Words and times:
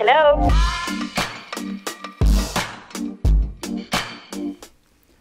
Hello. 0.00 0.48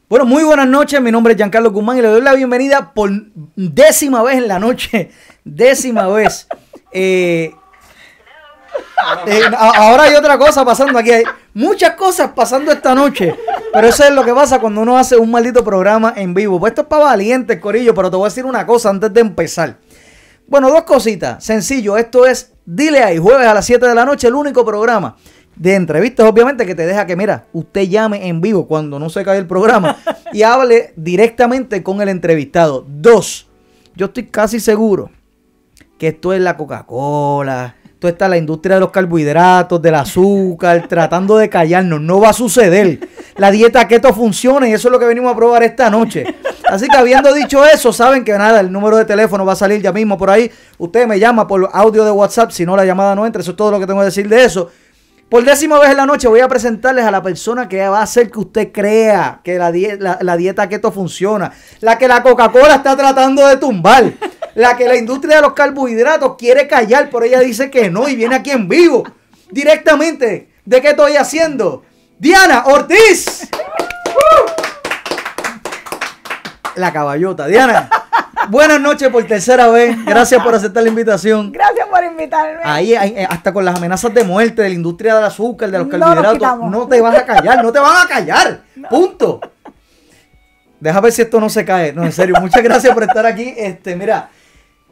Bueno, 0.07 0.25
muy 0.25 0.43
buenas 0.43 0.67
noches. 0.67 1.01
Mi 1.01 1.11
nombre 1.11 1.33
es 1.33 1.37
Giancarlo 1.37 1.69
Guzmán 1.69 1.97
y 1.97 2.01
le 2.01 2.07
doy 2.07 2.21
la 2.21 2.33
bienvenida 2.33 2.93
por 2.93 3.11
décima 3.57 4.23
vez 4.23 4.37
en 4.37 4.47
la 4.47 4.57
noche. 4.57 5.11
Décima 5.43 6.07
vez. 6.07 6.47
Eh, 6.93 7.53
eh, 9.27 9.41
ahora 9.57 10.03
hay 10.03 10.15
otra 10.15 10.37
cosa 10.37 10.63
pasando 10.63 10.97
aquí. 10.97 11.11
Hay 11.11 11.23
muchas 11.53 11.95
cosas 11.95 12.31
pasando 12.33 12.71
esta 12.71 12.95
noche. 12.95 13.35
Pero 13.73 13.85
eso 13.85 14.05
es 14.05 14.11
lo 14.11 14.23
que 14.23 14.33
pasa 14.33 14.61
cuando 14.61 14.79
uno 14.79 14.97
hace 14.97 15.17
un 15.17 15.29
maldito 15.29 15.61
programa 15.61 16.13
en 16.15 16.33
vivo. 16.33 16.57
Pues 16.57 16.71
esto 16.71 16.83
es 16.83 16.87
para 16.87 17.03
valientes, 17.03 17.59
Corillo. 17.59 17.93
Pero 17.93 18.09
te 18.09 18.15
voy 18.15 18.27
a 18.27 18.29
decir 18.29 18.45
una 18.45 18.65
cosa 18.65 18.91
antes 18.91 19.13
de 19.13 19.19
empezar. 19.19 19.75
Bueno, 20.49 20.71
dos 20.71 20.83
cositas. 20.83 21.43
Sencillo, 21.43 21.95
esto 21.95 22.25
es 22.25 22.53
Dile 22.65 23.03
ahí, 23.03 23.17
jueves 23.19 23.47
a 23.47 23.53
las 23.53 23.65
7 23.65 23.87
de 23.87 23.95
la 23.95 24.05
noche, 24.05 24.27
el 24.27 24.33
único 24.33 24.65
programa 24.65 25.15
de 25.55 25.75
entrevistas, 25.75 26.27
obviamente, 26.27 26.65
que 26.65 26.73
te 26.73 26.85
deja 26.85 27.05
que, 27.05 27.15
mira, 27.15 27.45
usted 27.53 27.81
llame 27.81 28.27
en 28.27 28.41
vivo 28.41 28.67
cuando 28.67 28.97
no 28.97 29.09
se 29.09 29.23
cae 29.23 29.37
el 29.37 29.47
programa 29.47 29.97
y 30.33 30.41
hable 30.41 30.93
directamente 30.95 31.83
con 31.83 32.01
el 32.01 32.09
entrevistado. 32.09 32.85
Dos, 32.87 33.47
yo 33.95 34.07
estoy 34.07 34.25
casi 34.25 34.59
seguro 34.59 35.11
que 35.97 36.09
esto 36.09 36.33
es 36.33 36.41
la 36.41 36.57
Coca-Cola, 36.57 37.75
esto 37.99 38.07
está 38.07 38.29
la 38.29 38.37
industria 38.37 38.75
de 38.75 38.79
los 38.79 38.91
carbohidratos, 38.91 39.81
del 39.81 39.95
azúcar, 39.95 40.85
tratando 40.87 41.35
de 41.35 41.49
callarnos. 41.49 41.99
No 41.99 42.21
va 42.21 42.29
a 42.29 42.33
suceder. 42.33 42.97
La 43.35 43.51
dieta 43.51 43.85
keto 43.89 44.13
funciona 44.13 44.69
y 44.69 44.71
eso 44.71 44.87
es 44.87 44.91
lo 44.93 44.99
que 44.99 45.05
venimos 45.05 45.33
a 45.33 45.35
probar 45.35 45.63
esta 45.63 45.89
noche. 45.89 46.23
Así 46.69 46.87
que 46.87 46.95
habiendo 46.95 47.33
dicho 47.33 47.65
eso, 47.65 47.91
saben 47.91 48.23
que 48.23 48.31
nada, 48.37 48.61
el 48.61 48.71
número 48.71 48.95
de 48.95 49.03
teléfono 49.03 49.45
va 49.45 49.51
a 49.51 49.55
salir 49.57 49.81
ya 49.81 49.91
mismo 49.91 50.17
por 50.17 50.29
ahí. 50.29 50.49
Usted 50.77 51.07
me 51.07 51.19
llama 51.19 51.45
por 51.45 51.69
audio 51.73 52.05
de 52.05 52.11
WhatsApp, 52.11 52.51
si 52.51 52.65
no 52.65 52.77
la 52.77 52.85
llamada 52.85 53.15
no 53.15 53.25
entra. 53.25 53.41
Eso 53.41 53.51
es 53.51 53.57
todo 53.57 53.69
lo 53.71 53.79
que 53.81 53.85
tengo 53.85 53.99
que 53.99 54.05
decir 54.05 54.29
de 54.29 54.45
eso. 54.45 54.69
Por 55.27 55.43
décima 55.43 55.77
vez 55.77 55.89
en 55.91 55.97
la 55.97 56.05
noche 56.05 56.29
voy 56.29 56.39
a 56.39 56.47
presentarles 56.47 57.03
a 57.03 57.11
la 57.11 57.21
persona 57.21 57.67
que 57.67 57.85
va 57.87 57.99
a 57.99 58.03
hacer 58.03 58.31
que 58.31 58.39
usted 58.39 58.71
crea 58.71 59.41
que 59.43 59.57
la, 59.57 59.73
die- 59.73 59.97
la- 59.99 60.17
la 60.21 60.37
dieta 60.37 60.69
keto 60.69 60.91
funciona. 60.93 61.51
La 61.81 61.97
que 61.97 62.07
la 62.07 62.23
Coca-Cola 62.23 62.75
está 62.75 62.95
tratando 62.95 63.45
de 63.45 63.57
tumbar. 63.57 64.05
La 64.55 64.75
que 64.75 64.87
la 64.87 64.95
industria 64.95 65.37
de 65.37 65.41
los 65.41 65.53
carbohidratos 65.53 66.35
quiere 66.37 66.67
callar, 66.67 67.09
pero 67.11 67.23
ella 67.23 67.39
dice 67.39 67.69
que 67.69 67.89
no 67.89 68.07
y 68.07 68.15
viene 68.15 68.35
aquí 68.35 68.51
en 68.51 68.67
vivo. 68.67 69.03
Directamente. 69.51 70.49
¿De 70.65 70.81
qué 70.81 70.89
estoy 70.89 71.15
haciendo? 71.15 71.83
Diana 72.17 72.63
Ortiz. 72.65 73.49
La 76.75 76.93
caballota. 76.93 77.47
Diana, 77.47 77.89
buenas 78.49 78.79
noches 78.79 79.09
por 79.09 79.25
tercera 79.25 79.67
vez. 79.67 79.95
Gracias 80.05 80.43
por 80.43 80.53
aceptar 80.53 80.83
la 80.83 80.89
invitación. 80.89 81.51
Gracias 81.51 81.87
por 81.87 82.03
invitarme. 82.03 82.61
Ahí, 82.63 82.95
ahí, 82.95 83.13
eh, 83.17 83.27
hasta 83.29 83.53
con 83.53 83.65
las 83.65 83.75
amenazas 83.75 84.13
de 84.13 84.23
muerte 84.23 84.61
de 84.61 84.69
la 84.69 84.75
industria 84.75 85.15
del 85.15 85.25
azúcar, 85.25 85.71
de 85.71 85.79
los 85.79 85.87
carbohidratos, 85.87 86.69
no 86.69 86.87
te 86.87 87.01
vas 87.01 87.17
a 87.17 87.25
callar, 87.25 87.63
no 87.63 87.71
te 87.71 87.79
van 87.79 88.05
a 88.05 88.07
callar. 88.07 88.61
Punto. 88.89 89.41
Deja 90.79 91.01
ver 91.01 91.11
si 91.11 91.21
esto 91.21 91.39
no 91.39 91.49
se 91.49 91.65
cae. 91.65 91.91
No, 91.93 92.03
en 92.03 92.11
serio, 92.11 92.35
muchas 92.39 92.63
gracias 92.63 92.93
por 92.93 93.03
estar 93.03 93.25
aquí. 93.25 93.53
Este, 93.57 93.95
mira, 93.95 94.29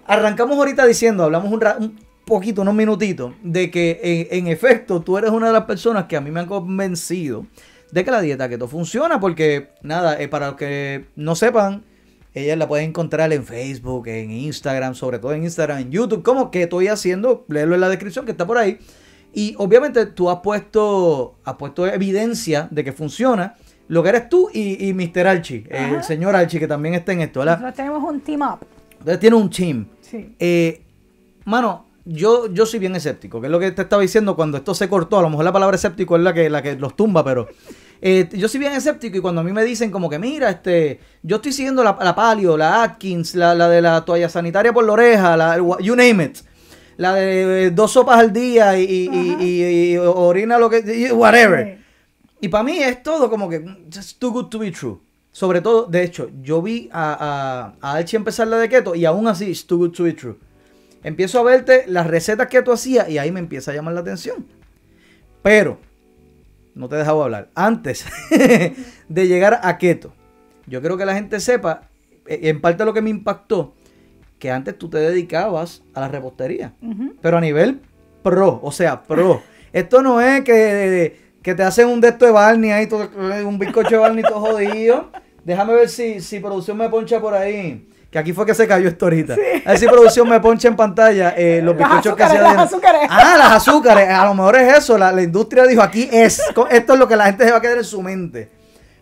arrancamos 0.08 0.58
ahorita 0.58 0.86
diciendo, 0.86 1.23
hablamos 1.23 1.52
un, 1.52 2.00
poquito, 2.25 2.61
unos 2.61 2.73
minutitos, 2.73 3.33
de 3.44 3.69
que 3.69 4.27
en, 4.31 4.45
en 4.45 4.47
efecto 4.52 5.02
tú 5.02 5.17
eres 5.17 5.31
una 5.31 5.47
de 5.47 5.53
las 5.53 5.66
personas 5.66 6.05
que 6.05 6.17
a 6.17 6.22
mí 6.22 6.31
me 6.31 6.39
han 6.39 6.47
convencido 6.47 7.45
de 7.91 8.03
que 8.03 8.11
la 8.11 8.22
dieta 8.22 8.50
keto 8.50 8.67
funciona, 8.67 9.19
porque 9.19 9.69
nada, 9.81 10.19
eh, 10.19 10.28
para 10.28 10.47
los 10.47 10.55
que 10.55 11.05
no 11.16 11.35
sepan, 11.35 11.83
ella 12.33 12.55
la 12.55 12.67
pueden 12.67 12.89
encontrar 12.89 13.31
en 13.33 13.44
Facebook, 13.44 14.08
en 14.08 14.31
Instagram, 14.31 14.94
sobre 14.94 15.19
todo 15.19 15.33
en 15.33 15.44
Instagram, 15.44 15.80
en 15.80 15.91
YouTube, 15.91 16.23
como 16.23 16.52
que 16.52 16.63
estoy 16.63 16.88
haciendo, 16.88 17.45
léelo 17.47 17.75
en 17.75 17.81
la 17.81 17.89
descripción 17.89 18.25
que 18.25 18.31
está 18.31 18.45
por 18.45 18.58
ahí. 18.58 18.80
Y 19.33 19.55
obviamente 19.58 20.05
tú 20.05 20.30
has 20.30 20.39
puesto, 20.39 21.35
has 21.44 21.55
puesto 21.55 21.88
evidencia 21.88 22.67
de 22.72 22.83
que 22.83 22.91
funciona 22.91 23.55
lo 23.88 24.03
que 24.03 24.09
eres 24.09 24.30
tú 24.30 24.50
y, 24.53 24.88
y 24.88 24.94
Mr. 24.94 25.28
Archie, 25.28 25.66
el 25.69 26.03
señor 26.03 26.35
Archie, 26.35 26.59
que 26.59 26.67
también 26.67 26.96
está 26.96 27.13
en 27.13 27.22
esto, 27.22 27.40
¿verdad? 27.40 27.59
Nosotros 27.59 27.75
tenemos 27.75 28.03
un 28.03 28.19
team 28.19 28.41
up. 28.41 28.66
Entonces 28.91 29.19
tiene 29.19 29.35
un 29.35 29.50
team. 29.50 29.88
Sí. 30.09 30.35
Eh, 30.40 30.81
mano, 31.45 31.85
yo, 32.06 32.47
yo 32.53 32.66
soy 32.66 32.79
bien 32.79 32.95
escéptico, 32.95 33.41
que 33.41 33.47
es 33.47 33.51
lo 33.51 33.59
que 33.59 33.72
te 33.72 33.81
estaba 33.81 34.01
diciendo 34.01 34.35
cuando 34.35 34.57
esto 34.57 34.73
se 34.73 34.88
cortó. 34.90 35.19
A 35.19 35.22
lo 35.22 35.29
mejor 35.29 35.45
la 35.45 35.51
palabra 35.51 35.75
escéptico 35.75 36.16
es 36.16 36.22
la 36.23 36.34
que, 36.34 36.50
la 36.50 36.62
que 36.62 36.75
los 36.75 36.95
tumba, 36.95 37.23
pero 37.23 37.47
eh, 38.01 38.29
yo 38.34 38.47
soy 38.47 38.59
bien 38.59 38.73
escéptico 38.73 39.17
y 39.17 39.22
cuando 39.22 39.41
a 39.41 39.44
mí 39.44 39.51
me 39.51 39.63
dicen 39.63 39.91
como 39.91 40.09
que, 40.09 40.17
mira, 40.19 40.50
este, 40.50 41.00
yo 41.23 41.38
estoy 41.38 41.51
siguiendo 41.51 41.84
la, 41.84 41.97
la 42.01 42.16
Palio, 42.16 42.56
la 42.56 42.84
Atkins, 42.84 43.35
la, 43.35 43.53
la 43.56 43.67
de 43.67 43.81
la 43.81 44.06
toalla 44.06 44.29
sanitaria 44.29 44.72
por 44.72 44.85
la 44.85 44.94
oreja, 44.94 45.35
la, 45.35 45.57
you 45.81 45.96
name 45.96 46.23
it. 46.23 46.38
La 46.97 47.13
de 47.13 47.66
eh, 47.66 47.72
dos 47.72 47.91
sopas 47.91 48.17
al 48.19 48.34
día 48.34 48.79
y, 48.79 48.84
y- 48.84 49.38
y- 49.40 49.91
y 49.94 49.97
orina 49.97 50.57
lo 50.57 50.67
que, 50.69 51.12
whatever. 51.13 51.78
Sí. 51.78 51.84
Y 52.41 52.47
para 52.50 52.63
mí 52.63 52.79
es 52.79 53.03
todo 53.03 53.29
como 53.29 53.47
que 53.50 53.59
mm, 53.59 53.90
just 53.94 54.17
too 54.19 54.31
good 54.31 54.46
to 54.46 54.59
be 54.59 54.72
true. 54.72 54.97
Sobre 55.38 55.62
todo, 55.62 55.86
de 55.86 56.02
hecho, 56.02 56.31
yo 56.42 56.64
vi 56.64 56.90
a, 56.92 57.75
a, 57.80 57.88
a 57.88 57.98
Archie 57.98 58.18
empezar 58.18 58.48
la 58.48 58.58
de 58.58 58.70
keto 58.70 58.96
y 58.96 59.06
aún 59.06 59.28
así, 59.28 59.46
it's 59.46 59.68
too 59.68 59.78
good 59.78 59.92
to 59.92 60.06
be 60.06 60.14
true. 60.14 60.36
Empiezo 61.03 61.40
a 61.40 61.44
verte 61.44 61.84
las 61.86 62.08
recetas 62.08 62.48
que 62.48 62.64
tú 62.64 62.72
hacías 62.72 63.08
y 63.08 63.20
ahí 63.20 63.31
me 63.31 63.40
empieza 63.40 63.70
a 63.70 63.76
llamar 63.76 63.94
la 63.94 64.00
atención. 64.00 64.47
Pero, 65.44 65.78
no 66.74 66.90
te 66.90 66.96
he 66.96 66.97
dejado 66.97 67.24
hablar. 67.24 67.50
Antes 67.53 68.08
de 69.09 69.28
llegar 69.28 69.59
a 69.62 69.78
keto, 69.78 70.12
yo 70.66 70.81
creo 70.81 70.97
que 70.97 71.06
la 71.06 71.14
gente 71.14 71.40
sepa, 71.40 71.84
eh, 72.26 72.40
en 72.42 72.59
parte 72.59 72.84
lo 72.84 72.96
que 72.96 73.03
me 73.03 73.12
impactó, 73.12 73.76
que 74.40 74.50
antes 74.50 74.76
tú 74.76 74.90
te 74.90 74.97
dedicabas 74.97 75.84
a 75.94 76.00
la 76.00 76.08
repostería. 76.08 76.74
Pero 77.22 77.38
a 77.38 77.42
nivel 77.42 77.81
pro, 78.24 78.59
o 78.64 78.72
sea, 78.72 79.03
pro. 79.03 79.44
Esto 79.72 80.02
no 80.02 80.20
es 80.20 80.42
que, 80.42 81.16
que 81.44 81.53
te 81.53 81.62
hacen 81.62 81.90
un 81.90 82.02
de 82.02 82.08
esto 82.08 82.26
de 82.26 82.31
Barney 82.31 82.72
ahí, 82.72 82.88
todo, 82.88 83.08
un 83.46 83.59
bizcocho 83.59 83.92
de 83.92 83.97
Barney 83.97 84.24
todo 84.24 84.40
jodido. 84.40 85.12
Déjame 85.47 85.74
ver 85.74 85.88
si, 85.88 86.19
si 86.19 86.41
producción 86.41 86.75
me 86.78 86.90
poncha 86.90 87.22
por 87.22 87.34
ahí. 87.34 87.88
Que 88.12 88.19
aquí 88.19 88.34
fue 88.34 88.46
que 88.46 88.53
se 88.53 88.68
cayó 88.68 88.88
esto 88.90 89.06
ahorita. 89.06 89.35
A 89.66 89.69
ver 89.72 89.78
si 89.80 89.85
producción 89.88 90.28
me 90.28 90.40
poncha 90.41 90.68
en 90.68 90.75
pantalla 90.75 91.34
eh, 91.38 91.62
los 91.63 91.75
bizcochos 91.78 92.16
que 92.18 92.24
hacía 92.24 92.41
las 92.41 92.58
azúcares. 92.58 93.02
Ah, 93.09 93.35
las 93.38 93.52
azúcares. 93.53 94.09
A 94.09 94.25
lo 94.25 94.34
mejor 94.34 94.58
es 94.58 94.78
eso. 94.80 94.97
La, 94.97 95.12
la 95.13 95.22
industria 95.24 95.63
dijo, 95.66 95.81
aquí 95.81 96.09
es. 96.12 96.41
Esto 96.69 96.94
es 96.94 97.00
lo 97.00 97.08
que 97.08 97.16
la 97.16 97.25
gente 97.28 97.46
se 97.46 97.52
va 97.52 97.58
a 97.58 97.62
quedar 97.62 97.78
en 97.78 97.84
su 97.85 98.02
mente. 98.02 98.50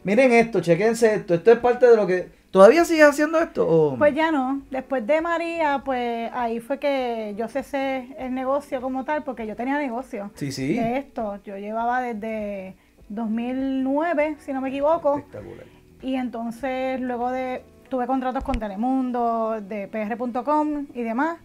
Miren 0.03 0.31
esto, 0.33 0.59
chequense 0.61 1.15
esto. 1.15 1.33
Esto 1.33 1.51
es 1.51 1.57
parte 1.57 1.87
de 1.87 1.95
lo 1.95 2.05
que... 2.05 2.29
¿Todavía 2.51 2.85
sigues 2.85 3.05
haciendo 3.05 3.39
esto? 3.39 3.67
o- 3.67 3.97
Pues 3.97 4.13
ya 4.15 4.31
no. 4.31 4.61
Después 4.69 5.05
de 5.05 5.19
María, 5.21 5.81
pues 5.83 6.29
ahí 6.33 6.59
fue 6.59 6.77
que 6.79 7.33
yo 7.37 7.47
cesé 7.47 8.07
el 8.19 8.33
negocio 8.35 8.81
como 8.81 9.03
tal, 9.03 9.23
porque 9.23 9.45
yo 9.47 9.55
tenía 9.55 9.77
negocio 9.79 10.29
Sí, 10.35 10.51
sí. 10.51 10.75
de 10.75 10.97
esto. 10.99 11.39
Yo 11.43 11.57
llevaba 11.57 12.01
desde 12.01 12.75
2009, 13.09 14.37
si 14.45 14.53
no 14.53 14.61
me 14.61 14.69
equivoco. 14.69 15.17
Espectacular. 15.17 15.74
Y 16.01 16.15
entonces 16.15 16.99
luego 17.01 17.31
de 17.31 17.63
tuve 17.89 18.07
contratos 18.07 18.43
con 18.43 18.59
Telemundo, 18.59 19.61
de 19.61 19.87
PR.com 19.87 20.87
y 20.93 21.01
demás, 21.03 21.37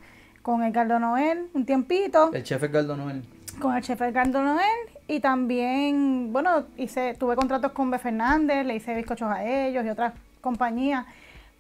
con 0.43 0.63
Edgardo 0.63 0.99
Noel 0.99 1.49
un 1.55 1.65
tiempito, 1.67 2.31
El 2.33 2.43
chef 2.43 2.63
Edgardo 2.63 2.97
Noel. 2.97 3.23
con 3.61 3.77
el 3.77 3.83
chef 3.83 4.01
Edgardo 4.01 4.43
Noel 4.43 4.65
y 5.07 5.21
también, 5.21 6.33
bueno, 6.33 6.65
hice 6.77 7.15
tuve 7.15 7.37
contratos 7.37 7.73
con 7.73 7.91
B. 7.91 7.99
Fernández, 7.99 8.65
le 8.65 8.77
hice 8.77 8.95
bizcochos 8.95 9.31
a 9.31 9.45
ellos 9.45 9.85
y 9.85 9.89
otras 9.89 10.15
compañías. 10.41 11.05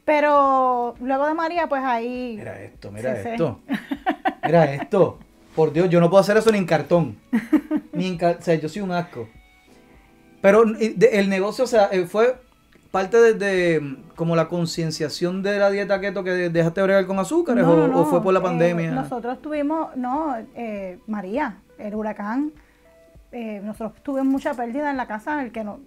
Pero 0.04 0.94
luego 1.00 1.26
de 1.26 1.34
María, 1.34 1.68
pues 1.68 1.82
ahí... 1.84 2.34
Mira 2.38 2.60
esto, 2.62 2.90
mira 2.90 3.14
Sí, 3.16 3.22
sí. 3.22 3.28
esto. 3.30 3.60
Mira 4.44 4.72
esto. 4.72 5.18
Por 5.54 5.72
Dios, 5.72 5.88
yo 5.90 6.00
no 6.00 6.08
puedo 6.08 6.20
hacer 6.22 6.36
eso 6.36 6.50
ni 6.50 6.58
en 6.58 6.64
cartón. 6.66 7.16
Ni 7.92 8.06
en 8.08 8.24
o 8.24 8.40
sea, 8.40 8.54
yo 8.54 8.68
soy 8.68 8.82
un 8.82 8.92
asco. 8.92 9.28
Pero 10.40 10.62
el 10.64 11.28
negocio, 11.28 11.64
o 11.64 11.66
sea, 11.66 11.88
eh, 11.92 12.06
fue 12.06 12.40
parte 12.90 13.16
de, 13.18 13.34
de, 13.34 13.80
mm, 13.80 13.96
como 14.16 14.36
la 14.36 14.48
concienciación 14.48 15.42
de 15.42 15.58
la 15.58 15.70
dieta 15.70 16.00
keto 16.00 16.24
que 16.24 16.30
dejaste 16.50 16.80
de 16.80 16.84
bregar 16.86 17.06
con 17.06 17.18
azúcares 17.18 17.64
No, 17.64 17.72
o, 17.72 17.76
no, 17.76 17.88
no, 17.88 18.00
o 18.00 18.04
fue 18.06 18.22
por 18.22 18.32
la 18.34 18.40
eh, 18.40 18.42
pandemia. 18.42 18.90
nosotros 18.90 19.40
tuvimos, 19.40 19.94
no, 19.96 20.36
eh, 20.54 20.98
María, 21.06 21.58
el 21.78 21.94
huracán, 21.94 22.52
eh, 23.32 23.60
nosotros 23.64 24.02
tuvimos 24.02 24.26
mucha 24.26 24.54
pérdida 24.54 24.90
en 24.90 24.96
la 24.96 25.06
casa, 25.06 25.42
el 25.42 25.52
que 25.52 25.62
no, 25.62 25.80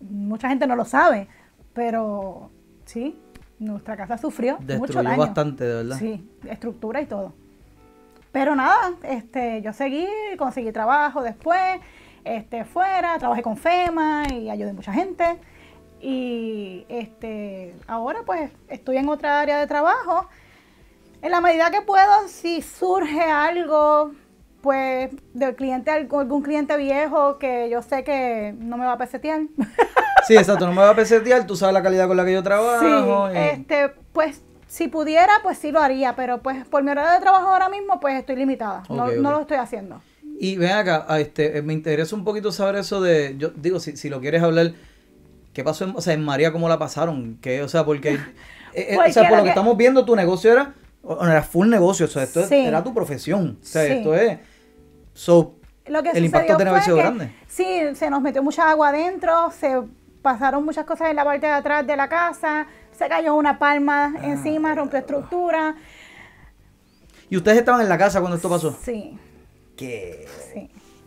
mucha 0.00 0.48
gente 0.48 0.66
no 0.66 0.76
lo 0.76 0.84
sabe, 0.84 1.28
pero 1.74 2.50
sí, 2.86 3.18
nuestra 3.58 3.96
casa 3.96 4.16
sufrió 4.18 4.54
mucho 4.54 4.66
Destruyó 4.66 5.02
daño. 5.02 5.18
bastante, 5.18 5.64
de 5.64 5.74
verdad. 5.74 5.96
Sí, 5.98 6.26
estructura 6.48 7.00
y 7.00 7.06
todo. 7.06 7.34
Pero 8.32 8.54
nada, 8.54 8.92
este, 9.02 9.62
yo 9.62 9.72
seguí, 9.72 10.06
conseguí 10.38 10.72
trabajo 10.72 11.22
después, 11.22 11.80
este, 12.24 12.64
fuera, 12.64 13.18
trabajé 13.18 13.42
con 13.42 13.56
FEMA 13.56 14.24
y 14.32 14.50
ayudé 14.50 14.70
a 14.70 14.74
mucha 14.74 14.92
gente. 14.92 15.38
Y 16.00 16.84
este, 16.88 17.74
ahora 17.86 18.20
pues 18.24 18.50
estoy 18.68 18.98
en 18.98 19.08
otra 19.08 19.40
área 19.40 19.58
de 19.58 19.66
trabajo. 19.66 20.28
En 21.22 21.30
la 21.30 21.40
medida 21.40 21.70
que 21.70 21.82
puedo, 21.82 22.28
si 22.28 22.62
surge 22.62 23.22
algo, 23.22 24.12
pues 24.60 25.10
del 25.32 25.54
cliente, 25.54 25.90
algún 25.90 26.42
cliente 26.42 26.76
viejo 26.76 27.38
que 27.38 27.68
yo 27.70 27.82
sé 27.82 28.04
que 28.04 28.54
no 28.58 28.76
me 28.76 28.84
va 28.84 28.92
a 28.92 28.98
pesetear. 28.98 29.42
Sí, 30.26 30.36
exacto, 30.36 30.66
no 30.66 30.72
me 30.72 30.80
va 30.80 30.90
a 30.90 30.96
pesetear, 30.96 31.46
tú 31.46 31.54
sabes 31.54 31.72
la 31.72 31.84
calidad 31.84 32.08
con 32.08 32.16
la 32.16 32.24
que 32.24 32.32
yo 32.32 32.42
trabajo. 32.42 33.28
Sí, 33.30 33.36
este, 33.38 33.90
pues 34.12 34.42
si 34.66 34.88
pudiera, 34.88 35.32
pues 35.44 35.56
sí 35.56 35.70
lo 35.70 35.78
haría, 35.78 36.16
pero 36.16 36.42
pues 36.42 36.66
por 36.66 36.82
mi 36.82 36.90
horario 36.90 37.12
de 37.12 37.20
trabajo 37.20 37.46
ahora 37.46 37.68
mismo, 37.68 38.00
pues 38.00 38.18
estoy 38.18 38.34
limitada. 38.34 38.82
no, 38.88 39.06
no 39.12 39.30
lo 39.30 39.40
estoy 39.42 39.58
haciendo. 39.58 40.02
Y 40.38 40.56
ven 40.56 40.72
acá, 40.72 41.06
a 41.08 41.20
este, 41.20 41.58
eh, 41.58 41.62
me 41.62 41.72
interesa 41.72 42.16
un 42.16 42.24
poquito 42.24 42.50
saber 42.50 42.76
eso 42.76 43.00
de, 43.00 43.36
yo 43.38 43.50
digo, 43.50 43.78
si, 43.78 43.96
si 43.96 44.08
lo 44.08 44.20
quieres 44.20 44.42
hablar, 44.42 44.72
¿qué 45.56 45.64
pasó 45.64 45.84
en, 45.86 45.96
o 45.96 46.02
sea, 46.02 46.12
en 46.12 46.22
María? 46.22 46.52
¿Cómo 46.52 46.68
la 46.68 46.78
pasaron? 46.78 47.38
¿Qué, 47.40 47.62
o 47.62 47.68
sea, 47.68 47.82
porque, 47.86 48.10
eh, 48.12 48.18
eh, 48.74 48.88
o 48.92 48.96
Porque 48.96 49.12
sea, 49.14 49.22
por 49.22 49.32
lo 49.32 49.36
que 49.38 49.42
que- 49.44 49.48
estamos 49.48 49.74
viendo, 49.78 50.04
tu 50.04 50.14
negocio 50.14 50.52
era, 50.52 50.74
era 51.22 51.42
full 51.42 51.68
negocio, 51.70 52.04
o 52.04 52.08
sea, 52.10 52.24
esto 52.24 52.46
Sí. 52.46 52.56
era 52.56 52.84
tu 52.84 52.92
profesión, 52.92 53.58
o 53.62 53.64
sea, 53.64 53.86
Sí. 53.86 53.92
esto 53.92 54.14
es, 54.14 54.38
so, 55.14 55.54
Lo 55.86 56.02
que 56.02 56.10
el 56.10 56.26
impacto 56.26 56.58
que 56.58 56.62
haber 56.68 56.82
sido 56.82 56.96
grande. 56.98 57.32
Sí, 57.48 57.80
se 57.94 58.10
nos 58.10 58.20
metió 58.20 58.42
mucha 58.42 58.68
agua 58.68 58.88
adentro, 58.90 59.50
se 59.50 59.80
pasaron 60.20 60.62
muchas 60.62 60.84
cosas 60.84 61.08
en 61.08 61.16
la 61.16 61.24
parte 61.24 61.46
de 61.46 61.52
atrás 61.52 61.86
de 61.86 61.96
la 61.96 62.08
casa, 62.10 62.66
se 62.92 63.08
cayó 63.08 63.34
una 63.34 63.58
palma 63.58 64.12
Ah. 64.18 64.26
encima, 64.26 64.74
rompió 64.74 64.98
estructura. 64.98 65.74
¿Y 67.30 67.36
ustedes 67.38 67.58
estaban 67.58 67.80
en 67.80 67.88
la 67.88 67.96
casa 67.96 68.20
cuando 68.20 68.36
esto 68.36 68.50
pasó? 68.50 68.76
Sí, 68.82 69.18
Que... 69.74 70.26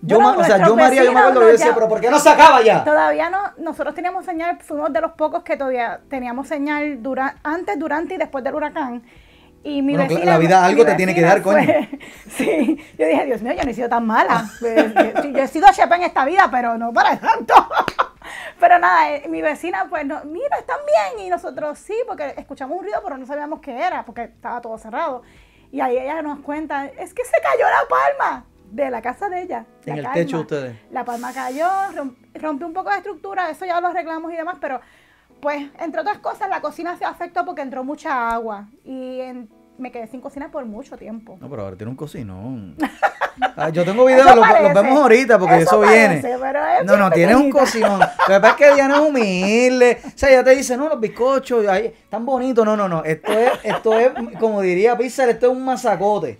Yo, 0.02 0.16
Bueno, 0.18 0.36
ma- 0.36 0.38
o 0.42 0.44
sea, 0.46 0.66
yo 0.66 0.76
María, 0.76 1.04
yo 1.04 1.12
me 1.12 1.20
acuerdo, 1.20 1.42
yo 1.42 1.48
decía, 1.48 1.74
pero 1.74 1.90
¿por 1.90 2.00
qué 2.00 2.10
no 2.10 2.20
se 2.20 2.30
acaba 2.30 2.62
ya? 2.62 2.84
Todavía 2.86 3.30
no, 3.30 3.40
nosotros 3.58 3.94
teníamos 3.96 4.24
señal, 4.26 4.58
fuimos 4.62 4.94
de 4.94 5.02
los 5.02 5.12
pocos 5.12 5.44
que 5.44 5.58
todavía 5.58 6.00
teníamos 6.10 6.48
señal 6.48 7.04
dura, 7.04 7.36
antes, 7.44 7.78
durante 7.78 8.14
y 8.16 8.18
después 8.18 8.44
del 8.44 8.56
huracán. 8.56 9.04
Y 9.62 9.82
mi 9.82 9.98
Bueno, 9.98 10.08
vecina, 10.10 10.32
la 10.32 10.38
vida 10.38 10.64
algo 10.64 10.86
te 10.86 10.96
tiene 10.96 11.14
que 11.14 11.22
dar, 11.22 11.42
coño. 11.42 11.66
fue- 11.66 11.90
sí, 12.30 12.78
yo 12.98 13.06
dije, 13.08 13.26
Dios 13.26 13.42
mío, 13.42 13.52
yo 13.54 13.64
no 13.64 13.72
he 13.72 13.74
sido 13.74 13.90
tan 13.90 14.08
mala. 14.08 14.46
Pues, 14.62 14.94
yo, 14.94 15.30
yo 15.32 15.38
he 15.44 15.48
sido 15.50 15.68
chef 15.74 15.92
en 15.92 16.04
esta 16.04 16.24
vida, 16.24 16.48
pero 16.50 16.78
no 16.78 16.94
para 16.94 17.18
tanto. 17.20 17.54
Pero 18.60 18.78
nada, 18.78 19.10
eh, 19.16 19.28
mi 19.30 19.42
vecina, 19.42 19.88
pues, 19.90 20.06
no, 20.06 20.22
mira, 20.26 20.58
están 20.60 20.78
bien. 20.86 21.26
Y 21.26 21.30
nosotros 21.30 21.80
sí, 21.80 21.96
porque 22.08 22.34
escuchamos 22.38 22.78
un 22.78 22.84
ruido, 22.84 23.00
pero 23.04 23.18
no 23.18 23.26
sabíamos 23.26 23.60
qué 23.62 23.72
era, 23.80 24.04
porque 24.06 24.24
estaba 24.24 24.60
todo 24.62 24.78
cerrado. 24.78 25.24
Y 25.72 25.80
ahí 25.82 25.98
ella 25.98 26.22
nos 26.22 26.40
cuenta, 26.42 26.86
es 26.86 27.14
que 27.14 27.24
se 27.24 27.38
cayó 27.42 27.64
la 27.66 27.88
palma 27.90 28.46
de 28.72 28.90
la 28.90 29.02
casa 29.02 29.30
de 29.30 29.42
ella. 29.44 29.66
En 29.86 29.98
el 29.98 30.12
techo 30.12 30.38
de 30.38 30.42
ustedes. 30.44 30.78
La 30.92 31.04
palma 31.06 31.32
cayó, 31.34 31.68
rom- 31.96 32.16
rompió 32.36 32.68
un 32.68 32.74
poco 32.74 32.90
de 32.92 32.98
estructura, 32.98 33.50
eso 33.50 33.66
ya 33.66 33.80
lo 33.82 33.88
arreglamos 33.88 34.32
y 34.34 34.36
demás, 34.36 34.58
pero 34.62 34.80
pues 35.42 35.68
entre 35.80 36.02
otras 36.02 36.18
cosas 36.20 36.50
la 36.50 36.60
cocina 36.62 36.98
se 36.98 37.06
afectó 37.06 37.46
porque 37.46 37.62
entró 37.62 37.84
mucha 37.84 38.30
agua 38.32 38.68
y 38.84 39.20
en- 39.22 39.50
me 39.78 39.92
quedé 39.94 40.08
sin 40.08 40.20
cocinar 40.20 40.52
por 40.52 40.66
mucho 40.66 40.98
tiempo. 40.98 41.38
No, 41.40 41.50
pero 41.50 41.62
ahora 41.64 41.78
tiene 41.78 41.90
un 41.92 41.96
cocinón. 41.98 42.76
Ah, 43.56 43.70
yo 43.70 43.86
tengo 43.86 44.04
videos, 44.04 44.26
Eso 44.26 44.36
lo, 44.36 44.42
lo 44.46 44.52
parece. 44.52 44.74
vemos 44.74 45.00
ahorita 45.00 45.40
porque 45.40 45.56
eso, 45.60 45.82
Eso 45.82 45.90
viene. 45.94 46.08
parece, 46.22 46.38
pero 46.42 46.60
es 46.66 46.86
No, 46.86 46.98
no, 46.98 47.10
tienes 47.10 47.38
un 47.38 47.50
cocinón. 47.50 48.00
Lo 48.28 48.34
que 48.36 48.40
pasa 48.42 48.50
es 48.50 48.56
que 48.56 48.74
Diana 48.74 48.96
es 48.96 49.00
humilde. 49.02 49.98
O 50.06 50.12
sea, 50.18 50.30
ella 50.30 50.44
te 50.44 50.56
dice, 50.56 50.76
no, 50.76 50.90
los 50.90 51.00
bizcochos, 51.00 51.66
ay, 51.70 51.86
están 51.86 52.26
bonitos. 52.26 52.66
No, 52.66 52.76
no, 52.76 52.90
no. 52.90 53.02
Esto 53.06 53.32
es, 53.32 53.52
esto 53.64 53.98
es, 53.98 54.12
como 54.42 54.60
diría 54.60 54.98
Pizarro, 54.98 55.32
esto 55.32 55.46
es 55.46 55.52
un 55.54 55.64
masacote. 55.64 56.38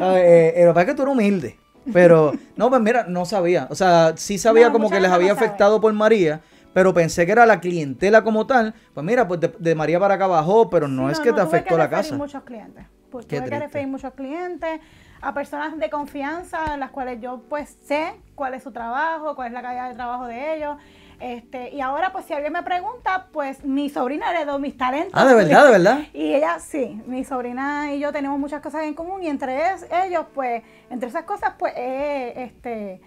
Eh, 0.00 0.52
eh, 0.56 0.62
lo 0.64 0.70
que 0.70 0.74
pasa 0.74 0.80
es 0.80 0.86
que 0.88 0.94
tú 0.94 1.02
eres 1.02 1.12
humilde. 1.14 1.58
Pero, 1.92 2.32
no, 2.56 2.68
pues 2.70 2.80
mira, 2.80 3.04
no 3.08 3.24
sabía. 3.24 3.66
O 3.70 3.74
sea, 3.74 4.12
sí 4.16 4.38
sabía 4.38 4.68
No, 4.68 4.72
como 4.74 4.90
que 4.90 5.00
les 5.00 5.10
había 5.10 5.34
sabe. 5.34 5.46
afectado 5.46 5.80
por 5.80 5.92
María. 5.92 6.40
Pero 6.74 6.94
pensé 6.94 7.26
que 7.26 7.32
era 7.32 7.44
la 7.44 7.60
clientela 7.60 8.22
como 8.24 8.46
tal. 8.46 8.74
Pues 8.94 9.04
mira, 9.04 9.26
pues 9.28 9.40
de, 9.40 9.52
de 9.58 9.74
María 9.74 10.00
para 10.00 10.14
acá 10.14 10.26
bajó, 10.26 10.70
pero 10.70 10.88
no 10.88 11.10
es 11.10 11.20
que 11.20 11.32
te 11.32 11.40
afectó 11.40 11.76
la 11.76 11.90
casa. 11.90 12.16
muchos 12.16 12.42
clientes. 12.44 12.86
Pues 13.10 13.26
tuve 13.26 13.44
que 13.44 13.58
referir 13.58 13.88
muchos 13.88 14.14
clientes 14.14 14.80
a 15.20 15.34
personas 15.34 15.78
de 15.78 15.90
confianza, 15.90 16.76
las 16.78 16.90
cuales 16.90 17.20
yo 17.20 17.42
pues 17.48 17.76
sé 17.84 18.14
cuál 18.34 18.54
es 18.54 18.62
su 18.62 18.72
trabajo, 18.72 19.36
cuál 19.36 19.48
es 19.48 19.52
la 19.52 19.62
calidad 19.62 19.88
de 19.90 19.94
trabajo 19.94 20.26
de 20.26 20.56
ellos. 20.56 20.76
Este, 21.22 21.70
y 21.72 21.80
ahora 21.80 22.10
pues 22.12 22.24
si 22.26 22.32
alguien 22.32 22.52
me 22.52 22.62
pregunta, 22.64 23.28
pues 23.32 23.62
mi 23.64 23.88
sobrina 23.88 24.30
heredó 24.32 24.58
mis 24.58 24.76
talentos. 24.76 25.12
Ah, 25.14 25.24
de 25.24 25.34
verdad, 25.34 25.66
de 25.66 25.70
verdad. 25.70 26.00
Y 26.12 26.34
ella 26.34 26.58
sí, 26.58 27.00
mi 27.06 27.22
sobrina 27.24 27.94
y 27.94 28.00
yo 28.00 28.10
tenemos 28.12 28.38
muchas 28.40 28.60
cosas 28.60 28.82
en 28.84 28.94
común 28.94 29.22
y 29.22 29.28
entre 29.28 29.56
ellos 30.04 30.24
pues, 30.34 30.62
entre 30.90 31.08
esas 31.08 31.22
cosas 31.22 31.52
pues 31.58 31.74
eh, 31.76 32.32
este, 32.36 33.00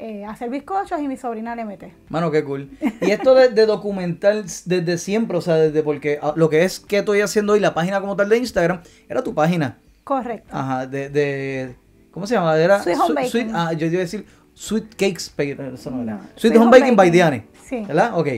eh, 0.00 0.24
hacer 0.24 0.50
bizcochos 0.50 1.00
y 1.00 1.06
mi 1.06 1.16
sobrina 1.16 1.54
le 1.54 1.64
mete. 1.64 1.94
Mano, 2.08 2.30
qué 2.32 2.42
cool. 2.42 2.70
Y 3.00 3.10
esto 3.12 3.34
de, 3.36 3.50
de 3.50 3.66
documental 3.66 4.44
desde 4.64 4.98
siempre, 4.98 5.36
o 5.36 5.40
sea, 5.40 5.54
desde 5.54 5.82
porque 5.84 6.18
ah, 6.20 6.32
lo 6.34 6.48
que 6.50 6.64
es 6.64 6.80
que 6.80 6.98
estoy 6.98 7.20
haciendo 7.20 7.52
hoy, 7.52 7.60
la 7.60 7.72
página 7.72 8.00
como 8.00 8.16
tal 8.16 8.28
de 8.28 8.38
Instagram, 8.38 8.80
era 9.08 9.22
tu 9.22 9.32
página. 9.32 9.78
Correcto. 10.02 10.48
Ajá, 10.50 10.86
de, 10.88 11.08
de 11.08 11.76
¿cómo 12.10 12.26
se 12.26 12.34
llama? 12.34 12.56
Era 12.58 12.82
Sweet 12.82 12.98
Home 12.98 13.14
Baking. 13.14 13.30
Sweet- 13.30 13.52
ah, 13.54 13.72
yo 13.74 13.86
iba 13.86 13.98
a 13.98 14.00
decir 14.00 14.26
Sweet 14.54 14.94
Cakes, 14.96 15.30
pero 15.36 15.74
eso 15.74 15.90
no 15.90 16.02
era. 16.02 16.14
No, 16.14 16.20
Sweet, 16.34 16.38
Sweet 16.40 16.56
Home 16.56 16.64
Home 16.66 16.70
Baking 16.80 16.96
by 16.96 17.06
Baking. 17.06 17.12
Diane. 17.12 17.44
Sí. 17.70 17.84
¿Verdad? 17.86 18.18
Ok. 18.18 18.28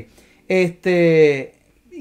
Este, 0.46 1.54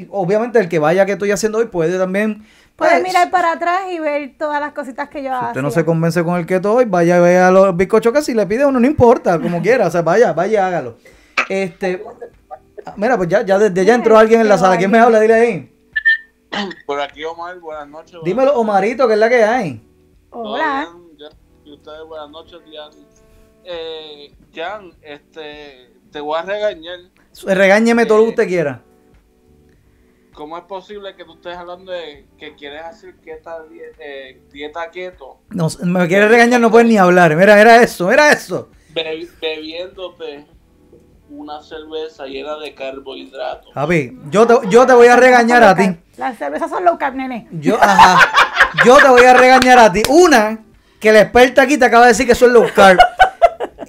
obviamente 0.09 0.59
el 0.59 0.69
que 0.69 0.77
vaya 0.79 1.05
que 1.05 1.13
estoy 1.13 1.31
haciendo 1.31 1.57
hoy 1.57 1.65
puede 1.65 1.97
también... 1.97 2.45
Puedes 2.75 2.95
pues, 2.95 3.03
mirar 3.03 3.29
para 3.31 3.53
atrás 3.53 3.81
y 3.91 3.99
ver 3.99 4.33
todas 4.37 4.59
las 4.59 4.73
cositas 4.73 5.07
que 5.09 5.23
yo 5.23 5.29
Si 5.29 5.35
hago. 5.35 5.47
usted 5.47 5.61
no 5.61 5.71
se 5.71 5.85
convence 5.85 6.23
con 6.23 6.37
el 6.39 6.45
keto 6.45 6.73
hoy, 6.73 6.85
vaya 6.85 7.17
y 7.17 7.21
vea 7.21 7.51
los 7.51 7.75
bizcochos 7.77 8.11
que 8.11 8.21
si 8.21 8.33
le 8.33 8.45
pide 8.45 8.65
uno, 8.65 8.79
no 8.79 8.87
importa, 8.87 9.39
como 9.39 9.61
quiera, 9.63 9.87
o 9.87 9.91
sea, 9.91 10.01
vaya, 10.01 10.33
vaya, 10.33 10.67
hágalo. 10.67 10.97
Este, 11.47 12.03
ah, 12.85 12.93
mira, 12.97 13.17
pues 13.17 13.29
ya, 13.29 13.43
ya 13.45 13.57
desde 13.59 13.85
ya 13.85 13.93
entró 13.95 14.17
alguien 14.17 14.41
en 14.41 14.49
la 14.49 14.57
sala. 14.57 14.77
¿Quién 14.77 14.89
me 14.91 14.97
habla? 14.99 15.19
Dile 15.19 15.33
ahí. 15.33 15.75
Por 16.85 16.99
aquí 16.99 17.23
Omar, 17.23 17.59
buenas 17.59 17.87
noches. 17.87 18.11
buenas- 18.11 18.25
Dímelo, 18.25 18.53
Omarito, 18.59 19.07
que 19.07 19.13
es 19.13 19.19
la 19.19 19.29
que 19.29 19.43
hay. 19.43 19.81
Hola. 20.31 20.89
Y 21.63 21.73
ustedes, 21.73 22.03
buenas 22.07 22.29
noches, 22.29 22.59
Jan. 22.73 22.91
Eh, 23.63 24.33
Jan, 24.53 24.91
este, 25.01 25.91
te 26.11 26.19
voy 26.19 26.37
a 26.39 26.41
regañar. 26.41 26.97
Regáñeme 27.45 28.05
todo 28.05 28.17
lo 28.19 28.23
que 28.23 28.29
Eh, 28.29 28.31
usted 28.31 28.47
quiera. 28.47 28.81
¿Cómo 30.33 30.57
es 30.57 30.63
posible 30.63 31.15
que 31.15 31.25
tú 31.25 31.33
estés 31.33 31.55
hablando 31.57 31.91
de 31.91 32.25
que 32.37 32.55
quieres 32.55 32.83
hacer 32.83 33.19
dieta, 33.21 33.57
eh, 33.99 34.41
dieta 34.51 34.89
keto, 34.89 35.39
No, 35.49 35.67
me 35.83 36.07
quiere 36.07 36.27
regañar, 36.29 36.59
no 36.61 36.71
puede 36.71 36.85
ni 36.85 36.97
hablar. 36.97 37.35
Mira, 37.35 37.59
era 37.59 37.83
eso, 37.83 38.11
era 38.11 38.31
eso. 38.31 38.69
be- 38.93 39.27
bebiéndote 39.41 40.45
una 41.29 41.61
cerveza 41.61 42.25
llena 42.25 42.57
de 42.57 42.73
carbohidratos? 42.73 43.73
Javi, 43.73 44.17
yo 44.29 44.47
te, 44.47 44.55
yo 44.69 44.85
te 44.85 44.93
voy 44.93 45.07
a 45.07 45.15
regañar 45.15 45.63
a 45.63 45.75
ti. 45.75 45.95
Las 46.17 46.37
cervezas 46.37 46.69
son 46.69 46.85
low 46.85 46.97
carb, 46.97 47.15
nene. 47.15 47.47
Yo, 47.51 47.77
ajá. 47.81 48.19
Yo 48.85 48.97
te 48.97 49.07
voy 49.09 49.23
a 49.25 49.33
regañar 49.33 49.79
a 49.79 49.91
ti. 49.91 50.01
Una, 50.09 50.59
que 50.99 51.11
la 51.11 51.21
experta 51.21 51.63
aquí 51.63 51.77
te 51.77 51.85
acaba 51.85 52.05
de 52.05 52.09
decir 52.13 52.25
que 52.27 52.35
son 52.35 52.53
low 52.53 52.65
carb. 52.73 52.97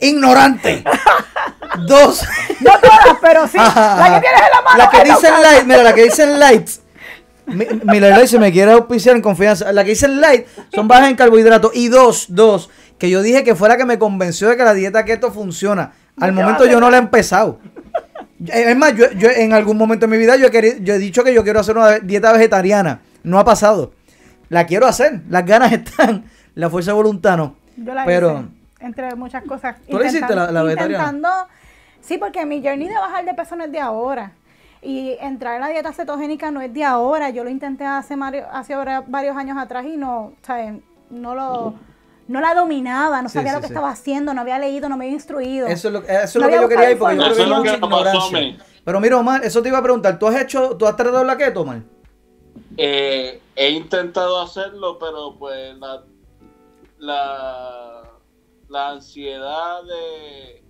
Ignorante. 0.00 0.82
Dos. 1.86 2.22
No 2.60 2.70
todas, 2.80 3.18
pero 3.20 3.46
sí. 3.48 3.58
Ajá, 3.58 3.96
La 4.08 4.14
que 4.14 4.20
tienes 4.20 4.40
en 4.40 4.50
la 4.50 4.62
mano. 4.62 4.78
La 4.78 4.90
que 4.90 5.30
carb. 5.30 5.42
light, 5.42 5.64
mira, 5.66 5.82
la 5.82 5.94
que 5.94 6.02
dicen 6.04 6.38
light. 6.40 6.68
Mi- 7.46 7.66
Mira, 7.84 8.10
Light, 8.10 8.28
si 8.28 8.38
me 8.38 8.52
quiere 8.52 8.72
auspiciar 8.72 9.16
en 9.16 9.22
confianza. 9.22 9.72
La 9.72 9.82
que 9.84 9.90
dicen 9.90 10.20
light 10.20 10.46
son 10.72 10.86
bajas 10.86 11.10
en 11.10 11.16
carbohidratos. 11.16 11.72
Y 11.74 11.88
dos, 11.88 12.26
dos, 12.28 12.70
que 12.98 13.10
yo 13.10 13.20
dije 13.20 13.42
que 13.42 13.54
fue 13.56 13.68
la 13.68 13.76
que 13.76 13.84
me 13.84 13.98
convenció 13.98 14.48
de 14.48 14.56
que 14.56 14.62
la 14.64 14.74
dieta 14.74 15.04
keto 15.04 15.32
funciona. 15.32 15.92
Al 16.20 16.30
¿De 16.30 16.36
qué 16.36 16.42
momento 16.42 16.66
yo 16.66 16.78
no 16.78 16.88
la 16.90 16.98
he 16.98 17.00
empezado. 17.00 17.58
Es 18.46 18.76
más, 18.76 18.94
yo, 18.94 19.10
yo 19.12 19.28
en 19.30 19.52
algún 19.52 19.76
momento 19.76 20.06
de 20.06 20.10
mi 20.10 20.18
vida 20.18 20.36
yo 20.36 20.46
he, 20.46 20.50
querido- 20.50 20.76
yo 20.80 20.94
he 20.94 20.98
dicho 20.98 21.22
que 21.24 21.32
yo 21.34 21.42
quiero 21.42 21.60
hacer 21.60 21.76
una 21.76 21.98
dieta 21.98 22.32
vegetariana. 22.32 23.00
No 23.22 23.38
ha 23.38 23.44
pasado. 23.44 23.92
La 24.48 24.66
quiero 24.66 24.86
hacer. 24.86 25.20
Las 25.28 25.44
ganas 25.46 25.72
están. 25.72 26.24
La 26.54 26.68
fuerza 26.70 26.90
de 26.90 26.96
voluntad 26.96 27.36
no. 27.36 27.56
Yo 27.76 27.94
la 27.94 28.04
Pero, 28.04 28.32
hice, 28.78 28.86
entre 28.86 29.14
muchas 29.16 29.42
cosas. 29.44 29.76
¿Tú 29.88 29.98
la 29.98 30.06
hiciste, 30.06 30.34
la- 30.34 30.50
la 30.52 30.62
vegetariana? 30.62 31.04
Intentando, 31.04 31.48
sí, 32.02 32.18
porque 32.18 32.44
mi 32.44 32.62
journey 32.62 32.88
de 32.88 32.94
bajar 32.94 33.24
de 33.24 33.32
peso 33.32 33.56
no 33.56 33.64
es 33.64 33.72
de 33.72 33.80
ahora. 33.80 34.32
Y 34.82 35.16
entrar 35.20 35.54
en 35.54 35.60
la 35.62 35.68
dieta 35.68 35.92
cetogénica 35.94 36.50
no 36.50 36.60
es 36.60 36.74
de 36.74 36.84
ahora. 36.84 37.30
Yo 37.30 37.44
lo 37.44 37.48
intenté 37.50 37.84
hace, 37.86 38.16
mario- 38.16 38.46
hace 38.52 38.74
varios 39.06 39.36
años 39.36 39.56
atrás 39.56 39.86
y 39.86 39.96
no, 39.96 40.34
¿sabes? 40.42 40.74
No 41.08 41.34
lo... 41.34 41.74
No 42.28 42.40
la 42.40 42.54
dominaba, 42.54 43.20
no 43.20 43.28
Sí, 43.28 43.34
sabía 43.34 43.50
sí, 43.50 43.56
lo 43.56 43.60
que 43.60 43.66
sí. 43.66 43.72
estaba 43.72 43.90
haciendo, 43.90 44.32
no 44.32 44.40
había 44.42 44.58
leído, 44.58 44.88
no 44.88 44.96
me 44.96 45.04
había 45.04 45.14
instruido. 45.16 45.66
Eso 45.66 45.88
es 45.88 45.94
lo, 45.94 46.00
eso 46.02 46.22
es 46.24 46.34
No 46.36 46.40
lo 46.42 46.46
que 46.48 46.54
había 46.54 46.62
yo 46.62 46.68
quería 46.68 46.90
ir 46.92 46.98
porque 46.98 47.16
yo 47.16 47.22
creo 47.22 47.34
que 47.34 47.42
información. 47.42 47.80
mucha 47.80 48.12
pasó. 48.12 48.30
Pero 48.84 49.00
mira, 49.00 49.18
Omar, 49.18 49.44
eso 49.44 49.60
te 49.60 49.68
iba 49.68 49.78
a 49.78 49.82
preguntar. 49.82 50.18
¿Tú 50.18 50.28
has 50.28 50.40
hecho, 50.40 50.76
tú 50.76 50.86
has 50.86 50.96
tratado 50.96 51.24
la 51.24 51.36
keto, 51.36 51.60
Omar? 51.62 51.80
Eh, 52.76 53.40
he 53.56 53.70
intentado 53.70 54.40
hacerlo, 54.40 54.98
pero 54.98 55.36
pues 55.38 55.76
la, 55.76 56.04
la, 56.98 58.02
la 58.68 58.88
ansiedad 58.90 59.82
de, 59.82 60.61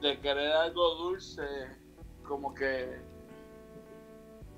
de 0.00 0.18
querer 0.20 0.52
algo 0.52 0.94
dulce, 0.96 1.42
como 2.26 2.54
que 2.54 2.98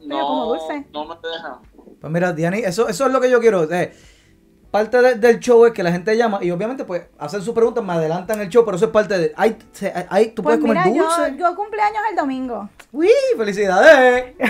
Pero 0.07 0.21
como 0.21 0.45
dulce. 0.47 0.87
no 0.93 1.05
me 1.07 1.15
deja. 1.17 1.59
Pues 2.01 2.13
mira, 2.13 2.33
Diani, 2.33 2.59
eso, 2.61 2.89
eso 2.89 3.07
es 3.07 3.13
lo 3.13 3.21
que 3.21 3.31
yo 3.31 3.41
quiero. 3.41 3.71
eh, 3.73 3.93
parte 4.71 5.03
de- 5.03 5.15
del 5.17 5.39
show 5.39 5.67
es 5.67 5.73
que 5.73 5.83
la 5.83 5.93
gente 5.93 6.17
llama 6.17 6.39
y 6.43 6.51
obviamente 6.51 6.85
pues 6.85 7.03
hacen 7.19 7.43
sus 7.43 7.55
preguntas, 7.55 7.85
me 7.85 7.93
adelantan 7.93 8.41
el 8.41 8.49
show, 8.49 8.65
pero 8.65 8.77
eso 8.79 8.87
es 8.87 8.91
parte 8.91 9.19
de... 9.19 9.33
Hay, 9.37 9.59
se- 9.73 9.93
hay- 10.09 10.29
tú 10.29 10.43
pues 10.43 10.59
puedes 10.59 10.61
comer 10.75 10.91
mira, 10.93 11.05
dulce. 11.05 11.33
yo, 11.37 11.51
yo 11.51 11.55
cumpleaños 11.57 12.03
el 12.11 12.17
domingo. 12.17 12.69
¡Uy! 12.93 13.09
¡Felicidades! 13.37 14.35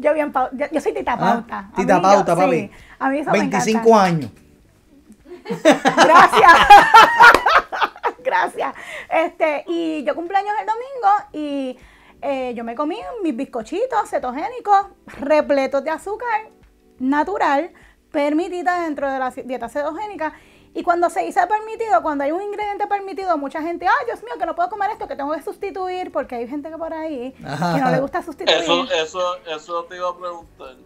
Yo 0.00 0.14
bien 0.14 0.32
yo, 0.52 0.66
yo 0.70 0.80
soy 0.80 0.94
tita 0.94 1.14
Ah, 1.14 1.18
pauta. 1.18 1.70
A 1.72 1.76
tita 1.76 1.96
mí 1.96 2.02
pauta, 2.02 2.32
yo- 2.34 2.38
papi. 2.40 2.56
sí, 2.60 2.70
a 3.00 3.08
mí 3.10 3.18
eso 3.18 3.30
me 3.32 3.38
25 3.40 3.78
encanta. 3.80 4.04
años. 4.04 4.30
Gracias. 6.04 6.52
Gracias. 8.28 8.74
Este, 9.08 9.64
y 9.66 10.04
yo 10.04 10.14
cumpleaños 10.14 10.54
el 10.60 10.66
domingo 10.66 11.08
y 11.32 11.78
eh, 12.20 12.52
yo 12.54 12.62
me 12.62 12.74
comí 12.74 12.98
mis 13.22 13.34
bizcochitos 13.34 14.10
cetogénicos 14.10 14.86
repletos 15.06 15.82
de 15.82 15.90
azúcar 15.90 16.50
natural 16.98 17.72
permitida 18.12 18.82
dentro 18.82 19.10
de 19.10 19.18
la 19.18 19.30
dieta 19.30 19.68
cetogénica 19.68 20.34
Y 20.74 20.82
cuando 20.82 21.08
se 21.08 21.20
dice 21.22 21.40
permitido, 21.46 22.02
cuando 22.02 22.24
hay 22.24 22.32
un 22.32 22.42
ingrediente 22.42 22.86
permitido, 22.86 23.38
mucha 23.38 23.62
gente, 23.62 23.86
ay, 23.86 24.06
Dios 24.06 24.22
mío, 24.22 24.34
que 24.38 24.44
no 24.44 24.54
puedo 24.54 24.68
comer 24.68 24.90
esto, 24.90 25.08
que 25.08 25.16
tengo 25.16 25.32
que 25.32 25.42
sustituir, 25.42 26.12
porque 26.12 26.34
hay 26.34 26.48
gente 26.48 26.68
que 26.68 26.76
por 26.76 26.92
ahí 26.92 27.34
Ajá. 27.42 27.76
que 27.76 27.80
no 27.80 27.90
le 27.90 28.00
gusta 28.00 28.22
sustituir. 28.22 28.58
Eso, 28.58 28.84
eso, 28.92 29.36
eso 29.46 29.84
te 29.84 29.96
iba 29.96 30.10
a 30.10 30.18
preguntar. 30.18 30.76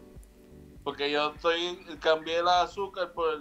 Porque 0.85 1.11
yo 1.11 1.33
estoy, 1.35 1.79
cambié 2.01 2.39
el 2.39 2.49
azúcar 2.49 3.13
por, 3.13 3.41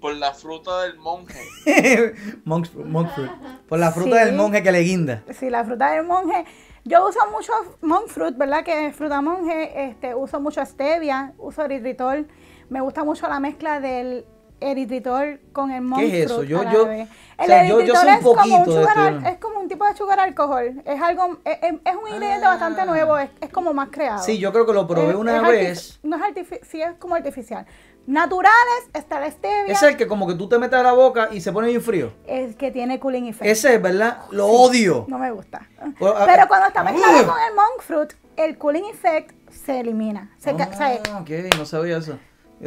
por 0.00 0.14
la 0.14 0.32
fruta 0.34 0.82
del 0.82 0.98
monje. 0.98 1.40
monk, 2.44 2.66
monk 2.74 3.08
fruit. 3.14 3.30
Por 3.68 3.78
la 3.78 3.90
fruta 3.92 4.18
Sí. 4.18 4.24
del 4.26 4.34
monje 4.34 4.62
que 4.62 4.72
le 4.72 4.80
guinda. 4.80 5.22
Sí, 5.32 5.50
la 5.50 5.64
fruta 5.64 5.90
del 5.92 6.04
monje. 6.04 6.44
Yo 6.84 7.06
uso 7.08 7.18
mucho 7.32 7.52
monk 7.80 8.06
fruit, 8.08 8.36
¿verdad? 8.36 8.62
Que 8.64 8.86
es 8.86 8.96
fruta 8.96 9.20
monje. 9.20 9.88
Este, 9.88 10.14
uso 10.14 10.40
mucho 10.40 10.64
stevia, 10.64 11.32
uso 11.38 11.64
eritritol. 11.64 12.28
Me 12.68 12.80
gusta 12.80 13.04
mucho 13.04 13.26
la 13.28 13.40
mezcla 13.40 13.80
del 13.80 14.24
eritritol 14.60 15.38
con 15.52 15.70
el 15.70 15.82
monk 15.82 16.00
¿Qué 16.00 16.20
es 16.20 16.26
eso? 16.26 16.36
fruit 16.36 16.48
Yo- 16.50 16.62
yo- 16.70 16.86
vez. 16.86 17.08
o 17.38 17.42
El 17.42 17.46
sea, 17.46 17.62
yo- 17.64 17.68
yo 17.68 17.78
eritritol 17.80 18.00
sé 18.00 18.06
un 18.06 18.14
es 18.14 18.22
como 18.22 18.36
poquito 18.36 18.58
de 18.58 18.64
sugar 18.64 18.88
esto, 18.96 19.00
al- 19.02 19.22
¿no? 19.22 19.28
es 19.28 19.38
como 19.38 19.60
un 19.60 19.68
tipo 19.68 19.84
de 19.86 19.96
sugar 19.96 20.20
alcohol. 20.20 20.82
Es 20.84 21.02
algo, 21.02 21.38
es, 21.44 21.58
es- 21.62 21.96
un 21.96 22.08
ingrediente 22.08 22.46
Ah. 22.46 22.50
bastante 22.50 22.86
nuevo, 22.86 23.18
es, 23.18 23.30
es 23.40 23.50
como 23.50 23.72
más 23.74 23.88
creado. 23.90 24.22
Sí, 24.22 24.38
yo 24.38 24.52
creo 24.52 24.64
que 24.64 24.72
lo 24.72 24.86
probé 24.86 25.10
Es- 25.10 25.14
una 25.16 25.42
vez. 25.42 26.00
No 26.02 26.16
es 26.16 26.22
artificial, 26.22 26.60
sí 26.70 26.80
es 26.82 26.92
como 26.98 27.14
artificial. 27.16 27.66
Naturales, 28.06 28.54
está 28.94 29.18
la 29.18 29.30
stevia, 29.30 29.72
Es 29.72 29.82
el 29.82 29.96
que 29.96 30.06
como 30.06 30.26
que 30.28 30.34
tú 30.34 30.48
te 30.48 30.58
metes 30.58 30.78
a 30.78 30.82
la 30.82 30.92
boca 30.92 31.28
y 31.32 31.40
se 31.40 31.52
pone 31.52 31.68
bien 31.68 31.82
frío. 31.82 32.12
es 32.26 32.54
que 32.56 32.70
tiene 32.70 33.00
cooling 33.00 33.26
effect. 33.26 33.50
Ese 33.50 33.74
es, 33.74 33.82
¿verdad? 33.82 34.18
Lo 34.30 34.46
odio. 34.46 35.06
No 35.08 35.18
me 35.18 35.30
gusta. 35.32 35.68
Pues, 35.98 36.12
ah, 36.16 36.24
Pero 36.26 36.46
cuando 36.48 36.68
está 36.68 36.84
mezclado 36.84 37.26
con 37.26 37.36
el 37.48 37.54
monk 37.54 37.80
fruit, 37.80 38.12
el 38.36 38.56
cooling 38.58 38.84
effect 38.84 39.32
se 39.50 39.80
elimina. 39.80 40.30
Se, 40.38 40.54
ca- 40.54 40.70
o 40.72 40.76
sea, 40.76 41.00
Ah, 41.12 41.18
ok, 41.22 41.30
no 41.58 41.64
sabía 41.66 41.98
eso. 41.98 42.18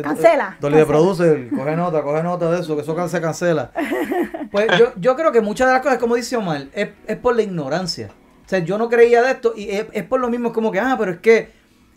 Cancela, 0.03 0.57
Dolly 0.59 0.75
de 0.75 0.81
cancela. 0.83 0.85
producer, 0.85 1.49
coge 1.49 1.75
nota, 1.75 2.03
coge 2.03 2.21
nota 2.21 2.51
de 2.51 2.59
eso, 2.59 2.75
que 2.75 2.81
eso 2.83 3.07
se 3.07 3.21
cancela. 3.21 3.71
Pues 4.51 4.65
yo, 4.79 4.93
yo 4.97 5.15
creo 5.15 5.31
que 5.31 5.41
muchas 5.41 5.67
de 5.67 5.73
las 5.73 5.81
cosas, 5.83 5.99
como 5.99 6.15
dice 6.15 6.35
Omar, 6.35 6.63
es, 6.73 6.89
es 7.05 7.17
por 7.17 7.35
la 7.35 7.43
ignorancia. 7.43 8.09
O 8.45 8.49
sea, 8.49 8.57
yo 8.59 8.79
no 8.79 8.89
creía 8.89 9.21
de 9.21 9.31
esto 9.31 9.53
y 9.55 9.69
es, 9.69 9.85
es 9.93 10.03
por 10.03 10.19
lo 10.19 10.27
mismo, 10.27 10.47
es 10.47 10.53
como 10.55 10.71
que, 10.71 10.79
ah, 10.79 10.95
pero 10.97 11.11
es 11.11 11.19
que 11.19 11.51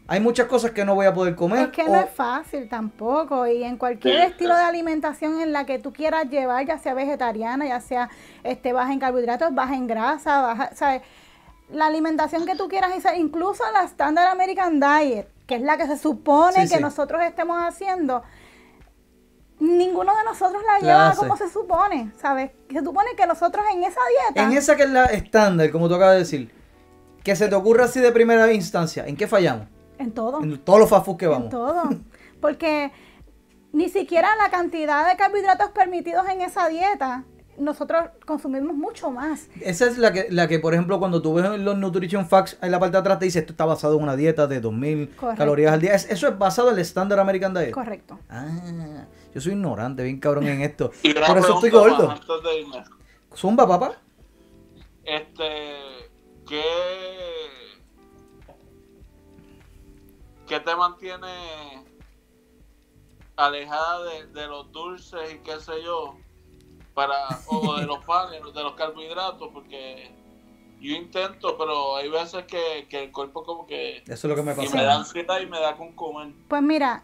hay 0.09 0.21
muchas 0.21 0.47
cosas 0.47 0.73
que 0.73 0.85
no 0.85 0.95
voy 0.95 1.07
a 1.07 1.15
poder 1.15 1.35
comer. 1.35 1.63
es 1.63 1.69
que 1.71 1.83
o- 1.83 1.89
no 1.89 2.01
es 2.01 2.11
fácil 2.11 2.69
tampoco. 2.69 3.47
Y 3.47 3.63
en 3.65 3.77
cualquier 3.77 4.17
Sí. 4.17 4.23
estilo 4.33 4.55
de 4.57 4.63
alimentación 4.63 5.41
en 5.41 5.53
la 5.53 5.65
que 5.65 5.79
tú 5.79 5.93
quieras 5.93 6.29
llevar, 6.29 6.67
ya 6.67 6.79
sea 6.79 6.93
vegetariana, 6.95 7.67
ya 7.67 7.81
sea 7.81 8.11
este 8.43 8.73
baja 8.73 8.93
en 8.93 8.99
carbohidratos, 8.99 9.55
baja 9.55 9.75
en 9.75 9.87
grasa, 9.87 10.43
baja, 10.43 10.71
¿sabes? 10.75 11.03
La 11.71 11.87
alimentación 11.87 12.45
que 12.45 12.55
tú 12.57 12.69
quieras 12.69 12.93
hacer, 12.97 13.17
incluso 13.19 13.63
la 13.73 13.85
Standard 13.85 14.27
American 14.29 14.79
Diet, 14.81 15.29
que 15.47 15.55
es 15.55 15.63
la 15.63 15.77
que 15.79 15.87
se 15.87 15.97
supone 15.97 16.53
Sí, 16.67 16.69
que 16.73 16.77
sí. 16.77 16.83
nosotros 16.83 17.23
estemos 17.23 17.57
haciendo, 17.63 18.23
ninguno 19.61 20.13
de 20.17 20.25
nosotros 20.25 20.63
la 20.67 20.73
La 20.75 20.79
lleva 20.81 21.09
hace. 21.11 21.19
como 21.19 21.37
se 21.37 21.49
supone, 21.49 22.11
¿sabes? 22.21 22.51
Se 22.71 22.81
supone 22.81 23.11
que 23.17 23.27
nosotros 23.27 23.65
en 23.73 23.85
esa 23.85 24.01
dieta... 24.29 24.43
En 24.43 24.53
esa 24.57 24.77
que 24.77 24.83
es 24.83 24.91
la 24.91 25.05
estándar, 25.07 25.71
como 25.71 25.89
tú 25.89 25.95
acabas 25.95 26.15
de 26.15 26.19
decir, 26.21 26.51
que 27.23 27.37
se 27.37 27.49
te 27.49 27.55
ocurra 27.55 27.85
así 27.85 28.01
de 28.01 28.11
primera 28.13 28.53
instancia, 28.53 29.07
¿en 29.07 29.17
qué 29.17 29.27
fallamos? 29.29 29.69
En 30.03 30.13
todo. 30.13 30.43
En 30.43 30.59
todos 30.59 30.81
los 30.81 30.89
fast 30.91 31.07
food 31.07 31.17
que 31.17 31.25
En 31.27 31.31
vamos. 31.31 31.51
todo. 31.51 31.83
Porque 32.41 32.91
ni 33.73 33.89
siquiera 33.89 34.29
la 34.37 34.51
cantidad 34.51 35.09
de 35.09 35.17
carbohidratos 35.17 35.71
permitidos 35.71 36.29
en 36.29 36.41
esa 36.43 36.69
dieta, 36.69 37.25
nosotros 37.59 38.03
consumimos 38.27 38.75
mucho 38.75 39.11
más. 39.11 39.49
Esa 39.61 39.87
es 39.87 39.97
la 39.99 40.13
que, 40.13 40.27
la 40.31 40.49
que, 40.49 40.59
por 40.59 40.75
ejemplo, 40.75 40.99
cuando 40.99 41.23
tú 41.23 41.35
ves 41.35 41.45
en 41.47 41.65
los 41.65 41.77
Nutrition 41.79 42.27
Facts, 42.29 42.59
en 42.61 42.71
la 42.71 42.81
parte 42.81 42.93
de 42.93 42.99
atrás 43.01 43.19
te 43.19 43.27
dice, 43.27 43.39
esto 43.41 43.53
está 43.53 43.65
basado 43.65 43.97
en 43.97 44.03
una 44.03 44.17
dieta 44.17 44.47
de 44.47 44.61
2000 44.61 45.11
Correcto. 45.17 45.39
calorías 45.39 45.73
al 45.73 45.81
día. 45.81 45.95
Es- 45.95 46.11
eso 46.11 46.29
es 46.29 46.39
basado 46.39 46.69
en 46.71 46.75
el 46.77 46.81
Standard 46.83 47.21
American 47.21 47.55
Diet. 47.55 47.71
Correcto. 47.71 48.19
Ah, 48.29 48.47
yo 49.35 49.41
soy 49.41 49.53
ignorante, 49.53 50.03
bien 50.03 50.19
cabrón 50.19 50.47
en 50.49 50.63
esto. 50.63 50.91
Y 51.03 51.13
Por 51.15 51.39
eso 51.39 51.55
estoy 51.55 51.71
gordo. 51.71 52.09
más 52.09 52.21
antes 52.21 52.43
de 52.43 52.61
irme. 52.61 52.85
Zumba, 53.35 53.67
papá. 53.69 53.93
Este, 55.05 55.45
¿qué, 56.49 56.63
¿qué 60.47 60.61
te 60.61 60.75
mantiene 60.77 61.85
alejada 63.37 64.05
de, 64.05 64.27
de 64.27 64.47
los 64.47 64.71
dulces 64.73 65.35
y 65.35 65.39
qué 65.39 65.61
sé 65.61 65.83
yo? 65.83 66.17
Para, 66.95 67.15
o 67.47 67.77
de 67.77 67.87
los 67.87 68.05
panes, 68.05 68.43
de 68.55 68.63
los 68.63 68.75
carbohidratos, 68.75 69.49
porque 69.53 70.11
yo 70.79 70.93
intento, 70.95 71.57
pero 71.57 71.97
hay 71.97 72.11
veces 72.11 72.45
que, 72.45 72.87
que 72.91 73.05
el 73.05 73.13
cuerpo 73.13 73.45
como 73.45 73.67
que... 73.67 74.03
Eso 74.07 74.13
es 74.13 74.25
lo 74.25 74.35
que 74.35 74.43
me 74.43 74.53
Y 74.53 74.57
pasa. 74.57 74.77
me 74.77 74.83
da 74.85 74.97
ansiedad 74.97 75.41
y 75.41 75.47
me 75.47 75.59
da 75.59 75.75
con 75.77 75.93
comer. 75.93 76.35
Pues 76.49 76.61
mira, 76.61 77.03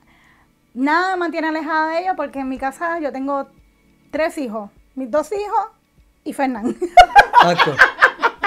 nada 0.74 1.12
me 1.12 1.20
mantiene 1.20 1.48
alejada 1.48 1.88
de 1.92 2.00
ello 2.00 2.12
porque 2.16 2.40
en 2.40 2.50
mi 2.50 2.58
casa 2.58 3.00
yo 3.00 3.10
tengo 3.12 3.48
tres 4.10 4.36
hijos, 4.36 4.70
mis 4.94 5.10
dos 5.10 5.32
hijos 5.32 5.68
y 6.22 6.34
Fernán. 6.34 6.76
Exacto. 6.78 7.74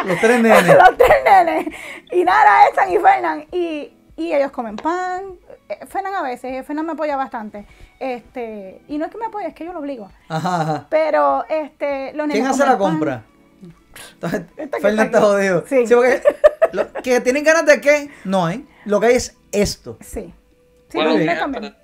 Los 0.06 0.20
tres 0.20 0.42
nenes. 0.42 0.68
Los 0.78 0.98
tres 0.98 1.24
nenes. 1.24 1.76
Y 2.12 2.24
nada, 2.24 2.68
están 2.68 2.92
y 2.92 3.00
Fernán. 3.00 3.48
Y, 3.52 3.94
y 4.30 4.34
ellos 4.36 4.52
comen 4.52 4.76
pan. 4.76 5.24
Eh, 5.70 5.86
Fernán 5.88 6.14
a 6.16 6.22
veces, 6.22 6.66
Fernán 6.66 6.86
me 6.86 6.94
apoya 6.94 7.16
bastante. 7.16 7.66
Este, 8.00 8.82
y 8.88 8.98
no 8.98 9.06
es 9.06 9.12
que 9.12 9.18
me 9.18 9.26
apoye, 9.26 9.48
es 9.48 9.54
que 9.54 9.66
yo 9.66 9.74
lo 9.74 9.80
obligo. 9.80 10.10
Ajá, 10.30 10.62
ajá. 10.62 10.88
Pero 10.90 11.46
este, 11.50 12.14
los 12.14 12.28
¿Quién 12.28 12.46
hace 12.48 12.60
la 12.66 12.72
pan. 12.72 12.78
compra? 12.80 13.24
Fernan 14.82 15.06
está 15.08 15.22
jodido. 15.22 15.64
Sí. 15.68 15.86
Sí, 15.88 15.94
porque 15.96 16.22
lo- 16.72 16.92
que 16.94 17.20
tienen 17.22 17.44
ganas 17.44 17.66
de 17.66 17.82
qué, 17.82 18.10
no 18.24 18.46
hay. 18.46 18.68
Lo 18.86 19.00
que 19.00 19.08
hay 19.08 19.16
es 19.16 19.38
esto. 19.52 19.98
Sí. 20.02 20.34
Bueno, 20.94 21.18
los 21.18 21.40
comen. 21.40 21.76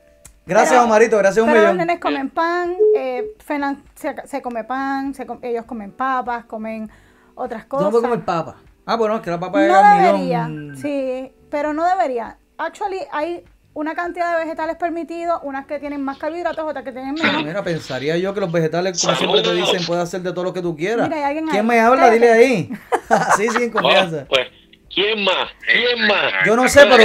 Gracias, 0.46 0.72
Pero- 0.72 0.84
Omarito, 0.86 1.18
gracias 1.18 1.44
un 1.46 1.50
Pero 1.52 1.64
los 1.64 1.74
millón. 1.74 1.88
nenes 1.88 2.00
comen 2.00 2.30
pan, 2.30 2.74
eh, 2.96 3.34
Fernan 3.40 3.84
se, 3.96 4.16
se 4.26 4.42
come 4.42 4.64
pan, 4.64 5.14
se 5.14 5.26
com- 5.26 5.40
ellos 5.42 5.66
comen 5.66 5.92
papas, 5.92 6.46
comen 6.46 6.90
otras 7.36 7.66
cosas. 7.66 7.86
no 7.86 7.92
puedes 7.92 8.08
comer 8.10 8.24
papa. 8.26 8.56
Ah, 8.86 8.96
bueno, 8.96 9.16
es 9.18 9.22
que 9.22 9.30
la 9.30 9.40
papa 9.40 9.62
es 9.62 9.70
No 9.70 9.78
debería, 9.78 10.46
almidón. 10.46 10.78
sí, 10.78 11.34
pero 11.50 11.74
no 11.74 11.86
debería. 11.86 12.38
Actually, 12.58 13.00
hay 13.12 13.44
una 13.74 13.94
cantidad 13.94 14.36
de 14.36 14.44
vegetales 14.44 14.76
permitidos, 14.78 15.40
unas 15.44 15.68
que 15.68 15.80
tienen 15.80 16.04
más 16.04 16.18
carbohidratos, 16.18 16.66
otras 16.68 16.84
que 16.84 16.92
tienen 16.92 17.14
menos. 17.14 17.44
Mira, 17.44 17.64
pensaría 17.64 18.18
yo 18.18 18.34
que 18.34 18.40
los 18.40 18.52
vegetales, 18.52 19.00
como 19.00 19.16
siempre 19.16 19.42
te 19.44 19.54
dicen, 19.54 19.86
puedes 19.86 20.04
hacer 20.04 20.22
de 20.22 20.32
todo 20.34 20.46
lo 20.46 20.54
que 20.54 20.62
tú 20.62 20.76
quieras. 20.76 21.08
Mira, 21.08 21.18
hay 21.18 21.24
alguien 21.26 21.46
¿Quién 21.48 21.62
ahí. 21.62 21.68
me 21.68 21.80
habla? 21.80 22.10
Dile 22.10 22.32
ahí. 22.32 22.70
sí, 23.38 23.48
sí, 23.50 23.64
en 23.64 23.70
confianza. 23.70 24.24
Oh, 24.24 24.30
pues, 24.30 24.48
¿quién 24.94 25.24
más? 25.24 25.50
¿Quién 25.72 26.08
más? 26.08 26.34
Yo 26.46 26.56
no 26.56 26.68
sé, 26.68 26.88
pero 26.90 27.04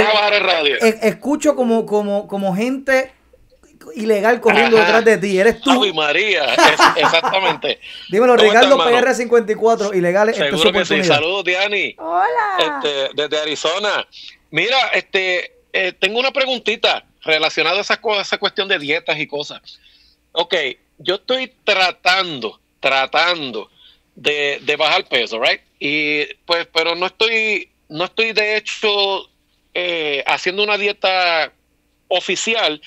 escucho 1.03 1.55
como, 1.55 1.85
como, 1.85 2.27
como 2.27 2.55
gente 2.55 3.11
ilegal 3.95 4.39
corriendo 4.41 4.77
Ajá. 4.77 4.85
detrás 4.85 5.05
de 5.05 5.17
ti. 5.17 5.39
Eres 5.39 5.61
tú. 5.61 5.71
Ave 5.71 5.93
María, 5.93 6.45
es- 6.53 6.81
exactamente. 7.03 7.79
Dímelo, 8.09 8.35
¿Cómo 8.35 8.47
Ricardo 8.49 8.71
estás, 8.75 8.87
hermano? 9.27 9.45
PR54, 9.45 9.95
ilegales. 9.97 10.35
Esta 10.35 10.45
es 10.45 10.51
su 10.51 10.57
Seguro 10.59 10.79
que 10.79 10.85
sí. 10.85 11.03
Saludos, 11.03 11.43
Diani. 11.43 11.95
Hola. 11.97 12.57
Este, 12.59 13.09
desde 13.15 13.41
Arizona. 13.41 14.07
Mira, 14.51 14.77
este, 14.93 15.53
eh, 15.73 15.93
tengo 15.99 16.19
una 16.19 16.31
preguntita 16.31 17.05
relacionada 17.23 17.77
a 17.77 17.81
esa, 17.81 17.99
co- 18.01 18.19
esa 18.19 18.37
cuestión 18.37 18.67
de 18.67 18.77
dietas 18.79 19.17
y 19.17 19.27
cosas. 19.27 19.61
Ok, 20.33 20.55
yo 20.99 21.15
estoy 21.15 21.51
tratando, 21.63 22.59
tratando 22.79 23.69
de, 24.15 24.59
de 24.63 24.75
bajar 24.75 25.05
peso, 25.07 25.39
right? 25.41 25.61
Y 25.79 26.25
pues, 26.45 26.67
pero 26.73 26.95
no 26.95 27.07
estoy, 27.07 27.69
no 27.89 28.05
estoy 28.05 28.31
de 28.33 28.57
hecho 28.57 29.29
eh, 29.73 30.23
haciendo 30.27 30.63
una 30.63 30.77
dieta 30.77 31.51
oficial, 32.07 32.79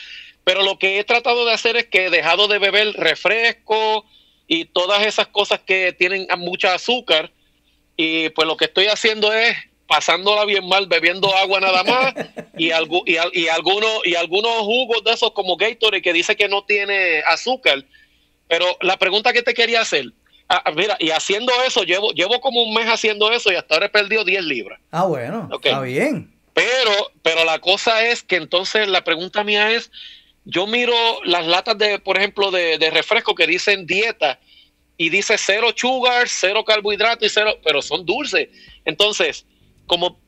pero 0.47 0.63
lo 0.63 0.79
que 0.79 1.01
he 1.01 1.05
tratado 1.05 1.45
de 1.45 1.53
hacer 1.53 1.77
es 1.77 1.87
que 1.87 2.07
he 2.07 2.11
dejado 2.11 2.47
de 2.47 2.61
beber 2.61 2.93
refresco 2.95 4.05
y 4.47 4.67
todas 4.67 5.05
esas 5.05 5.27
cosas 5.27 5.59
que 5.67 5.93
tienen 5.93 6.29
mucha 6.39 6.73
azúcar 6.73 7.33
y 7.97 8.29
pues 8.29 8.47
lo 8.47 8.57
que 8.57 8.67
estoy 8.67 8.87
haciendo 8.87 9.33
es 9.33 9.57
pasándola 9.89 10.45
bien 10.45 10.69
mal, 10.69 10.87
bebiendo 10.87 11.35
agua 11.37 11.59
nada 11.59 11.83
más 11.83 12.15
y, 12.57 12.69
algu- 12.71 13.03
y, 13.07 13.17
al- 13.17 13.33
y 13.35 13.49
algunos 13.49 13.91
y 14.05 14.15
algunos 14.15 14.53
jugos 14.61 15.03
de 15.03 15.13
esos 15.15 15.33
como 15.33 15.57
Gatorade 15.57 16.01
que 16.01 16.13
dice 16.13 16.37
que 16.37 16.47
no 16.49 16.63
tiene 16.65 17.21
azúcar. 17.27 17.85
Pero 18.47 18.67
la 18.83 18.97
pregunta 18.99 19.33
que 19.33 19.43
te 19.43 19.53
quería 19.53 19.81
hacer, 19.81 20.13
ah, 20.49 20.63
ah, 20.65 20.71
mira, 20.71 20.97
y 21.01 21.11
haciendo 21.11 21.53
eso, 21.67 21.83
llevo, 21.83 22.13
llevo 22.13 22.41
como 22.41 22.63
un 22.63 22.73
mes 22.73 22.87
haciendo 22.87 23.33
eso 23.33 23.51
y 23.51 23.57
hasta 23.57 23.75
ahora 23.75 23.87
he 23.87 23.91
perdido 23.91 24.23
10 24.25 24.45
libras. 24.45 24.79
Ah, 24.93 25.07
bueno, 25.07 25.49
está 25.71 25.81
bien. 25.81 26.33
Pero, 26.55 26.93
pero 27.23 27.45
la 27.45 27.59
cosa 27.59 28.07
es 28.07 28.23
que 28.23 28.37
entonces 28.37 28.87
la 28.87 29.03
pregunta 29.03 29.43
mía 29.43 29.73
es, 29.73 29.91
yo 30.47 30.67
miro 30.67 30.95
las 31.25 31.45
latas 31.47 31.77
de, 31.77 31.99
por 31.99 32.17
ejemplo, 32.17 32.51
de, 32.53 32.79
refresco 32.91 33.35
que 33.35 33.47
dicen 33.49 33.85
dieta 33.85 34.39
y 34.97 35.11
dice 35.11 35.37
cero 35.37 35.71
sugar, 35.75 36.29
cero 36.29 36.65
carbohidratos 36.65 37.27
y 37.27 37.29
cero, 37.29 37.59
pero 37.65 37.83
son 37.83 38.07
dulces. 38.07 38.49
Entonces, 38.85 39.45
como 39.87 40.21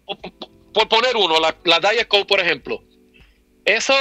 por 0.74 0.88
poner 0.88 1.16
uno, 1.16 1.38
la, 1.38 1.56
la 1.64 1.78
Diet 1.78 2.08
Coke, 2.08 2.26
por 2.26 2.40
ejemplo, 2.40 2.82
eso, 3.64 3.94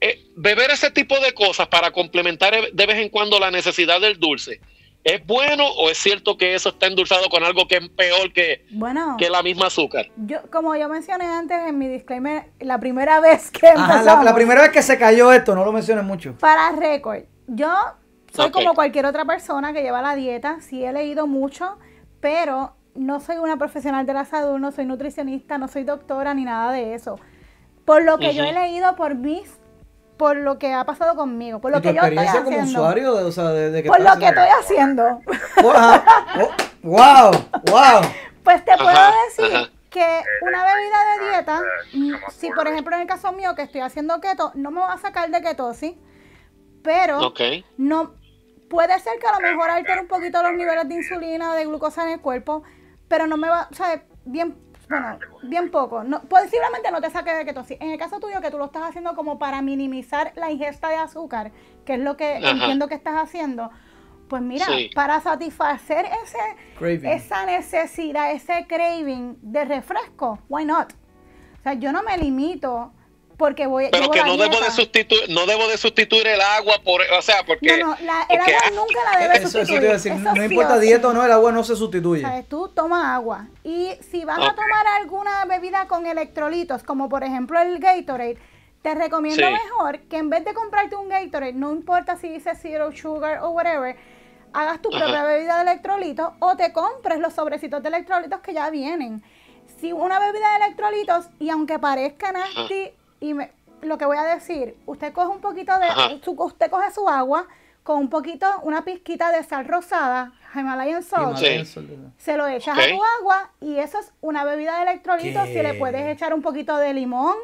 eh, 0.00 0.24
beber 0.34 0.70
ese 0.70 0.90
tipo 0.90 1.20
de 1.20 1.34
cosas 1.34 1.68
para 1.68 1.90
complementar 1.90 2.72
de 2.72 2.86
vez 2.86 2.96
en 2.96 3.10
cuando 3.10 3.38
la 3.38 3.50
necesidad 3.50 4.00
del 4.00 4.18
dulce, 4.18 4.60
¿es 5.04 5.26
bueno 5.26 5.64
o 5.66 5.90
es 5.90 5.98
cierto 5.98 6.36
que 6.36 6.54
eso 6.54 6.68
está 6.70 6.86
endulzado 6.86 7.28
con 7.28 7.42
algo 7.42 7.66
que 7.66 7.76
es 7.76 7.88
peor 7.90 8.32
que, 8.32 8.66
Bueno, 8.70 9.16
que 9.18 9.30
la 9.30 9.42
misma 9.42 9.66
azúcar? 9.66 10.06
yo, 10.16 10.38
como 10.50 10.74
yo 10.76 10.88
mencioné 10.88 11.24
antes 11.24 11.58
en 11.66 11.78
mi 11.78 11.88
disclaimer, 11.88 12.50
la 12.60 12.78
primera 12.78 13.20
vez 13.20 13.50
que 13.50 13.68
Ajá, 13.68 14.02
la, 14.02 14.22
la 14.22 14.34
primera 14.34 14.62
vez 14.62 14.70
que 14.70 14.82
se 14.82 14.98
cayó 14.98 15.32
esto, 15.32 15.54
no 15.54 15.64
lo 15.64 15.72
menciones 15.72 16.04
mucho. 16.04 16.34
Para 16.38 16.70
récord, 16.72 17.24
yo 17.46 17.72
soy 18.32 18.50
como 18.50 18.74
cualquier 18.74 19.06
otra 19.06 19.24
persona 19.24 19.72
que 19.72 19.82
lleva 19.82 20.02
la 20.02 20.14
dieta, 20.14 20.60
sí 20.60 20.84
he 20.84 20.92
leído 20.92 21.26
mucho, 21.26 21.78
pero 22.20 22.74
no 22.94 23.20
soy 23.20 23.36
una 23.36 23.56
profesional 23.56 24.06
de 24.06 24.14
la 24.14 24.24
salud, 24.24 24.58
no 24.58 24.72
soy 24.72 24.84
nutricionista, 24.86 25.58
no 25.58 25.68
soy 25.68 25.84
doctora 25.84 26.34
ni 26.34 26.44
nada 26.44 26.72
de 26.72 26.94
eso. 26.94 27.18
Por 27.84 28.04
lo 28.04 28.18
que 28.18 28.34
yo 28.34 28.44
he 28.44 28.52
leído 28.52 28.94
por 28.94 29.14
mis, 29.14 29.59
por 30.20 30.36
lo 30.36 30.58
que 30.58 30.74
ha 30.74 30.84
pasado 30.84 31.16
conmigo, 31.16 31.62
por 31.62 31.70
lo 31.70 31.78
¿Y 31.78 31.80
tu 31.80 31.88
que 31.88 31.94
yo 31.94 32.02
estoy 32.02 32.08
experiencia 32.18 32.44
como 32.44 32.58
haciendo. 32.58 32.80
usuario? 32.82 33.14
de- 33.14 33.24
O 33.24 33.32
sea, 33.32 33.48
de, 33.48 33.70
de 33.70 33.82
que 33.82 33.88
por 33.88 34.00
lo 34.00 34.18
que 34.18 34.26
estoy 34.26 34.48
haciendo? 34.60 35.20
haciendo. 35.56 35.62
Oh, 35.64 36.50
wow, 36.82 37.30
wow. 37.70 38.00
Pues 38.44 38.62
te 38.62 38.76
puedo 38.76 38.98
decir 39.26 39.72
que 39.88 40.22
una 40.42 40.62
bebida 40.62 40.98
de 41.16 41.30
dieta, 41.30 41.60
mm, 41.94 42.14
si 42.32 42.50
por 42.50 42.68
ejemplo 42.68 42.94
en 42.96 43.00
el 43.02 43.08
caso 43.08 43.32
mío 43.32 43.54
que 43.54 43.62
estoy 43.62 43.80
haciendo 43.80 44.20
keto, 44.20 44.52
no 44.56 44.70
me 44.70 44.80
va 44.80 44.92
a 44.92 44.98
sacar 44.98 45.30
de 45.30 45.40
ketosis, 45.40 45.94
pero 46.82 47.32
no 47.78 48.12
puede 48.68 48.98
ser 49.00 49.18
que 49.18 49.26
a 49.26 49.32
lo 49.32 49.40
mejor 49.40 49.70
altere 49.70 50.02
un 50.02 50.06
poquito 50.06 50.42
los 50.42 50.52
niveles 50.52 50.86
de 50.86 50.96
insulina 50.96 51.52
o 51.52 51.54
de 51.54 51.64
glucosa 51.64 52.02
en 52.04 52.10
el 52.10 52.20
cuerpo, 52.20 52.62
pero 53.08 53.26
no 53.26 53.38
me 53.38 53.48
va, 53.48 53.68
o 53.70 53.74
sea, 53.74 54.02
bien, 54.26 54.54
bueno, 54.90 55.18
bien 55.44 55.70
poco. 55.70 56.02
No, 56.04 56.20
posiblemente 56.22 56.90
no 56.90 57.00
te 57.00 57.10
saque 57.10 57.32
de 57.32 57.44
ketosis. 57.44 57.76
En 57.80 57.90
el 57.90 57.98
caso 57.98 58.18
tuyo 58.20 58.40
que 58.40 58.50
tú 58.50 58.58
lo 58.58 58.66
estás 58.66 58.82
haciendo 58.82 59.14
como 59.14 59.38
para 59.38 59.62
minimizar 59.62 60.32
la 60.36 60.50
ingesta 60.50 60.88
de 60.88 60.96
azúcar, 60.96 61.52
que 61.84 61.94
es 61.94 62.00
lo 62.00 62.16
que 62.16 62.36
Ajá. 62.36 62.50
entiendo 62.50 62.88
que 62.88 62.96
estás 62.96 63.14
haciendo, 63.16 63.70
pues 64.28 64.42
mira, 64.42 64.66
Sí. 64.66 64.90
para 64.94 65.20
satisfacer 65.20 66.06
ese 66.24 66.38
Craving. 66.78 67.06
esa 67.06 67.46
necesidad, 67.46 68.32
ese 68.32 68.66
craving 68.68 69.38
de 69.42 69.64
refresco, 69.64 70.38
why 70.48 70.64
not? 70.64 70.92
O 71.58 71.62
sea, 71.62 71.74
yo 71.74 71.92
no 71.92 72.02
me 72.02 72.16
limito 72.18 72.92
porque 73.40 73.66
voy 73.66 73.88
Pero 73.90 74.10
que 74.10 74.22
no 74.22 74.36
debo 74.36 74.60
de 74.60 74.70
sustituir, 74.70 75.22
no 75.30 75.46
debo 75.46 75.66
de 75.66 75.78
sustituir 75.78 76.26
el 76.28 76.40
agua 76.40 76.74
por, 76.84 77.00
o 77.18 77.22
sea, 77.22 77.42
porque 77.46 77.78
No, 77.78 77.86
no, 77.88 77.96
la- 78.02 78.26
el 78.28 78.38
porque- 78.38 78.54
agua 78.54 78.70
nunca 78.76 79.12
la 79.12 79.18
debe 79.18 79.34
Eso, 79.38 79.48
eso 79.48 79.58
te 79.58 79.64
sustituir. 79.64 79.82
iba 79.82 79.90
a 79.90 79.94
decir. 79.94 80.12
Eso 80.12 80.22
No 80.22 80.34
sí 80.34 80.40
importa 80.42 80.78
dieta 80.78 81.08
o 81.08 81.12
no, 81.14 81.24
el 81.24 81.32
agua 81.32 81.50
no 81.50 81.64
se 81.64 81.74
sustituye. 81.74 82.20
¿Sabes? 82.22 82.48
Tú 82.48 82.68
toma 82.68 83.14
agua. 83.14 83.48
Y 83.64 83.92
si 84.12 84.24
vas 84.26 84.38
a 84.38 84.54
tomar 84.54 84.86
alguna 85.00 85.44
bebida 85.46 85.88
con 85.88 86.04
electrolitos, 86.06 86.82
como 86.84 87.08
por 87.08 87.24
ejemplo 87.24 87.58
el 87.58 87.78
Gatorade, 87.78 88.36
te 88.82 88.94
recomiendo 88.94 89.46
Sí. 89.46 89.52
mejor 89.52 89.98
que 90.00 90.18
en 90.18 90.28
vez 90.30 90.44
de 90.44 90.52
comprarte 90.54 90.94
un 90.96 91.08
Gatorade, 91.08 91.54
no 91.54 91.72
importa 91.72 92.16
si 92.16 92.28
dice 92.28 92.52
zero 92.54 92.92
sugar 92.92 93.40
o 93.42 93.48
whatever, 93.50 93.96
hagas 94.52 94.82
tu 94.82 94.94
Ajá. 94.94 95.04
propia 95.04 95.24
bebida 95.24 95.56
de 95.56 95.62
electrolitos 95.70 96.30
o 96.40 96.56
te 96.56 96.72
compres 96.74 97.18
los 97.20 97.32
sobrecitos 97.32 97.82
de 97.82 97.88
electrolitos 97.88 98.40
que 98.40 98.52
ya 98.52 98.68
vienen. 98.68 99.22
Si 99.80 99.92
una 99.94 100.18
bebida 100.18 100.50
de 100.58 100.64
electrolitos, 100.66 101.26
y 101.38 101.48
aunque 101.48 101.78
parezca 101.78 102.32
nasty, 102.32 102.90
y 103.20 103.34
me- 103.34 103.52
lo 103.82 103.96
que 103.98 104.04
voy 104.04 104.16
a 104.16 104.22
decir, 104.22 104.76
usted 104.86 105.12
coge 105.12 105.28
un 105.28 105.40
poquito 105.40 105.78
de, 105.78 105.86
Ajá. 105.86 106.10
su- 106.22 106.32
usted 106.32 106.70
coge 106.70 106.90
su 106.90 107.08
agua 107.08 107.46
con 107.82 107.98
un 107.98 108.10
poquito, 108.10 108.46
una 108.62 108.84
pizquita 108.84 109.30
de 109.32 109.42
sal 109.42 109.66
rosada, 109.66 110.32
Himalayan 110.54 111.02
salt, 111.02 111.36
Sí. 111.38 111.64
Se 112.18 112.36
lo 112.36 112.46
echas 112.48 112.76
a 112.76 112.82
tu 112.82 113.00
agua 113.20 113.50
y 113.60 113.76
eso 113.78 113.98
es 114.00 114.12
una 114.20 114.44
bebida 114.44 114.76
de 114.76 114.82
electrolitos. 114.90 115.44
¿Qué? 115.46 115.54
Si 115.54 115.62
le 115.62 115.74
puedes 115.74 116.06
echar 116.08 116.34
un 116.34 116.42
poquito 116.42 116.76
de 116.76 116.92
limón, 116.92 117.36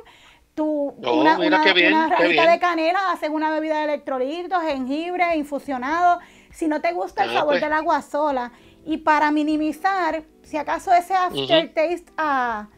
tu, 0.56 0.94
Oh, 1.04 1.20
una, 1.20 1.38
mira 1.38 1.56
una- 1.58 1.64
qué 1.64 1.72
bien, 1.72 1.92
una 1.94 2.08
rajita 2.08 2.50
de 2.50 2.58
canela, 2.58 3.12
haces 3.12 3.30
una 3.30 3.50
bebida 3.52 3.78
de 3.78 3.84
electrolitos, 3.84 4.60
jengibre, 4.62 5.36
infusionado. 5.36 6.18
Si 6.50 6.66
no 6.66 6.80
te 6.80 6.92
gusta 6.92 7.24
el 7.24 7.30
Ah, 7.30 7.34
sabor 7.34 7.52
pues. 7.52 7.60
del 7.62 7.72
agua 7.72 8.02
sola. 8.02 8.52
Y 8.84 8.98
para 8.98 9.30
minimizar, 9.30 10.24
si 10.42 10.56
acaso 10.56 10.92
ese 10.92 11.14
aftertaste 11.14 12.04
a, 12.16 12.68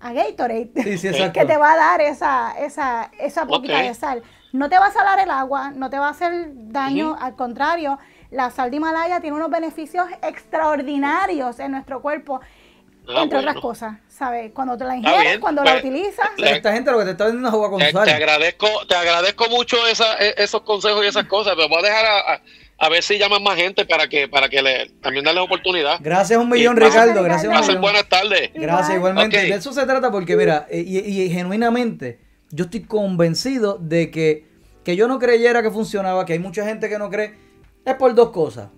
a 0.00 0.12
Gatorade, 0.12 0.70
Sí, 0.98 1.08
que 1.32 1.44
te 1.44 1.56
va 1.56 1.72
a 1.72 1.76
dar 1.76 2.00
esa, 2.00 2.54
esa, 2.58 3.10
esa 3.18 3.46
poquita 3.46 3.82
de 3.82 3.94
sal. 3.94 4.22
No 4.52 4.68
te 4.70 4.78
va 4.78 4.86
a 4.86 4.92
salar 4.92 5.18
el 5.20 5.30
agua, 5.30 5.70
no 5.72 5.90
te 5.90 5.98
va 5.98 6.08
a 6.08 6.10
hacer 6.10 6.46
daño, 6.54 7.16
al 7.20 7.34
contrario, 7.36 7.98
la 8.30 8.50
sal 8.50 8.70
de 8.70 8.76
Himalaya 8.76 9.20
tiene 9.20 9.36
unos 9.36 9.50
beneficios 9.50 10.06
extraordinarios 10.22 11.58
en 11.60 11.72
nuestro 11.72 12.00
cuerpo, 12.02 12.40
Ah, 13.10 13.22
entre 13.22 13.38
bueno. 13.38 13.50
otras 13.52 13.62
cosas, 13.62 13.94
¿sabes? 14.08 14.52
Cuando 14.52 14.76
te 14.76 14.84
la 14.84 14.94
ingieres, 14.94 15.38
cuando 15.38 15.62
pues, 15.62 15.72
la 15.74 15.80
utilizas, 15.80 16.28
O 16.36 16.42
sea, 16.42 16.56
esta 16.56 16.72
gente 16.74 16.90
lo 16.90 16.98
que 16.98 17.04
te 17.06 17.10
está 17.12 17.24
vendiendo 17.24 17.48
es 17.48 17.54
agua 17.54 17.70
con 17.70 17.78
Te, 17.78 17.90
sal. 17.90 18.04
te 18.04 18.10
agradezco, 18.12 18.68
te 18.86 18.94
agradezco 18.96 19.48
mucho 19.48 19.78
esa, 19.86 20.18
e- 20.18 20.34
esos 20.36 20.60
consejos 20.60 21.02
y 21.02 21.08
esas 21.08 21.24
cosas, 21.28 21.54
pero 21.56 21.70
voy 21.70 21.78
a 21.78 21.82
dejar 21.82 22.04
a, 22.04 22.18
a- 22.34 22.40
a 22.78 22.88
ver 22.88 23.02
si 23.02 23.18
llaman 23.18 23.42
más 23.42 23.56
gente 23.56 23.84
para 23.84 24.08
que, 24.08 24.28
para 24.28 24.48
que 24.48 24.62
le, 24.62 24.90
también 25.02 25.24
darles 25.24 25.44
oportunidad. 25.44 25.98
Gracias 26.00 26.38
un 26.40 26.48
millón, 26.48 26.76
Y- 26.76 26.80
Ricardo. 26.80 27.22
Gracias 27.22 27.46
un 27.48 27.52
Pasen 27.58 27.68
millón. 27.70 27.82
buenas 27.82 28.08
tardes. 28.08 28.50
Gracias, 28.54 28.96
Igual. 28.96 29.12
igualmente. 29.12 29.36
De 29.42 29.50
eso 29.54 29.72
se 29.72 29.84
trata 29.84 30.10
porque, 30.10 30.36
mira, 30.36 30.66
eh, 30.70 30.84
y, 30.86 30.98
y 30.98 31.30
genuinamente, 31.30 32.20
yo 32.50 32.66
estoy 32.66 32.82
convencido 32.84 33.78
de 33.78 34.10
que, 34.10 34.46
que 34.84 34.94
yo 34.96 35.08
no 35.08 35.18
creyera 35.18 35.62
que 35.62 35.70
funcionaba, 35.70 36.24
que 36.24 36.34
hay 36.34 36.38
mucha 36.38 36.64
gente 36.64 36.88
que 36.88 36.98
no 36.98 37.10
cree, 37.10 37.34
es 37.84 37.94
por 37.96 38.14
dos 38.14 38.30
cosas. 38.30 38.68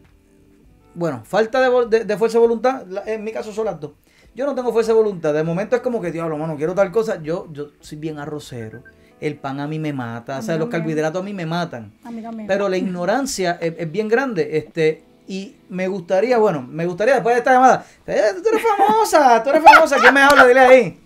Bueno, 0.95 1.23
falta 1.25 1.61
de, 1.61 1.69
vol- 1.69 1.89
de- 1.89 2.05
de 2.05 2.17
fuerza 2.17 2.39
de 2.39 2.43
voluntad, 2.43 2.83
en 3.07 3.23
mi 3.23 3.33
caso 3.33 3.53
son 3.53 3.67
las 3.67 3.79
dos. 3.79 3.93
Yo 4.35 4.47
no 4.47 4.55
tengo 4.55 4.73
fuerza 4.73 4.93
de 4.93 4.99
voluntad, 4.99 5.35
de 5.35 5.43
momento 5.43 5.77
es 5.77 5.83
como 5.83 6.01
que, 6.01 6.11
diablo, 6.11 6.37
mano, 6.39 6.57
quiero 6.57 6.75
tal 6.75 6.91
cosa, 6.91 7.21
yo, 7.23 7.47
yo 7.53 7.69
soy 7.81 7.99
bien 7.99 8.19
arrocero, 8.19 8.83
el 9.21 9.37
pan 9.37 9.61
a 9.61 9.67
mí 9.67 9.79
me 9.79 9.93
mata, 9.93 10.39
o 10.39 10.43
sea, 10.43 10.57
los 10.57 10.69
carbohidratos 10.69 11.21
a 11.21 11.25
mí 11.25 11.33
me 11.33 11.47
matan. 11.47 11.93
a 12.05 12.11
mí 12.11 12.23
también. 12.23 12.47
Pero 12.47 12.69
la 12.69 12.77
ignorancia 12.77 13.59
es, 13.61 13.75
es 13.79 13.91
bien 13.93 14.09
grande. 14.09 14.57
Este, 14.57 15.03
y 15.29 15.55
me 15.69 15.87
gustaría, 15.87 16.39
bueno, 16.39 16.63
me 16.63 16.87
gustaría 16.87 17.15
después 17.15 17.35
de 17.35 17.39
esta 17.39 17.53
llamada. 17.53 17.87
eh, 18.07 18.21
tú 18.43 18.49
eres 18.49 18.63
famosa, 18.63 19.43
tú 19.43 19.51
eres 19.51 19.63
famosa. 19.63 19.99
¿Quién 20.01 20.15
me 20.15 20.23
habla? 20.23 20.47
Dile 20.47 20.61
ahí. 20.61 20.99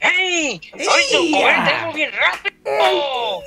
¡Ey! 0.00 0.60
¡Ey! 0.74 0.84
¡Soy 0.84 1.02
tu 1.12 1.22
tengo 1.32 1.92
bien 1.94 2.10
rápido! 2.12 3.42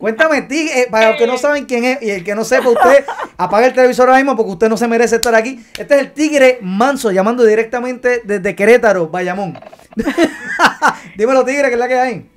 Cuéntame, 0.00 0.40
ti, 0.40 0.66
eh, 0.70 0.86
para 0.90 1.10
los 1.10 1.18
que 1.18 1.26
no 1.26 1.36
saben 1.36 1.66
quién 1.66 1.84
es 1.84 2.00
y 2.00 2.08
el 2.08 2.24
que 2.24 2.34
no 2.34 2.42
sepa, 2.42 2.70
usted 2.70 3.04
apaga 3.36 3.66
el 3.66 3.74
televisor 3.74 4.08
ahora 4.08 4.16
mismo 4.16 4.34
porque 4.34 4.52
usted 4.52 4.70
no 4.70 4.78
se 4.78 4.88
merece 4.88 5.16
estar 5.16 5.34
aquí. 5.34 5.62
Este 5.76 5.94
es 5.94 6.00
el 6.00 6.12
Tigre 6.14 6.58
Manso, 6.62 7.10
llamando 7.10 7.44
directamente 7.44 8.22
desde 8.24 8.56
Querétaro, 8.56 9.08
Bayamón. 9.08 9.60
Dímelo, 11.16 11.44
Tigre, 11.44 11.68
que 11.68 11.74
es 11.74 11.78
la 11.78 11.86
que 11.86 11.98
hay. 11.98 12.30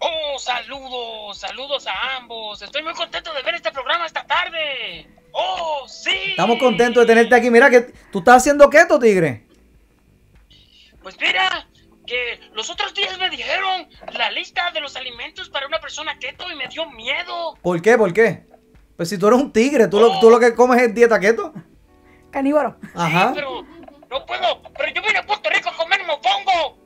¡Oh, 0.00 0.38
saludos! 0.38 1.38
¡Saludos 1.38 1.86
a 1.86 2.16
ambos! 2.18 2.60
Estoy 2.60 2.82
muy 2.82 2.92
contento 2.92 3.32
de 3.32 3.42
ver 3.42 3.54
este 3.54 3.72
programa 3.72 4.04
esta 4.04 4.26
tarde. 4.26 5.06
¡Oh, 5.32 5.88
sí! 5.88 6.10
Estamos 6.32 6.58
contentos 6.58 7.06
de 7.06 7.06
tenerte 7.06 7.34
aquí. 7.34 7.50
Mira 7.50 7.70
que 7.70 7.90
tú 8.12 8.18
estás 8.18 8.36
haciendo 8.36 8.68
keto, 8.68 8.98
Tigre. 8.98 9.46
Pues 11.02 11.16
mira, 11.18 11.66
que 12.10 12.40
los 12.54 12.68
otros 12.68 12.92
días 12.92 13.16
me 13.20 13.30
dijeron 13.30 13.88
la 14.14 14.32
lista 14.32 14.72
de 14.72 14.80
los 14.80 14.96
alimentos 14.96 15.48
para 15.48 15.68
una 15.68 15.78
persona 15.78 16.18
keto 16.18 16.50
y 16.50 16.56
me 16.56 16.66
dio 16.66 16.90
miedo. 16.90 17.56
¿Por 17.62 17.80
qué? 17.80 17.96
¿Por 17.96 18.12
qué? 18.12 18.46
Pues 18.96 19.08
si 19.08 19.16
tú 19.16 19.28
eres 19.28 19.38
un 19.38 19.52
tigre, 19.52 19.86
tú 19.86 20.00
lo, 20.00 20.18
tú 20.18 20.28
lo 20.28 20.40
que 20.40 20.52
comes 20.56 20.82
es 20.82 20.92
dieta 20.92 21.20
keto. 21.20 21.54
Carnívoro. 22.32 22.76
Ajá. 22.96 23.28
Sí, 23.28 23.34
pero 23.36 23.62
no 24.10 24.26
puedo. 24.26 24.60
Pero 24.76 24.92
yo 24.92 25.02
vine 25.02 25.20
a 25.20 25.22
Puerto 25.24 25.48
Rico 25.50 25.68
a 25.68 25.76
comer 25.76 26.00
mofongo. 26.04 26.78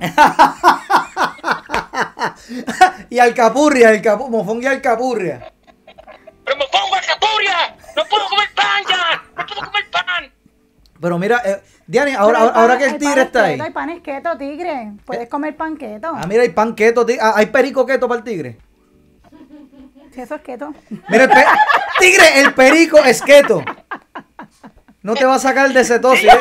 y 3.10 3.20
alcapurria, 3.20 3.90
el 3.90 4.02
capu, 4.02 4.28
mofón 4.28 4.60
y 4.60 4.66
alcapurria. 4.66 5.52
¡Pero 6.44 6.56
mofongo 6.56 6.96
a 6.96 7.00
capuria! 7.00 7.76
¡No 7.94 8.04
puedo 8.06 8.28
comer 8.28 8.48
pan 8.56 8.82
ya! 8.88 9.22
¡No 9.36 9.46
puedo 9.46 9.60
comer 9.60 9.88
pan! 9.90 10.32
Pero 11.04 11.18
mira, 11.18 11.42
eh, 11.44 11.62
Diane, 11.86 12.16
ahora, 12.16 12.38
ahora, 12.38 12.54
ahora 12.54 12.68
pan- 12.74 12.78
que 12.78 12.84
el 12.86 12.96
tigre 12.98 13.20
es 13.20 13.26
está 13.26 13.44
ahí. 13.44 13.52
keto, 13.52 13.64
Hay 13.64 13.70
panes 13.72 14.00
keto, 14.00 14.38
tigre. 14.38 14.92
Puedes 15.04 15.28
comer 15.28 15.54
pan 15.54 15.76
keto. 15.76 16.14
Ah, 16.16 16.26
mira, 16.26 16.40
hay 16.40 16.48
pan 16.48 16.74
keto, 16.74 17.04
ti- 17.04 17.18
ah, 17.20 17.34
hay 17.36 17.44
perico 17.44 17.84
keto 17.84 18.08
para 18.08 18.20
el 18.20 18.24
tigre. 18.24 18.56
Si 20.14 20.20
eso 20.22 20.34
es 20.36 20.40
keto. 20.40 20.72
Mira, 21.10 21.24
el 21.24 21.28
pe- 21.28 21.44
tigre, 22.00 22.40
el 22.40 22.54
perico 22.54 22.96
es 23.04 23.20
keto. 23.20 23.62
No 25.02 25.12
te 25.12 25.26
va 25.26 25.34
a 25.34 25.38
sacar 25.38 25.70
de 25.74 25.84
cetosis. 25.84 26.24
¿eh? 26.24 26.38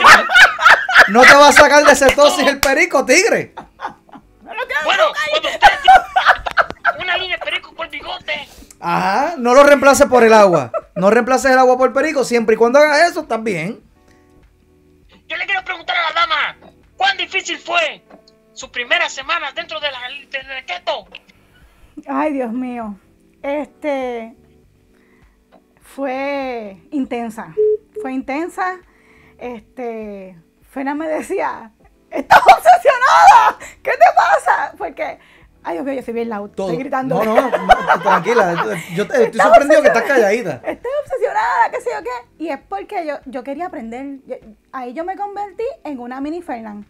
No 1.09 1.23
te 1.23 1.33
va 1.33 1.49
a 1.49 1.51
sacar 1.51 1.83
de 1.83 1.93
cetosis 1.93 2.47
el 2.47 2.61
perico, 2.61 3.03
tigre. 3.03 3.53
Bueno, 4.45 5.03
cuando 5.33 5.49
usted 5.49 7.01
una 7.01 7.17
línea 7.17 7.35
de 7.35 7.43
perico 7.43 7.73
por 7.75 7.89
bigote, 7.89 8.47
Ajá, 8.79 9.33
no 9.37 9.53
lo 9.53 9.63
reemplaces 9.65 10.07
por 10.07 10.23
el 10.23 10.31
agua. 10.31 10.71
No 10.95 11.09
reemplaces 11.09 11.51
el 11.51 11.57
agua 11.57 11.77
por 11.77 11.87
el 11.89 11.93
perico. 11.93 12.23
Siempre 12.23 12.55
y 12.55 12.57
cuando 12.57 12.79
hagas 12.79 13.09
eso, 13.11 13.19
estás 13.23 13.43
bien. 13.43 13.81
Le 15.37 15.45
quiero 15.45 15.63
preguntar 15.63 15.95
a 15.97 16.13
la 16.13 16.21
dama, 16.21 16.57
¿cuán 16.97 17.17
difícil 17.17 17.57
fue 17.57 18.03
sus 18.53 18.69
primeras 18.69 19.13
semanas 19.13 19.53
dentro 19.55 19.79
de 19.79 19.91
la, 19.91 19.99
de 20.29 20.43
la 20.43 20.65
keto? 20.65 21.07
Ay, 22.07 22.33
Dios 22.33 22.51
mío. 22.51 22.99
Este 23.41 24.35
fue 25.81 26.77
intensa. 26.91 27.53
Fue 28.01 28.13
intensa. 28.13 28.79
Este, 29.37 30.37
Fena 30.71 30.95
me 30.95 31.07
decía, 31.07 31.71
"Estás 32.09 32.39
obsesionada. 32.39 33.59
¿Qué 33.83 33.91
te 33.91 34.05
pasa?" 34.15 34.73
Porque 34.77 35.19
ay, 35.63 35.73
Dios 35.75 35.85
mío, 35.85 35.93
yo 35.95 36.01
soy 36.03 36.13
bien 36.13 36.29
loud. 36.29 36.49
Todo. 36.51 36.67
Estoy 36.67 36.79
gritando. 36.83 37.23
No, 37.23 37.35
no, 37.35 37.49
no, 37.49 38.01
tranquila. 38.01 38.55
Yo 38.95 39.07
te, 39.07 39.23
estoy 39.25 39.39
sorprendido 39.41 39.81
que 39.81 39.87
estás 39.87 40.03
calladita. 40.03 40.61
Estoy 40.65 40.91
obsesionada, 41.05 41.71
qué 41.71 41.81
sé 41.81 41.89
yo 41.97 42.03
qué. 42.03 42.43
Y 42.43 42.49
es 42.49 42.59
porque 42.67 43.05
yo, 43.05 43.15
yo 43.25 43.43
quería 43.43 43.67
aprender. 43.67 44.19
Yo- 44.25 44.35
ahí 44.71 44.93
yo 44.93 45.03
me 45.05 45.15
convertí 45.15 45.63
en 45.83 45.99
una 45.99 46.21
mini 46.21 46.41
Fernan. 46.41 46.85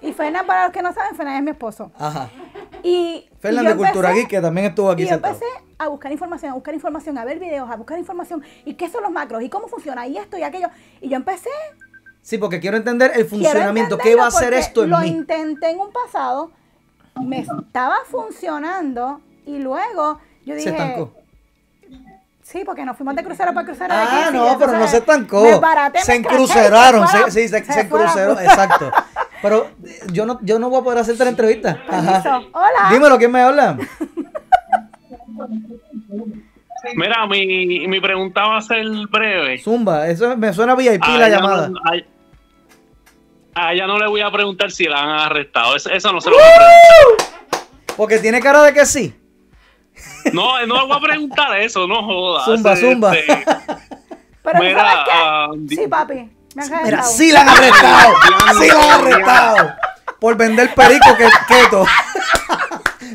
Y 0.00 0.12
Fernan, 0.14 0.46
para 0.46 0.64
los 0.64 0.72
que 0.72 0.80
no 0.82 0.92
saben, 0.94 1.14
Fernan 1.14 1.36
es 1.36 1.42
mi 1.42 1.50
esposo. 1.50 1.92
Ajá. 1.98 2.30
Y, 2.82 3.28
Fernan 3.38 3.64
y 3.64 3.68
de 3.68 3.76
Cultura 3.76 4.08
empecé- 4.10 4.14
Geek, 4.20 4.28
que 4.30 4.40
también 4.40 4.66
estuvo 4.68 4.90
aquí 4.90 5.02
y 5.02 5.06
yo 5.06 5.14
empecé 5.14 5.44
a 5.78 5.88
buscar 5.88 6.10
información, 6.10 6.52
a 6.52 6.54
buscar 6.54 6.72
información, 6.74 7.18
a 7.18 7.24
ver 7.26 7.38
videos, 7.38 7.70
a 7.70 7.76
buscar 7.76 7.98
información. 7.98 8.42
¿Y 8.64 8.74
qué 8.74 8.88
son 8.88 9.02
los 9.02 9.12
macros? 9.12 9.42
¿Y 9.42 9.50
cómo 9.50 9.68
funciona? 9.68 10.06
Y 10.06 10.16
esto 10.16 10.38
y 10.38 10.42
aquello. 10.42 10.68
Y 11.02 11.08
yo 11.10 11.16
empecé. 11.16 11.50
Sí, 12.22 12.38
porque 12.38 12.60
quiero 12.60 12.78
entender 12.78 13.12
el 13.14 13.26
funcionamiento. 13.26 13.98
¿Qué 13.98 14.14
va 14.14 14.24
a 14.24 14.28
hacer 14.28 14.54
esto 14.54 14.84
en 14.84 14.90
mí? 14.90 14.96
Lo 14.96 15.04
intenté 15.04 15.68
en 15.70 15.78
un 15.80 15.92
pasado, 15.92 16.50
me 17.20 17.40
estaba 17.40 17.96
funcionando 18.10 19.20
y 19.46 19.58
luego 19.58 20.18
yo 20.44 20.54
Se 20.54 20.58
dije. 20.60 20.70
estancó. 20.70 21.12
Sí, 22.42 22.62
porque 22.66 22.84
nos 22.84 22.96
fuimos 22.96 23.16
de 23.16 23.24
crucero 23.24 23.54
para 23.54 23.66
crucero. 23.66 23.94
de 23.94 24.00
Ah, 24.00 24.30
no, 24.32 24.58
pero 24.58 24.72
no 24.78 24.86
se 24.86 24.98
estancó. 24.98 25.42
me 25.42 26.00
Se 26.00 26.14
encruceraron, 26.14 27.08
se- 27.08 27.30
sí, 27.30 27.48
se, 27.48 27.64
se 27.64 27.80
encruceraron, 27.80 28.38
exacto. 28.38 28.90
Pero 29.40 29.68
yo 30.12 30.26
no, 30.26 30.38
yo 30.42 30.58
no 30.58 30.68
voy 30.68 30.80
a 30.80 30.84
poder 30.84 30.98
hacerte 31.00 31.24
la 31.24 31.30
entrevista. 31.30 31.78
Ajá. 31.88 32.40
Hola. 32.52 32.90
Dímelo, 32.92 33.16
¿quién 33.18 33.32
me 33.32 33.40
habla? 33.40 33.78
Mira, 36.96 37.26
mi, 37.26 37.88
mi 37.88 38.00
pregunta 38.00 38.46
va 38.46 38.58
a 38.58 38.62
ser 38.62 38.84
breve. 39.10 39.58
Zumba, 39.58 40.06
eso 40.08 40.36
me 40.36 40.52
suena 40.52 40.74
VIP 40.74 41.02
la 41.18 41.28
llamada. 41.30 41.68
no- 41.68 41.80
a 43.54 43.72
ella 43.72 43.86
no 43.86 43.98
le 43.98 44.06
voy 44.08 44.20
a 44.20 44.30
preguntar 44.30 44.70
si 44.70 44.84
la 44.84 45.00
han 45.00 45.08
arrestado. 45.10 45.76
Eso, 45.76 45.90
eso 45.90 46.12
no 46.12 46.20
se 46.20 46.30
lo 46.30 46.36
voy 46.36 46.44
a 46.44 46.56
preguntar. 46.56 47.66
Porque 47.96 48.18
tiene 48.18 48.40
cara 48.40 48.62
de 48.62 48.72
que 48.74 48.84
sí. 48.86 49.14
No, 50.32 50.64
no 50.66 50.80
le 50.80 50.86
voy 50.86 50.96
a 50.96 51.00
preguntar 51.00 51.56
eso, 51.60 51.86
no 51.86 52.02
jodas. 52.04 52.44
Zumba, 52.46 52.72
Este, 52.72 52.86
zumba. 52.92 53.12
Pero 54.42 54.58
Mira, 54.58 54.78
¿sabes 54.80 55.04
qué? 55.04 55.10
ah, 55.14 55.48
sí, 55.68 55.88
papi. 55.88 56.30
Me 56.54 56.62
han 56.62 56.84
Mira, 56.84 57.02
sí 57.02 57.32
la 57.32 57.40
han 57.42 57.48
arrestado. 57.48 58.14
Sí 58.60 58.68
la 58.68 58.82
han 58.94 59.00
arrestado. 59.00 59.74
Por 60.20 60.36
vender 60.36 60.74
perico 60.74 61.16
que 61.16 61.28
keto. 61.48 61.84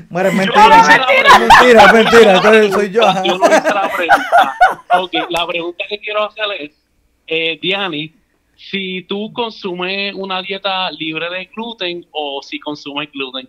Mira, 0.09 0.29
es 0.29 0.33
mentira. 0.35 0.67
no 0.67 0.75
Es 0.75 1.39
mentira, 1.39 1.83
es 1.85 1.93
mentira. 1.93 2.35
Entonces 2.37 2.73
soy 2.73 2.89
yo. 2.91 3.01
Yo 3.23 3.37
no 3.37 3.45
hice 3.45 3.73
la 3.73 3.89
pregunta. 3.95 4.57
Ok, 4.93 5.11
la 5.29 5.47
pregunta 5.47 5.83
que 5.89 5.99
quiero 5.99 6.23
hacer 6.27 6.45
es, 6.59 6.71
eh, 7.27 7.59
Diani, 7.61 8.13
si 8.59 9.03
tú 9.03 9.31
consumes 9.31 10.13
una 10.15 10.41
dieta 10.41 10.91
libre 10.91 11.29
de 11.29 11.45
gluten 11.45 12.05
o 12.11 12.41
si 12.43 12.59
consumes 12.59 13.09
gluten. 13.13 13.47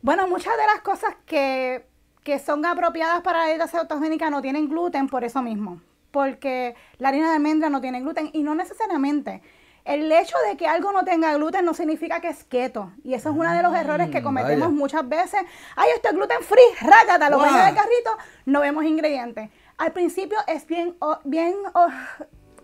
Bueno, 0.00 0.28
muchas 0.28 0.56
de 0.56 0.66
las 0.72 0.80
cosas 0.82 1.16
que, 1.26 1.84
que 2.22 2.38
son 2.38 2.64
apropiadas 2.64 3.22
para 3.22 3.40
la 3.40 3.46
dieta 3.48 3.66
cetogénica 3.66 4.30
no 4.30 4.40
tienen 4.42 4.68
gluten 4.68 5.08
por 5.08 5.24
eso 5.24 5.42
mismo. 5.42 5.80
Porque 6.12 6.76
la 6.98 7.08
harina 7.08 7.30
de 7.30 7.34
almendra 7.36 7.68
no 7.68 7.80
tiene 7.80 8.00
gluten 8.00 8.30
y 8.32 8.44
no 8.44 8.54
necesariamente. 8.54 9.42
El 9.84 10.10
hecho 10.12 10.36
de 10.48 10.56
que 10.56 10.68
algo 10.68 10.92
no 10.92 11.04
tenga 11.04 11.34
gluten 11.34 11.64
no 11.64 11.74
significa 11.74 12.20
que 12.20 12.28
es 12.28 12.44
keto. 12.44 12.92
Y 13.02 13.14
eso 13.14 13.30
es 13.30 13.36
uno 13.36 13.52
de 13.52 13.62
los 13.62 13.74
errores 13.74 14.10
que 14.10 14.22
cometemos 14.22 14.68
vaya. 14.68 14.78
muchas 14.78 15.08
veces. 15.08 15.40
Ay, 15.74 15.88
esto 15.96 16.08
es 16.10 16.14
gluten 16.14 16.42
free, 16.42 16.60
rácata, 16.86 17.28
lo 17.28 17.38
ves 17.40 17.50
en 17.52 17.68
el 17.68 17.74
carrito, 17.74 18.10
no 18.46 18.60
vemos 18.60 18.84
ingredientes. 18.84 19.50
Al 19.78 19.92
principio 19.92 20.38
es 20.46 20.64
bien, 20.66 20.94
o- 21.00 21.18
bien 21.24 21.54
o- 21.74 21.88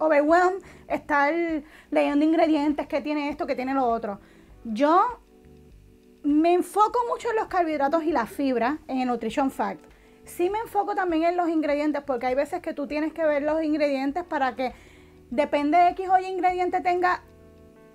overwhelmed 0.03 0.63
estar 0.89 1.33
leyendo 1.91 2.25
ingredientes 2.25 2.87
que 2.87 3.01
tiene 3.01 3.29
esto, 3.29 3.47
que 3.47 3.55
tiene 3.55 3.75
lo 3.75 3.87
otro. 3.87 4.21
Yo 4.65 5.21
me 6.23 6.55
enfoco 6.55 6.99
mucho 7.09 7.31
en 7.31 7.37
los 7.37 7.47
carbohidratos 7.47 8.05
y 8.05 8.13
la 8.13 8.27
fibra 8.27 8.79
en 8.89 8.99
el 8.99 9.09
Nutrition 9.09 9.51
Fact. 9.51 9.85
Sí 10.25 10.51
me 10.51 10.59
enfoco 10.59 10.95
también 10.95 11.25
en 11.25 11.37
los 11.37 11.49
ingredientes 11.49 12.03
porque 12.03 12.27
hay 12.27 12.35
veces 12.35 12.61
que 12.61 12.75
tú 12.75 12.87
tienes 12.87 13.13
que 13.13 13.25
ver 13.25 13.43
los 13.43 13.63
ingredientes 13.63 14.25
para 14.25 14.55
que 14.55 14.73
depende 15.31 15.79
de 15.79 15.89
X 15.91 16.09
o 16.09 16.19
Y 16.19 16.27
ingrediente 16.27 16.81
tenga 16.81 17.23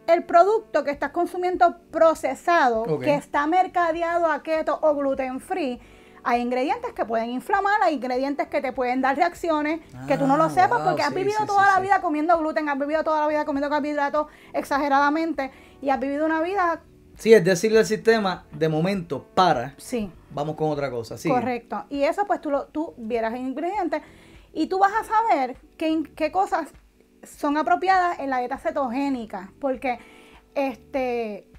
el 0.08 0.24
producto 0.24 0.84
que 0.84 0.92
estás 0.92 1.12
consumiendo 1.12 1.78
procesado, 1.92 3.00
que 3.00 3.14
está 3.14 3.46
mercadeado 3.46 4.28
a 4.28 4.42
keto 4.42 4.80
o 4.82 4.96
gluten 4.96 5.40
free. 5.40 5.80
Hay 6.30 6.42
ingredientes 6.42 6.92
que 6.92 7.06
pueden 7.06 7.30
inflamar, 7.30 7.82
hay 7.82 7.96
ingredientes 7.96 8.48
que 8.48 8.60
te 8.60 8.74
pueden 8.74 9.00
dar 9.02 9.16
reacciones 9.16 9.80
que 10.08 10.18
tú 10.18 10.28
no 10.28 10.34
Ah, 10.34 10.38
lo 10.38 10.50
sepas 10.50 10.80
wow, 10.80 10.90
porque 10.90 11.02
has 11.02 11.10
sí, 11.10 11.16
vivido 11.16 11.38
sí, 11.40 11.48
toda 11.48 11.64
sí, 11.64 11.70
la 11.74 11.80
vida 11.80 12.02
comiendo 12.02 12.38
gluten, 12.38 12.68
has 12.68 12.78
vivido 12.78 13.02
toda 13.06 13.22
la 13.22 13.28
vida 13.28 13.46
comiendo 13.46 13.70
carbohidratos 13.70 14.28
exageradamente 14.52 15.52
y 15.82 15.90
has 15.90 16.00
vivido 16.02 16.26
una 16.26 16.42
vida, 16.42 16.82
Sí, 17.16 17.34
es 17.34 17.44
decirle 17.44 17.80
al 17.80 17.86
sistema, 17.86 18.46
de 18.52 18.68
momento, 18.70 19.26
para, 19.34 19.74
sí, 19.78 20.12
vamos 20.30 20.56
con 20.56 20.70
otra 20.70 20.92
cosa. 20.92 21.18
Sí. 21.18 21.30
Correcto. 21.30 21.86
Y 21.90 22.04
eso 22.04 22.26
pues 22.28 22.42
tú, 22.42 22.52
lo, 22.52 22.66
tú 22.68 22.94
vieras 22.98 23.34
en 23.34 23.48
ingredientes 23.48 24.02
y 24.54 24.68
tú 24.68 24.80
vas 24.80 24.92
a 24.94 25.04
saber 25.06 25.58
qué, 25.78 26.04
qué 26.16 26.32
cosas 26.32 26.68
son 27.24 27.58
apropiadas 27.58 28.20
en 28.20 28.30
la 28.30 28.40
dieta 28.40 28.58
cetogénica. 28.58 29.52
Porque 29.60 29.98
este, 30.56 31.50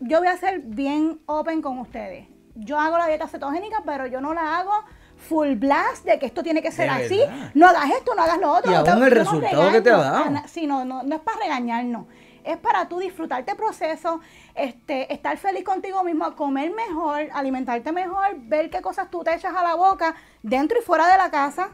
yo 0.00 0.18
voy 0.18 0.28
a 0.28 0.36
ser 0.36 0.60
bien 0.60 1.20
open 1.26 1.62
con 1.62 1.78
ustedes. 1.78 2.26
Yo 2.54 2.78
hago 2.78 2.98
la 2.98 3.06
dieta 3.06 3.26
cetogénica, 3.28 3.82
pero 3.84 4.06
yo 4.06 4.20
no 4.20 4.32
la 4.34 4.58
hago 4.58 4.72
full 5.16 5.54
blast 5.54 6.04
de 6.04 6.18
que 6.18 6.26
esto 6.26 6.42
tiene 6.42 6.60
que 6.62 6.70
ser 6.70 6.84
De 6.90 7.04
así. 7.04 7.18
verdad. 7.18 7.50
No 7.54 7.66
hagas 7.68 7.90
esto, 7.90 8.14
no 8.14 8.22
hagas 8.22 8.38
lo 8.38 8.52
otro. 8.52 8.70
Y 8.70 8.74
no 8.74 8.80
aún 8.80 8.84
te- 8.86 8.90
el 8.92 8.98
no 9.00 9.06
resultado 9.08 9.72
que 9.72 9.80
te 9.80 9.90
ha 9.90 9.96
dado. 9.96 10.24
Sí, 10.46 10.66
no, 10.66 10.84
no, 10.84 11.02
no 11.02 11.14
es 11.16 11.20
para 11.22 11.38
regañarnos. 11.40 12.06
Es 12.44 12.58
para 12.58 12.86
tú 12.88 12.98
disfrutarte 12.98 13.52
el 13.52 13.56
proceso, 13.56 14.20
este, 14.54 15.10
estar 15.12 15.36
feliz 15.38 15.64
contigo 15.64 16.04
mismo, 16.04 16.34
comer 16.36 16.72
mejor, 16.72 17.28
alimentarte 17.32 17.90
mejor, 17.90 18.36
ver 18.36 18.68
qué 18.68 18.82
cosas 18.82 19.10
tú 19.10 19.24
te 19.24 19.34
echas 19.34 19.54
a 19.56 19.62
la 19.62 19.74
boca 19.76 20.14
dentro 20.42 20.78
y 20.78 20.82
fuera 20.82 21.08
de 21.10 21.16
la 21.16 21.30
casa 21.30 21.70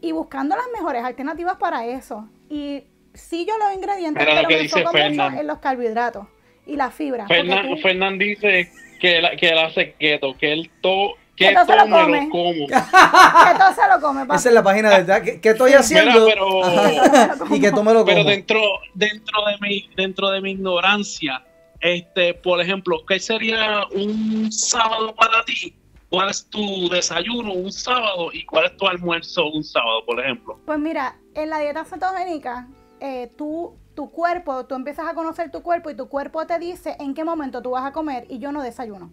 y 0.00 0.12
buscando 0.12 0.56
las 0.56 0.66
mejores 0.72 1.04
alternativas 1.04 1.56
para 1.56 1.84
eso. 1.84 2.28
Y 2.48 2.84
sí 3.12 3.44
yo 3.46 3.58
leo 3.58 3.72
ingredientes, 3.74 4.24
lo 4.26 4.30
pero 4.34 4.48
que 4.48 4.58
dice 4.60 4.82
mucho 4.84 4.96
en 4.96 5.46
los 5.46 5.58
carbohidratos 5.58 6.26
y 6.64 6.76
la 6.76 6.90
fibra. 6.90 7.26
Fernan, 7.26 7.66
tú- 7.68 8.18
dice 8.24 8.72
que 8.98 9.18
él, 9.18 9.26
que 9.38 9.48
él 9.48 9.58
hace 9.58 9.94
keto, 9.94 10.36
que 10.36 10.52
él 10.52 10.70
to, 10.80 11.14
Que 11.36 11.48
que 11.48 11.54
todo 11.54 11.66
se 11.66 11.76
lo 11.76 11.82
come. 11.88 12.28
como. 12.30 12.66
que 12.66 13.58
todo 13.58 13.72
se 13.74 13.88
lo 13.88 14.00
come, 14.00 14.26
papi. 14.26 14.36
Esa 14.38 14.48
es 14.48 14.54
la 14.54 14.62
página 14.62 14.90
de 14.90 14.96
verdad. 14.98 15.22
¿Qué, 15.22 15.40
qué 15.40 15.48
estoy 15.50 15.72
haciendo? 15.72 16.24
Mira, 16.26 16.34
pero- 16.34 17.54
y 17.56 17.60
que 17.60 17.70
tome 17.70 17.92
lo 17.94 18.04
Pero 18.04 18.18
como. 18.18 18.30
dentro, 18.30 18.60
dentro 18.94 19.44
de 19.46 19.56
mi, 19.60 19.88
dentro 19.96 20.30
de 20.30 20.40
mi 20.40 20.50
ignorancia, 20.52 21.44
este, 21.80 22.34
por 22.34 22.60
ejemplo, 22.60 23.04
¿qué 23.06 23.20
sería 23.20 23.84
un 23.94 24.50
sábado 24.50 25.14
para 25.14 25.44
ti? 25.44 25.74
¿Cuál 26.10 26.30
es 26.30 26.48
tu 26.48 26.88
desayuno 26.88 27.52
un 27.52 27.70
sábado 27.70 28.30
y 28.32 28.44
cuál 28.46 28.64
es 28.66 28.76
tu 28.78 28.86
almuerzo 28.88 29.46
un 29.50 29.62
sábado, 29.62 30.04
por 30.06 30.18
ejemplo? 30.18 30.58
Pues 30.64 30.78
mira, 30.78 31.16
en 31.34 31.50
la 31.50 31.60
dieta 31.60 31.84
cetogénica, 31.84 32.66
eh, 32.98 33.30
tú, 33.36 33.76
tu 33.98 34.12
cuerpo, 34.12 34.64
tú 34.64 34.76
empiezas 34.76 35.08
a 35.08 35.14
conocer 35.14 35.50
tu 35.50 35.60
cuerpo 35.60 35.90
y 35.90 35.96
tu 35.96 36.08
cuerpo 36.08 36.46
te 36.46 36.56
dice 36.60 36.96
en 37.00 37.14
qué 37.14 37.24
momento 37.24 37.62
tú 37.62 37.70
vas 37.70 37.84
a 37.84 37.90
comer 37.90 38.26
y 38.28 38.38
yo 38.38 38.52
no 38.52 38.62
desayuno. 38.62 39.10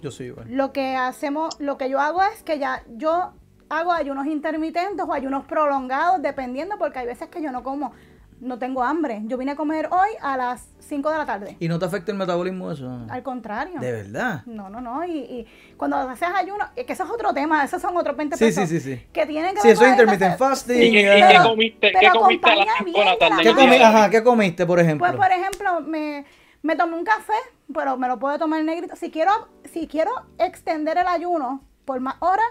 Yo 0.00 0.10
soy 0.10 0.28
igual. 0.28 0.46
Lo 0.48 0.72
que 0.72 0.96
hacemos, 0.96 1.60
lo 1.60 1.76
que 1.76 1.90
yo 1.90 2.00
hago 2.00 2.22
es 2.22 2.42
que 2.42 2.58
ya 2.58 2.82
yo 2.96 3.34
hago 3.68 3.92
ayunos 3.92 4.24
intermitentes 4.24 5.04
o 5.06 5.12
ayunos 5.12 5.44
prolongados, 5.44 6.22
dependiendo, 6.22 6.78
porque 6.78 7.00
hay 7.00 7.06
veces 7.08 7.28
que 7.28 7.42
yo 7.42 7.52
no 7.52 7.62
como, 7.62 7.92
no 8.40 8.58
tengo 8.58 8.82
hambre. 8.82 9.20
Yo 9.24 9.36
vine 9.38 9.52
a 9.52 9.56
comer 9.56 9.88
hoy 9.92 10.08
a 10.20 10.36
las 10.36 10.66
5 10.80 11.10
de 11.10 11.18
la 11.18 11.26
tarde. 11.26 11.56
¿Y 11.60 11.68
no 11.68 11.78
te 11.78 11.84
afecta 11.84 12.10
el 12.10 12.18
metabolismo 12.18 12.70
eso? 12.72 12.90
Al 13.08 13.22
contrario. 13.22 13.78
De 13.80 13.92
verdad. 13.92 14.42
No, 14.46 14.68
no, 14.70 14.80
no. 14.80 15.04
Y, 15.04 15.10
y 15.18 15.46
cuando 15.76 15.96
haces 15.98 16.28
ayuno, 16.34 16.64
es 16.74 16.84
que 16.86 16.94
eso 16.94 17.04
es 17.04 17.10
otro 17.10 17.32
tema, 17.34 17.62
esos 17.64 17.80
son 17.80 17.96
otros 17.96 18.16
20 18.16 18.36
Sí, 18.36 18.44
pesos. 18.46 18.68
sí, 18.68 18.80
sí, 18.80 18.96
sí. 18.96 19.06
Que 19.12 19.26
tienen 19.26 19.54
que 19.54 19.60
Sí, 19.60 19.68
ver 19.68 19.72
eso 19.74 19.80
con 19.82 19.88
es 19.88 19.92
intermittent 19.92 20.38
fasting. 20.38 20.76
¿Y, 20.76 20.90
qué- 20.90 21.00
y 21.02 21.06
eh, 21.06 21.14
qué 21.16 21.24
Pero- 21.28 21.42
comiste, 21.50 21.92
qué 21.92 21.98
pero 22.00 22.20
comiste 22.20 22.50
a 22.50 22.56
las 22.56 22.66
acompaña 22.66 22.84
5 22.84 22.98
de 22.98 23.04
la 23.04 23.10
bien 23.10 23.18
tarde? 23.18 23.36
la 23.36 23.42
¿Qué, 23.42 23.48
el 23.48 23.54
comi- 23.54 23.60
día 23.60 23.70
de 23.70 23.76
hoy? 23.76 23.82
ajá, 23.82 24.10
¿Qué 24.10 24.22
comiste, 24.24 24.66
por 24.66 24.80
ejemplo? 24.80 25.06
Pues 25.06 25.16
por 25.18 25.30
ejemplo, 25.32 25.80
me, 25.82 26.24
me 26.62 26.76
tomé 26.76 26.96
un 26.96 27.04
café, 27.04 27.32
pero 27.74 27.96
me 27.96 28.08
lo 28.08 28.18
puedo 28.18 28.38
tomar 28.38 28.64
negrito. 28.64 28.96
Si 28.96 29.10
quiero, 29.10 29.30
si 29.64 29.86
quiero 29.86 30.10
extender 30.38 30.96
el 30.98 31.06
ayuno 31.06 31.62
por 31.84 32.00
más 32.00 32.16
horas, 32.20 32.46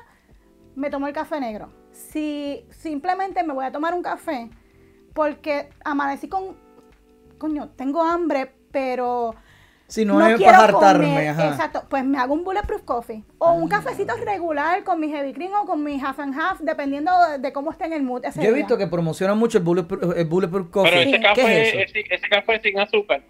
me 0.76 0.90
tomo 0.90 1.08
el 1.08 1.14
café 1.14 1.40
negro. 1.40 1.72
Si 1.92 2.64
simplemente 2.70 3.44
me 3.44 3.54
voy 3.54 3.66
a 3.66 3.72
tomar 3.72 3.94
un 3.94 4.04
café 4.04 4.50
porque 5.20 5.68
amanecí 5.84 6.30
con, 6.30 6.56
coño, 7.38 7.68
tengo 7.76 8.02
hambre, 8.02 8.54
pero 8.72 9.36
si 9.86 10.06
no, 10.06 10.26
es 10.26 10.40
para 10.42 10.60
hartarme, 10.64 11.28
ajá. 11.28 11.50
Exacto, 11.50 11.84
pues 11.90 12.06
me 12.06 12.18
hago 12.18 12.34
un 12.34 12.46
bulletproof 12.46 12.84
coffee 12.84 13.26
o 13.38 13.52
un 13.52 13.68
cafecito 13.68 14.14
regular 14.24 14.86
con 14.86 14.98
mi 14.98 15.10
heavy 15.10 15.34
cream 15.34 15.52
o 15.62 15.66
con 15.66 15.84
mi 15.84 16.00
half 16.00 16.20
and 16.22 16.40
half, 16.40 16.62
dependiendo 16.62 17.12
de, 17.32 17.40
de 17.40 17.52
cómo 17.52 17.70
esté 17.72 17.84
en 17.88 17.94
el 17.94 18.04
mood 18.04 18.24
ese 18.24 18.38
Yo 18.42 18.48
he 18.48 18.54
día. 18.54 18.60
visto 18.64 18.78
que 18.78 18.88
promocionan 18.88 19.38
mucho 19.38 19.58
el 19.58 19.66
bulletproof, 19.66 20.16
el 20.16 20.26
bulletproof 20.26 20.70
coffee. 20.70 20.90
Pero 20.90 21.04
Sí. 21.04 21.10
ese 21.10 21.18
¿Qué 21.20 21.28
café, 21.28 21.62
es 21.64 21.68
eso? 21.68 21.78
ese, 21.80 22.16
ese 22.16 22.30
café 22.30 22.62
sin 22.64 22.80
azúcar. 22.80 23.22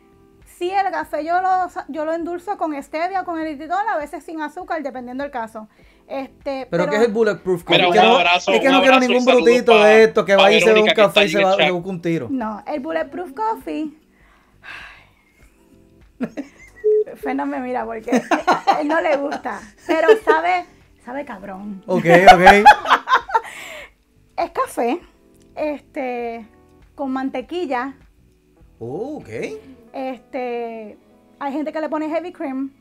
Sí, 0.45 0.69
el 0.69 0.91
café 0.91 1.25
yo 1.25 1.41
lo, 1.41 1.69
yo 1.87 2.05
lo 2.05 2.13
endulzo 2.13 2.55
con 2.59 2.75
stevia 2.83 3.21
o 3.21 3.25
con 3.25 3.39
eritritol, 3.39 3.87
a 3.91 3.97
veces 3.97 4.23
sin 4.23 4.41
azúcar, 4.41 4.83
dependiendo 4.83 5.23
del 5.23 5.31
caso. 5.31 5.67
Este, 6.09 6.67
¿Pero 6.71 6.89
qué 6.89 6.95
es 6.95 7.01
el 7.03 7.11
bulletproof 7.11 7.63
coffee? 7.63 7.77
Mira, 7.77 7.87
Es 7.89 7.93
que 7.93 7.99
un 7.99 8.05
no, 8.11 8.17
abrazo, 8.17 8.51
es 8.51 8.59
que 8.61 8.69
no 8.69 8.81
quiero 8.81 8.99
ningún 8.99 9.25
brutito 9.25 9.83
de 9.83 10.03
esto 10.05 10.25
que 10.25 10.35
va 10.35 10.51
y 10.51 10.59
se 10.59 10.73
ve 10.73 10.81
un 10.81 10.87
café 10.87 11.25
y 11.25 11.29
se 11.29 11.43
va 11.43 11.55
busca 11.71 11.89
un 11.89 12.01
tiro. 12.01 12.27
No, 12.31 12.63
el 12.65 12.79
bulletproof 12.79 13.31
coffee. 13.33 13.91
Fernan 17.15 17.49
me 17.49 17.59
mira 17.59 17.85
porque 17.85 18.11
a 18.11 18.81
él 18.81 18.87
no 18.87 18.99
le 19.01 19.17
gusta, 19.17 19.59
pero 19.85 20.07
sabe, 20.25 20.65
sabe 21.05 21.25
cabrón. 21.25 21.83
Ok, 21.85 22.05
ok. 22.33 22.65
Es 24.37 24.51
café, 24.51 24.99
este, 25.55 26.47
con 26.95 27.11
mantequilla, 27.11 27.93
Oh, 28.79 29.17
ok. 29.17 29.29
este, 29.93 30.97
hay 31.39 31.51
gente 31.53 31.71
que 31.73 31.81
le 31.81 31.89
pone 31.89 32.07
heavy 32.09 32.31
cream 32.31 32.71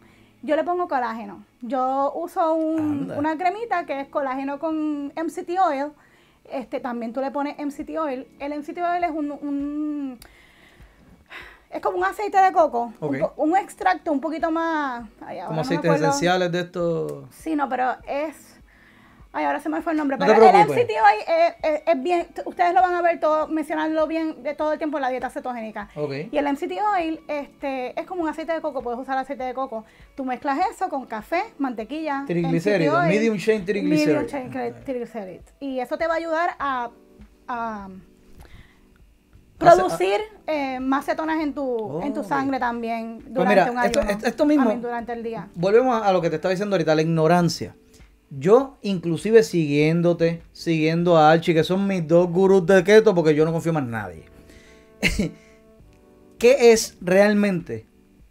Yo 0.42 0.54
le 0.56 0.62
pongo 0.64 0.86
colágeno. 0.88 1.44
Yo 1.60 2.12
uso 2.14 2.54
un- 2.54 3.10
una 3.16 3.36
cremita 3.36 3.84
que 3.84 4.00
es 4.00 4.08
colágeno 4.08 4.58
con 4.58 5.12
MCT 5.16 5.58
oil. 5.58 5.86
Este, 6.50 6.80
también 6.80 7.12
tú 7.12 7.20
le 7.20 7.30
pones 7.30 7.56
MCT 7.58 7.98
oil. 7.98 8.26
El 8.38 8.52
MCT 8.52 8.78
oil 8.82 9.04
es 9.04 9.10
un, 9.10 9.32
un- 9.32 10.18
es 11.70 11.80
como 11.82 11.98
un 11.98 12.04
aceite 12.04 12.38
de 12.40 12.52
coco, 12.52 12.92
un, 13.36 13.56
extracto 13.56 14.10
un 14.12 14.20
poquito 14.20 14.50
más. 14.50 15.06
ay, 15.20 15.40
Como 15.42 15.56
no 15.56 15.60
aceites 15.60 15.90
esenciales 16.00 16.50
de 16.52 16.60
estos. 16.60 17.24
Sí, 17.34 17.54
no, 17.56 17.68
pero 17.68 17.96
es. 18.06 18.57
Ay, 19.30 19.44
ahora 19.44 19.60
se 19.60 19.68
me 19.68 19.82
fue 19.82 19.92
el 19.92 19.98
nombre. 19.98 20.16
No 20.16 20.24
pero 20.26 20.38
el. 20.42 20.66
MCT 20.66 20.90
oil 20.90 21.20
es, 21.28 21.54
es- 21.62 21.82
es 21.86 22.02
bien. 22.02 22.26
Ustedes 22.46 22.72
lo 22.72 22.80
van 22.80 22.94
a 22.94 23.02
ver 23.02 23.20
todo, 23.20 23.46
mencionarlo 23.46 24.06
bien 24.06 24.42
de 24.42 24.54
todo 24.54 24.72
el 24.72 24.78
tiempo 24.78 24.96
en 24.96 25.02
la 25.02 25.10
dieta 25.10 25.28
cetogénica. 25.28 25.90
Y 26.32 26.38
el 26.38 26.46
MCT 26.46 26.72
oil 26.96 27.20
este, 27.28 27.98
es 28.00 28.06
como 28.06 28.22
un 28.22 28.28
aceite 28.30 28.52
de 28.52 28.60
coco, 28.62 28.82
puedes 28.82 28.98
usar 28.98 29.18
aceite 29.18 29.44
de 29.44 29.52
coco. 29.52 29.84
Tú 30.16 30.24
mezclas 30.24 30.58
eso 30.70 30.88
con 30.88 31.04
café, 31.04 31.42
mantequilla, 31.58 32.24
Triglicéridos, 32.26 33.04
medium 33.06 33.36
chain 33.36 33.64
triglycerides. 33.66 34.32
medium 34.32 34.50
chain. 34.50 35.40
Y 35.60 35.78
eso 35.80 35.98
te 35.98 36.06
va 36.06 36.14
a 36.14 36.16
ayudar 36.16 36.50
a, 36.58 36.90
a 37.48 37.88
producir 39.58 40.20
eh, 40.46 40.80
más 40.80 41.04
cetonas 41.04 41.40
en 41.42 41.52
tu, 41.52 42.00
en 42.02 42.14
tu 42.14 42.22
sangre 42.24 42.58
también 42.58 43.18
durante 43.26 43.34
Pues 43.34 43.48
mira, 43.48 43.70
un 43.72 43.78
ayuno. 43.78 44.10
esto- 44.10 44.26
esto 44.26 44.46
mismo- 44.46 44.72
durante 44.76 45.12
el 45.12 45.22
día. 45.22 45.48
Volvemos 45.54 46.00
a 46.02 46.12
lo 46.12 46.20
que 46.22 46.30
te 46.30 46.36
estaba 46.36 46.50
diciendo 46.52 46.76
ahorita, 46.76 46.94
la 46.94 47.02
ignorancia. 47.02 47.74
Yo, 48.30 48.76
inclusive 48.82 49.42
siguiéndote, 49.42 50.42
siguiendo 50.52 51.16
a 51.16 51.30
Archie, 51.30 51.54
que 51.54 51.64
son 51.64 51.86
mis 51.86 52.06
dos 52.06 52.28
gurús 52.28 52.66
de 52.66 52.84
keto, 52.84 53.14
porque 53.14 53.34
yo 53.34 53.44
no 53.44 53.52
confío 53.52 53.72
más 53.72 53.84
en 53.84 53.90
nadie. 53.90 54.24
¿Qué 56.38 56.72
es 56.72 56.96
realmente? 57.00 57.86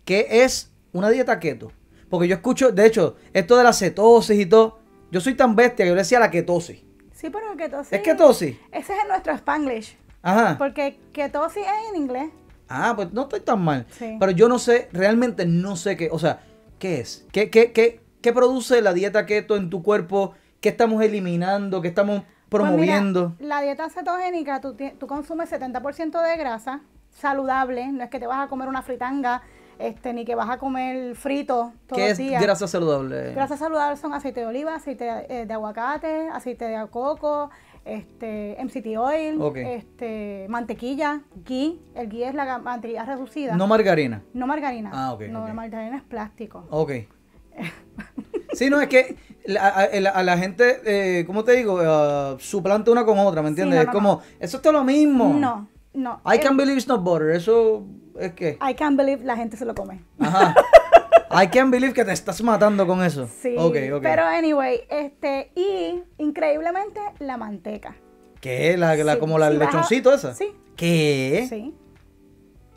¿Qué 0.06 0.28
es 0.30 0.72
una 0.94 1.10
dieta 1.10 1.40
keto? 1.40 1.72
Porque 2.10 2.28
yo 2.28 2.36
escucho, 2.36 2.72
de 2.72 2.86
hecho, 2.86 3.16
esto 3.34 3.58
de 3.58 3.64
la 3.64 3.74
cetosis 3.74 4.40
y 4.40 4.46
todo, 4.46 4.80
yo 5.12 5.20
soy 5.20 5.34
tan 5.34 5.56
bestia 5.56 5.84
que 5.84 5.90
yo 5.90 5.96
le 5.96 6.02
decía 6.02 6.20
la 6.20 6.32
ketosis. 6.32 6.84
Sí, 7.14 7.30
pero 7.32 7.58
ketosis. 7.58 7.94
¿Es 7.94 8.02
ketosis? 8.02 8.56
Ese 8.72 8.94
es 8.94 9.08
nuestro 9.08 9.34
Spanglish. 9.34 9.98
Ajá. 10.22 10.58
Porque 10.58 11.00
ketosis 11.12 11.64
es 11.64 11.90
en 11.90 12.02
inglés. 12.02 12.30
Ah, 12.70 12.94
pues 12.96 13.12
no 13.14 13.24
estoy 13.24 13.40
tan 13.40 13.62
mal. 13.62 13.88
Sí. 13.90 14.18
Pero 14.20 14.32
yo 14.32 14.48
no 14.48 14.60
sé, 14.60 14.90
realmente 14.94 15.46
no 15.46 15.76
sé 15.76 15.98
qué, 15.98 16.10
o 16.12 16.20
sea, 16.20 16.42
¿qué 16.80 17.00
es? 17.00 17.26
¿Qué, 17.32 17.50
qué, 17.50 17.72
qué, 17.72 18.02
qué 18.22 18.34
produce 18.34 18.82
la 18.82 18.94
dieta 18.94 19.26
keto 19.26 19.56
en 19.56 19.70
tu 19.70 19.84
cuerpo? 19.84 20.34
¿Qué 20.62 20.70
estamos 20.70 21.02
eliminando? 21.04 21.82
¿Qué 21.82 21.88
estamos 21.88 22.22
Pues 22.50 22.64
mira, 22.64 22.68
promoviendo? 22.72 23.36
la 23.40 23.62
dieta 23.62 23.90
cetogénica, 23.90 24.60
tú, 24.62 24.76
tú 25.00 25.08
consumes 25.08 25.52
70% 25.52 26.22
de 26.22 26.38
grasa 26.38 26.82
saludable. 27.12 27.88
No 27.92 28.04
es 28.04 28.10
que 28.10 28.20
te 28.20 28.28
vas 28.28 28.44
a 28.46 28.48
comer 28.50 28.68
una 28.68 28.82
fritanga, 28.82 29.42
este, 29.80 30.14
ni 30.14 30.26
que 30.26 30.34
vas 30.36 30.50
a 30.50 30.58
comer 30.58 31.16
frito 31.16 31.74
todos 31.88 31.98
¿Qué 32.02 32.10
los 32.10 32.12
es 32.14 32.18
días. 32.18 32.42
grasa 32.42 32.68
saludable? 32.68 33.34
Grasas 33.34 33.60
saludables 33.60 34.00
son 34.00 34.14
aceite 34.14 34.40
de 34.42 34.46
oliva, 34.48 34.76
aceite 34.76 35.04
de, 35.06 35.26
eh, 35.30 35.46
de 35.46 35.54
aguacate, 35.54 36.30
aceite 36.30 36.66
de 36.66 36.88
coco, 36.88 37.50
este, 37.86 38.58
MCT 38.60 38.98
oil, 38.98 39.40
este, 39.56 40.46
mantequilla, 40.50 41.22
ghee. 41.46 41.80
El 41.96 42.10
ghee 42.10 42.24
es 42.26 42.36
la 42.36 42.58
mantequilla 42.58 43.06
reducida. 43.06 43.56
No 43.56 43.68
margarina. 43.68 44.24
No 44.34 44.46
margarina. 44.48 44.92
Ah, 44.94 45.14
ok, 45.14 45.22
No, 45.30 45.42
ok. 45.44 45.48
la 45.50 45.54
margarina 45.54 45.98
es 45.98 46.04
plástico. 46.04 46.66
Ok. 46.70 46.92
Sí, 48.54 48.70
no, 48.70 48.80
es 48.82 48.88
que 48.88 49.16
la- 49.46 49.68
a, 49.68 50.00
la, 50.00 50.10
a 50.10 50.24
la 50.24 50.38
gente, 50.38 50.80
eh, 50.86 51.26
¿cómo 51.26 51.44
te 51.44 51.54
digo? 51.54 51.80
Ah, 51.82 52.36
suplanta 52.40 52.92
una 52.92 53.06
con 53.06 53.20
otra, 53.20 53.42
¿me 53.42 53.50
entiendes? 53.50 53.76
no, 53.76 53.82
es 53.82 53.88
no, 53.88 53.94
como, 53.94 54.22
eso 54.40 54.58
está 54.58 54.72
lo 54.72 54.84
mismo. 54.84 55.34
No, 55.34 55.68
no. 55.94 56.22
I 56.26 56.38
Eh, 56.38 56.48
believe 56.54 56.74
it's 56.78 56.88
not 56.88 57.04
butter. 57.04 57.32
Eso 57.32 57.86
es 58.20 58.34
que. 58.34 58.58
I 58.68 58.74
can't 58.74 58.98
believe 58.98 59.24
la 59.24 59.36
gente 59.36 59.58
se 59.58 59.66
lo 59.66 59.76
come. 59.76 60.02
Ajá. 60.20 60.56
I 61.44 61.48
can 61.50 61.70
believe 61.72 61.94
que 61.94 62.06
te 62.06 62.14
estás 62.14 62.42
matando 62.42 62.88
con 62.88 63.04
eso. 63.04 63.28
Sí, 63.42 63.54
Ok, 63.58 63.76
ok. 63.96 64.02
pero 64.02 64.24
anyway, 64.24 64.82
este, 64.90 65.52
y 65.56 66.02
increíblemente 66.18 67.02
la 67.20 67.36
manteca. 67.38 67.96
¿Qué? 68.40 68.78
¿La, 68.78 68.96
la, 68.96 69.14
Sí, 69.16 69.20
como 69.20 69.38
la 69.38 69.50
baja- 69.50 69.66
lechoncito 69.66 70.14
esa? 70.14 70.34
Sí. 70.34 70.52
¿Qué? 70.78 71.46
Sí. 71.50 71.76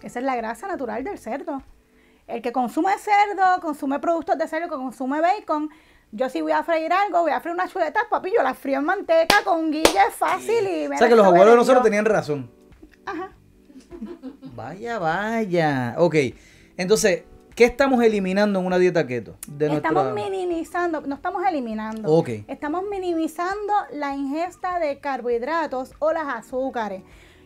Esa 0.02 0.18
es 0.18 0.24
la 0.24 0.34
grasa 0.34 0.66
natural 0.66 1.04
del 1.04 1.18
cerdo. 1.18 1.62
El 2.30 2.42
que 2.42 2.52
consume 2.52 2.92
cerdo, 2.98 3.60
consume 3.60 3.98
productos 3.98 4.38
de 4.38 4.46
cerdo, 4.48 4.68
que 4.68 4.76
consume 4.76 5.20
bacon, 5.20 5.68
yo 6.12 6.28
si 6.28 6.40
voy 6.40 6.52
a 6.52 6.62
freír 6.62 6.92
algo, 6.92 7.22
voy 7.22 7.32
a 7.32 7.40
freír 7.40 7.54
unas 7.54 7.72
chuletas, 7.72 8.04
papi, 8.10 8.32
yo 8.36 8.42
las 8.42 8.56
frío 8.58 8.78
en 8.78 8.84
manteca 8.84 9.36
con 9.44 9.70
guilla, 9.70 10.06
es 10.08 10.14
fácil 10.14 10.66
y 10.66 10.86
O 10.86 10.96
sea 10.96 11.08
que 11.08 11.14
los 11.16 11.26
abuelos 11.26 11.50
de 11.50 11.56
nosotros 11.56 11.82
tenían 11.84 12.04
razón. 12.04 12.50
Ajá. 13.06 13.30
Vaya, 14.54 14.98
vaya. 14.98 15.94
Ok. 15.98 16.16
Entonces, 16.76 17.24
¿qué 17.54 17.64
estamos 17.64 18.02
eliminando 18.02 18.58
en 18.60 18.66
una 18.66 18.78
dieta 18.78 19.06
keto? 19.06 19.36
De 19.46 19.66
estamos 19.66 20.04
nuestra- 20.04 20.14
minimizando, 20.30 21.00
no 21.02 21.14
estamos 21.14 21.44
eliminando. 21.46 22.10
Ok. 22.12 22.28
Estamos 22.48 22.82
minimizando 22.90 23.72
la 23.92 24.14
ingesta 24.14 24.78
de 24.78 24.98
carbohidratos 25.00 25.92
o 25.98 26.12
las 26.12 26.26
azúcares. 26.28 27.02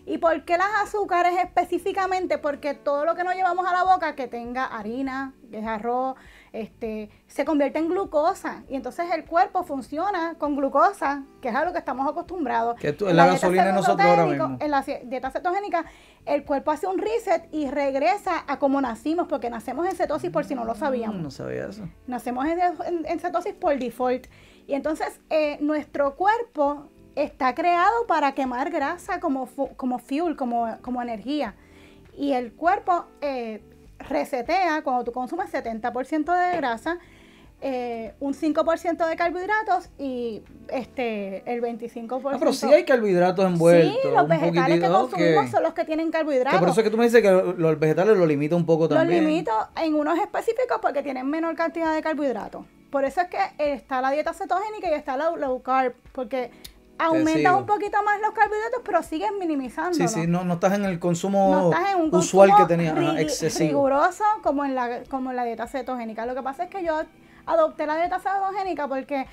¿Y 0.07 0.19
por 0.19 0.45
qué 0.45 0.59
las 0.59 0.69
azúcares 0.83 1.33
específicamente? 1.43 2.39
Porque 2.39 2.75
todo 2.75 3.05
lo 3.05 3.15
que 3.15 3.25
nos 3.25 3.35
llevamos 3.35 3.67
a 3.67 3.73
la 3.73 3.85
boca 3.85 4.15
que 4.15 4.29
tenga 4.29 4.67
harina, 4.67 5.33
que 5.51 5.59
es 5.61 5.67
arroz, 5.67 6.17
este, 6.53 7.11
se 7.27 7.45
convierte 7.45 7.79
en 7.79 7.89
glucosa. 7.89 8.65
Y 8.69 8.77
entonces 8.77 9.07
el 9.15 9.25
cuerpo 9.25 9.65
funciona 9.65 10.35
con 10.39 10.57
glucosa, 10.57 11.25
que 11.41 11.49
es 11.49 11.55
a 11.55 11.65
lo 11.65 11.73
que 11.73 11.79
estamos 11.79 12.07
acostumbrados. 12.09 12.77
Que 12.79 12.93
tú- 12.93 13.09
En 13.09 13.17
la 13.17 13.25
gasolina 13.27 13.65
nosotros 13.73 14.07
ahora 14.07 14.27
mismo. 14.27 14.45
En 14.61 14.71
la 14.71 14.83
dieta 15.05 15.31
cetogénica, 15.31 15.85
el 16.27 16.45
cuerpo 16.45 16.71
hace 16.71 16.87
un 16.87 16.99
reset 16.99 17.49
y 17.51 17.71
regresa 17.71 18.45
a 18.47 18.59
como 18.59 18.81
nacimos, 18.83 19.27
porque 19.27 19.49
nacemos 19.49 19.87
en 19.87 19.97
cetosis 19.97 20.31
por 20.31 20.45
si 20.45 20.55
no 20.55 20.65
lo 20.65 20.75
sabíamos. 20.75 21.17
Mm, 21.17 21.23
No 21.23 21.31
sabía 21.31 21.67
eso. 21.67 21.89
Nacemos 22.07 22.47
en, 22.47 22.61
en- 22.61 23.07
en 23.07 23.21
cetosis 23.21 23.55
por 23.55 23.79
default. 23.79 24.27
Y 24.67 24.75
entonces 24.75 25.21
eh, 25.31 25.59
nuestro 25.61 26.15
cuerpo 26.17 26.89
está 27.17 27.55
creado 27.55 28.07
para 28.07 28.33
quemar 28.33 28.71
grasa 28.71 29.21
como, 29.21 29.49
como 29.77 29.99
fuel, 29.99 30.37
como, 30.37 30.77
como 30.83 31.01
energía. 31.03 31.55
Y 32.17 32.33
el 32.33 32.53
cuerpo 32.53 33.07
eh, 33.21 33.63
resetea 33.99 34.83
cuando 34.83 35.05
tú 35.05 35.13
consumes 35.13 35.53
70% 35.53 36.51
de 36.51 36.57
grasa, 36.57 36.99
eh, 37.67 38.13
un 38.21 38.35
5% 38.35 39.07
de 39.09 39.17
carbohidratos 39.17 39.89
y 39.99 40.43
este 40.69 41.43
el 41.51 41.63
25%. 41.63 42.33
Ah, 42.35 42.37
pero 42.39 42.53
sí 42.53 42.67
hay 42.71 42.85
carbohidratos 42.85 43.45
envueltos. 43.47 43.95
Sí, 44.03 44.09
los 44.15 44.29
vegetales 44.29 44.81
que 44.81 44.89
consumimos 44.89 45.51
son 45.51 45.63
los 45.63 45.73
que 45.73 45.85
tienen 45.85 46.07
Que 46.07 46.13
carbohidratos. 46.19 46.61
por 46.61 46.69
eso 46.69 46.81
es 46.81 46.85
que 46.85 46.91
tú 46.91 46.99
me 46.99 47.05
dices 47.05 47.23
que 47.23 47.31
lo- 47.31 47.53
los 47.55 47.79
vegetales 47.79 48.19
los 48.19 48.29
limita 48.29 48.55
un 48.55 48.67
poco 48.67 48.83
Los 48.83 48.91
también. 48.99 49.25
limito 49.27 49.53
en 49.81 49.95
unos 49.95 50.19
específicos 50.19 50.79
porque 50.83 51.03
tienen 51.03 51.27
menor 51.31 51.55
cantidad 51.57 51.95
de 51.95 52.03
carbohidratos. 52.03 52.67
Por 52.91 53.05
eso 53.05 53.23
es 53.23 53.29
que 53.29 53.39
está 53.73 54.01
la 54.03 54.11
dieta 54.11 54.35
cetogénica 54.35 54.91
y 54.91 54.95
está 54.95 55.17
la 55.17 55.31
low 55.31 55.63
carb, 55.63 55.95
porque 56.13 56.51
aumentas 56.99 57.55
un 57.57 57.67
poquito 57.67 58.03
más 58.05 58.21
los 58.21 58.31
carbohidratos, 58.33 58.83
pero 58.85 59.03
sigues 59.03 59.31
minimizando. 59.39 59.95
Sí, 59.95 60.07
sí, 60.09 60.27
no, 60.27 60.45
no 60.45 60.55
estás 60.55 60.75
en 60.75 60.85
el 60.85 60.99
consumo 60.99 61.51
No 61.51 61.73
estás 61.73 61.95
en 61.95 62.01
un 62.03 62.15
usual 62.15 62.51
consumo 62.51 62.57
que 62.69 62.75
tenía, 62.75 62.93
ajá, 62.93 63.01
ri- 63.01 63.19
excesivo. 63.21 63.69
riguroso 63.69 64.25
como 64.43 64.65
en, 64.65 64.75
la, 64.75 65.03
como 65.05 65.31
en 65.31 65.37
la 65.37 65.45
dieta 65.45 65.67
cetogénica. 65.67 66.25
Lo 66.27 66.35
que 66.35 66.43
pasa 66.43 66.65
es 66.65 66.71
que 66.71 66.85
yo 66.85 67.03
adopté 67.47 67.87
la 67.87 67.97
dieta 67.97 68.19
cetogénica 68.21 68.89
porque 68.89 69.27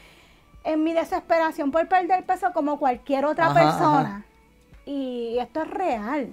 en 0.64 0.84
mi 0.84 0.94
desesperación 0.94 1.72
por 1.72 1.88
perder 1.88 2.24
peso 2.26 2.52
como 2.54 2.78
cualquier 2.80 3.26
otra 3.26 3.48
Ajá, 3.48 3.54
persona, 3.54 4.26
y 4.86 5.38
esto 5.40 5.62
es 5.64 5.70
real. 5.70 6.30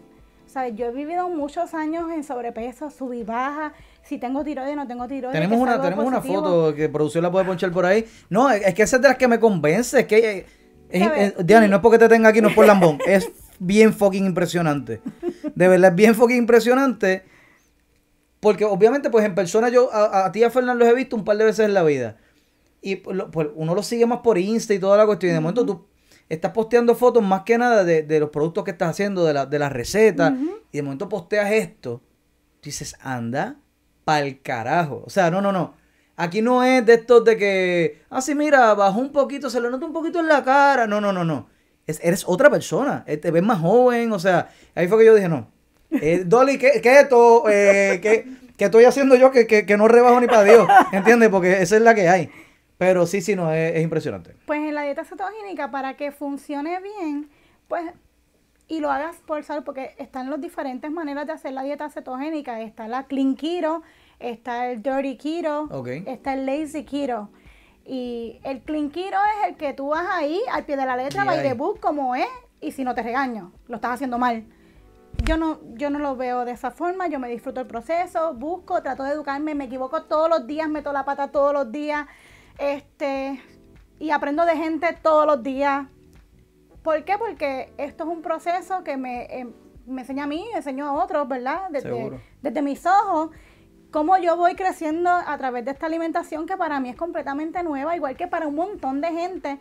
O 0.46 0.50
sea, 0.50 0.68
yo 0.68 0.86
he 0.86 0.92
vivido 0.92 1.28
muchos 1.28 1.74
años 1.74 2.10
en 2.10 2.24
sobrepeso, 2.24 2.90
subí 2.90 3.22
baja, 3.22 3.74
si 4.02 4.16
tengo 4.16 4.42
tiroides, 4.42 4.76
no 4.76 4.86
tengo 4.86 5.06
tiroides. 5.06 5.38
Tenemos 5.38 5.58
una, 5.58 5.80
tenemos 5.80 6.06
una 6.06 6.22
foto 6.22 6.74
que 6.74 6.88
producción 6.88 7.22
la 7.22 7.30
puede 7.30 7.44
ponchar 7.44 7.70
por 7.70 7.84
ahí. 7.84 8.06
No, 8.30 8.48
es 8.50 8.62
es 8.66 8.74
que 8.74 8.82
esa 8.82 8.96
es 8.96 9.02
de 9.02 9.08
las 9.08 9.18
que 9.18 9.28
me 9.28 9.38
convence. 9.38 10.00
Es 10.00 10.06
que, 10.06 10.46
es- 10.90 11.46
Diana, 11.46 11.66
y 11.66 11.68
no 11.68 11.76
es 11.76 11.82
porque 11.82 11.98
te 11.98 12.08
tenga 12.08 12.28
aquí, 12.30 12.40
no 12.40 12.48
es 12.48 12.54
por 12.54 12.66
lambón. 12.66 12.98
es 13.06 13.30
bien 13.58 13.92
fucking 13.92 14.24
impresionante. 14.26 15.00
De 15.54 15.68
verdad, 15.68 15.90
es 15.90 15.96
bien 15.96 16.14
fucking 16.14 16.36
impresionante. 16.38 17.24
Porque 18.40 18.64
obviamente, 18.64 19.10
pues 19.10 19.24
en 19.24 19.34
persona 19.34 19.68
yo, 19.68 19.92
a, 19.92 20.26
a 20.26 20.32
ti 20.32 20.40
y 20.40 20.44
a 20.44 20.50
Fernando 20.50 20.84
los 20.84 20.92
he 20.92 20.96
visto 20.96 21.16
un 21.16 21.24
par 21.24 21.36
de 21.36 21.44
veces 21.44 21.66
en 21.66 21.74
la 21.74 21.82
vida. 21.82 22.16
Y 22.80 22.96
pues, 22.96 23.18
pues, 23.32 23.48
uno 23.56 23.74
lo 23.74 23.82
sigue 23.82 24.06
más 24.06 24.20
por 24.20 24.38
Insta 24.38 24.74
y 24.74 24.78
toda 24.78 24.96
la 24.96 25.06
cuestión. 25.06 25.30
Y 25.30 25.34
de 25.34 25.40
momento 25.40 25.66
tú 25.66 25.86
estás 26.28 26.52
posteando 26.52 26.94
fotos 26.94 27.22
más 27.22 27.42
que 27.42 27.58
nada 27.58 27.82
de, 27.84 28.02
de 28.04 28.20
los 28.20 28.30
productos 28.30 28.62
que 28.64 28.70
estás 28.70 28.90
haciendo, 28.90 29.24
de, 29.24 29.32
la, 29.34 29.46
de 29.46 29.58
las 29.58 29.72
recetas. 29.72 30.32
Y 30.70 30.76
de 30.78 30.82
momento 30.82 31.08
posteas 31.08 31.50
esto. 31.50 32.00
Dices, 32.62 32.94
anda 33.00 33.56
pa'l 34.04 34.40
carajo. 34.40 35.02
O 35.04 35.10
sea, 35.10 35.30
no, 35.30 35.40
no, 35.40 35.50
no. 35.50 35.74
Aquí 36.20 36.42
no 36.42 36.64
es 36.64 36.84
de 36.84 36.94
estos 36.94 37.24
de 37.24 37.36
que, 37.36 38.02
ah, 38.10 38.20
sí, 38.20 38.34
mira, 38.34 38.74
bajó 38.74 38.98
un 38.98 39.12
poquito, 39.12 39.48
se 39.48 39.60
le 39.60 39.70
nota 39.70 39.86
un 39.86 39.92
poquito 39.92 40.18
en 40.18 40.26
la 40.26 40.42
cara. 40.42 40.88
No, 40.88 41.00
no, 41.00 41.12
no, 41.12 41.22
no. 41.22 41.48
Es, 41.86 42.00
eres 42.02 42.24
otra 42.26 42.50
persona. 42.50 43.04
Eh, 43.06 43.18
Te 43.18 43.30
ves 43.30 43.44
más 43.44 43.60
joven. 43.60 44.10
O 44.10 44.18
sea, 44.18 44.48
ahí 44.74 44.88
fue 44.88 44.98
que 44.98 45.04
yo 45.04 45.14
dije, 45.14 45.28
no. 45.28 45.48
Eh, 45.92 46.22
Dolly, 46.26 46.58
¿qué, 46.58 46.80
qué 46.82 46.98
esto? 46.98 47.48
Eh, 47.48 48.00
¿qué, 48.02 48.26
qué 48.56 48.64
estoy 48.64 48.84
haciendo 48.84 49.14
yo 49.14 49.30
que, 49.30 49.46
que, 49.46 49.64
que 49.64 49.76
no 49.76 49.86
rebajo 49.86 50.20
ni 50.20 50.26
para 50.26 50.42
Dios? 50.42 50.66
¿Entiendes? 50.92 51.28
Porque 51.28 51.62
esa 51.62 51.76
es 51.76 51.82
la 51.82 51.94
que 51.94 52.08
hay. 52.08 52.28
Pero 52.78 53.06
sí, 53.06 53.20
sí, 53.20 53.36
no, 53.36 53.52
es, 53.52 53.76
es 53.76 53.82
impresionante. 53.84 54.34
Pues 54.44 54.58
en 54.58 54.74
la 54.74 54.82
dieta 54.82 55.04
cetogénica, 55.04 55.70
para 55.70 55.96
que 55.96 56.10
funcione 56.10 56.80
bien, 56.80 57.30
pues, 57.68 57.84
y 58.66 58.80
lo 58.80 58.90
hagas 58.90 59.16
por 59.24 59.44
salud, 59.44 59.62
porque 59.64 59.94
están 59.98 60.30
las 60.30 60.40
diferentes 60.40 60.90
maneras 60.90 61.28
de 61.28 61.32
hacer 61.32 61.52
la 61.52 61.62
dieta 61.62 61.88
cetogénica. 61.90 62.60
Está 62.60 62.88
la 62.88 63.06
clean 63.06 63.36
keto, 63.36 63.82
está 64.20 64.70
el 64.70 64.82
dirty 64.82 65.16
keto, 65.16 65.68
Ok. 65.70 65.88
está 66.06 66.34
el 66.34 66.46
lazy 66.46 66.84
keto. 66.84 67.28
Y 67.84 68.38
el 68.44 68.60
clean 68.62 68.90
keto 68.90 69.16
es 69.16 69.48
el 69.48 69.56
que 69.56 69.72
tú 69.72 69.88
vas 69.88 70.06
ahí 70.10 70.40
al 70.52 70.64
pie 70.64 70.76
de 70.76 70.84
la 70.84 70.96
letra, 70.96 71.22
Y 71.24 71.26
by 71.26 71.42
the 71.42 71.54
book, 71.54 71.80
como 71.80 72.14
es, 72.14 72.26
y 72.60 72.72
si 72.72 72.84
no 72.84 72.94
te 72.94 73.02
regaño, 73.02 73.52
lo 73.66 73.76
estás 73.76 73.92
haciendo 73.92 74.18
mal. 74.18 74.44
Yo 75.24 75.36
no, 75.36 75.58
yo 75.74 75.90
no 75.90 75.98
lo 75.98 76.14
veo 76.14 76.44
de 76.44 76.52
esa 76.52 76.70
forma, 76.70 77.08
yo 77.08 77.18
me 77.18 77.28
disfruto 77.28 77.60
el 77.60 77.66
proceso, 77.66 78.34
busco, 78.34 78.82
trato 78.82 79.02
de 79.02 79.12
educarme, 79.12 79.54
me 79.54 79.64
equivoco 79.64 80.02
todos 80.04 80.28
los 80.28 80.46
días, 80.46 80.68
meto 80.68 80.92
la 80.92 81.04
pata 81.04 81.28
todos 81.32 81.52
los 81.52 81.72
días, 81.72 82.06
este, 82.58 83.40
y 83.98 84.10
aprendo 84.10 84.44
de 84.44 84.56
gente 84.56 84.96
todos 85.02 85.26
los 85.26 85.42
días. 85.42 85.86
¿Por 86.82 87.04
qué? 87.04 87.18
Porque 87.18 87.72
esto 87.78 88.04
es 88.04 88.10
un 88.10 88.22
proceso 88.22 88.84
que 88.84 88.96
me, 88.96 89.24
eh, 89.24 89.46
me 89.86 90.02
enseña 90.02 90.24
a 90.24 90.26
mí, 90.26 90.46
enseñó 90.54 90.86
a 90.86 90.92
otros, 91.04 91.26
¿verdad? 91.26 91.68
Desde, 91.70 91.88
Seguro. 91.88 92.20
desde 92.42 92.62
mis 92.62 92.84
ojos, 92.86 93.30
cómo 93.90 94.16
yo 94.18 94.36
voy 94.36 94.54
creciendo 94.54 95.10
a 95.10 95.36
través 95.38 95.64
de 95.64 95.70
esta 95.72 95.86
alimentación 95.86 96.46
que 96.46 96.56
para 96.56 96.78
mí 96.80 96.90
es 96.90 96.96
completamente 96.96 97.62
nueva, 97.62 97.96
igual 97.96 98.16
que 98.16 98.26
para 98.26 98.46
un 98.46 98.54
montón 98.54 99.00
de 99.00 99.08
gente. 99.08 99.58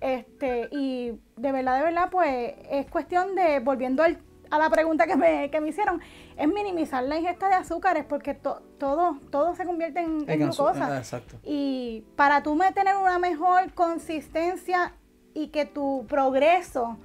Este, 0.00 0.68
y 0.70 1.12
de 1.36 1.52
verdad, 1.52 1.76
de 1.78 1.84
verdad, 1.84 2.08
pues 2.10 2.54
es 2.70 2.86
cuestión 2.90 3.34
de, 3.34 3.60
volviendo 3.60 4.02
al- 4.02 4.18
a 4.50 4.58
la 4.58 4.68
pregunta 4.70 5.06
que 5.06 5.14
me, 5.16 5.50
que 5.50 5.60
me 5.60 5.68
hicieron, 5.68 6.00
es 6.36 6.48
minimizar 6.48 7.04
la 7.04 7.16
ingesta 7.18 7.48
de 7.48 7.54
azúcares 7.54 8.04
porque 8.04 8.34
to- 8.34 8.62
todo, 8.78 9.18
todo 9.30 9.54
se 9.54 9.64
convierte 9.64 10.00
en, 10.00 10.22
en 10.22 10.30
En 10.30 10.38
glucosa. 10.40 10.88
ah, 10.90 10.98
exacto. 10.98 11.36
Y 11.44 12.04
para 12.16 12.42
tú 12.42 12.58
tener 12.74 12.96
una 12.96 13.18
mejor 13.18 13.72
consistencia 13.74 14.94
y 15.34 15.48
que 15.48 15.66
tu 15.66 16.04
progreso 16.08 16.98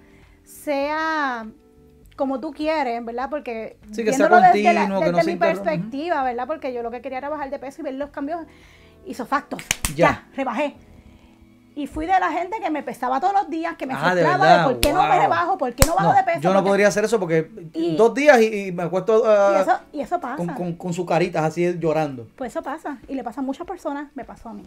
sea 0.43 1.45
como 2.15 2.39
tú 2.39 2.51
quieres, 2.51 3.03
¿verdad? 3.03 3.29
Porque 3.29 3.77
Sí, 3.91 4.03
que 4.03 4.13
sea 4.13 4.27
viéndolo 4.27 4.41
desde, 4.53 4.63
la- 4.73 4.73
continuo, 4.81 4.99
que 4.99 5.05
desde 5.05 5.17
no 5.17 5.23
se 5.23 5.31
mi 5.31 5.37
perspectiva, 5.37 6.23
¿verdad? 6.23 6.47
Porque 6.47 6.73
yo 6.73 6.81
lo 6.83 6.91
que 6.91 7.01
quería 7.01 7.17
era 7.17 7.29
bajar 7.29 7.49
de 7.49 7.59
peso 7.59 7.81
y 7.81 7.83
ver 7.83 7.93
los 7.95 8.09
cambios 8.11 8.41
isofactos. 9.05 9.61
Ya. 9.95 9.95
Ya, 9.95 10.27
rebajé. 10.35 10.75
Y 11.77 11.87
fui 11.87 12.05
de 12.05 12.17
la 12.17 12.31
gente 12.31 12.57
que 12.61 12.69
me 12.69 12.83
pesaba 12.83 13.19
todos 13.19 13.33
los 13.33 13.49
días, 13.49 13.75
que 13.75 13.85
me 13.85 13.93
Ah, 13.93 13.97
frustraba 13.97 14.57
de 14.59 14.63
por 14.63 14.79
qué 14.79 14.93
no 14.93 15.03
me 15.03 15.19
rebajo, 15.19 15.57
por 15.57 15.73
qué 15.73 15.85
no 15.85 15.93
bajo 15.93 16.07
No, 16.11 16.15
de 16.15 16.23
peso. 16.23 16.39
yo 16.39 16.49
no 16.51 16.59
porque- 16.59 16.69
podría 16.69 16.87
hacer 16.87 17.03
eso 17.03 17.19
porque 17.19 17.51
Y- 17.73 17.97
dos 17.97 18.13
días 18.13 18.39
y, 18.41 18.67
y 18.67 18.71
me 18.71 18.83
acuesto 18.83 19.17
Y 19.19 19.27
ah, 19.27 19.59
eso, 19.61 19.79
y 19.91 19.99
eso 19.99 20.21
pasa. 20.21 20.37
con, 20.37 20.47
con, 20.55 20.73
con 20.75 20.93
sus 20.93 21.05
caritas 21.05 21.43
así 21.43 21.77
llorando. 21.77 22.27
Pues 22.37 22.51
eso 22.53 22.63
pasa, 22.63 22.99
y 23.09 23.15
le 23.15 23.25
pasa 23.25 23.41
a 23.41 23.43
muchas 23.43 23.67
personas, 23.67 24.09
me 24.15 24.23
pasó 24.23 24.47
a 24.49 24.53
mí. 24.53 24.63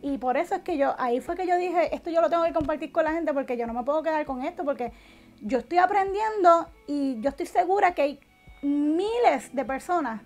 Y 0.00 0.16
por 0.16 0.38
eso 0.38 0.54
es 0.54 0.62
que 0.62 0.78
yo, 0.78 0.94
ahí 0.98 1.20
fue 1.20 1.36
que 1.36 1.46
yo 1.46 1.58
dije, 1.58 1.94
esto 1.94 2.08
yo 2.08 2.22
lo 2.22 2.30
tengo 2.30 2.44
que 2.44 2.54
compartir 2.54 2.90
con 2.90 3.04
la 3.04 3.12
gente 3.12 3.34
porque 3.34 3.58
yo 3.58 3.66
no 3.66 3.74
me 3.74 3.82
puedo 3.82 4.02
quedar 4.02 4.24
con 4.24 4.42
esto, 4.42 4.64
porque 4.64 4.92
yo 5.40 5.58
estoy 5.58 5.78
aprendiendo 5.78 6.68
y 6.86 7.20
yo 7.20 7.30
estoy 7.30 7.46
segura 7.46 7.92
que 7.94 8.02
hay 8.02 8.20
miles 8.62 9.54
de 9.54 9.64
personas 9.64 10.20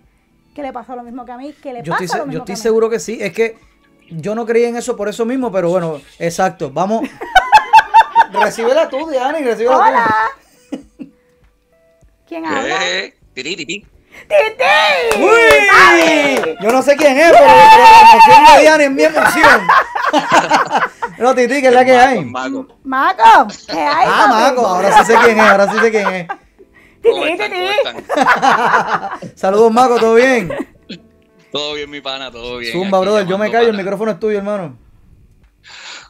que 0.53 0.61
le 0.61 0.71
pasó 0.73 0.95
lo 0.95 1.03
mismo 1.03 1.25
que 1.25 1.31
a 1.31 1.37
mí, 1.37 1.53
que 1.53 1.73
le 1.73 1.83
Yo 1.83 1.91
pasa 1.93 2.03
estoy, 2.05 2.19
lo 2.19 2.25
yo 2.25 2.27
mismo 2.29 2.43
estoy 2.43 2.45
que 2.45 2.51
a 2.53 2.55
mí. 2.55 2.61
seguro 2.63 2.89
que 2.89 2.99
sí. 2.99 3.17
Es 3.21 3.33
que 3.33 3.57
yo 4.09 4.35
no 4.35 4.45
creía 4.45 4.67
en 4.69 4.77
eso 4.77 4.95
por 4.95 5.09
eso 5.09 5.25
mismo, 5.25 5.51
pero 5.51 5.69
bueno, 5.69 6.01
exacto. 6.19 6.69
Vamos. 6.71 7.07
recíbela 8.31 8.89
tú, 8.89 9.09
Diana, 9.09 9.39
y 9.39 9.43
recíbela 9.43 9.77
¡Hola! 9.77 10.15
¿Quién 12.27 12.45
habla? 12.45 12.87
Eh, 12.87 13.13
tiriripi. 13.33 13.85
¡Titi! 14.27 15.11
tú. 15.11 15.19
¡Uy! 15.25 16.57
Yo 16.61 16.71
no 16.71 16.81
sé 16.81 16.95
quién 16.95 17.17
es, 17.17 17.31
pero 17.31 17.45
la 17.45 18.11
emoción 18.13 18.45
de 18.55 18.61
Diana 18.61 18.83
es 18.85 18.91
mi 18.91 19.03
emoción. 19.03 19.61
no, 21.19 21.35
Titi, 21.35 21.61
que 21.61 21.67
es 21.67 21.73
la 21.73 21.85
que 21.85 21.91
hay. 21.97 22.25
Mago, 22.25 22.67
¡Maco! 22.83 23.47
¿Qué 23.67 23.79
hay, 23.79 24.07
Ah? 24.09 24.27
Maco, 24.29 24.65
ahora 24.65 24.97
sí 24.99 25.05
sé 25.11 25.17
quién 25.23 25.37
es, 25.39 25.43
ahora 25.45 25.71
sí 25.71 25.79
sé 25.79 25.91
quién 25.91 26.07
es. 26.13 26.27
¿Cómo 27.03 27.23
Titi, 27.23 27.37
titi. 27.37 29.27
Saludos, 29.35 29.71
Maco, 29.71 29.97
¿todo 29.99 30.15
bien? 30.15 30.49
Todo 31.51 31.73
bien, 31.75 31.89
mi 31.89 32.01
pana, 32.01 32.31
todo 32.31 32.57
bien. 32.57 32.73
Zumba, 32.73 32.97
Aquí 32.97 33.05
brother, 33.07 33.27
yo 33.27 33.37
me 33.37 33.51
callo, 33.51 33.65
el 33.67 33.71
para- 33.71 33.83
micrófono 33.83 34.11
es 34.11 34.19
tuyo, 34.19 34.37
hermano. 34.37 34.77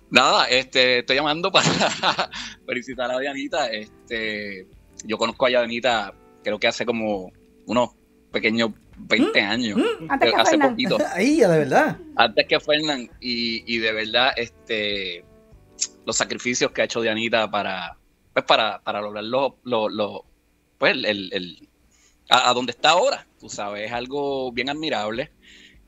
Nada, 0.10 0.46
este, 0.48 1.00
estoy 1.00 1.16
llamando 1.18 1.52
para 1.52 1.66
felicitar 2.66 3.12
a 3.12 3.20
Dianita. 3.20 3.68
Este, 3.68 4.68
yo 5.04 5.18
conozco 5.18 5.46
a 5.46 5.50
Dianita, 5.50 6.14
creo 6.44 6.60
que 6.60 6.68
hace 6.68 6.86
como 6.86 7.32
unos 7.66 7.90
pequeños 8.32 8.72
20 8.98 9.42
años. 9.42 9.80
Antes 10.10 10.32
que 10.32 10.36
hace 10.42 10.52
Fernan. 10.52 10.70
poquito. 10.72 10.98
Ahí, 11.14 11.38
ya 11.38 11.50
de 11.50 11.60
verdad. 11.60 11.98
Antes 12.16 12.46
que 12.48 12.60
Fernán. 12.60 13.10
Y, 13.20 13.64
y 13.74 13.78
de 13.80 13.92
verdad, 13.92 14.32
este, 14.38 15.24
los 16.06 16.16
sacrificios 16.16 16.72
que 16.72 16.82
ha 16.82 16.86
hecho 16.86 17.02
Dianita 17.02 17.50
para, 17.50 17.98
pues 18.34 18.46
para, 18.46 18.82
para 18.82 19.02
lograr 19.02 19.24
lo, 19.24 19.58
lo- 19.64 19.90
lo- 19.90 20.26
pues 20.78 20.94
el, 20.94 21.06
el- 21.06 21.30
el- 21.34 21.70
a, 22.30 22.50
a 22.50 22.54
donde 22.54 22.72
está 22.72 22.90
ahora. 22.92 23.28
Tú 23.40 23.50
sabes, 23.50 23.86
es 23.88 23.92
algo 23.92 24.52
bien 24.52 24.70
admirable. 24.70 25.32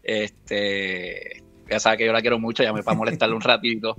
Este, 0.03 1.43
ya 1.69 1.79
sabe 1.79 1.97
que 1.97 2.05
yo 2.05 2.13
la 2.13 2.21
quiero 2.21 2.39
mucho, 2.39 2.63
llamé 2.63 2.83
para 2.83 2.97
molestarle 2.97 3.35
un 3.35 3.41
ratito. 3.53 3.95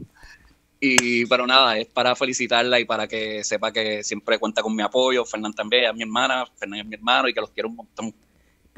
Y, 0.80 1.26
pero 1.26 1.44
nada, 1.46 1.76
es 1.76 1.86
para 1.88 2.14
felicitarla 2.14 2.78
y 2.78 2.84
para 2.84 3.08
que 3.08 3.42
sepa 3.42 3.72
que 3.72 4.04
siempre 4.04 4.38
cuenta 4.38 4.62
con 4.62 4.74
mi 4.76 4.82
apoyo. 4.82 5.24
Fernán 5.24 5.52
también 5.52 5.84
es 5.86 5.94
mi 5.94 6.02
hermana, 6.02 6.44
Fernán 6.56 6.80
es 6.80 6.86
mi 6.86 6.94
hermano 6.94 7.28
y 7.28 7.34
que 7.34 7.40
los 7.40 7.50
quiero 7.50 7.68
un 7.68 7.76
montón. 7.76 8.14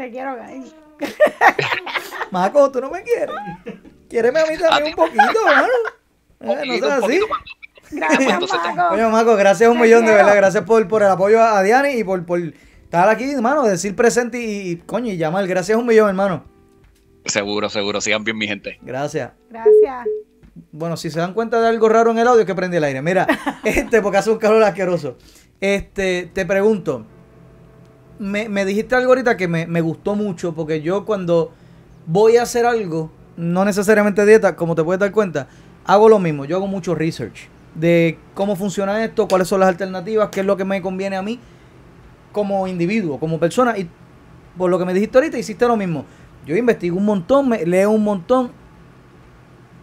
Te 0.00 0.10
quiero, 0.10 0.34
Gaby. 0.34 0.64
Maco, 2.30 2.70
tú 2.70 2.80
no 2.80 2.90
me 2.90 3.02
quieres. 3.02 3.36
Quiéreme 4.08 4.40
a 4.40 4.46
mí 4.46 4.56
también 4.56 4.94
ti. 4.94 5.00
un 5.02 5.06
poquito, 5.06 5.46
hermano. 5.46 5.68
Eh, 6.40 6.66
no 6.66 6.78
seas 6.78 7.04
así. 7.04 7.20
Gracias, 7.90 8.40
Maco. 8.40 8.94
Oye, 8.94 9.06
Maco, 9.08 9.36
gracias 9.36 9.68
un 9.68 9.76
Te 9.76 9.82
millón, 9.82 10.06
de 10.06 10.12
verdad. 10.12 10.34
Gracias 10.36 10.64
por, 10.64 10.88
por 10.88 11.02
el 11.02 11.10
apoyo 11.10 11.38
a, 11.38 11.58
a 11.58 11.62
Diana 11.62 11.90
y 11.90 12.02
por, 12.02 12.24
por 12.24 12.40
estar 12.40 13.10
aquí, 13.10 13.30
hermano, 13.30 13.64
decir 13.64 13.94
presente 13.94 14.38
y, 14.40 14.70
y, 14.70 14.76
coño, 14.76 15.12
y 15.12 15.18
llamar. 15.18 15.46
Gracias 15.46 15.76
un 15.76 15.84
millón, 15.84 16.08
hermano. 16.08 16.44
Seguro, 17.26 17.68
seguro, 17.68 18.00
sigan 18.00 18.24
bien 18.24 18.38
mi 18.38 18.48
gente. 18.48 18.78
Gracias. 18.80 19.32
Gracias. 19.50 20.06
Bueno, 20.72 20.96
si 20.96 21.10
se 21.10 21.18
dan 21.18 21.34
cuenta 21.34 21.60
de 21.60 21.68
algo 21.68 21.90
raro 21.90 22.10
en 22.10 22.20
el 22.20 22.26
audio, 22.26 22.40
es 22.40 22.46
que 22.46 22.54
prendí 22.54 22.78
el 22.78 22.84
aire. 22.84 23.02
Mira, 23.02 23.26
este, 23.64 24.00
porque 24.00 24.16
hace 24.16 24.30
un 24.30 24.38
calor 24.38 24.62
asqueroso. 24.62 25.18
Este, 25.60 26.30
te 26.32 26.46
pregunto, 26.46 27.04
me, 28.20 28.48
me 28.48 28.64
dijiste 28.64 28.94
algo 28.94 29.08
ahorita 29.10 29.36
que 29.36 29.48
me, 29.48 29.66
me 29.66 29.80
gustó 29.80 30.14
mucho, 30.14 30.54
porque 30.54 30.80
yo 30.82 31.04
cuando 31.04 31.52
voy 32.06 32.36
a 32.36 32.42
hacer 32.42 32.66
algo, 32.66 33.10
no 33.36 33.64
necesariamente 33.64 34.24
dieta, 34.26 34.54
como 34.54 34.74
te 34.74 34.84
puedes 34.84 35.00
dar 35.00 35.10
cuenta, 35.10 35.48
hago 35.86 36.08
lo 36.08 36.18
mismo. 36.18 36.44
Yo 36.44 36.56
hago 36.56 36.66
mucho 36.68 36.94
research 36.94 37.48
de 37.74 38.18
cómo 38.34 38.54
funciona 38.56 39.02
esto, 39.04 39.26
cuáles 39.26 39.48
son 39.48 39.60
las 39.60 39.68
alternativas, 39.70 40.28
qué 40.30 40.40
es 40.40 40.46
lo 40.46 40.56
que 40.56 40.64
me 40.64 40.82
conviene 40.82 41.16
a 41.16 41.22
mí 41.22 41.40
como 42.32 42.66
individuo, 42.68 43.18
como 43.18 43.40
persona. 43.40 43.76
Y 43.78 43.88
por 44.56 44.70
lo 44.70 44.78
que 44.78 44.84
me 44.84 44.92
dijiste 44.94 45.16
ahorita, 45.18 45.38
hiciste 45.38 45.66
lo 45.66 45.76
mismo. 45.76 46.04
Yo 46.46 46.56
investigo 46.56 46.96
un 46.98 47.04
montón, 47.06 47.48
me 47.48 47.64
leo 47.64 47.90
un 47.90 48.04
montón 48.04 48.50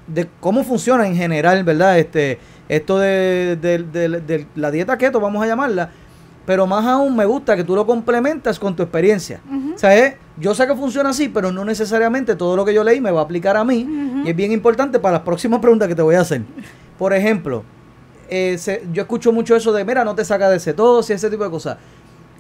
de 0.07 0.27
cómo 0.39 0.63
funciona 0.63 1.07
en 1.07 1.15
general, 1.15 1.63
¿verdad? 1.63 1.99
Este, 1.99 2.39
esto 2.69 2.97
de, 2.99 3.57
de- 3.59 3.79
de- 3.83 4.21
de 4.21 4.47
la 4.55 4.71
dieta 4.71 4.97
keto, 4.97 5.19
vamos 5.19 5.43
a 5.43 5.47
llamarla. 5.47 5.91
Pero 6.47 6.65
más 6.65 6.83
aún 6.85 7.15
me 7.15 7.25
gusta 7.25 7.55
que 7.55 7.63
tú 7.63 7.75
lo 7.75 7.85
complementas 7.85 8.57
con 8.57 8.75
tu 8.75 8.81
experiencia. 8.81 9.41
Ujú. 9.47 9.75
O 9.75 9.77
sea, 9.77 9.95
es- 9.95 10.15
yo 10.37 10.55
sé 10.55 10.65
que 10.65 10.73
funciona 10.75 11.09
así, 11.09 11.27
pero 11.29 11.51
no 11.51 11.63
necesariamente 11.65 12.35
todo 12.35 12.55
lo 12.55 12.63
que 12.65 12.73
yo 12.73 12.83
leí 12.83 12.99
me 13.01 13.11
va 13.11 13.19
a 13.19 13.23
aplicar 13.25 13.55
a 13.57 13.63
mí. 13.65 13.85
Y 14.25 14.29
es 14.29 14.35
bien 14.35 14.51
importante 14.53 14.97
para 14.97 15.13
las 15.17 15.21
próximas 15.23 15.59
preguntas 15.59 15.87
que 15.89 15.93
te 15.95 16.01
voy 16.01 16.15
a 16.15 16.21
hacer. 16.21 16.41
Por 16.97 17.11
ejemplo, 17.13 17.63
eh, 18.29 18.57
se- 18.57 18.83
yo 18.93 19.01
escucho 19.03 19.31
mucho 19.33 19.55
eso 19.57 19.71
de, 19.73 19.83
mira, 19.85 20.03
no 20.05 20.15
te 20.15 20.23
saca 20.25 20.49
de 20.49 20.59
cetosis, 20.59 21.15
ese 21.17 21.29
tipo 21.29 21.43
de 21.43 21.49
cosas. 21.51 21.77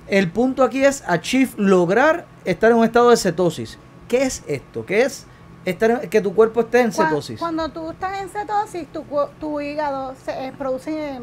El 0.07 0.31
punto 0.31 0.63
aquí 0.63 0.83
es 0.85 1.03
achieve, 1.05 1.51
lograr 1.57 2.25
estar 2.45 2.71
en 2.71 2.77
un 2.77 2.85
estado 2.85 3.09
de 3.09 3.17
cetosis. 3.17 3.77
¿Qué 4.07 4.23
es 4.23 4.41
esto? 4.47 4.85
¿Qué 4.85 5.01
es 5.01 5.25
estar 5.65 5.91
en- 5.91 6.09
que 6.09 6.21
tu 6.21 6.33
cuerpo 6.33 6.61
esté 6.61 6.79
en 6.79 6.93
cetosis? 6.93 7.37
Cuando 7.39 7.67
tú 7.69 7.91
estás 7.91 8.21
en 8.21 8.29
cetosis, 8.29 8.87
tu, 8.93 9.03
tu 9.37 9.59
hígado 9.59 10.13
se, 10.23 10.31
eh, 10.47 10.53
produce 10.57 11.15
eh, 11.15 11.19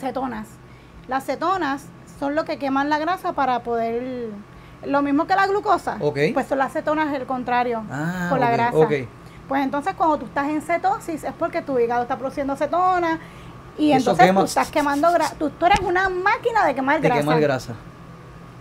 cetonas. 0.00 0.48
Las 1.08 1.24
cetonas 1.24 1.86
son 2.18 2.34
lo 2.34 2.44
que 2.44 2.58
queman 2.58 2.88
la 2.90 2.98
grasa 2.98 3.32
para 3.32 3.60
poder... 3.60 4.28
Lo 4.84 5.00
mismo 5.02 5.26
que 5.28 5.34
la 5.36 5.46
glucosa. 5.46 5.96
Ok. 6.00 6.18
Pues 6.34 6.46
son 6.48 6.58
las 6.58 6.72
cetonas 6.72 7.12
el 7.14 7.24
contrario. 7.26 7.84
Ah, 7.90 8.26
por 8.30 8.38
la 8.40 8.50
grasa. 8.50 8.76
ok. 8.76 8.92
Pues 9.48 9.62
entonces 9.62 9.94
cuando 9.94 10.18
tú 10.18 10.26
estás 10.26 10.48
en 10.48 10.60
cetosis 10.62 11.22
es 11.24 11.32
porque 11.38 11.62
tu 11.62 11.78
hígado 11.78 12.02
está 12.02 12.16
produciendo 12.16 12.56
cetonas 12.56 13.18
y 13.78 13.92
Eso 13.92 14.10
entonces 14.10 14.26
quema- 14.26 14.40
tú 14.40 14.46
estás 14.46 14.70
quemando 14.70 15.12
grasa. 15.12 15.34
Tú, 15.38 15.50
tú 15.50 15.66
eres 15.66 15.80
una 15.80 16.08
máquina 16.08 16.64
de 16.64 16.74
quemar 16.74 17.00
De 17.00 17.06
grasa. 17.08 17.20
quemar 17.20 17.40
grasa. 17.40 17.72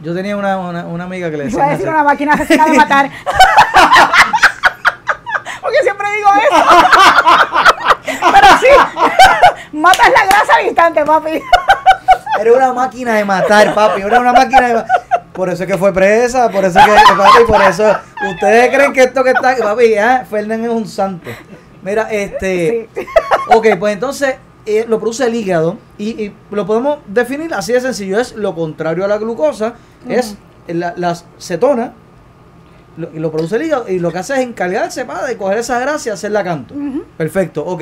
Yo 0.01 0.13
tenía 0.13 0.35
una, 0.37 0.57
una, 0.57 0.85
una 0.85 1.03
amiga 1.05 1.29
que 1.31 1.37
le 1.37 1.49
Iba 1.49 1.63
a 1.63 1.67
decía. 1.69 1.77
decir 1.77 1.89
una 1.89 2.03
máquina 2.03 2.33
asesina 2.33 2.65
de 2.65 2.77
matar. 2.77 3.09
Porque 5.61 5.77
siempre 5.83 6.07
digo 6.15 6.29
eso. 6.33 6.63
Pero 8.31 8.47
sí, 8.59 8.67
matas 9.77 10.09
la 10.11 10.25
grasa 10.25 10.55
al 10.59 10.65
instante, 10.65 11.05
papi. 11.05 11.41
Era 12.41 12.53
una 12.53 12.73
máquina 12.73 13.15
de 13.15 13.25
matar, 13.25 13.73
papi. 13.73 14.01
Era 14.01 14.19
una 14.19 14.33
máquina 14.33 14.67
de 14.67 14.73
matar. 14.75 15.01
Por 15.33 15.49
eso 15.49 15.63
es 15.63 15.67
que 15.71 15.77
fue 15.77 15.93
presa, 15.93 16.49
por 16.49 16.65
eso 16.65 16.77
es 16.79 16.85
que, 16.85 17.13
papi, 17.15 17.43
por 17.47 17.61
eso. 17.61 17.95
Ustedes 18.33 18.75
creen 18.75 18.91
que 18.93 19.03
esto 19.03 19.23
que 19.23 19.29
está, 19.31 19.55
papi, 19.57 19.95
ah, 19.95 20.25
Fernán 20.29 20.63
es 20.63 20.69
un 20.69 20.87
santo. 20.87 21.29
Mira, 21.83 22.11
este. 22.11 22.89
Sí. 22.93 23.05
Ok, 23.55 23.67
pues 23.79 23.93
entonces 23.93 24.35
eh, 24.65 24.85
lo 24.87 24.99
produce 24.99 25.25
el 25.25 25.33
hígado 25.35 25.77
y, 25.97 26.09
y 26.25 26.33
lo 26.51 26.65
podemos 26.65 26.99
definir 27.07 27.53
así 27.53 27.73
de 27.73 27.81
sencillo. 27.81 28.19
Es 28.19 28.33
lo 28.35 28.53
contrario 28.53 29.05
a 29.05 29.07
la 29.07 29.17
glucosa, 29.17 29.73
es 30.07 30.35
la- 30.67 30.93
las 30.97 31.25
cetonas 31.39 31.91
lo, 32.97 33.09
y 33.13 33.19
lo 33.19 33.31
produce 33.31 33.55
el 33.55 33.63
hígado 33.63 33.89
y 33.89 33.99
lo 33.99 34.11
que 34.11 34.19
hace 34.19 34.33
es 34.33 34.39
encargarse 34.41 35.05
para 35.05 35.25
de 35.25 35.37
coger 35.37 35.57
esa 35.59 35.79
grasa 35.79 36.09
y 36.09 36.11
hacerla 36.11 36.43
canto. 36.43 36.75
Perfecto, 37.17 37.65
ok. 37.65 37.81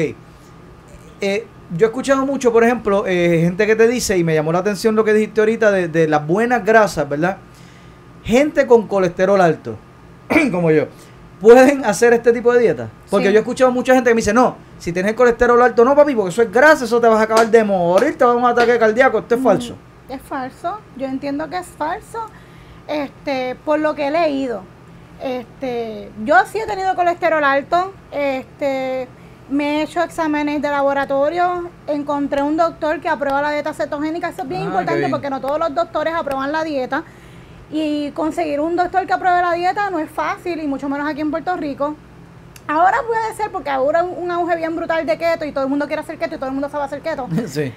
Eh, 1.22 1.46
yo 1.76 1.86
he 1.86 1.90
escuchado 1.90 2.26
mucho, 2.26 2.52
por 2.52 2.64
ejemplo, 2.64 3.06
eh, 3.08 3.40
gente 3.44 3.66
que 3.68 3.76
te 3.76 3.88
dice, 3.88 4.18
y 4.18 4.24
me 4.24 4.34
llamó 4.34 4.52
la 4.52 4.60
atención 4.60 4.96
lo 4.96 5.04
que 5.04 5.14
dijiste 5.14 5.40
ahorita 5.42 5.72
de, 5.72 5.88
de 5.88 6.08
las 6.08 6.26
buenas 6.26 6.66
grasas, 6.66 7.08
¿verdad? 7.08 7.38
Gente 8.24 8.66
con 8.68 8.88
colesterol 8.88 9.40
alto, 9.42 9.76
como 10.52 10.72
yo, 10.72 10.86
pueden 11.40 11.86
hacer 11.86 12.14
este 12.14 12.34
tipo 12.34 12.52
de 12.54 12.60
dieta. 12.60 12.90
Porque 13.10 13.28
Sí. 13.28 13.34
yo 13.34 13.40
he 13.40 13.42
escuchado 13.42 13.72
mucha 13.72 13.94
gente 13.94 14.10
que 14.10 14.14
me 14.16 14.20
dice, 14.22 14.34
no, 14.34 14.56
si 14.78 14.92
tienes 14.92 15.14
colesterol 15.14 15.62
alto, 15.62 15.86
no, 15.86 15.96
papi, 15.96 16.16
porque 16.16 16.30
eso 16.32 16.42
es 16.42 16.52
grasa, 16.52 16.86
eso 16.86 17.00
te 17.00 17.08
vas 17.08 17.20
a 17.20 17.24
acabar 17.24 17.50
de 17.50 17.64
morir, 17.64 18.18
te 18.18 18.26
va 18.26 18.32
a 18.32 18.34
dar 18.34 18.44
un 18.44 18.50
ataque 18.50 18.78
cardíaco, 18.80 19.20
esto 19.20 19.36
es 19.36 19.42
falso. 19.42 19.76
Es 20.10 20.22
falso, 20.24 20.80
yo 20.98 21.06
entiendo 21.08 21.48
que 21.50 21.58
es 21.58 21.68
falso, 21.68 22.26
este, 22.88 23.56
por 23.64 23.80
lo 23.80 23.94
que 23.96 24.08
he 24.08 24.12
leído. 24.12 24.64
Este, 25.22 26.10
yo 26.26 26.36
sí 26.52 26.60
he 26.60 26.66
tenido 26.66 26.96
colesterol 26.96 27.44
alto, 27.44 27.94
este, 28.12 29.08
me 29.50 29.80
he 29.80 29.82
hecho 29.84 30.02
exámenes 30.04 30.62
de 30.62 30.70
laboratorio, 30.70 31.70
encontré 31.88 32.42
un 32.44 32.56
doctor 32.58 33.00
que 33.02 33.10
aprueba 33.10 33.42
la 33.42 33.52
dieta 33.52 33.74
cetogénica, 33.74 34.30
eso 34.30 34.44
es 34.44 34.48
bien 34.50 34.62
Ah, 34.62 34.66
importante 34.66 35.00
bien. 35.00 35.12
porque 35.12 35.30
no 35.30 35.42
todos 35.42 35.60
los 35.60 35.74
doctores 35.74 36.14
aprueban 36.14 36.52
la 36.52 36.64
dieta 36.64 37.04
y 37.72 38.12
conseguir 38.12 38.60
un 38.60 38.76
doctor 38.76 39.06
que 39.06 39.14
apruebe 39.14 39.42
la 39.42 39.54
dieta 39.54 39.90
no 39.90 40.00
es 40.00 40.10
fácil 40.10 40.60
y 40.62 40.68
mucho 40.68 40.90
menos 40.90 41.08
aquí 41.10 41.22
en 41.22 41.32
Puerto 41.32 41.56
Rico. 41.56 41.96
Ahora 42.68 42.98
puede 43.08 43.34
ser 43.36 43.52
porque 43.52 43.70
ahora 43.72 44.04
un 44.04 44.30
auge 44.30 44.56
bien 44.56 44.76
brutal 44.76 45.06
de 45.06 45.18
keto 45.18 45.46
y 45.46 45.52
todo 45.52 45.64
el 45.64 45.70
mundo 45.72 45.88
quiere 45.88 46.02
hacer 46.04 46.18
keto 46.20 46.36
y 46.36 46.38
todo 46.38 46.48
el 46.48 46.54
mundo 46.54 46.70
sabe 46.70 46.84
hacer 46.84 47.02
keto 47.02 47.28
Sí. 47.48 47.74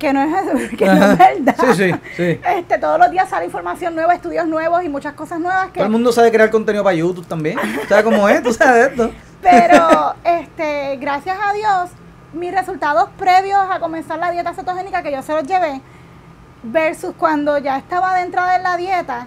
Que 0.00 0.12
no 0.12 0.22
es, 0.22 0.70
que 0.76 0.86
no 0.86 0.92
es 1.12 1.18
verdad. 1.18 1.54
Sí, 1.60 1.74
sí, 1.74 1.94
sí. 2.16 2.40
Este, 2.56 2.78
todos 2.78 2.98
los 2.98 3.10
días 3.12 3.28
sale 3.28 3.44
información 3.44 3.94
nueva, 3.94 4.14
estudios 4.14 4.46
nuevos 4.48 4.82
y 4.82 4.88
muchas 4.88 5.12
cosas 5.14 5.38
nuevas 5.38 5.66
que 5.68 5.74
Todo 5.74 5.84
el 5.84 5.90
mundo 5.92 6.10
sabe 6.10 6.32
crear 6.32 6.50
contenido 6.50 6.82
para 6.82 6.94
YouTube 6.96 7.26
también. 7.26 7.56
¿Sabes 7.88 8.02
cómo 8.04 8.28
es? 8.28 8.42
¿Tú 8.42 8.52
sabes 8.52 8.74
de 8.74 9.04
esto? 9.04 9.14
pero 9.42 10.14
este, 10.24 10.96
gracias 10.96 11.38
a 11.40 11.52
Dios, 11.52 11.90
mis 12.32 12.52
resultados 12.52 13.08
previos 13.18 13.60
a 13.70 13.78
comenzar 13.80 14.18
la 14.18 14.30
dieta 14.32 14.52
cetogénica 14.54 15.02
que 15.02 15.12
yo 15.12 15.22
se 15.22 15.32
los 15.32 15.44
llevé 15.44 15.80
versus 16.62 17.14
cuando 17.16 17.56
ya 17.58 17.78
estaba 17.78 18.14
de 18.16 18.22
entrada 18.22 18.56
en 18.56 18.62
la 18.62 18.76
dieta, 18.76 19.26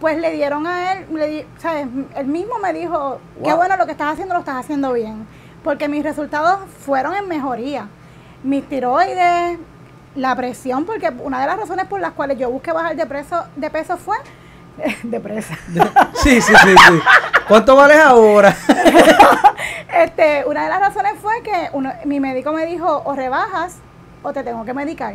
pues 0.00 0.18
le 0.18 0.32
dieron 0.32 0.66
a 0.66 0.92
él, 0.92 1.06
le 1.12 1.26
di- 1.28 1.46
¿sabes? 1.58 1.86
Él 2.16 2.26
mismo 2.26 2.58
me 2.58 2.72
dijo, 2.72 3.20
qué 3.44 3.52
bueno 3.52 3.76
lo 3.76 3.86
que 3.86 3.92
estás 3.92 4.12
haciendo, 4.12 4.34
lo 4.34 4.40
estás 4.40 4.56
haciendo 4.56 4.92
bien, 4.92 5.26
porque 5.62 5.88
mis 5.88 6.02
resultados 6.04 6.60
fueron 6.84 7.14
en 7.14 7.28
mejoría. 7.28 7.88
Mis 8.42 8.68
tiroides, 8.68 9.58
la 10.18 10.34
presión, 10.36 10.84
porque 10.84 11.08
una 11.20 11.40
de 11.40 11.46
las 11.46 11.56
razones 11.58 11.86
por 11.86 12.00
las 12.00 12.12
cuales 12.12 12.38
yo 12.38 12.50
busqué 12.50 12.72
bajar 12.72 12.96
de 12.96 13.06
peso, 13.06 13.44
de 13.56 13.70
peso 13.70 13.96
fue 13.96 14.16
de 15.02 15.20
presa. 15.20 15.54
Sí, 16.14 16.40
sí, 16.40 16.52
sí, 16.54 16.74
sí. 16.86 17.00
¿Cuánto 17.48 17.74
vales 17.76 17.98
ahora? 17.98 18.54
Este, 19.94 20.44
una 20.46 20.64
de 20.64 20.68
las 20.68 20.80
razones 20.80 21.14
fue 21.20 21.42
que 21.42 21.70
uno- 21.72 21.92
mi 22.04 22.20
médico 22.20 22.52
me 22.52 22.66
dijo, 22.66 23.02
o 23.04 23.14
rebajas 23.14 23.76
o 24.22 24.32
te 24.32 24.42
tengo 24.42 24.64
que 24.64 24.74
medicar. 24.74 25.14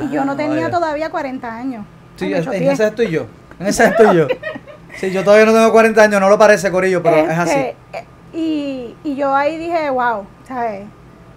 y 0.00 0.08
yo 0.10 0.24
no 0.24 0.32
Ah, 0.32 0.36
tenía 0.36 0.54
vaya. 0.56 0.70
todavía 0.70 1.10
40 1.10 1.54
años. 1.54 1.84
Sí, 2.16 2.32
en 2.32 2.42
choqué. 2.44 2.70
esa 2.72 2.86
estoy 2.88 3.10
yo. 3.10 3.26
En 3.58 3.66
esa 3.66 3.86
estoy 3.88 4.16
yo. 4.16 4.26
Sí, 4.96 5.10
yo 5.10 5.24
todavía 5.24 5.46
no 5.46 5.52
tengo 5.54 5.72
40 5.72 6.02
años, 6.02 6.20
no 6.20 6.28
lo 6.28 6.38
parece, 6.38 6.70
Corillo, 6.70 7.02
pero 7.02 7.16
es 7.16 7.38
así. 7.38 7.50
Este, 7.58 7.76
eh, 7.94 8.04
Y, 8.34 8.94
y 9.04 9.16
yo 9.16 9.34
ahí 9.34 9.56
dije, 9.56 9.88
wow, 9.88 10.26
¿sabes? 10.46 10.84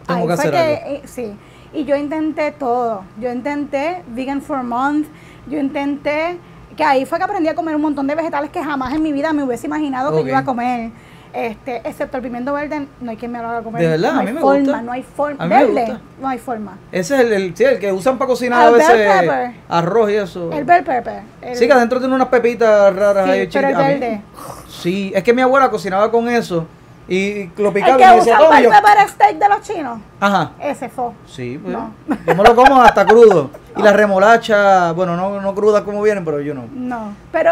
Tengo 0.06 0.20
Ahí 0.22 0.28
que 0.28 0.36
fue 0.36 0.50
hacer 0.50 0.56
algo. 0.58 0.74
eh, 0.88 1.02
sí. 1.06 1.38
Y 1.76 1.84
yo 1.86 1.96
intenté 1.96 2.52
todo. 2.52 3.04
Yo 3.20 3.32
intenté 3.32 4.02
Vegan 4.08 4.42
for 4.42 4.64
Month. 4.64 5.08
Yo 5.48 5.60
intenté, 5.60 6.38
que 6.78 6.84
ahí 6.84 7.06
fue 7.06 7.18
que 7.18 7.24
aprendí 7.26 7.50
a 7.50 7.56
comer 7.56 7.76
un 7.76 7.82
montón 7.82 8.08
de 8.08 8.16
vegetales 8.16 8.50
que 8.50 8.64
jamás 8.64 8.94
en 8.94 9.04
mi 9.04 9.12
vida 9.12 9.34
me 9.34 9.44
hubiese 9.44 9.68
imaginado 9.68 10.12
que 10.12 10.18
Ok. 10.20 10.24
yo 10.24 10.30
iba 10.30 10.40
a 10.40 10.46
comer. 10.46 10.92
Este, 11.34 11.82
excepto 11.84 12.16
el 12.16 12.24
pimiento 12.24 12.54
verde, 12.54 12.88
no 13.02 13.12
hay 13.12 13.18
quien 13.18 13.30
me 13.30 13.40
lo 13.42 13.50
haga 13.50 13.62
comer. 13.62 13.82
¿De 13.82 13.88
verdad? 13.90 14.14
No 14.14 14.18
A 14.18 14.22
hay 14.22 14.26
mí 14.28 14.32
me 14.34 14.40
forma, 14.40 14.60
gusta. 14.62 14.82
no 14.84 14.92
hay 14.94 15.04
forma. 15.04 15.44
A 15.44 15.48
me 15.48 15.56
Verde, 15.58 15.82
gusta. 15.82 16.02
no 16.22 16.28
hay 16.30 16.38
forma. 16.38 16.78
Ese 16.94 17.16
es 17.16 17.22
el, 17.22 17.34
el- 17.34 17.58
sí, 17.58 17.64
el 17.66 17.78
que 17.78 17.92
usan 17.92 18.18
para 18.18 18.30
cocinar 18.30 18.62
a 18.62 18.68
El 18.68 18.72
bell 18.76 18.82
veces 18.88 19.20
pepper. 19.22 19.52
arroz 19.68 20.10
y 20.12 20.14
eso. 20.16 20.50
El 20.54 20.64
bell 20.64 20.84
pepper. 20.86 21.24
el- 21.42 21.56
Sí, 21.58 21.68
que 21.68 21.74
adentro 21.74 22.00
tiene 22.00 22.16
unas 22.16 22.30
pepitas 22.30 22.96
raras 22.96 23.26
Sí, 23.26 23.32
ahí. 23.32 23.50
pero 23.52 23.68
el. 23.68 23.76
A 23.76 23.78
mí- 23.80 23.84
verde. 23.86 24.22
Sí, 24.70 25.12
es 25.14 25.24
que 25.24 25.34
mi 25.34 25.42
abuela 25.42 25.70
cocinaba 25.70 26.10
con 26.10 26.30
eso 26.30 26.66
y 27.08 27.50
lo 27.58 27.72
picaba 27.72 27.94
y 28.02 28.06
me 28.06 28.16
decía, 28.16 28.38
yo. 28.62 28.70
pepper 28.70 29.10
steak 29.10 29.38
de 29.38 29.50
los 29.50 29.62
chinos. 29.62 30.00
Ajá. 30.20 30.52
Ese 30.60 30.90
fue. 30.90 31.12
Sí, 31.28 31.60
pues. 31.62 31.74
No. 31.76 31.92
Yo 32.26 32.36
me 32.36 32.44
lo 32.44 32.56
como 32.56 32.82
hasta 32.82 33.06
crudo. 33.06 33.52
Y 33.78 33.82
la 33.82 33.94
remolacha, 33.94 34.92
bueno, 34.94 35.16
no, 35.16 35.40
no 35.42 35.54
cruda 35.56 35.84
como 35.84 36.02
vienen, 36.02 36.26
pero 36.26 36.42
yo 36.42 36.54
no. 36.54 36.64
No, 36.74 37.14
pero 37.32 37.52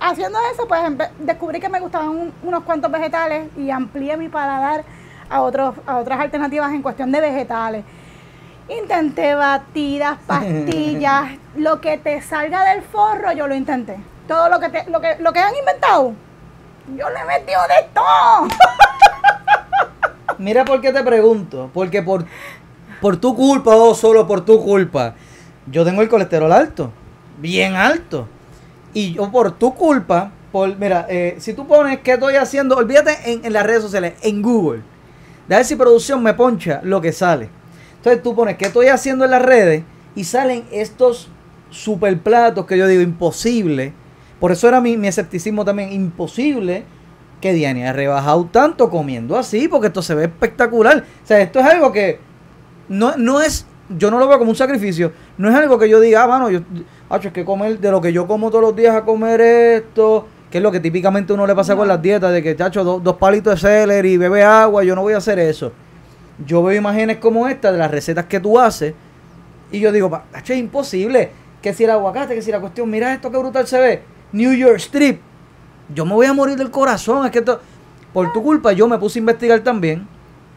haciendo 0.00 0.38
eso, 0.52 0.68
pues 0.68 0.80
descubrí 1.18 1.58
que 1.58 1.68
me 1.68 1.80
gustaban 1.80 2.10
un- 2.10 2.32
unos 2.44 2.62
cuantos 2.62 2.90
vegetales 2.90 3.48
y 3.56 3.70
amplié 3.70 4.16
mi 4.16 4.28
paladar 4.28 4.84
a, 5.28 5.40
otros, 5.42 5.74
a 5.86 5.96
otras 5.96 6.20
alternativas 6.20 6.70
en 6.72 6.82
cuestión 6.82 7.10
de 7.10 7.20
vegetales. 7.20 7.84
Intenté 8.68 9.34
batidas, 9.34 10.18
pastillas, 10.26 11.30
lo 11.56 11.80
que 11.80 11.96
te 11.98 12.20
salga 12.20 12.64
del 12.74 12.82
forro, 12.82 13.32
yo 13.32 13.48
lo 13.48 13.54
intenté. 13.54 13.96
Todo 14.28 14.48
lo 14.50 14.60
que, 14.60 14.68
te, 14.68 14.90
lo 14.90 15.00
que, 15.00 15.16
lo 15.20 15.32
que 15.32 15.40
han 15.40 15.56
inventado, 15.56 16.12
yo 16.96 17.08
le 17.10 17.24
metido 17.24 17.60
de 17.62 17.88
todo. 17.94 18.48
Mira 20.38 20.64
por 20.64 20.80
qué 20.80 20.92
te 20.92 21.02
pregunto. 21.02 21.70
Porque 21.72 22.02
por, 22.02 22.24
por 23.00 23.16
tu 23.16 23.34
culpa 23.34 23.74
o 23.74 23.94
solo 23.94 24.26
por 24.26 24.44
tu 24.44 24.62
culpa, 24.62 25.14
yo 25.66 25.84
tengo 25.84 26.02
el 26.02 26.08
colesterol 26.08 26.52
alto. 26.52 26.92
Bien 27.38 27.74
alto. 27.74 28.28
Y 28.94 29.14
yo 29.14 29.30
por 29.30 29.52
tu 29.52 29.74
culpa, 29.74 30.32
por, 30.50 30.76
mira, 30.76 31.06
eh, 31.08 31.36
si 31.38 31.54
tú 31.54 31.66
pones 31.66 32.00
qué 32.00 32.12
estoy 32.12 32.36
haciendo, 32.36 32.76
olvídate 32.76 33.32
en, 33.32 33.44
en 33.44 33.52
las 33.52 33.66
redes 33.66 33.82
sociales, 33.82 34.14
en 34.22 34.42
Google. 34.42 34.82
De 35.46 35.56
ver 35.56 35.64
si 35.64 35.76
producción 35.76 36.22
me 36.22 36.34
poncha 36.34 36.80
lo 36.82 37.00
que 37.00 37.12
sale. 37.12 37.50
Entonces 37.96 38.22
tú 38.22 38.34
pones 38.34 38.56
qué 38.56 38.66
estoy 38.66 38.88
haciendo 38.88 39.24
en 39.24 39.32
las 39.32 39.42
redes 39.42 39.82
y 40.14 40.24
salen 40.24 40.64
estos 40.70 41.28
super 41.70 42.18
platos 42.18 42.66
que 42.66 42.78
yo 42.78 42.86
digo 42.86 43.02
imposible. 43.02 43.92
Por 44.40 44.52
eso 44.52 44.68
era 44.68 44.80
mi, 44.80 44.96
mi 44.96 45.08
escepticismo 45.08 45.64
también. 45.64 45.92
Imposible 45.92 46.84
que 47.40 47.52
Diane 47.52 47.82
haya 47.84 47.92
rebajado 47.92 48.48
tanto 48.50 48.90
comiendo 48.90 49.36
así, 49.36 49.68
porque 49.68 49.88
esto 49.88 50.02
se 50.02 50.14
ve 50.14 50.24
espectacular. 50.24 51.04
O 51.24 51.26
sea, 51.26 51.40
esto 51.40 51.60
es 51.60 51.66
algo 51.66 51.92
que 51.92 52.18
no, 52.88 53.16
no 53.16 53.40
es, 53.40 53.66
yo 53.96 54.10
no 54.10 54.18
lo 54.18 54.28
veo 54.28 54.38
como 54.38 54.50
un 54.50 54.56
sacrificio, 54.56 55.12
no 55.36 55.48
es 55.48 55.54
algo 55.54 55.78
que 55.78 55.88
yo 55.88 56.00
diga, 56.00 56.24
ah, 56.24 56.26
mano, 56.26 56.50
yo, 56.50 56.60
hacho, 57.08 57.28
es 57.28 57.34
que 57.34 57.44
comer 57.44 57.78
de 57.78 57.90
lo 57.90 58.00
que 58.00 58.12
yo 58.12 58.26
como 58.26 58.50
todos 58.50 58.62
los 58.62 58.76
días 58.76 58.96
a 58.96 59.04
comer 59.04 59.40
esto, 59.40 60.26
que 60.50 60.58
es 60.58 60.62
lo 60.62 60.72
que 60.72 60.80
típicamente 60.80 61.32
uno 61.32 61.46
le 61.46 61.54
pasa 61.54 61.76
con 61.76 61.86
las 61.86 62.00
dietas, 62.02 62.32
de 62.32 62.42
que, 62.42 62.56
chacho, 62.56 62.82
do- 62.82 62.98
dos 63.00 63.16
palitos 63.16 63.60
de 63.62 63.68
celery, 63.68 64.16
bebe 64.16 64.42
agua, 64.42 64.82
yo 64.84 64.94
no 64.94 65.02
voy 65.02 65.12
a 65.14 65.18
hacer 65.18 65.38
eso. 65.38 65.72
Yo 66.44 66.62
veo 66.62 66.76
imágenes 66.76 67.18
como 67.18 67.46
esta 67.48 67.70
de 67.70 67.78
las 67.78 67.90
recetas 67.90 68.24
que 68.26 68.40
tú 68.40 68.58
haces, 68.58 68.94
y 69.70 69.80
yo 69.80 69.92
digo, 69.92 70.10
chacho, 70.32 70.52
es 70.54 70.58
imposible, 70.58 71.30
que 71.62 71.72
si 71.74 71.84
el 71.84 71.90
aguacate, 71.90 72.34
que 72.34 72.42
si 72.42 72.50
la 72.50 72.60
cuestión, 72.60 72.88
mira 72.90 73.12
esto 73.12 73.30
que 73.30 73.38
brutal 73.38 73.66
se 73.66 73.78
ve, 73.78 74.02
New 74.32 74.52
York 74.52 74.76
Strip, 74.78 75.20
yo 75.94 76.04
me 76.04 76.14
voy 76.14 76.26
a 76.26 76.32
morir 76.32 76.56
del 76.56 76.70
corazón. 76.70 77.24
Es 77.26 77.32
que 77.32 77.38
esto, 77.40 77.60
por 78.12 78.32
tu 78.32 78.42
culpa, 78.42 78.72
yo 78.72 78.86
me 78.88 78.98
puse 78.98 79.18
a 79.18 79.20
investigar 79.20 79.60
también. 79.60 80.06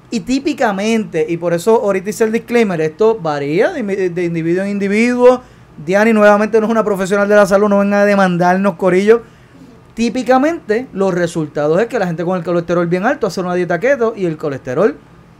Y 0.09 0.19
típicamente, 0.21 1.25
y 1.29 1.37
por 1.37 1.53
eso 1.53 1.75
ahorita 1.81 2.09
hice 2.09 2.25
el 2.25 2.33
disclaimer, 2.33 2.81
esto 2.81 3.17
varía 3.21 3.71
de, 3.71 4.09
de- 4.09 4.23
individuo 4.25 4.63
en 4.63 4.71
individuo. 4.71 5.41
Diani 5.85 6.11
nuevamente 6.11 6.59
no 6.59 6.65
es 6.65 6.71
una 6.71 6.83
profesional 6.83 7.29
de 7.29 7.35
la 7.35 7.45
salud, 7.45 7.69
no 7.69 7.79
venga 7.79 8.01
a 8.01 8.05
demandarnos, 8.05 8.75
Corillo. 8.75 9.21
Típicamente, 9.93 10.87
los 10.93 11.13
resultados 11.13 11.79
es 11.81 11.87
que 11.87 11.99
la 11.99 12.07
gente 12.07 12.23
con 12.25 12.37
el 12.37 12.43
colesterol 12.43 12.87
bien 12.87 13.05
alto 13.05 13.27
hace 13.27 13.39
una 13.41 13.53
dieta 13.55 13.79
keto 13.79 14.13
y 14.15 14.25
el 14.25 14.37
colesterol 14.37 14.97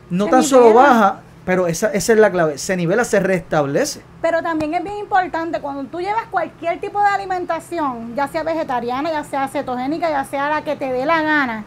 no 0.10 0.26
tan 0.28 0.44
solo 0.44 0.74
baja, 0.74 1.22
pero 1.46 1.68
esa, 1.68 1.92
esa 1.92 2.14
es 2.14 2.20
la 2.20 2.32
clave, 2.32 2.58
se 2.58 2.78
nivela, 2.78 3.04
se 3.04 3.20
restablece. 3.20 4.02
Pero 4.22 4.42
también 4.44 4.74
es 4.76 4.84
bien 4.84 4.98
importante 4.98 5.60
cuando 5.60 5.84
tú 5.86 6.00
llevas 6.00 6.26
cualquier 6.30 6.80
tipo 6.80 7.00
de 7.02 7.08
alimentación, 7.08 8.16
ya 8.16 8.28
sea 8.28 8.44
vegetariana, 8.44 9.12
ya 9.12 9.24
sea 9.24 9.48
cetogénica, 9.48 10.10
ya 10.10 10.24
sea 10.24 10.50
la 10.50 10.64
que 10.64 10.76
te 10.76 10.92
dé 10.92 11.06
la 11.06 11.22
gana. 11.22 11.64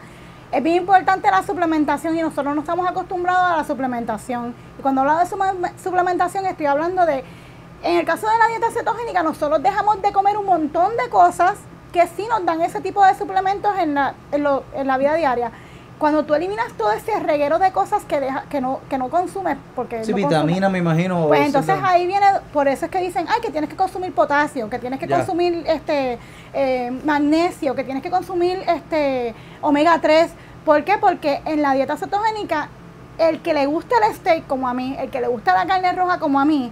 Es 0.51 0.63
bien 0.63 0.77
importante 0.77 1.29
la 1.29 1.43
suplementación 1.43 2.17
y 2.17 2.21
nosotros 2.21 2.55
no 2.55 2.61
estamos 2.61 2.87
acostumbrados 2.87 3.51
a 3.51 3.57
la 3.57 3.63
suplementación. 3.65 4.55
Y 4.79 4.81
cuando 4.81 5.01
hablo 5.01 5.17
de 5.17 5.25
suplementación 5.83 6.45
estoy 6.45 6.67
hablando 6.67 7.05
de, 7.05 7.23
en 7.83 7.97
el 7.97 8.05
caso 8.05 8.27
de 8.29 8.37
la 8.37 8.47
dieta 8.47 8.71
cetogénica, 8.71 9.23
nosotros 9.23 9.61
dejamos 9.61 10.01
de 10.01 10.13
comer 10.13 10.37
un 10.37 10.45
montón 10.45 10.95
de 10.95 11.09
cosas 11.09 11.55
que 11.91 12.07
sí 12.07 12.25
nos 12.29 12.45
dan 12.45 12.61
ese 12.61 12.79
tipo 12.79 13.03
de 13.05 13.15
suplementos 13.15 13.77
en 13.77 13.95
la, 13.95 14.13
en 14.31 14.43
lo- 14.43 14.63
en 14.73 14.87
la 14.87 14.97
vida 14.97 15.15
diaria. 15.15 15.51
Cuando 15.99 16.23
tú 16.25 16.33
eliminas 16.35 16.73
todo 16.77 16.91
ese 16.91 17.17
reguero 17.21 17.57
de 17.57 17.71
cosas 17.71 18.03
que, 18.03 18.19
deja, 18.19 18.43
que, 18.49 18.59
no, 18.59 18.81
que 18.89 18.97
no 18.97 19.09
consumes, 19.09 19.57
porque 19.75 20.03
Sí, 20.03 20.11
no 20.11 20.17
consumes- 20.17 20.27
vitamina, 20.29 20.69
me 20.69 20.79
imagino. 20.79 21.27
pues 21.27 21.45
entonces 21.45 21.75
ahí 21.81 22.05
viene, 22.05 22.25
por 22.51 22.67
eso 22.67 22.85
es 22.85 22.91
que 22.91 22.99
dicen, 22.99 23.25
ay, 23.29 23.39
que 23.41 23.49
tienes 23.49 23.69
que 23.69 23.77
consumir 23.77 24.13
potasio, 24.13 24.69
que 24.69 24.77
tienes 24.77 24.99
que 24.99 25.07
Ya. 25.07 25.17
consumir 25.17 25.63
este 25.67 26.19
eh, 26.53 26.91
magnesio, 27.05 27.75
que 27.75 27.83
tienes 27.83 28.03
que 28.03 28.09
consumir 28.09 28.61
este 28.67 29.33
omega 29.61 29.99
3. 30.01 30.31
¿Por 30.65 30.83
qué? 30.83 30.97
Porque 30.97 31.41
en 31.45 31.61
la 31.61 31.73
dieta 31.73 31.95
cetogénica, 31.97 32.69
el 33.17 33.41
que 33.41 33.53
le 33.53 33.65
gusta 33.65 33.95
el 34.05 34.13
steak 34.15 34.47
como 34.47 34.67
a 34.67 34.73
mí, 34.73 34.95
el 34.99 35.09
que 35.09 35.21
le 35.21 35.27
gusta 35.27 35.53
la 35.53 35.65
carne 35.65 35.91
roja 35.93 36.19
como 36.19 36.39
a 36.39 36.45
mí, 36.45 36.71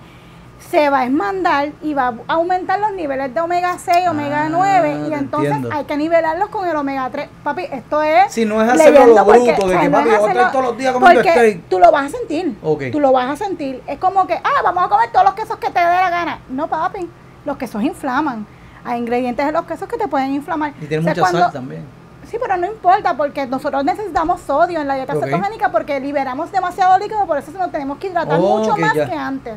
se 0.70 0.90
va 0.90 1.02
a 1.02 1.06
esmandar 1.06 1.70
y 1.82 1.94
va 1.94 2.14
a 2.28 2.34
aumentar 2.34 2.80
los 2.80 2.94
niveles 2.94 3.34
de 3.34 3.42
omega 3.42 3.78
6, 3.78 4.08
omega 4.10 4.46
Ah, 4.46 4.50
9 4.50 5.08
y 5.10 5.14
entonces 5.14 5.52
entiendo. 5.52 5.70
hay 5.78 5.86
que 5.86 5.98
nivelarlos 5.98 6.50
con 6.50 6.68
el 6.68 6.76
omega 6.76 7.10
3. 7.12 7.30
Papi, 7.44 7.66
esto 7.72 8.02
es 8.02 8.32
Si 8.34 8.46
no 8.46 8.62
es 8.62 8.70
hacerlo 8.70 9.06
lo 9.08 9.26
porque, 9.26 9.52
bruto, 9.54 9.68
de 9.68 9.78
que, 9.80 9.90
no 9.90 9.98
papi, 9.98 10.10
estar 10.10 10.30
hacerlo- 10.30 10.52
todos 10.52 10.66
los 10.66 10.78
días 10.78 10.94
comiendo 10.94 11.22
steak. 11.22 11.62
tú 11.70 11.80
lo 11.80 11.92
vas 11.92 12.06
a 12.06 12.10
sentir. 12.18 12.58
Tú 12.92 13.00
lo 13.00 13.12
vas 13.12 13.30
a 13.30 13.36
sentir. 13.46 13.84
Es 13.88 14.00
como 14.00 14.26
que, 14.26 14.34
ah, 14.36 14.62
vamos 14.64 14.84
a 14.86 14.90
comer 14.90 15.10
todos 15.12 15.26
los 15.26 15.34
quesos 15.36 15.58
que 15.58 15.70
te 15.70 15.80
dé 15.80 15.86
la 15.86 16.10
gana. 16.10 16.40
No, 16.50 16.68
papi, 16.68 17.08
los 17.46 17.58
quesos 17.58 17.84
inflaman. 17.84 18.46
Hay 18.86 19.00
ingredientes 19.00 19.46
de 19.46 19.52
los 19.52 19.66
quesos 19.66 19.88
que 19.88 19.98
te 19.98 20.08
pueden 20.08 20.34
inflamar. 20.34 20.74
Y 20.82 20.86
tiene 20.88 21.02
O 21.02 21.04
sea, 21.04 21.12
mucha 21.12 21.22
cuando- 21.22 21.40
sal 21.40 21.52
también. 21.54 21.86
Sí, 22.30 22.38
pero 22.42 22.58
no 22.58 22.66
importa 22.66 23.16
porque 23.16 23.46
nosotros 23.46 23.84
necesitamos 23.84 24.42
sodio 24.42 24.80
en 24.82 24.88
la 24.88 24.96
dieta 24.96 25.14
cetogénica 25.14 25.70
porque 25.70 26.00
liberamos 26.00 26.52
demasiado 26.52 26.98
líquido, 26.98 27.26
por 27.28 27.38
eso 27.38 27.52
nos 27.52 27.72
tenemos 27.72 27.98
que 28.00 28.08
hidratar 28.08 28.40
Oh, 28.42 28.58
mucho 28.58 28.76
más 28.78 28.94
ya. 28.96 29.06
que 29.08 29.14
antes. 29.14 29.54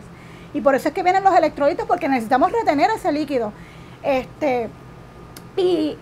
Y 0.56 0.62
por 0.62 0.74
eso 0.74 0.88
es 0.88 0.94
que 0.94 1.02
vienen 1.02 1.22
los 1.22 1.36
electrolitos 1.36 1.86
porque 1.86 2.08
necesitamos 2.08 2.50
retener 2.50 2.88
ese 2.90 3.12
líquido. 3.12 3.52
Este 4.02 4.70
y, 5.54 5.98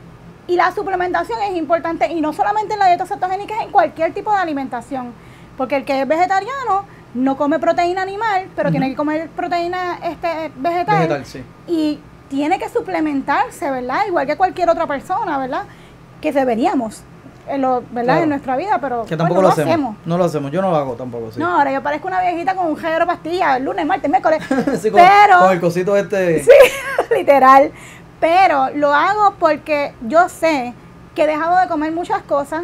y 0.46 0.56
la 0.56 0.70
suplementación 0.72 1.40
es 1.42 1.56
importante 1.56 2.06
y 2.12 2.20
no 2.20 2.32
solamente 2.32 2.74
en 2.74 2.78
la 2.78 2.86
dieta 2.86 3.04
cetogénica, 3.04 3.56
es 3.56 3.62
en 3.62 3.72
cualquier 3.72 4.14
tipo 4.14 4.32
de 4.32 4.38
alimentación, 4.38 5.12
porque 5.56 5.74
el 5.74 5.84
que 5.84 6.00
es 6.00 6.06
vegetariano 6.06 6.84
no 7.14 7.36
come 7.36 7.58
proteína 7.58 8.02
animal, 8.02 8.48
pero 8.54 8.70
tiene 8.70 8.90
que 8.90 8.94
comer 8.94 9.28
proteína 9.30 9.98
este 10.04 10.52
vegetal 10.54 10.98
Vegetal, 10.98 11.26
sí. 11.26 11.42
y 11.66 11.98
tiene 12.28 12.60
que 12.60 12.68
suplementarse, 12.68 13.68
¿verdad? 13.72 14.06
Igual 14.06 14.24
que 14.26 14.36
cualquier 14.36 14.70
otra 14.70 14.86
persona, 14.86 15.36
¿verdad? 15.36 15.64
Que 16.20 16.30
deberíamos, 16.30 17.02
en 17.48 17.62
lo, 17.62 17.82
¿verdad? 17.90 18.04
Claro. 18.04 18.22
En 18.22 18.28
nuestra 18.30 18.56
vida, 18.56 18.78
pero 18.80 19.04
Que 19.04 19.16
pues, 19.16 19.32
no 19.32 19.42
lo 19.42 19.48
hacemos. 19.48 19.96
No 20.04 20.18
lo 20.18 20.24
hacemos. 20.24 20.50
Yo 20.50 20.62
no 20.62 20.70
lo 20.70 20.76
hago 20.76 20.94
tampoco, 20.94 21.30
sí. 21.32 21.40
No, 21.40 21.58
ahora 21.58 21.72
yo 21.72 21.82
parezco 21.82 22.08
una 22.08 22.20
viejita 22.20 22.54
con 22.54 22.66
un 22.66 22.76
género 22.76 23.00
de 23.00 23.06
pastillas, 23.06 23.56
el 23.56 23.64
lunes, 23.64 23.86
martes, 23.86 24.10
miércoles. 24.10 24.42
Sí, 24.80 24.90
con, 24.90 25.00
pero, 25.00 25.40
con 25.40 25.52
el 25.52 25.60
cosito 25.60 25.96
este. 25.96 26.42
sí, 26.42 26.50
literal. 27.14 27.72
Pero 28.20 28.70
lo 28.74 28.92
hago 28.94 29.34
porque 29.38 29.94
yo 30.02 30.28
sé 30.28 30.74
que 31.14 31.24
he 31.24 31.26
dejado 31.26 31.58
de 31.60 31.68
comer 31.68 31.92
muchas 31.92 32.22
cosas 32.22 32.62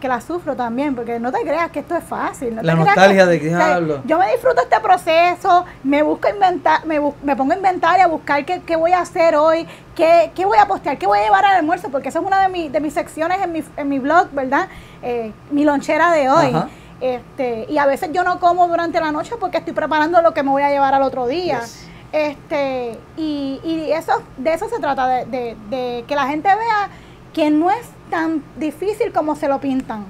que 0.00 0.08
las 0.08 0.24
sufro 0.24 0.54
también, 0.54 0.94
porque 0.94 1.18
no 1.18 1.32
te 1.32 1.40
creas 1.42 1.70
que 1.70 1.80
esto 1.80 1.96
es 1.96 2.04
fácil. 2.04 2.54
no 2.56 2.62
La 2.62 2.72
te 2.74 2.78
nostalgia 2.78 3.24
que- 3.24 3.30
de 3.30 3.40
que 3.40 3.54
o 3.54 3.56
sea, 3.58 3.66
diablo. 3.68 4.02
Yo 4.04 4.18
me 4.18 4.30
disfruto 4.32 4.60
este 4.62 4.78
proceso, 4.80 5.64
me 5.84 6.02
busco 6.02 6.28
inventar, 6.28 6.84
me, 6.84 7.00
me 7.22 7.34
pongo 7.36 7.52
a 7.52 7.56
inventar 7.56 7.98
y 7.98 8.02
a 8.02 8.06
buscar 8.06 8.44
qué, 8.44 8.60
qué 8.62 8.76
voy 8.76 8.92
a 8.92 9.00
hacer 9.00 9.36
hoy, 9.36 9.66
qué, 9.94 10.30
qué 10.34 10.44
voy 10.44 10.58
a 10.58 10.66
postear, 10.66 10.98
qué 10.98 11.06
voy 11.06 11.18
a 11.18 11.22
llevar 11.24 11.44
al 11.44 11.56
almuerzo, 11.56 11.88
porque 11.90 12.08
esa 12.10 12.18
es 12.20 12.24
una 12.26 12.40
de, 12.42 12.48
mi- 12.48 12.68
de 12.68 12.80
mis 12.80 12.92
secciones 12.94 13.38
en 13.42 13.52
mi, 13.52 13.64
en 13.76 13.88
mi 13.88 13.98
blog, 13.98 14.28
¿verdad? 14.32 14.68
Eh, 15.02 15.32
mi 15.50 15.64
lonchera 15.64 16.12
de 16.12 16.28
hoy. 16.28 16.46
Ajá. 16.54 16.68
Este, 17.00 17.66
y 17.68 17.76
a 17.78 17.84
veces 17.86 18.10
yo 18.12 18.22
no 18.24 18.40
como 18.40 18.66
durante 18.68 19.00
la 19.00 19.12
noche 19.12 19.34
porque 19.38 19.58
estoy 19.58 19.74
preparando 19.74 20.22
lo 20.22 20.32
que 20.32 20.42
me 20.42 20.50
voy 20.50 20.62
a 20.62 20.70
llevar 20.70 20.94
al 20.94 21.02
otro 21.02 21.26
día. 21.26 21.60
Yes. 21.60 21.86
Este, 22.12 22.98
y, 23.16 23.60
y 23.62 23.92
eso, 23.92 24.12
de 24.38 24.54
eso 24.54 24.68
se 24.68 24.78
trata, 24.78 25.06
de, 25.06 25.24
de- 25.26 25.56
de 25.68 26.04
que 26.08 26.14
la 26.14 26.26
gente 26.26 26.48
vea 26.48 26.88
que 27.34 27.50
no 27.50 27.70
es 27.70 27.86
tan 28.10 28.42
difícil 28.58 29.12
como 29.12 29.36
se 29.36 29.48
lo 29.48 29.60
pintan. 29.60 30.04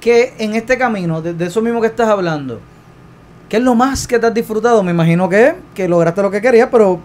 Que 0.00 0.34
en 0.38 0.54
este 0.54 0.76
camino, 0.76 1.22
de, 1.22 1.32
de 1.34 1.46
eso 1.46 1.62
mismo 1.62 1.80
que 1.80 1.86
estás 1.86 2.08
hablando, 2.08 2.60
¿qué 3.48 3.56
es 3.56 3.62
lo 3.62 3.74
más 3.74 4.06
que 4.06 4.18
te 4.18 4.26
has 4.26 4.34
disfrutado? 4.34 4.82
Me 4.82 4.90
imagino 4.90 5.28
que, 5.28 5.54
que 5.74 5.88
lograste 5.88 6.22
lo 6.22 6.30
que 6.30 6.40
querías, 6.42 6.68
pero 6.70 7.00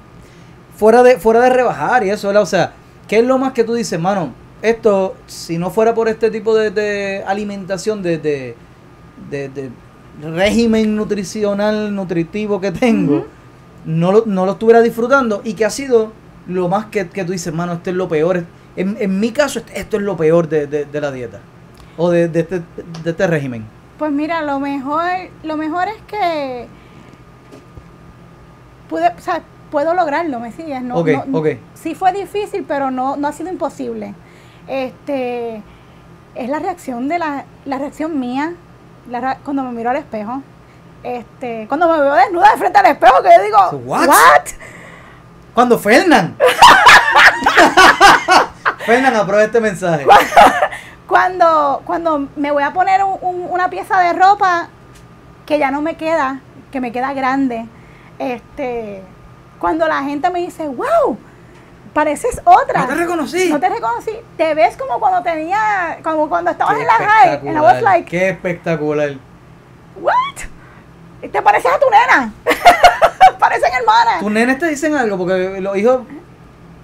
fuera 0.76 1.02
de, 1.04 1.18
fuera 1.18 1.40
de 1.42 1.50
rebajar 1.50 2.06
y 2.06 2.10
eso, 2.10 2.28
¿verdad? 2.28 2.44
O 2.44 2.48
sea, 2.48 2.74
¿qué 3.08 3.20
es 3.20 3.26
lo 3.26 3.38
más 3.38 3.54
que 3.54 3.64
tú 3.64 3.74
dices, 3.74 4.00
mano? 4.00 4.34
Esto, 4.62 5.16
si 5.28 5.58
no 5.58 5.70
fuera 5.70 5.94
por 5.94 6.10
este 6.10 6.30
tipo 6.30 6.54
de, 6.56 6.72
de 6.72 7.24
alimentación, 7.26 8.02
de, 8.04 8.18
de, 8.18 8.56
de- 9.30 9.50
de 9.50 9.70
régimen 10.32 10.98
nutricional, 10.98 11.96
nutritivo 11.96 12.60
que 12.60 12.74
tengo, 12.74 13.26
no, 13.86 14.12
lo, 14.12 14.24
no 14.26 14.46
lo 14.46 14.52
estuviera 14.54 14.82
disfrutando 14.82 15.40
y 15.46 15.54
que 15.54 15.64
ha 15.64 15.70
sido 15.70 16.12
lo 16.48 16.68
más 16.68 16.88
que, 16.88 17.08
que 17.08 17.24
tú 17.24 17.32
dices, 17.32 17.54
mano, 17.54 17.72
esto 17.74 17.90
es 17.92 17.96
lo 17.96 18.10
peor. 18.10 18.44
En, 18.80 18.96
en 19.00 19.20
mi 19.20 19.32
caso, 19.32 19.60
esto- 19.74 19.98
es 19.98 20.04
lo 20.04 20.16
peor 20.18 20.48
de, 20.48 20.66
de- 20.68 20.86
de 20.86 21.02
la 21.02 21.12
dieta 21.12 21.40
o 21.98 22.10
de, 22.10 22.28
de 22.30 22.40
este, 22.40 22.62
de 23.04 23.10
este 23.12 23.28
régimen. 23.28 23.66
Pues 23.98 24.12
mira, 24.12 24.42
lo 24.42 24.60
mejor, 24.60 25.04
lo 25.44 25.58
mejor 25.58 25.88
es 25.90 26.02
que 26.08 26.68
pude, 28.90 29.08
o 29.08 29.22
sea, 29.22 29.42
puedo 29.70 29.94
lograrlo, 29.94 30.40
¿me 30.40 30.52
sigues? 30.52 30.82
No, 30.82 30.96
Ok, 30.96 31.10
no- 31.28 31.40
ok. 31.40 31.48
Sí 31.74 31.94
fue 31.96 32.14
difícil, 32.14 32.64
pero 32.68 32.90
no, 32.90 33.18
no 33.18 33.28
ha 33.28 33.34
sido 33.34 33.50
imposible. 33.50 34.14
Este 34.68 35.62
es 36.36 36.50
la 36.50 36.60
reacción 36.60 37.08
de 37.10 37.20
la, 37.20 37.44
la 37.66 37.78
reacción 37.80 38.20
mía 38.20 38.54
la 39.10 39.38
cuando 39.44 39.64
me 39.64 39.72
miro 39.72 39.90
al 39.90 39.98
espejo. 39.98 40.42
Este, 41.04 41.66
cuando 41.68 41.90
me 41.92 42.00
veo 42.02 42.14
desnuda 42.14 42.52
de 42.52 42.58
frente 42.58 42.80
al 42.80 42.86
espejo, 42.88 43.22
que 43.24 43.30
yo 43.38 43.44
digo, 43.44 43.58
What? 43.86 44.08
¿What? 44.08 44.46
Cuando 45.54 45.78
Fernan. 45.80 46.38
Fernan, 48.86 49.16
aprueba 49.16 49.44
este 49.44 49.60
mensaje. 49.62 50.06
Cuando, 51.08 51.82
cuando 51.86 52.28
me 52.36 52.52
voy 52.52 52.62
a 52.62 52.72
poner 52.72 53.04
un- 53.04 53.18
un- 53.22 53.48
una 53.50 53.68
pieza 53.70 54.00
de 54.00 54.14
ropa 54.14 54.68
que 55.48 55.58
ya 55.58 55.72
no 55.72 55.82
me 55.82 55.96
queda, 55.98 56.40
que 56.72 56.80
me 56.80 56.92
queda 56.92 57.14
grande, 57.14 57.66
este, 58.20 59.02
cuando 59.60 59.88
la 59.88 60.04
gente 60.04 60.30
me 60.30 60.40
dice, 60.40 60.68
wow, 60.68 61.18
pareces 61.94 62.40
otra. 62.46 62.82
No 62.82 62.88
te 62.90 62.94
reconocí. 62.96 63.50
No 63.50 63.60
te 63.60 63.70
reconocí. 63.70 64.12
Te 64.38 64.54
ves 64.54 64.78
como 64.78 65.00
cuando 65.00 65.24
tenía, 65.24 65.98
como 66.04 66.30
cuando 66.30 66.52
estabas 66.52 66.76
Qué 66.76 66.82
en 66.82 66.88
la 66.88 66.94
high. 66.94 67.34
And 67.40 67.58
I 67.58 67.60
was 67.60 67.82
like, 67.82 68.08
Qué 68.10 68.30
espectacular. 68.30 69.16
what? 70.00 70.14
Te 71.32 71.42
pareces 71.42 71.72
a 71.74 71.80
tu 71.80 71.88
nena. 71.90 72.32
Parecen 73.40 73.72
hermanas. 73.74 74.20
¿Tus 74.20 74.32
nenes 74.32 74.60
te 74.60 74.68
dicen 74.68 74.96
algo? 74.96 75.18
Porque 75.18 75.60
los 75.60 75.76
hijos. 75.76 76.02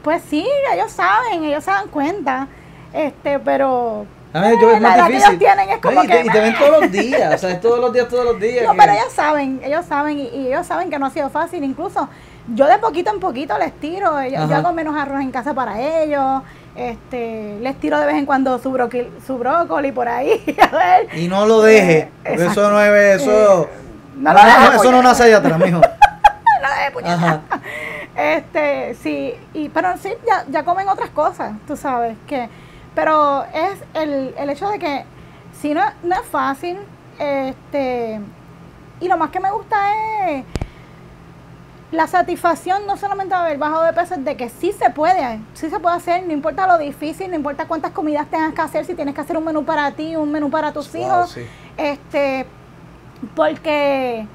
Pues 0.05 0.21
sí, 0.29 0.47
ellos 0.73 0.91
saben, 0.91 1.43
ellos 1.43 1.63
se 1.63 1.71
dan 1.71 1.89
cuenta. 1.89 2.47
Este, 2.93 3.39
pero 3.39 4.05
A 4.33 4.39
ver, 4.39 4.53
yo 4.61 4.69
es 4.71 4.77
Eh, 4.77 4.79
la 4.79 4.89
más 4.89 4.97
edad 4.97 5.05
que 5.07 5.11
difícil. 5.13 5.29
ellos 5.33 5.39
tienen 5.39 5.69
es 5.69 5.75
No, 5.75 5.81
como 5.81 6.03
y, 6.03 6.07
te, 6.07 6.13
que, 6.13 6.25
y 6.25 6.29
te 6.29 6.39
ven 6.39 6.55
todos 6.57 6.81
los 6.81 6.91
días. 6.91 7.33
O 7.33 7.37
sea, 7.37 7.49
es 7.51 7.59
todos 7.61 7.79
los 7.79 7.91
días, 7.91 8.07
todos 8.07 8.23
los 8.25 8.39
días. 8.39 8.65
No, 8.65 8.71
que- 8.73 8.77
pero 8.77 8.91
ellos 8.93 9.11
saben, 9.13 9.59
ellos 9.63 9.85
saben 9.85 10.19
y, 10.19 10.27
y 10.27 10.47
ellos 10.47 10.65
saben 10.67 10.89
que 10.89 10.97
no 10.99 11.07
ha 11.07 11.09
sido 11.09 11.29
fácil. 11.29 11.63
Incluso 11.63 12.07
yo 12.53 12.67
de 12.67 12.77
poquito 12.77 13.11
en 13.11 13.19
poquito 13.19 13.57
les 13.57 13.73
tiro. 13.79 14.21
Yo, 14.23 14.29
yo 14.29 14.39
Ajá. 14.43 14.57
hago 14.57 14.71
menos 14.73 14.95
arroz 14.95 15.19
en 15.21 15.31
casa 15.31 15.53
para 15.53 15.81
ellos. 15.81 16.43
Este, 16.75 17.57
les 17.61 17.75
tiro 17.79 17.97
de 17.99 18.05
vez 18.05 18.15
en 18.15 18.25
cuando 18.25 18.59
su, 18.59 18.71
broqui- 18.71 19.07
su 19.25 19.37
brócoli 19.37 19.91
por 19.91 20.07
ahí. 20.07 20.43
A 20.71 20.75
ver. 20.77 21.17
Y 21.17 21.27
no 21.27 21.45
lo 21.47 21.61
deje. 21.61 22.09
Eh, 22.25 22.35
eso 22.39 22.69
no 22.69 22.79
es. 22.81 23.21
Eso. 23.21 23.67
No 24.17 24.33
no, 24.33 24.43
no, 24.43 24.71
eso 24.73 24.91
no 24.91 25.01
nace 25.01 25.23
allá 25.23 25.37
atrás, 25.37 25.57
mijo. 25.59 25.81
No 26.61 26.69
dejes, 26.71 26.91
puñeta. 26.93 27.13
Ajá. 27.13 27.41
Este, 28.15 28.95
sí, 28.95 29.33
y, 29.53 29.69
pero 29.69 29.97
sí, 29.97 30.13
ya, 30.25 30.45
ya 30.49 30.63
comen 30.63 30.87
otras 30.87 31.09
cosas, 31.09 31.53
tú 31.67 31.75
sabes, 31.75 32.17
que, 32.27 32.47
pero 32.93 33.43
es 33.53 33.83
el, 33.93 34.33
el 34.37 34.49
hecho 34.49 34.69
de 34.69 34.79
que 34.79 35.03
si 35.59 35.73
no, 35.73 35.81
no 36.03 36.15
es 36.15 36.25
fácil, 36.25 36.77
este, 37.19 38.21
y 39.01 39.07
lo 39.09 39.17
más 39.17 39.31
que 39.31 39.39
me 39.41 39.51
gusta 39.51 40.29
es 40.29 40.45
la 41.91 42.07
satisfacción 42.07 42.87
no 42.87 42.97
solamente 42.97 43.35
de 43.35 43.41
haber 43.41 43.57
bajado 43.57 43.83
de 43.83 43.93
peso, 43.93 44.15
es 44.15 44.25
de 44.25 44.35
que 44.37 44.49
sí 44.49 44.71
se 44.71 44.89
puede, 44.89 45.39
sí 45.53 45.69
se 45.69 45.79
puede 45.79 45.95
hacer, 45.97 46.25
no 46.25 46.33
importa 46.33 46.67
lo 46.67 46.77
difícil, 46.77 47.29
no 47.29 47.35
importa 47.35 47.67
cuántas 47.67 47.91
comidas 47.91 48.27
tengas 48.29 48.53
que 48.53 48.61
hacer, 48.61 48.85
si 48.85 48.95
tienes 48.95 49.13
que 49.13 49.21
hacer 49.21 49.37
un 49.37 49.43
menú 49.45 49.63
para 49.65 49.91
ti, 49.91 50.15
un 50.15 50.31
menú 50.31 50.49
para 50.49 50.71
tus 50.73 50.91
Wow, 50.93 51.01
hijos, 51.01 51.31
sí. 51.31 51.45
este, 51.77 52.45
porque 53.35 54.25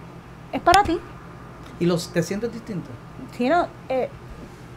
es 0.53 0.61
para 0.61 0.83
ti. 0.83 0.99
¿Y 1.79 1.87
los, 1.87 2.13
te 2.13 2.23
sientes 2.23 2.53
distinto? 2.53 2.91
Eh, 3.41 4.09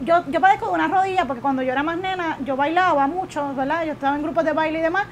yo, 0.00 0.24
yo 0.28 0.40
padezco 0.40 0.66
de 0.68 0.72
una 0.72 0.88
rodilla 0.88 1.24
porque 1.26 1.42
cuando 1.42 1.62
yo 1.62 1.72
era 1.72 1.82
más 1.82 1.98
nena, 1.98 2.38
yo 2.44 2.56
bailaba 2.56 3.06
mucho, 3.06 3.54
¿verdad? 3.54 3.84
Yo 3.84 3.92
estaba 3.92 4.16
en 4.16 4.22
grupos 4.22 4.44
de 4.44 4.52
baile 4.52 4.78
y 4.78 4.82
demás, 4.82 5.04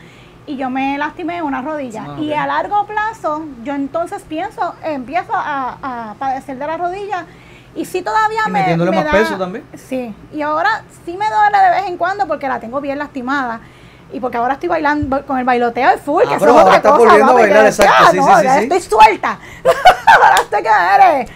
y 0.47 0.57
yo 0.57 0.71
me 0.71 0.97
lastimé 0.99 1.43
una 1.43 1.61
rodilla. 1.63 2.05
Ah, 2.09 2.19
Y 2.21 2.33
a 2.33 2.47
largo 2.47 2.87
plazo, 2.87 3.45
yo 3.63 3.75
entonces 3.75 4.23
pienso, 4.29 4.75
empiezo 4.83 5.33
a, 5.35 5.77
a 6.11 6.15
padecer 6.15 6.59
de 6.59 6.67
la 6.67 6.77
rodilla. 6.77 7.27
Y 7.75 7.85
sí 7.87 8.03
todavía 8.03 8.41
Y 8.47 8.51
me, 8.51 8.59
metiéndole 8.61 8.91
me 8.91 8.97
más 8.99 9.07
da- 9.07 9.13
peso 9.13 9.39
también. 9.39 9.65
Sí, 9.75 10.15
y 10.33 10.43
ahora 10.43 10.83
sí 11.07 11.17
me 11.17 11.27
duele 11.27 11.59
de 11.59 11.71
vez 11.71 11.89
en 11.89 11.97
cuando 11.97 12.27
porque 12.27 12.49
la 12.49 12.59
tengo 12.61 12.81
bien 12.81 12.99
lastimada. 12.99 13.61
Y 14.13 14.21
porque 14.21 14.37
ahora 14.37 14.55
estoy 14.55 14.69
bailando 14.69 15.25
con 15.25 15.39
el 15.39 15.45
bailoteo 15.45 15.89
de 15.91 15.97
full, 15.99 16.23
Ah, 16.27 16.29
que 16.29 16.35
eso 16.35 16.41
pero 16.45 16.53
es 16.53 16.59
ahora 16.59 16.65
otra 16.65 16.77
estás 16.77 16.93
cosa, 16.93 17.05
volviendo 17.05 17.33
a 17.33 17.35
bailar, 17.35 17.67
exacto, 17.67 18.11
sí, 18.11 18.17
no, 18.19 18.27
sí, 18.27 18.33
sí, 18.37 18.45
ya 18.45 18.55
sí. 18.59 18.63
estoy 18.65 18.81
suelta. 18.81 19.39
ahora 20.23 20.37
estoy 20.43 20.63
que 20.63 20.69
eres. 20.69 21.31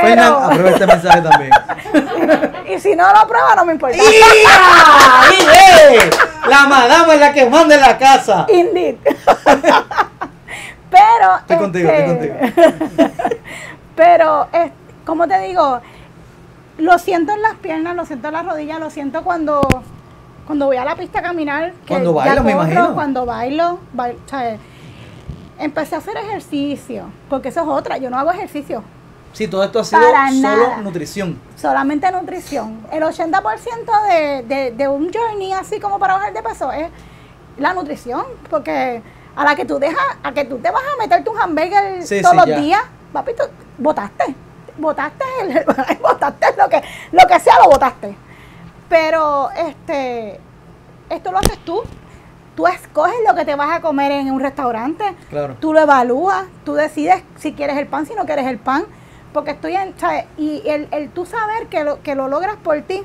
Pero, 0.00 0.22
Fernan, 0.22 0.42
aprueba 0.44 0.70
este 0.70 0.86
mensaje 0.86 1.20
también. 1.22 1.50
y 2.74 2.78
si 2.78 2.94
no 2.94 3.12
lo 3.12 3.26
prueba, 3.26 3.54
no 3.56 3.64
me 3.64 3.72
importa. 3.72 3.98
La 6.48 6.66
madama 6.66 7.14
es 7.14 7.20
la 7.20 7.32
que 7.32 7.48
manda 7.48 7.74
en 7.74 7.80
la 7.80 7.98
casa. 7.98 8.46
Indeed. 8.48 8.96
pero. 10.90 11.36
Estoy 11.40 11.56
contigo, 11.56 11.90
estoy 11.90 12.32
pero, 13.96 14.48
es, 14.52 14.70
como 15.04 15.26
te 15.26 15.38
digo, 15.40 15.80
lo 16.78 16.98
siento 16.98 17.32
en 17.32 17.42
las 17.42 17.54
piernas, 17.54 17.96
lo 17.96 18.06
siento 18.06 18.28
en 18.28 18.34
las 18.34 18.46
rodillas, 18.46 18.78
lo 18.80 18.90
siento 18.90 19.22
cuando. 19.22 19.60
Cuando 20.46 20.64
voy 20.64 20.78
a 20.78 20.84
la 20.84 20.96
pista 20.96 21.18
a 21.18 21.22
caminar. 21.22 21.72
que 21.72 21.88
Cuando 21.88 22.12
ya 22.12 22.24
bailas, 22.24 22.44
me 22.44 22.52
imagino. 22.52 22.94
Cuando 22.94 23.26
bailo, 23.26 23.80
bailo 23.92 24.18
o 24.24 24.28
sea, 24.28 24.56
empecé 25.58 25.94
a 25.94 25.98
hacer 25.98 26.16
ejercicio, 26.16 27.10
porque 27.28 27.48
eso 27.48 27.60
es 27.60 27.68
otra, 27.68 27.98
yo 27.98 28.08
no 28.08 28.18
hago 28.18 28.30
ejercicio. 28.32 28.82
Sí, 29.32 29.46
todo 29.46 29.62
esto 29.62 29.80
ha 29.80 29.84
sido 29.84 30.00
Para 30.00 30.28
solo 30.30 30.40
nada. 30.40 30.76
nutrición. 30.78 31.38
solamente 31.56 32.10
nutrición. 32.10 32.80
El 32.90 33.02
80% 33.02 34.08
de, 34.08 34.42
de, 34.42 34.70
de 34.72 34.88
un 34.88 35.12
journey 35.12 35.52
así 35.52 35.78
como 35.78 35.98
para 35.98 36.14
bajar 36.14 36.32
de 36.32 36.42
peso 36.42 36.72
es 36.72 36.88
la 37.58 37.72
nutrición, 37.74 38.24
porque 38.50 39.02
a 39.36 39.44
la 39.44 39.54
que 39.54 39.64
tú 39.64 39.78
dejas, 39.78 40.02
a 40.22 40.32
que 40.32 40.44
tú 40.44 40.58
te 40.58 40.70
vas 40.70 40.82
a 40.82 40.96
meterte 41.02 41.30
un 41.30 41.38
hamburger 41.38 42.02
Sí, 42.04 42.20
todos 42.20 42.32
sí, 42.32 42.36
los 42.38 42.46
ya. 42.48 42.60
días, 42.60 42.82
papito, 43.12 43.48
botaste, 43.76 44.34
botaste, 44.76 45.24
el, 45.42 45.64
botaste 46.02 46.46
lo 46.56 46.68
que, 46.68 46.82
lo 47.12 47.26
que 47.26 47.40
sea 47.40 47.54
lo 47.62 47.70
botaste. 47.70 48.16
Pero 48.88 49.50
este, 49.50 50.40
esto 51.10 51.30
lo 51.30 51.38
haces 51.38 51.58
tú. 51.64 51.82
Tú 52.56 52.66
escoges 52.66 53.14
lo 53.28 53.36
que 53.36 53.44
te 53.44 53.54
vas 53.54 53.70
a 53.70 53.80
comer 53.80 54.10
en 54.10 54.32
un 54.32 54.40
restaurante. 54.40 55.04
Claro. 55.30 55.54
Tú 55.60 55.72
lo 55.72 55.80
evalúas, 55.80 56.44
tú 56.64 56.74
decides 56.74 57.22
si 57.38 57.52
quieres 57.52 57.76
el 57.76 57.86
pan, 57.86 58.04
si 58.06 58.14
no 58.14 58.24
quieres 58.26 58.46
el 58.46 58.58
pan. 58.58 58.84
Porque 59.32 59.52
estoy 59.52 59.76
en. 59.76 59.94
¿sabes? 59.98 60.24
Y 60.36 60.62
el, 60.66 60.88
el 60.90 61.10
tú 61.10 61.26
saber 61.26 61.66
que 61.68 61.84
lo, 61.84 62.02
que 62.02 62.14
lo 62.14 62.28
logras 62.28 62.56
por 62.56 62.80
ti, 62.82 63.02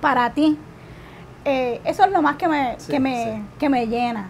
para 0.00 0.30
ti, 0.34 0.58
eh, 1.44 1.80
eso 1.84 2.04
es 2.04 2.12
lo 2.12 2.22
más 2.22 2.36
que 2.36 2.48
me, 2.48 2.76
Sí, 2.78 2.92
que 2.92 3.00
me, 3.00 3.24
sí. 3.24 3.42
que 3.58 3.68
me 3.68 3.86
llena. 3.86 4.28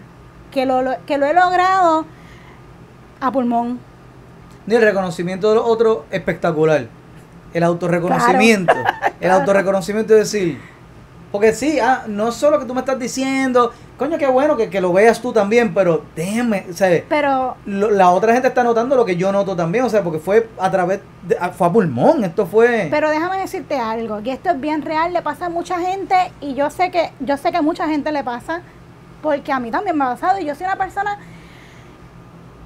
Que 0.51 0.65
lo, 0.65 0.81
que 1.05 1.17
lo 1.17 1.25
he 1.25 1.33
logrado 1.33 2.05
a 3.19 3.31
pulmón. 3.31 3.79
Y 4.67 4.73
el 4.75 4.81
reconocimiento 4.81 5.49
de 5.49 5.55
los 5.55 5.65
otros, 5.65 5.99
espectacular. 6.11 6.87
El 7.53 7.63
autorreconocimiento. 7.63 8.73
El 9.19 9.29
autorreconocimiento 9.31 10.13
es 10.13 10.31
decir, 10.31 10.59
porque 11.33 11.51
sí, 11.51 11.79
ah, 11.81 12.03
no 12.07 12.31
solo 12.31 12.59
que 12.59 12.65
tú 12.65 12.73
me 12.73 12.79
estás 12.81 12.97
diciendo, 12.99 13.73
coño, 13.97 14.17
qué 14.17 14.27
bueno 14.27 14.55
que, 14.55 14.69
que 14.69 14.79
lo 14.79 14.93
veas 14.93 15.19
tú 15.19 15.33
también, 15.33 15.73
pero 15.73 16.03
déjame, 16.15 16.65
o 16.69 16.73
sea, 16.73 17.03
Pero 17.09 17.57
lo- 17.65 17.89
la 17.91 18.11
otra 18.11 18.31
gente 18.33 18.47
está 18.47 18.63
notando 18.63 18.95
lo 18.95 19.03
que 19.03 19.15
yo 19.17 19.31
noto 19.31 19.55
también, 19.55 19.83
o 19.83 19.89
sea, 19.89 20.03
porque 20.03 20.19
fue 20.19 20.47
a 20.59 20.69
través, 20.71 21.01
de, 21.23 21.35
fue 21.57 21.67
a 21.67 21.71
pulmón, 21.71 22.23
esto 22.23 22.45
fue... 22.45 22.87
Pero 22.91 23.09
déjame 23.09 23.39
decirte 23.39 23.77
algo, 23.79 24.19
y 24.23 24.29
esto 24.29 24.51
es 24.51 24.61
bien 24.61 24.83
real, 24.83 25.11
le 25.11 25.21
pasa 25.23 25.47
a 25.47 25.49
mucha 25.49 25.79
gente 25.79 26.15
y 26.39 26.53
yo 26.53 26.69
sé 26.69 26.91
que 26.91 27.11
yo 27.19 27.35
sé 27.35 27.51
que 27.51 27.57
a 27.57 27.61
mucha 27.61 27.87
gente 27.89 28.11
le 28.11 28.23
pasa 28.23 28.61
porque 29.21 29.51
a 29.51 29.59
mí 29.59 29.71
también 29.71 29.97
me 29.97 30.03
ha 30.05 30.09
pasado 30.09 30.39
y 30.39 30.45
yo 30.45 30.53
soy 30.53 30.65
una 30.67 30.75
persona 30.77 31.17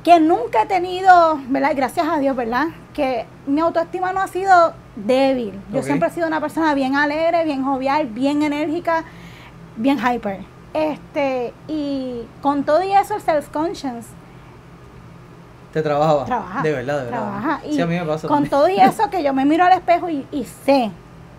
que 0.07 0.21
nunca 0.21 0.61
he 0.61 0.65
tenido, 0.67 1.37
¿verdad? 1.49 1.73
Gracias 1.75 2.07
a 2.07 2.17
Dios, 2.17 2.33
¿verdad? 2.33 2.67
Que 2.93 3.25
mi 3.45 3.59
autoestima 3.59 4.13
no 4.13 4.21
ha 4.21 4.27
sido 4.29 4.71
débil. 4.95 5.59
Yo 5.73 5.83
siempre 5.83 6.07
he 6.07 6.11
sido 6.13 6.27
una 6.27 6.39
persona 6.39 6.73
bien 6.75 6.95
alegre, 6.95 7.43
bien 7.43 7.65
jovial, 7.65 8.07
bien 8.07 8.41
enérgica, 8.41 9.03
bien 9.75 9.99
hyper. 9.99 10.39
Este, 10.73 11.53
y 11.67 12.21
con 12.41 12.63
todo 12.63 12.81
y 12.83 12.93
eso 12.93 13.15
el 13.15 13.21
self-conscious 13.21 14.05
te 15.73 15.81
trabajaba. 15.81 16.23
trabaja. 16.23 16.61
De 16.61 16.71
verdad, 16.71 16.99
de 16.99 17.03
verdad. 17.03 17.19
Trabaja. 17.19 17.61
Y 17.67 17.73
sí, 17.73 17.81
a 17.81 17.85
mí 17.85 17.99
me 17.99 18.05
pasa. 18.05 18.29
con 18.29 18.47
todo 18.47 18.69
y 18.69 18.79
eso 18.79 19.09
que 19.11 19.21
yo 19.21 19.33
me 19.33 19.43
miro 19.43 19.65
al 19.65 19.73
espejo 19.73 20.09
y, 20.09 20.25
y 20.31 20.45
sé, 20.45 20.89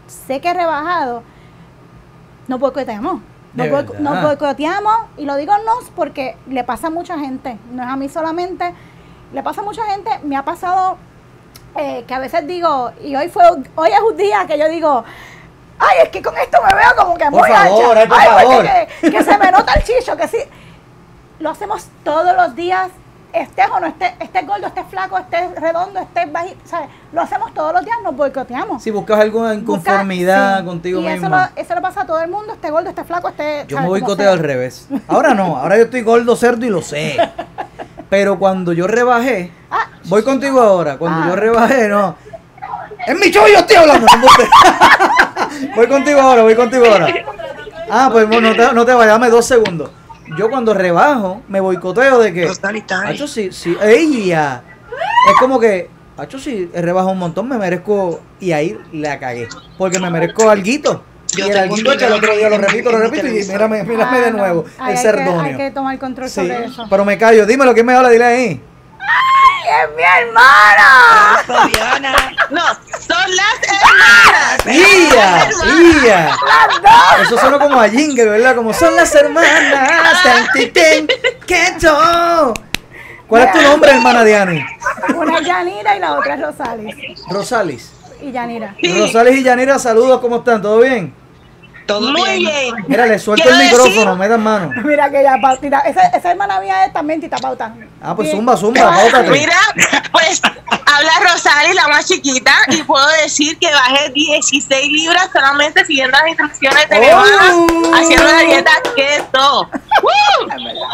sé 0.08 0.42
que 0.42 0.48
he 0.50 0.52
rebajado, 0.52 1.22
no 2.46 2.58
boicoteamos. 2.58 3.14
No, 3.14 3.22
De 3.54 3.72
boic- 3.72 3.98
boicoteamos, 4.22 4.94
y 5.16 5.24
lo 5.24 5.36
digo 5.36 5.52
no 5.64 5.72
porque 5.96 6.36
le 6.48 6.64
pasa 6.64 6.88
a 6.88 6.90
mucha 6.90 7.18
gente, 7.18 7.58
no 7.72 7.82
es 7.82 7.88
a 7.88 7.96
mí 7.96 8.08
solamente, 8.08 8.72
le 9.32 9.42
pasa 9.42 9.62
a 9.62 9.64
mucha 9.64 9.84
gente, 9.86 10.10
me 10.22 10.36
ha 10.36 10.44
pasado 10.44 10.96
eh, 11.76 12.04
que 12.06 12.14
a 12.14 12.18
veces 12.18 12.46
digo, 12.46 12.92
y 13.02 13.16
hoy 13.16 13.28
fue 13.28 13.44
hoy 13.76 13.90
es 13.90 14.00
un 14.00 14.16
día 14.16 14.46
que 14.46 14.58
yo 14.58 14.68
digo, 14.68 15.04
ay, 15.78 15.98
es 16.04 16.08
que 16.10 16.22
con 16.22 16.36
esto 16.36 16.58
me 16.62 16.74
veo 16.74 16.88
como 16.96 17.16
que 17.16 17.24
Por 17.24 17.40
muy 17.40 17.48
favor, 17.50 17.98
ancha. 17.98 18.00
ay, 18.00 18.08
por 18.08 18.18
Ay, 18.18 18.46
favor. 18.46 18.64
Que, 19.02 19.10
que 19.10 19.24
se 19.24 19.38
me 19.38 19.50
nota 19.50 19.72
el 19.74 19.82
chicho, 19.84 20.16
que 20.16 20.28
sí. 20.28 20.38
Lo 21.40 21.50
hacemos 21.50 21.86
todos 22.04 22.34
los 22.36 22.54
días, 22.56 22.88
estés 23.40 23.66
o 23.70 23.80
no 23.80 23.86
estés, 23.86 24.12
estés 24.20 24.46
gordo, 24.46 24.66
estés 24.66 24.84
flaco, 24.90 25.18
estés 25.18 25.54
redondo, 25.60 26.00
estés 26.00 26.30
bajito, 26.32 26.60
¿sabes? 26.64 26.88
Lo 27.12 27.20
hacemos 27.22 27.52
todos 27.54 27.72
los 27.72 27.84
días, 27.84 27.96
nos 28.02 28.16
boicoteamos. 28.16 28.82
Si 28.82 28.90
buscas 28.90 29.20
alguna 29.20 29.48
Busca- 29.54 29.60
inconformidad 29.60 30.60
sí. 30.60 30.64
contigo 30.66 31.00
y 31.00 31.06
eso 31.06 31.20
mismo. 31.22 31.36
lo, 31.36 31.42
eso 31.56 31.74
le 31.74 31.80
pasa 31.80 32.02
a 32.02 32.06
todo 32.06 32.20
el 32.20 32.30
mundo, 32.30 32.52
esté 32.54 32.70
gordo, 32.70 32.88
esté 32.88 33.04
flaco, 33.04 33.28
esté... 33.28 33.64
Yo 33.68 33.80
me 33.80 33.86
boicoteo 33.86 34.30
al 34.32 34.38
revés. 34.38 34.88
Ahora 35.08 35.34
no, 35.34 35.56
ahora 35.56 35.76
yo 35.76 35.84
estoy 35.84 36.02
gordo, 36.02 36.36
cerdo 36.36 36.64
y 36.66 36.70
lo 36.70 36.82
sé. 36.82 37.16
Pero 38.10 38.38
cuando 38.38 38.72
yo 38.72 38.86
rebajé, 38.86 39.52
Ah, 39.70 39.86
voy 40.06 40.22
contigo 40.22 40.60
ahora, 40.60 40.96
cuando 40.96 41.24
Ah. 41.24 41.28
yo 41.28 41.36
rebajé, 41.36 41.88
no. 41.88 42.16
Es 43.06 43.18
mi 43.18 43.30
show, 43.30 43.46
yo 43.46 43.58
estoy 43.58 43.76
hablando. 43.76 44.06
voy 45.76 45.86
contigo 45.88 46.20
ahora, 46.20 46.42
voy 46.42 46.54
contigo 46.54 46.84
ahora. 46.86 47.06
Ah, 47.90 48.08
pues 48.12 48.28
no 48.28 48.54
te, 48.54 48.72
no 48.74 48.84
te 48.84 48.92
vayas, 48.94 49.12
dame 49.14 49.28
dos 49.30 49.46
segundos. 49.46 49.90
Yo 50.36 50.50
cuando 50.50 50.74
rebajo, 50.74 51.42
me 51.48 51.60
boicoteo 51.60 52.18
de 52.18 52.32
que. 52.32 52.48
Hacho, 53.06 53.26
sí, 53.28 53.50
sí. 53.52 53.76
¡Ella! 53.82 54.62
Es 55.30 55.34
como 55.38 55.58
que. 55.58 55.88
Hacho, 56.16 56.38
si 56.38 56.68
he 56.74 56.82
rebajado 56.82 57.12
un 57.12 57.18
montón, 57.18 57.48
me 57.48 57.56
merezco. 57.58 58.20
Y 58.40 58.52
ahí 58.52 58.76
la 58.92 59.18
cagué. 59.18 59.48
Porque 59.76 59.98
me 59.98 60.10
merezco 60.10 60.50
alguito. 60.50 61.04
Y 61.36 61.42
el 61.42 61.56
alguito 61.56 61.96
que 61.96 62.04
el 62.06 62.12
otro 62.12 62.36
día 62.36 62.48
lo 62.48 62.58
repito, 62.58 62.90
lo 62.90 62.98
repito 62.98 63.26
y 63.26 63.44
mírame, 63.44 63.84
mírame 63.84 64.16
ah, 64.16 64.20
de 64.20 64.30
no. 64.30 64.38
nuevo. 64.38 64.64
Ay, 64.78 64.78
el 64.78 64.82
hay 64.82 64.94
que- 64.94 65.00
cerdonio. 65.02 65.40
Hay 65.42 65.56
que 65.56 65.70
tomar 65.70 65.98
control 65.98 66.28
Sí, 66.28 66.34
sobre 66.36 66.64
eso. 66.64 66.86
pero 66.88 67.04
me 67.04 67.18
callo. 67.18 67.44
Dímelo, 67.46 67.74
¿quién 67.74 67.84
me 67.86 67.92
habla? 67.92 68.08
Dile 68.08 68.24
ahí. 68.24 68.62
¡Es 69.68 69.94
mi 69.94 70.02
hermana! 70.02 71.42
Fabiana. 71.46 72.32
No, 72.48 72.62
son 72.98 73.36
las 73.36 73.58
hermanas. 73.68 74.66
¡Ia! 74.66 75.48
¡Ia! 76.02 76.36
Eso 77.20 77.38
suena 77.38 77.58
como 77.58 77.78
a 77.78 77.88
Jingle, 77.88 78.24
¿verdad? 78.24 78.56
Como 78.56 78.72
son 78.72 78.96
las 78.96 79.14
hermanas. 79.14 80.22
que 81.46 81.74
yo. 81.78 82.54
¿Cuál 83.26 83.42
es 83.42 83.52
tu 83.52 83.60
nombre, 83.60 83.90
hermana 83.90 84.24
Diani? 84.24 84.64
Una 85.14 85.38
es 85.38 85.46
Yanira 85.46 85.96
y 85.96 86.00
la 86.00 86.14
otra 86.14 86.34
es 86.34 86.40
Rosalis. 86.40 86.96
Rosalis. 87.28 87.92
Y 88.22 88.32
Yanira. 88.32 88.74
Sí. 88.80 88.98
Rosales 88.98 89.36
y 89.36 89.42
Yanira, 89.42 89.78
saludos, 89.78 90.20
¿cómo 90.22 90.36
están? 90.38 90.62
¿Todo 90.62 90.78
bien? 90.80 91.12
Todo 91.88 92.12
Muy 92.12 92.38
bien. 92.40 92.74
Mira, 92.86 93.06
le 93.06 93.18
suelto 93.18 93.42
Quiero 93.44 93.58
el 93.58 93.62
decir- 93.70 93.78
micrófono, 93.78 94.14
me 94.14 94.28
dan 94.28 94.42
mano. 94.42 94.70
Mira 94.84 95.10
que 95.10 95.22
ya 95.22 95.38
pautita. 95.40 95.78
Esa, 95.80 96.02
esa 96.08 96.30
hermana 96.32 96.60
mía 96.60 96.84
es 96.84 96.92
también 96.92 97.18
Tita 97.18 97.38
Pauta. 97.38 97.72
Ah, 98.02 98.14
pues 98.14 98.26
Bien. 98.28 98.36
zumba, 98.36 98.56
zumba, 98.58 98.90
páutate. 98.94 99.30
Mira, 99.30 99.56
pues 100.12 100.42
habla 100.84 101.10
Rosali, 101.22 101.72
la 101.72 101.88
más 101.88 102.06
chiquita, 102.06 102.52
y 102.68 102.82
puedo 102.82 103.06
decir 103.22 103.58
que 103.58 103.70
bajé 103.72 104.10
16 104.10 104.92
libras 104.92 105.30
solamente 105.32 105.82
siguiendo 105.86 106.16
las 106.18 106.28
instrucciones 106.28 106.88
de 106.90 107.00
mi 107.00 107.06
Oh. 107.10 107.94
haciendo 107.94 108.24
la 108.24 108.38
dieta 108.40 108.70
keto. 108.94 109.70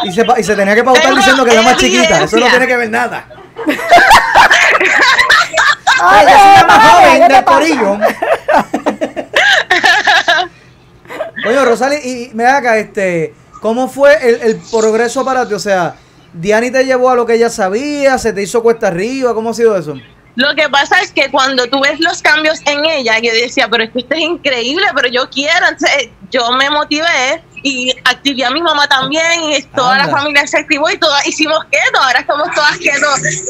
Y 0.05 0.11
se, 0.13 0.25
y 0.37 0.43
se 0.43 0.55
tenía 0.55 0.75
que 0.75 0.83
pautar 0.83 1.03
Tengo 1.03 1.17
diciendo 1.17 1.43
que 1.43 1.49
es 1.51 1.55
la 1.57 1.61
más 1.61 1.75
chiquita. 1.77 2.23
Eso 2.23 2.37
no 2.37 2.47
tiene 2.47 2.67
que 2.67 2.77
ver 2.77 2.89
nada. 2.89 3.25
Ay, 6.01 6.25
Ella 6.25 6.35
es 6.55 6.61
la 6.61 6.67
más 6.67 6.91
joven 6.91 7.21
¿qué 7.21 7.27
te 7.27 7.33
del 7.33 7.43
corillo. 7.45 7.97
Coño, 11.45 11.65
Rosales, 11.65 12.05
y 12.05 12.31
me 12.33 12.45
acá, 12.45 12.77
este, 12.77 13.33
¿cómo 13.61 13.87
fue 13.87 14.17
el, 14.21 14.41
el 14.41 14.61
progreso 14.71 15.23
para 15.23 15.47
ti? 15.47 15.53
O 15.53 15.59
sea, 15.59 15.95
Diani 16.33 16.71
te 16.71 16.83
llevó 16.83 17.09
a 17.09 17.15
lo 17.15 17.25
que 17.25 17.35
ella 17.35 17.49
sabía, 17.49 18.17
se 18.17 18.33
te 18.33 18.41
hizo 18.41 18.61
cuesta 18.61 18.87
arriba, 18.87 19.33
¿cómo 19.33 19.51
ha 19.51 19.53
sido 19.53 19.77
eso? 19.77 19.95
Lo 20.35 20.53
que 20.53 20.67
pasa 20.69 20.99
es 20.99 21.11
que 21.11 21.31
cuando 21.31 21.65
tú 21.67 21.79
ves 21.81 21.99
los 22.01 22.21
cambios 22.21 22.59
en 22.65 22.83
ella, 22.83 23.19
yo 23.19 23.31
decía, 23.31 23.69
pero 23.69 23.85
es 23.85 23.91
que 23.91 23.99
esto 23.99 24.15
es 24.15 24.21
increíble, 24.21 24.85
pero 24.93 25.07
yo 25.07 25.29
quiero. 25.29 25.65
Entonces 25.69 26.09
yo 26.29 26.51
me 26.51 26.69
motivé 26.69 27.41
y 27.63 27.95
activé 28.03 28.43
a 28.43 28.51
mi 28.51 28.61
mamá 28.61 28.85
también 28.87 29.43
y 29.43 29.61
toda 29.63 29.93
Anda. 29.95 30.07
la 30.07 30.11
familia 30.11 30.45
se 30.45 30.57
activó 30.57 30.89
y 30.89 30.97
todas 30.97 31.25
hicimos 31.25 31.59
keto. 31.71 32.01
Ahora 32.01 32.19
estamos 32.19 32.49
todas 32.53 32.77
keto. 32.77 33.07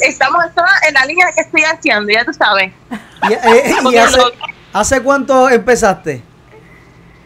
Estamos 0.08 0.44
todas 0.54 0.84
en 0.88 0.94
la 0.94 1.06
línea 1.06 1.26
que 1.34 1.42
estoy 1.42 1.64
haciendo, 1.64 2.14
ya 2.14 2.24
tú 2.24 2.34
sabes. 2.34 2.72
¿Y, 3.30 3.34
eh, 3.34 3.76
y 3.92 3.98
hace, 3.98 4.20
hace 4.72 5.02
cuánto 5.02 5.50
empezaste? 5.50 6.22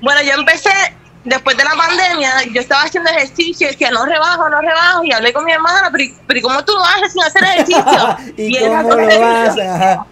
Bueno, 0.01 0.21
yo 0.21 0.33
empecé 0.33 0.71
después 1.23 1.57
de 1.57 1.63
la 1.63 1.71
pandemia, 1.71 2.43
yo 2.53 2.61
estaba 2.61 2.83
haciendo 2.83 3.09
ejercicio 3.09 3.67
y 3.67 3.71
decía, 3.71 3.91
no 3.91 4.05
rebajo, 4.05 4.49
no 4.49 4.61
rebajo. 4.61 5.03
Y 5.03 5.11
hablé 5.11 5.33
con 5.33 5.43
mi 5.45 5.51
hermana, 5.51 5.89
pero, 5.91 6.03
¿y- 6.05 6.15
pero 6.25 6.39
¿y 6.39 6.41
cómo 6.41 6.63
tú 6.63 6.73
lo 6.73 6.83
haces 6.83 7.11
sin 7.13 7.23
hacer 7.23 7.43
ejercicio? 7.43 7.83
¿Y 8.37 8.57
ella 8.57 8.81
cómo 8.83 8.95
lo 8.95 9.09
ejercicio. 9.09 10.05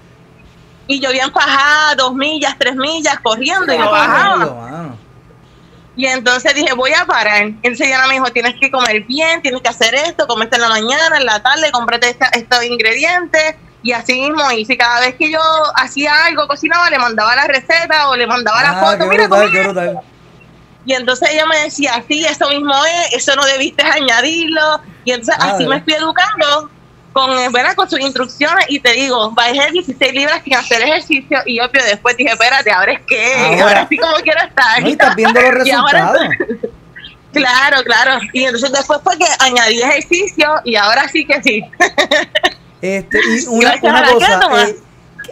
Y 0.87 0.99
yo 1.01 1.11
bien 1.11 1.31
fajada, 1.31 1.95
dos 1.95 2.13
millas, 2.13 2.55
tres 2.57 2.75
millas, 2.75 3.19
corriendo 3.21 3.73
y 3.73 3.77
no 3.77 3.91
bajaba. 3.91 4.45
Y 5.97 6.05
entonces 6.05 6.53
dije, 6.53 6.73
voy 6.73 6.93
a 6.93 7.05
parar. 7.05 7.41
Entonces 7.43 7.87
ella 7.87 8.05
me 8.07 8.13
dijo, 8.13 8.25
tienes 8.31 8.53
que 8.59 8.69
comer 8.69 9.01
bien, 9.03 9.41
tienes 9.41 9.61
que 9.61 9.67
hacer 9.69 9.95
esto, 9.95 10.27
comerte 10.27 10.55
en 10.55 10.61
la 10.61 10.69
mañana, 10.69 11.17
en 11.17 11.25
la 11.25 11.41
tarde, 11.41 11.71
cómprate 11.71 12.09
esta- 12.09 12.29
estos 12.29 12.63
ingredientes. 12.63 13.55
Y 13.83 13.91
así 13.91 14.19
mismo 14.19 14.51
hice. 14.51 14.77
Cada 14.77 14.99
vez 15.01 15.15
que 15.15 15.31
yo 15.31 15.39
hacía 15.75 16.25
algo, 16.25 16.47
cocinaba, 16.47 16.89
le 16.89 16.97
mandaba 16.99 17.35
la 17.35 17.45
receta 17.45 18.09
o 18.09 18.15
le 18.15 18.27
mandaba 18.27 18.61
la 18.63 18.69
Ah, 18.71 18.85
foto. 18.85 18.97
qué 19.03 19.05
Mira, 19.09 19.27
brutal, 19.27 19.51
qué 19.51 19.57
esto". 19.61 19.73
brutal. 19.73 19.99
Y 20.85 20.93
entonces 20.93 21.29
ella 21.31 21.45
me 21.45 21.59
decía, 21.59 22.03
sí, 22.07 22.25
eso 22.25 22.49
mismo 22.49 22.73
es, 22.85 23.13
eso 23.15 23.35
no 23.35 23.43
debiste 23.45 23.83
añadirlo. 23.83 24.81
Y 25.05 25.11
entonces 25.11 25.35
Ah, 25.39 25.51
así 25.53 25.63
¿verdad? 25.65 25.75
me 25.77 25.83
fui 25.83 25.93
educando 25.93 26.69
con, 27.13 27.31
eh, 27.37 27.49
¿verdad? 27.51 27.75
con 27.75 27.89
sus 27.89 27.99
instrucciones 27.99 28.65
y 28.69 28.79
te 28.79 28.93
digo, 28.93 29.31
bajé 29.31 29.71
16 29.71 30.13
libras 30.13 30.41
sin 30.43 30.55
hacer 30.55 30.81
ejercicio 30.83 31.39
y 31.45 31.59
obvio 31.59 31.83
después 31.83 32.15
dije, 32.15 32.31
espérate, 32.31 32.71
ahora 32.71 32.93
es 32.93 33.01
que, 33.07 33.33
Ahora. 33.35 33.63
ahora, 33.63 33.87
sí 33.89 33.97
como 33.97 34.15
quiero 34.17 34.39
estar. 34.41 34.81
No, 34.81 34.87
y 34.87 34.91
estás 34.91 35.15
viendo 35.17 35.41
los 35.41 35.49
Y 35.67 35.71
resultados. 35.71 36.21
Claro, 37.33 37.83
claro. 37.83 38.19
Y 38.33 38.45
entonces 38.45 38.71
después 38.71 38.99
fue 39.03 39.15
que 39.17 39.25
añadí 39.39 39.79
ejercicio 39.81 40.55
y 40.63 40.75
ahora 40.75 41.07
sí 41.07 41.23
que 41.25 41.43
sí. 41.43 41.61
Este, 42.81 43.19
y 43.19 43.45
una, 43.49 43.79
cosa, 43.79 44.39
eh, 44.67 44.75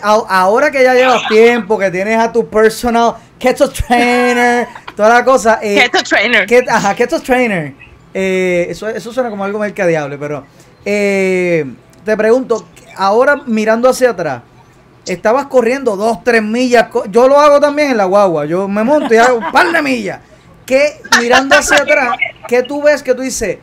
ahora 0.01 0.71
que 0.71 0.83
ya 0.83 0.93
llevas 0.93 1.27
tiempo, 1.29 1.77
que 1.77 1.91
tienes 1.91 2.17
a 2.19 2.31
tu 2.31 2.47
personal 2.49 3.15
keto 3.39 3.69
trainer, 3.69 4.67
toda 4.95 5.09
la 5.09 5.25
cosa. 5.25 5.59
eh, 5.61 5.75
Keto 5.83 6.03
trainer. 6.03 6.45
Ket- 6.47 6.69
ajá, 6.69 6.95
Keto 6.95 7.19
Trainer. 7.21 7.73
Eh, 8.13 8.67
eso, 8.69 8.87
eso 8.87 9.11
suena 9.11 9.29
como 9.29 9.43
algo 9.43 9.59
mercadeable, 9.59 10.17
pero 10.17 10.45
eh, 10.85 11.65
te 12.05 12.15
pregunto, 12.15 12.65
ahora 12.95 13.41
mirando 13.45 13.89
hacia 13.89 14.11
atrás, 14.11 14.41
estabas 15.05 15.47
corriendo 15.47 15.95
dos, 15.97 16.23
tres 16.23 16.41
millas. 16.41 16.87
Yo 17.09 17.27
lo 17.27 17.39
hago 17.39 17.59
también 17.59 17.91
en 17.91 17.97
la 17.97 18.05
guagua. 18.05 18.45
Yo 18.45 18.67
me 18.69 18.83
monto 18.83 19.13
y 19.13 19.17
hago 19.17 19.37
un 19.39 19.51
par 19.51 19.69
de 19.71 19.81
millas. 19.81 20.19
¿Qué, 20.65 21.01
mirando 21.21 21.55
hacia 21.57 21.77
atrás, 21.77 22.15
qué 22.47 22.63
tú 22.63 22.81
ves 22.81 23.03
que 23.03 23.13
tú 23.13 23.21
dices, 23.21 23.57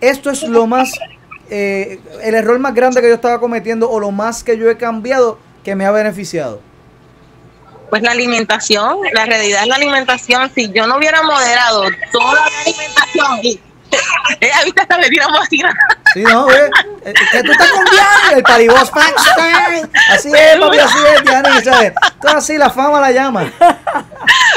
esto 0.00 0.30
es 0.30 0.42
lo 0.44 0.66
más, 0.68 0.92
eh, 1.50 2.00
el 2.22 2.34
error 2.34 2.58
más 2.58 2.74
grande 2.74 3.00
que 3.00 3.08
yo 3.08 3.14
estaba 3.14 3.38
cometiendo 3.40 3.90
o 3.90 4.00
lo 4.00 4.10
más 4.10 4.42
que 4.42 4.56
yo 4.56 4.70
he 4.70 4.76
cambiado 4.76 5.38
que 5.64 5.74
me 5.74 5.86
ha 5.86 5.90
beneficiado? 5.90 6.60
Pues 7.90 8.02
la 8.02 8.12
alimentación, 8.12 8.98
la 9.12 9.26
realidad 9.26 9.62
es 9.62 9.68
la 9.68 9.74
alimentación. 9.76 10.50
Si 10.54 10.72
yo 10.72 10.86
no 10.86 10.96
hubiera 10.96 11.22
moderado 11.22 11.84
toda 12.10 12.34
la 12.34 12.60
alimentación, 12.64 13.40
y 13.42 13.60
ella 14.40 14.56
viste 14.64 14.80
hasta 14.80 14.96
me 14.98 15.08
tira 15.10 15.26
bocina. 15.28 15.74
Sí, 16.14 16.22
no, 16.22 16.44
güey. 16.44 16.56
Eh, 17.04 17.12
Que 17.32 17.42
tú 17.42 17.52
estás 17.52 17.70
con 17.70 17.84
Diana, 17.84 18.32
el 18.36 18.42
paribos 18.42 18.90
Frankenstein. 18.90 19.90
Así 20.10 20.30
es, 20.34 20.58
papi, 20.58 20.78
así 20.78 20.98
es, 21.14 21.22
Diana. 21.22 21.60
¿sabes? 21.62 21.92
Todo 22.20 22.36
así, 22.36 22.56
la 22.56 22.70
fama 22.70 23.00
la 23.00 23.10
llama. 23.10 23.52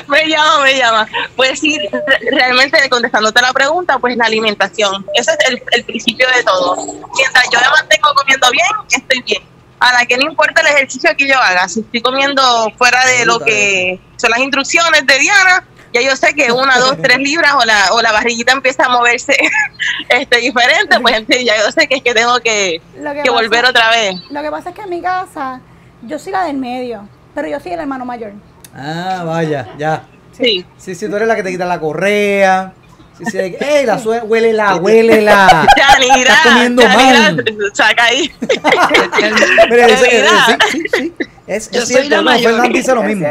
Me 0.08 0.28
llama, 0.28 0.60
me 0.64 0.78
llama. 0.78 1.08
Pues 1.36 1.60
sí, 1.60 1.78
re- 1.92 2.20
realmente 2.32 2.90
contestándote 2.90 3.42
la 3.42 3.54
pregunta, 3.54 3.98
pues 4.00 4.16
la 4.18 4.26
alimentación. 4.26 5.06
Ese 5.14 5.32
es 5.32 5.50
el, 5.50 5.64
el 5.72 5.84
principio 5.84 6.28
de 6.36 6.44
todo. 6.44 6.76
Mientras 7.16 7.46
yo 7.52 7.60
me 7.60 7.70
mantengo 7.70 8.10
comiendo 8.16 8.50
bien, 8.52 8.68
estoy 8.92 9.22
bien. 9.24 9.44
A 9.80 9.92
la 9.94 10.06
que 10.06 10.18
no 10.18 10.24
importa 10.30 10.62
el 10.62 10.68
ejercicio 10.68 11.12
que 11.18 11.28
yo 11.28 11.38
haga, 11.40 11.68
si 11.68 11.82
estoy 11.82 12.02
comiendo 12.02 12.72
fuera 12.78 13.06
de 13.06 13.26
lo 13.26 13.40
que 13.40 14.00
son 14.16 14.30
las 14.32 14.40
instrucciones 14.40 15.06
de 15.06 15.20
Diana, 15.20 15.66
ya 15.94 16.02
yo 16.02 16.16
sé 16.16 16.34
que 16.34 16.52
una, 16.52 16.78
dos, 16.80 16.98
tres 17.02 17.18
libras 17.20 17.54
o 17.54 17.64
la, 17.66 17.90
o 17.92 18.02
la 18.02 18.12
barriguita 18.12 18.54
empieza 18.54 18.86
a 18.86 18.90
moverse 18.90 19.36
este 20.10 20.38
diferente, 20.38 21.00
pues 21.00 21.24
ya 21.28 21.58
yo 21.58 21.72
sé 21.72 21.88
que 21.88 21.96
es 21.96 22.04
que 22.04 22.14
tengo 22.14 22.40
que, 22.40 22.82
que 23.24 23.30
volver 23.30 23.66
otra 23.66 23.90
vez. 23.92 24.16
Lo 24.30 24.42
que 24.42 24.50
pasa 24.52 24.70
es 24.70 24.76
que 24.76 24.82
en 24.82 24.90
mi 24.90 25.02
casa, 25.02 25.60
yo 26.02 26.18
soy 26.20 26.32
la 26.32 26.46
del 26.46 26.58
medio, 26.58 27.08
pero 27.34 27.48
yo 27.48 27.60
soy 27.60 27.74
el 27.74 27.80
hermano 27.80 28.06
mayor. 28.06 28.34
Ah, 28.76 29.24
vaya, 29.26 29.68
ya. 29.78 30.04
Sí. 30.38 30.66
Sí, 30.78 30.96
sí, 30.96 31.08
tú 31.08 31.16
eres 31.16 31.28
la 31.28 31.36
que 31.36 31.44
te 31.44 31.52
quita 31.52 31.66
la 31.66 31.80
correa. 31.80 32.74
Sí, 33.18 33.24
sí, 33.32 33.38
¡ey, 33.38 33.86
la 33.86 33.98
sue 33.98 34.20
huélela, 34.22 34.76
huélela! 34.82 35.66
Yanira, 35.78 36.18
Estás 36.18 36.42
comiendo 36.42 36.82
Yanira, 36.82 37.20
mal. 37.32 37.46
saca 37.74 38.04
ahí. 38.04 38.30
Mira, 39.70 39.88
dice, 39.88 40.08
eh, 40.20 40.26
sí, 40.46 40.56
sí, 40.72 40.84
sí. 40.94 41.14
Es, 41.48 41.72
Yo 41.72 41.80
es 41.82 41.88
soy 41.88 41.96
cierto, 41.96 42.10
la 42.10 42.18
no, 42.18 42.24
mayor. 42.24 42.52
Fernán 42.52 42.74
dice 42.74 42.94
lo 42.94 43.04
mismo. 43.04 43.26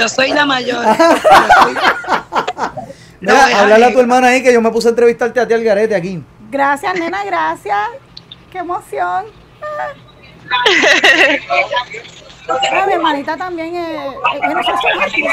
Yo 0.00 0.08
soy 0.08 0.32
la 0.32 0.44
mayor. 0.46 0.84
Mira, 3.20 3.34
No, 3.34 3.36
háblale 3.58 3.84
a 3.84 3.92
tu 3.92 4.00
hermana 4.00 4.28
ahí 4.28 4.42
que 4.42 4.52
yo 4.52 4.60
me 4.60 4.70
puse 4.70 4.88
a 4.88 4.90
entrevistarte 4.90 5.38
a 5.38 5.46
ti 5.46 5.54
al 5.54 5.62
garete 5.62 5.94
aquí. 5.94 6.20
Gracias, 6.50 6.94
nena, 6.94 7.24
gracias. 7.24 7.78
Qué 8.50 8.58
emoción. 8.58 9.26
Ah, 12.50 12.84
mi 12.86 12.92
hermanita 12.94 13.36
también 13.36 13.74
es. 13.74 13.88
eh, 13.88 14.10
bueno, 14.44 14.60
soy 14.62 15.02
artista. 15.02 15.30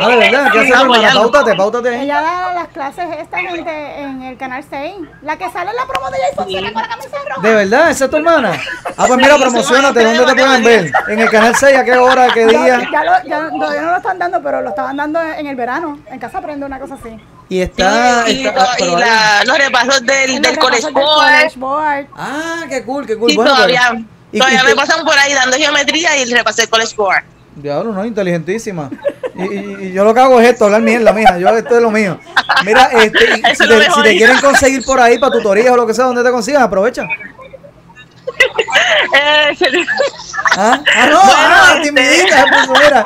Ah, 0.00 0.08
de 0.08 0.16
verdad, 0.16 0.50
¿qué 0.52 0.58
hace 0.60 0.72
tu 0.72 0.80
hermana? 0.80 1.10
Páutate, 1.14 1.54
páutate 1.54 1.88
ahí. 1.90 2.04
Ella 2.04 2.20
da 2.22 2.54
las 2.54 2.68
clases 2.68 3.06
esta 3.18 3.38
gente 3.38 4.00
en 4.00 4.22
el 4.22 4.36
canal 4.38 4.64
6. 4.68 4.94
La 5.22 5.36
que 5.36 5.50
sale 5.50 5.70
en 5.70 5.76
la 5.76 5.86
promo 5.86 6.10
de 6.10 6.18
Jason 6.18 6.44
Fonseca 6.44 6.72
con 6.72 6.82
la 6.82 6.88
camisa 6.88 7.16
roja. 7.28 7.40
¿De 7.48 7.54
verdad? 7.54 7.90
¿Esa 7.90 8.04
es 8.06 8.10
tu 8.10 8.16
hermana? 8.16 8.52
Ah, 8.96 9.04
pues 9.06 9.16
mira, 9.16 9.36
promocionate. 9.36 10.02
¿Dónde 10.04 10.24
te 10.34 10.34
pueden 10.34 10.64
ver? 10.64 10.92
¿En 11.08 11.18
el 11.20 11.30
canal 11.30 11.54
6? 11.56 11.76
¿A 11.76 11.84
qué 11.84 11.96
hora? 11.96 12.24
¿A 12.24 12.28
qué 12.32 12.46
día? 12.46 12.88
ya 12.90 13.04
lo, 13.04 13.12
ya 13.28 13.50
todavía 13.50 13.82
no 13.82 13.90
lo 13.90 13.96
están 13.96 14.18
dando, 14.18 14.42
pero 14.42 14.62
lo 14.62 14.68
estaban 14.70 14.96
dando 14.96 15.20
en 15.22 15.46
el 15.46 15.56
verano. 15.56 15.98
En 16.10 16.18
casa 16.18 16.38
aprende 16.38 16.64
una 16.66 16.78
cosa 16.80 16.94
así. 16.94 17.18
Y 17.48 17.60
está... 17.60 18.24
y, 18.28 18.46
está- 18.46 18.62
ah, 18.72 18.76
y 18.78 18.96
la- 18.96 19.44
los 19.44 19.58
repasos 19.58 20.04
del, 20.04 20.30
En 20.36 20.42
del 20.42 20.58
College 20.58 20.90
Board. 20.90 21.04
College 21.04 21.58
Board. 21.58 22.06
Ah, 22.16 22.64
qué 22.68 22.82
cool, 22.84 23.06
qué 23.06 23.16
cool. 23.16 23.30
Sí, 23.30 23.36
Bueno, 23.36 23.54
todavía, 23.54 23.82
pero- 23.90 24.04
y- 24.32 24.38
todavía 24.38 24.62
y 24.62 24.66
me 24.66 24.74
pasan 24.76 25.04
por 25.04 25.18
ahí 25.18 25.32
dando 25.34 25.56
geometría 25.56 26.16
y 26.18 26.24
repasé 26.32 26.62
el 26.62 26.68
College 26.68 26.94
Board. 26.96 27.22
Diablo, 27.54 27.92
no, 27.92 28.04
inteligentísima. 28.04 28.90
Y, 29.34 29.42
y- 29.42 29.76
y 29.88 29.92
yo 29.92 30.04
lo 30.04 30.12
que 30.14 30.20
hago 30.20 30.40
es 30.40 30.48
esto, 30.50 30.66
hablar 30.66 30.82
mierda, 30.82 31.12
mija. 31.12 31.38
Yo 31.38 31.48
esto 31.56 31.76
es 31.76 31.82
lo 31.82 31.90
mío. 31.90 32.18
Mira, 32.64 32.84
este, 32.92 33.34
si, 33.36 33.42
es 33.44 33.58
te, 33.58 33.90
si 33.90 34.02
te 34.02 34.16
quieren 34.16 34.38
conseguir 34.40 34.84
por 34.84 35.00
ahí 35.00 35.18
para 35.18 35.32
tutorías 35.32 35.70
o 35.70 35.76
lo 35.76 35.86
que 35.86 35.94
sea, 35.94 36.04
donde 36.06 36.22
te 36.22 36.30
consigan, 36.30 36.62
aprovecha. 36.62 37.02
Eh, 39.14 39.56
Ah, 40.58 40.80
ah 40.94 41.06
no, 41.06 41.20
Bueno, 41.20 41.32
ah, 41.38 41.72
este- 41.76 41.88
timidita, 41.92 42.44
pues, 42.66 42.80
mira. 42.84 43.04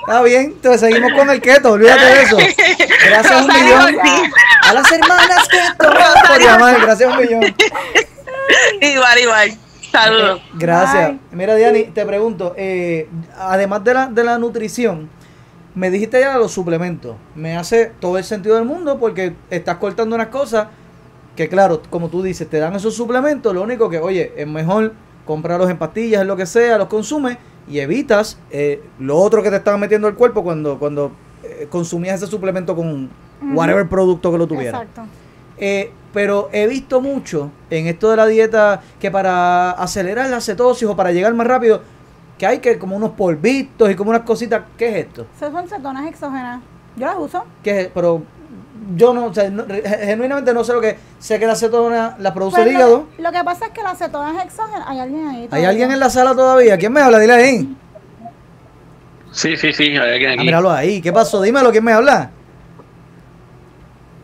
Está 0.00 0.22
bien, 0.22 0.42
entonces 0.44 0.80
seguimos 0.80 1.12
con 1.12 1.28
el 1.30 1.40
keto, 1.40 1.72
olvídate 1.72 2.04
de 2.04 2.22
eso. 2.22 2.36
Gracias 2.36 3.32
un 3.42 3.48
Rosario 3.48 3.64
millón. 3.64 3.96
Ortiz. 3.98 4.32
A 4.68 4.72
las 4.74 4.92
hermanas 4.92 5.48
keto, 5.48 5.90
por 6.28 6.40
llamar, 6.42 6.80
gracias 6.80 7.10
un 7.12 7.16
millón. 7.18 7.54
igual, 8.80 9.18
igual. 9.18 9.58
Saludos. 9.90 10.40
Gracias. 10.54 11.10
Bye. 11.10 11.20
Mira, 11.32 11.54
Diani, 11.54 11.84
te 11.84 12.04
pregunto, 12.06 12.54
eh, 12.56 13.08
además 13.36 13.82
de 13.84 13.94
la, 13.94 14.06
de 14.06 14.24
la 14.24 14.38
nutrición, 14.38 15.08
me 15.74 15.90
dijiste 15.90 16.20
ya 16.20 16.36
los 16.38 16.52
suplementos. 16.52 17.16
Me 17.34 17.56
hace 17.56 17.92
todo 18.00 18.18
el 18.18 18.24
sentido 18.24 18.56
del 18.56 18.64
mundo 18.64 18.98
porque 18.98 19.34
estás 19.50 19.76
cortando 19.76 20.14
unas 20.14 20.28
cosas 20.28 20.68
que, 21.36 21.48
claro, 21.48 21.82
como 21.90 22.08
tú 22.08 22.22
dices, 22.22 22.48
te 22.48 22.58
dan 22.58 22.74
esos 22.74 22.94
suplementos. 22.94 23.54
Lo 23.54 23.62
único 23.62 23.88
que, 23.88 23.98
oye, 23.98 24.32
es 24.36 24.46
mejor 24.46 24.92
comprarlos 25.24 25.70
en 25.70 25.78
pastillas, 25.78 26.22
en 26.22 26.28
lo 26.28 26.36
que 26.36 26.46
sea, 26.46 26.78
los 26.78 26.88
consumes 26.88 27.38
y 27.68 27.78
evitas 27.78 28.38
eh, 28.50 28.82
lo 28.98 29.16
otro 29.16 29.42
que 29.42 29.50
te 29.50 29.56
estaba 29.56 29.76
metiendo 29.76 30.08
al 30.08 30.14
cuerpo 30.14 30.42
cuando, 30.42 30.78
cuando 30.78 31.12
eh, 31.44 31.68
consumías 31.70 32.20
ese 32.20 32.30
suplemento 32.30 32.74
con 32.74 33.10
whatever 33.54 33.88
producto 33.88 34.32
que 34.32 34.38
lo 34.38 34.46
tuviera. 34.46 34.78
Exacto. 34.78 35.02
Eh, 35.60 35.92
pero 36.12 36.48
he 36.52 36.66
visto 36.66 37.00
mucho 37.00 37.52
en 37.70 37.86
esto 37.86 38.10
de 38.10 38.16
la 38.16 38.26
dieta 38.26 38.80
que 38.98 39.10
para 39.12 39.70
acelerar 39.72 40.28
la 40.28 40.40
cetosis 40.40 40.88
o 40.88 40.96
para 40.96 41.12
llegar 41.12 41.32
más 41.34 41.46
rápido, 41.46 41.82
que 42.36 42.46
hay 42.46 42.58
que 42.58 42.78
como 42.78 42.96
unos 42.96 43.10
polvitos 43.10 43.88
y 43.90 43.94
como 43.94 44.10
unas 44.10 44.22
cositas. 44.22 44.62
¿Qué 44.76 44.88
es 44.88 45.06
esto? 45.06 45.26
Esas 45.36 45.52
son 45.52 45.68
cetonas 45.68 46.06
exógenas. 46.08 46.60
Yo 46.96 47.06
las 47.06 47.16
uso. 47.18 47.44
¿Qué 47.62 47.82
es? 47.82 47.88
Pero 47.94 48.22
yo 48.96 49.12
no, 49.12 49.26
o 49.26 49.34
sea, 49.34 49.48
no- 49.50 49.64
re- 49.66 49.82
genuinamente 49.86 50.52
no 50.54 50.64
sé 50.64 50.72
lo 50.72 50.80
que 50.80 50.96
sé 51.20 51.38
que 51.38 51.46
la 51.46 51.54
cetona 51.54 52.16
la 52.18 52.34
produce 52.34 52.56
Pues 52.56 52.66
el 52.66 52.72
lo- 52.72 52.78
hígado. 52.78 53.06
Lo, 53.18 53.30
que 53.30 53.44
pasa 53.44 53.66
es 53.66 53.70
que 53.72 53.82
las 53.82 53.98
cetonas 53.98 54.42
exógenas. 54.44 54.84
Hay 54.88 54.98
alguien 54.98 55.28
ahí. 55.28 55.48
¿Hay 55.52 55.64
alguien 55.66 55.92
en 55.92 56.00
la 56.00 56.10
sala 56.10 56.34
todavía? 56.34 56.76
¿Quién 56.78 56.92
me 56.92 57.00
habla? 57.02 57.18
Dile 57.20 57.32
ahí. 57.34 57.76
Sí, 59.30 59.56
sí, 59.56 59.72
sí, 59.72 59.84
hay 59.96 60.14
alguien 60.14 60.40
Ah, 60.40 60.42
míralo 60.42 60.70
ahí. 60.72 61.00
¿Qué 61.00 61.12
pasó? 61.12 61.40
Dímelo, 61.42 61.70
¿quién 61.70 61.84
me 61.84 61.92
habla? 61.92 62.30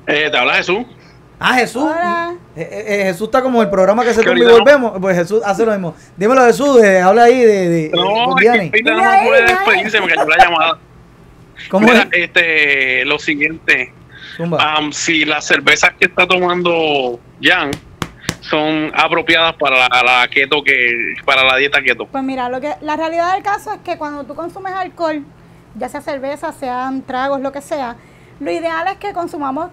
Eh, 0.07 0.28
¿Te 0.30 0.37
habla 0.39 0.55
Jesús? 0.55 0.78
Ah, 1.39 1.55
Jesús. 1.55 1.82
Hola. 1.82 2.34
Eh, 2.57 2.62
eh, 2.70 2.84
eh, 2.89 3.05
Jesús 3.05 3.28
está 3.28 3.43
como 3.43 3.61
el 3.61 3.68
programa 3.68 4.03
que 4.05 4.14
se 4.14 4.22
y 4.22 4.24
no. 4.41 4.53
volvemos. 4.53 4.93
Pues 5.01 5.16
Jesús 5.16 5.43
hace 5.45 5.66
lo 5.66 5.72
mismo. 5.72 5.95
Dímelo, 6.16 6.45
Jesús. 6.47 6.82
eh, 6.82 7.01
habla 7.01 7.24
ahí 7.24 7.39
de, 7.39 7.68
de, 7.68 7.91
No, 7.95 8.24
con 8.24 8.37
Dile 8.37 8.70
no 8.84 9.09
ahí, 9.11 9.26
puede 9.26 9.43
despedirse, 9.43 10.01
me 10.01 10.09
cayó 10.09 10.26
la 10.26 10.45
llamada. 10.45 10.78
¿Cómo 11.70 11.87
Mira, 11.87 12.03
es? 12.03 12.09
este, 12.12 13.05
lo 13.05 13.18
siguiente, 13.18 13.93
am, 14.59 14.93
si 14.93 15.24
las 15.24 15.47
cervezas 15.47 15.91
que 15.99 16.07
está 16.07 16.26
tomando 16.26 17.18
Jan 17.43 17.70
son 18.41 18.93
apropiadas 18.95 19.55
para 19.57 19.89
la, 19.89 20.03
la 20.03 20.28
keto 20.28 20.62
que 20.62 21.14
para 21.24 21.45
la 21.45 21.57
dieta 21.57 21.82
keto. 21.82 22.07
Pues 22.07 22.22
mira, 22.22 22.49
lo 22.49 22.61
que 22.61 22.74
la 22.82 22.97
realidad 22.97 23.34
del 23.34 23.43
caso 23.43 23.72
es 23.72 23.80
que 23.80 23.99
cuando 23.99 24.24
tú 24.24 24.34
consumes 24.34 24.72
alcohol, 24.74 25.24
ya 25.74 25.89
sea 25.89 26.01
cerveza, 26.03 26.53
sean 26.53 27.03
tragos, 27.03 27.41
lo 27.41 27.53
que 27.53 27.61
sea, 27.62 27.97
lo 28.39 28.51
ideal 28.51 28.87
es 28.89 28.99
que 28.99 29.12
consumamos 29.12 29.70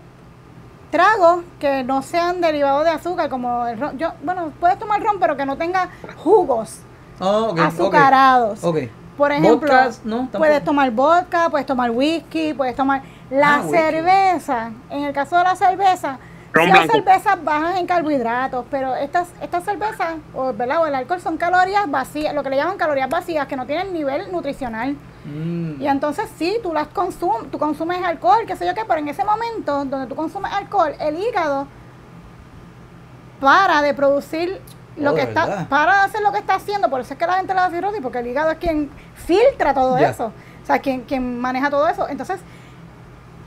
tragos 0.94 1.44
que 1.60 1.84
no 1.84 2.04
sean 2.04 2.39
derivados 2.39 2.84
de 2.84 2.91
azúcar, 2.91 3.28
como 3.28 3.66
el 3.66 3.80
ron. 3.80 3.98
Yo, 3.98 4.12
bueno, 4.24 4.52
puedes 4.60 4.78
tomar 4.78 5.02
ron, 5.02 5.20
pero 5.20 5.36
que 5.36 5.44
no 5.46 5.58
tenga 5.58 5.89
jugos 6.24 6.80
Oh, 7.20 7.56
azucarados. 7.60 8.64
Ok. 8.64 8.78
Por 9.18 9.32
ejemplo, 9.32 9.56
Vodkas, 9.72 10.02
no, 10.06 10.18
tampoco. 10.18 10.38
puedes 10.39 10.64
tomar 10.64 10.91
vodka, 10.91 11.50
puedes 11.50 11.66
tomar 11.68 11.89
whisky, 11.91 12.54
puedes 12.54 12.76
tomar 12.76 13.02
la 13.30 13.56
Ah, 13.56 13.62
whisky. 13.62 13.78
cerveza. 13.78 14.72
En 14.89 15.04
el 15.06 15.14
caso 15.14 15.38
de 15.38 15.44
la 15.44 15.56
cerveza, 15.56 16.18
Ron 16.52 16.66
sí 16.66 16.72
hay 16.72 16.88
blanco. 16.88 16.94
cervezas 16.94 17.44
bajas 17.44 17.78
en 17.80 17.86
carbohidratos, 17.88 18.66
pero 18.72 18.96
estas 18.96 19.28
estas 19.41 19.64
cervezas 19.64 20.16
o, 20.36 20.54
¿verdad? 20.54 20.82
o 20.82 20.86
el 20.88 20.96
alcohol 20.96 21.22
son 21.22 21.38
calorías 21.38 21.89
vacías, 21.89 22.34
lo 22.34 22.44
que 22.44 22.50
le 22.52 22.56
llaman 22.58 22.78
calorías 22.78 23.10
vacías, 23.10 23.48
que 23.48 23.56
no 23.56 23.66
tienen 23.66 23.94
nivel 23.94 24.32
nutricional. 24.32 24.96
Mm. 25.26 25.82
Y 25.82 25.88
entonces 25.88 26.30
sí, 26.38 26.58
tú 26.62 26.74
las 26.74 26.88
consumes, 26.90 27.50
tú 27.52 27.58
consumes 27.58 28.04
alcohol, 28.04 28.44
qué 28.46 28.56
sé 28.56 28.66
yo 28.66 28.74
qué, 28.74 28.84
pero 28.88 29.00
en 29.00 29.08
ese 29.08 29.24
momento 29.24 29.86
donde 29.86 30.08
tú 30.08 30.16
consumes 30.16 30.52
alcohol, 30.52 30.94
el 31.00 31.18
hígado 31.18 31.68
para 33.40 33.82
de 33.82 33.94
producir 33.94 34.62
lo 34.98 35.12
Oh, 35.12 35.16
que 35.16 35.22
¿de 35.22 35.28
está, 35.28 35.66
para 35.70 35.96
de 35.96 36.02
hacer 36.02 36.22
lo 36.22 36.32
que 36.32 36.38
está 36.40 36.56
haciendo, 36.56 36.90
por 36.90 37.02
eso 37.02 37.14
es 37.14 37.20
que 37.20 37.26
la 37.26 37.34
gente 37.34 37.54
le 37.54 37.60
da 37.60 37.70
cirrosis, 37.70 38.00
porque 38.02 38.20
el 38.20 38.28
hígado 38.28 38.52
es 38.52 38.58
quien 38.58 38.92
filtra 39.16 39.74
todo 39.74 39.98
eso, 39.98 40.26
o 40.62 40.66
sea, 40.66 40.80
quien, 40.80 41.02
quien 41.02 41.40
maneja 41.42 41.70
todo 41.70 41.88
eso. 41.88 42.08
Entonces, 42.08 42.40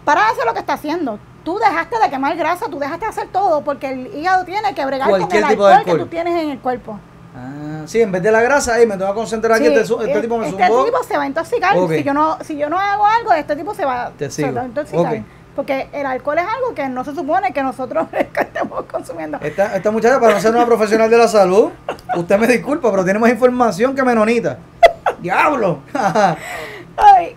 para 0.05 0.23
de 0.23 0.31
hacer 0.33 0.45
lo 0.47 0.55
que 0.55 0.61
está 0.61 0.75
haciendo. 0.75 1.19
Tú 1.45 1.59
dejaste 1.59 1.97
de 2.01 2.11
quemar 2.11 2.37
grasa, 2.37 2.67
tú 2.69 2.79
dejaste 2.81 3.05
de 3.05 3.11
hacer 3.11 3.29
todo, 3.29 3.63
porque 3.63 3.89
el 3.89 4.07
hígado 4.17 4.45
tiene 4.45 4.75
que 4.75 4.85
bregar 4.85 5.09
con 5.09 5.21
Cualquier 5.21 5.45
el 5.45 5.51
tipo 5.51 5.67
de 5.67 5.75
alcohol, 5.75 5.85
que 5.85 5.91
alcohol. 5.93 6.09
tú 6.09 6.11
tienes 6.11 6.43
en 6.43 6.51
el 6.51 6.59
cuerpo. 6.59 6.99
Ah, 7.39 7.83
sí, 7.87 8.01
en 8.01 8.11
vez 8.13 8.23
de 8.23 8.33
la 8.33 8.41
grasa, 8.41 8.75
ahí 8.75 8.87
me 8.87 8.97
tengo 8.97 9.11
que 9.11 9.15
concentrar 9.17 9.53
aquí. 9.53 9.67
Sí, 9.67 9.73
Este, 9.75 9.85
su- 9.87 10.01
este 10.01 10.19
eh, 10.19 10.21
tipo 10.23 10.39
me 10.39 10.49
este 10.49 10.67
zumbó. 10.67 10.85
tipo 10.87 11.03
se 11.05 11.17
va 11.19 11.25
a 11.25 11.27
intoxicar. 11.27 11.77
Si, 11.89 12.03
yo 12.03 12.15
no, 12.15 12.39
si 12.43 12.57
yo 12.57 12.71
no 12.71 12.79
hago 12.81 13.05
algo, 13.07 13.33
este 13.35 13.55
tipo 13.57 13.75
se 13.75 13.85
va, 13.85 14.11
Te 14.17 14.31
se 14.31 14.43
sigo. 14.43 14.55
va 14.55 14.63
a 14.63 14.65
intoxicar. 14.67 15.23
Porque 15.55 15.89
el 15.93 16.05
alcohol 16.07 16.39
es 16.39 16.45
algo 16.47 16.75
que 16.75 16.87
no 16.89 17.03
se 17.05 17.15
supone 17.15 17.53
que 17.53 17.63
nosotros 17.63 18.09
estemos 18.13 18.85
consumiendo. 18.85 19.39
Esta, 19.43 19.77
esta 19.77 19.91
muchacha, 19.91 20.19
para 20.21 20.35
no 20.35 20.41
ser 20.41 20.55
una 20.55 20.67
profesional 20.67 21.09
de 21.11 21.19
la 21.19 21.29
salud, 21.29 21.71
usted 22.17 22.39
me 22.39 22.47
disculpa, 22.47 22.91
pero 22.91 23.05
tiene 23.05 23.19
más 23.19 23.31
información 23.31 23.95
que 23.95 24.03
Menonita. 24.03 24.59
¡Diablo! 25.21 25.81
Ay, 26.97 27.37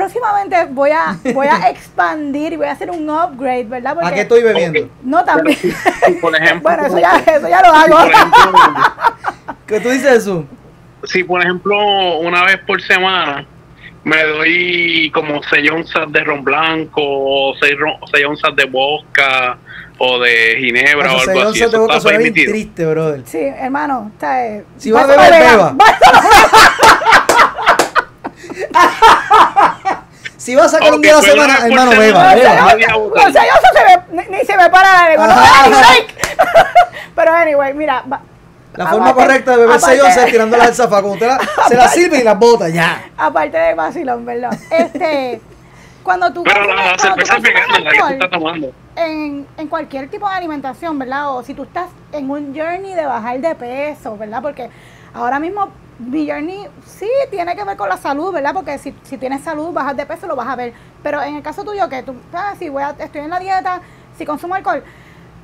próximamente 0.00 0.56
voy 0.70 0.90
a, 0.92 1.16
voy 1.34 1.46
a 1.46 1.68
expandir 1.70 2.54
y 2.54 2.56
voy 2.56 2.66
a 2.66 2.72
hacer 2.72 2.90
un 2.90 3.08
upgrade, 3.10 3.64
¿verdad? 3.64 3.98
¿A 4.02 4.14
qué 4.14 4.22
estoy 4.22 4.42
bebiendo? 4.42 4.88
No, 5.02 5.22
también. 5.24 5.58
Si, 5.58 6.12
por 6.22 6.34
ejemplo, 6.34 6.62
bueno, 6.62 6.86
eso 6.86 6.98
ya, 6.98 7.18
eso 7.18 7.48
ya 7.48 7.60
lo 7.60 7.68
hago. 7.68 8.10
¿Qué 9.66 9.78
tú 9.80 9.90
dices, 9.90 10.10
Jesús? 10.10 10.44
si, 11.04 11.24
por 11.24 11.40
ejemplo, 11.42 12.18
una 12.18 12.44
vez 12.44 12.58
por 12.66 12.80
semana 12.82 13.46
me 14.04 14.22
doy 14.24 15.10
como 15.12 15.42
6 15.42 15.70
onzas 15.70 16.10
de 16.10 16.24
ron 16.24 16.42
blanco 16.42 17.02
o 17.02 17.54
6, 17.60 18.24
onzas 18.26 18.56
de 18.56 18.64
vodka 18.64 19.58
o 19.98 20.18
de 20.18 20.56
ginebra 20.58 21.12
o 21.14 21.20
algo 21.20 21.42
así, 21.42 21.62
eso 21.62 21.86
está 21.90 22.08
permitido. 22.08 22.52
triste, 22.52 22.86
brother. 22.86 23.22
Sí, 23.26 23.38
hermano. 23.38 24.10
sea, 24.18 24.46
eh, 24.46 24.64
Si 24.78 24.90
va 24.90 25.02
a 25.02 25.06
beber, 25.06 25.30
beba. 25.30 25.76
Si 30.36 30.54
va 30.54 30.64
a 30.64 30.68
sacar 30.68 30.94
un 30.94 31.02
día 31.02 31.12
a 31.12 31.16
la 31.16 31.20
pues 31.20 31.32
semana, 31.32 31.58
hermano, 31.66 31.90
beba, 31.90 32.34
beba. 32.34 32.96
O 32.96 33.00
botella. 33.10 33.30
sea, 33.30 33.42
yo 33.44 33.52
eso 33.52 33.68
se 33.74 33.84
me, 33.84 34.22
ni, 34.22 34.38
ni 34.38 34.44
se 34.44 34.56
me 34.56 34.70
para 34.70 34.90
la 35.02 35.08
lengua. 35.10 35.26
No 35.26 35.34
me 35.34 35.76
da. 35.76 35.92
Pero 37.14 37.34
anyway, 37.34 37.74
mira. 37.74 38.02
va- 38.10 38.22
La 38.74 38.86
forma 38.86 39.10
aparte- 39.10 39.26
correcta 39.26 39.50
de 39.50 39.56
beber 39.58 39.76
aparte- 39.76 39.96
6 39.98 40.02
onzas 40.02 40.24
es 40.24 40.30
tirándola 40.32 40.64
al 40.64 40.74
zafacón. 40.74 41.10
Usted 41.12 41.26
la- 41.26 41.40
se 41.68 41.76
la 41.76 41.88
sirve 41.88 42.20
y 42.20 42.24
la 42.24 42.34
bota, 42.34 42.70
ya. 42.70 43.04
Aparte 43.18 43.58
de 43.58 43.74
vacilón, 43.74 44.24
¿verdad? 44.24 44.58
Este, 44.70 45.42
cuando 46.02 46.32
tú 46.32 46.42
Pero 46.42 46.74
la, 46.74 46.94
tú 46.96 47.02
cerveza 47.02 47.34
consumes 47.34 47.42
vegana, 47.42 47.78
la 47.78 47.90
que 47.90 47.96
se 47.96 48.02
alcohol, 48.02 48.12
está 48.14 48.30
tomando. 48.30 48.72
en, 48.96 49.46
en 49.58 49.68
cualquier 49.68 50.08
tipo 50.08 50.26
de 50.26 50.34
alimentación, 50.36 50.98
¿verdad? 50.98 51.34
O 51.36 51.42
si 51.42 51.52
tú 51.52 51.64
estás 51.64 51.88
en 52.12 52.30
un 52.30 52.54
journey 52.58 52.94
de 52.94 53.04
bajar 53.04 53.38
de 53.40 53.54
peso, 53.54 54.16
¿verdad? 54.16 54.40
Porque 54.40 54.70
ahora 55.14 55.38
mismo 55.40 55.68
mi 55.98 56.28
journey 56.28 56.66
sí 56.86 57.08
tiene 57.30 57.54
que 57.54 57.64
ver 57.64 57.76
con 57.76 57.88
la 57.88 57.96
salud, 57.98 58.32
¿verdad? 58.32 58.54
Porque 58.54 58.78
si, 58.78 58.94
si 59.02 59.18
tienes 59.18 59.42
salud, 59.42 59.72
bajar 59.72 59.94
de 59.96 60.06
peso, 60.06 60.26
lo 60.26 60.34
vas 60.36 60.48
a 60.48 60.56
ver. 60.56 60.72
Pero 61.02 61.22
en 61.22 61.36
el 61.36 61.42
caso 61.42 61.62
tuyo, 61.64 61.88
que 61.88 62.02
tú, 62.02 62.14
ah, 62.32 62.54
si 62.58 62.68
voy 62.70 62.82
a, 62.82 62.90
estoy 62.98 63.20
en 63.22 63.30
la 63.30 63.38
dieta, 63.38 63.80
si 64.16 64.24
consumo 64.24 64.54
alcohol, 64.54 64.82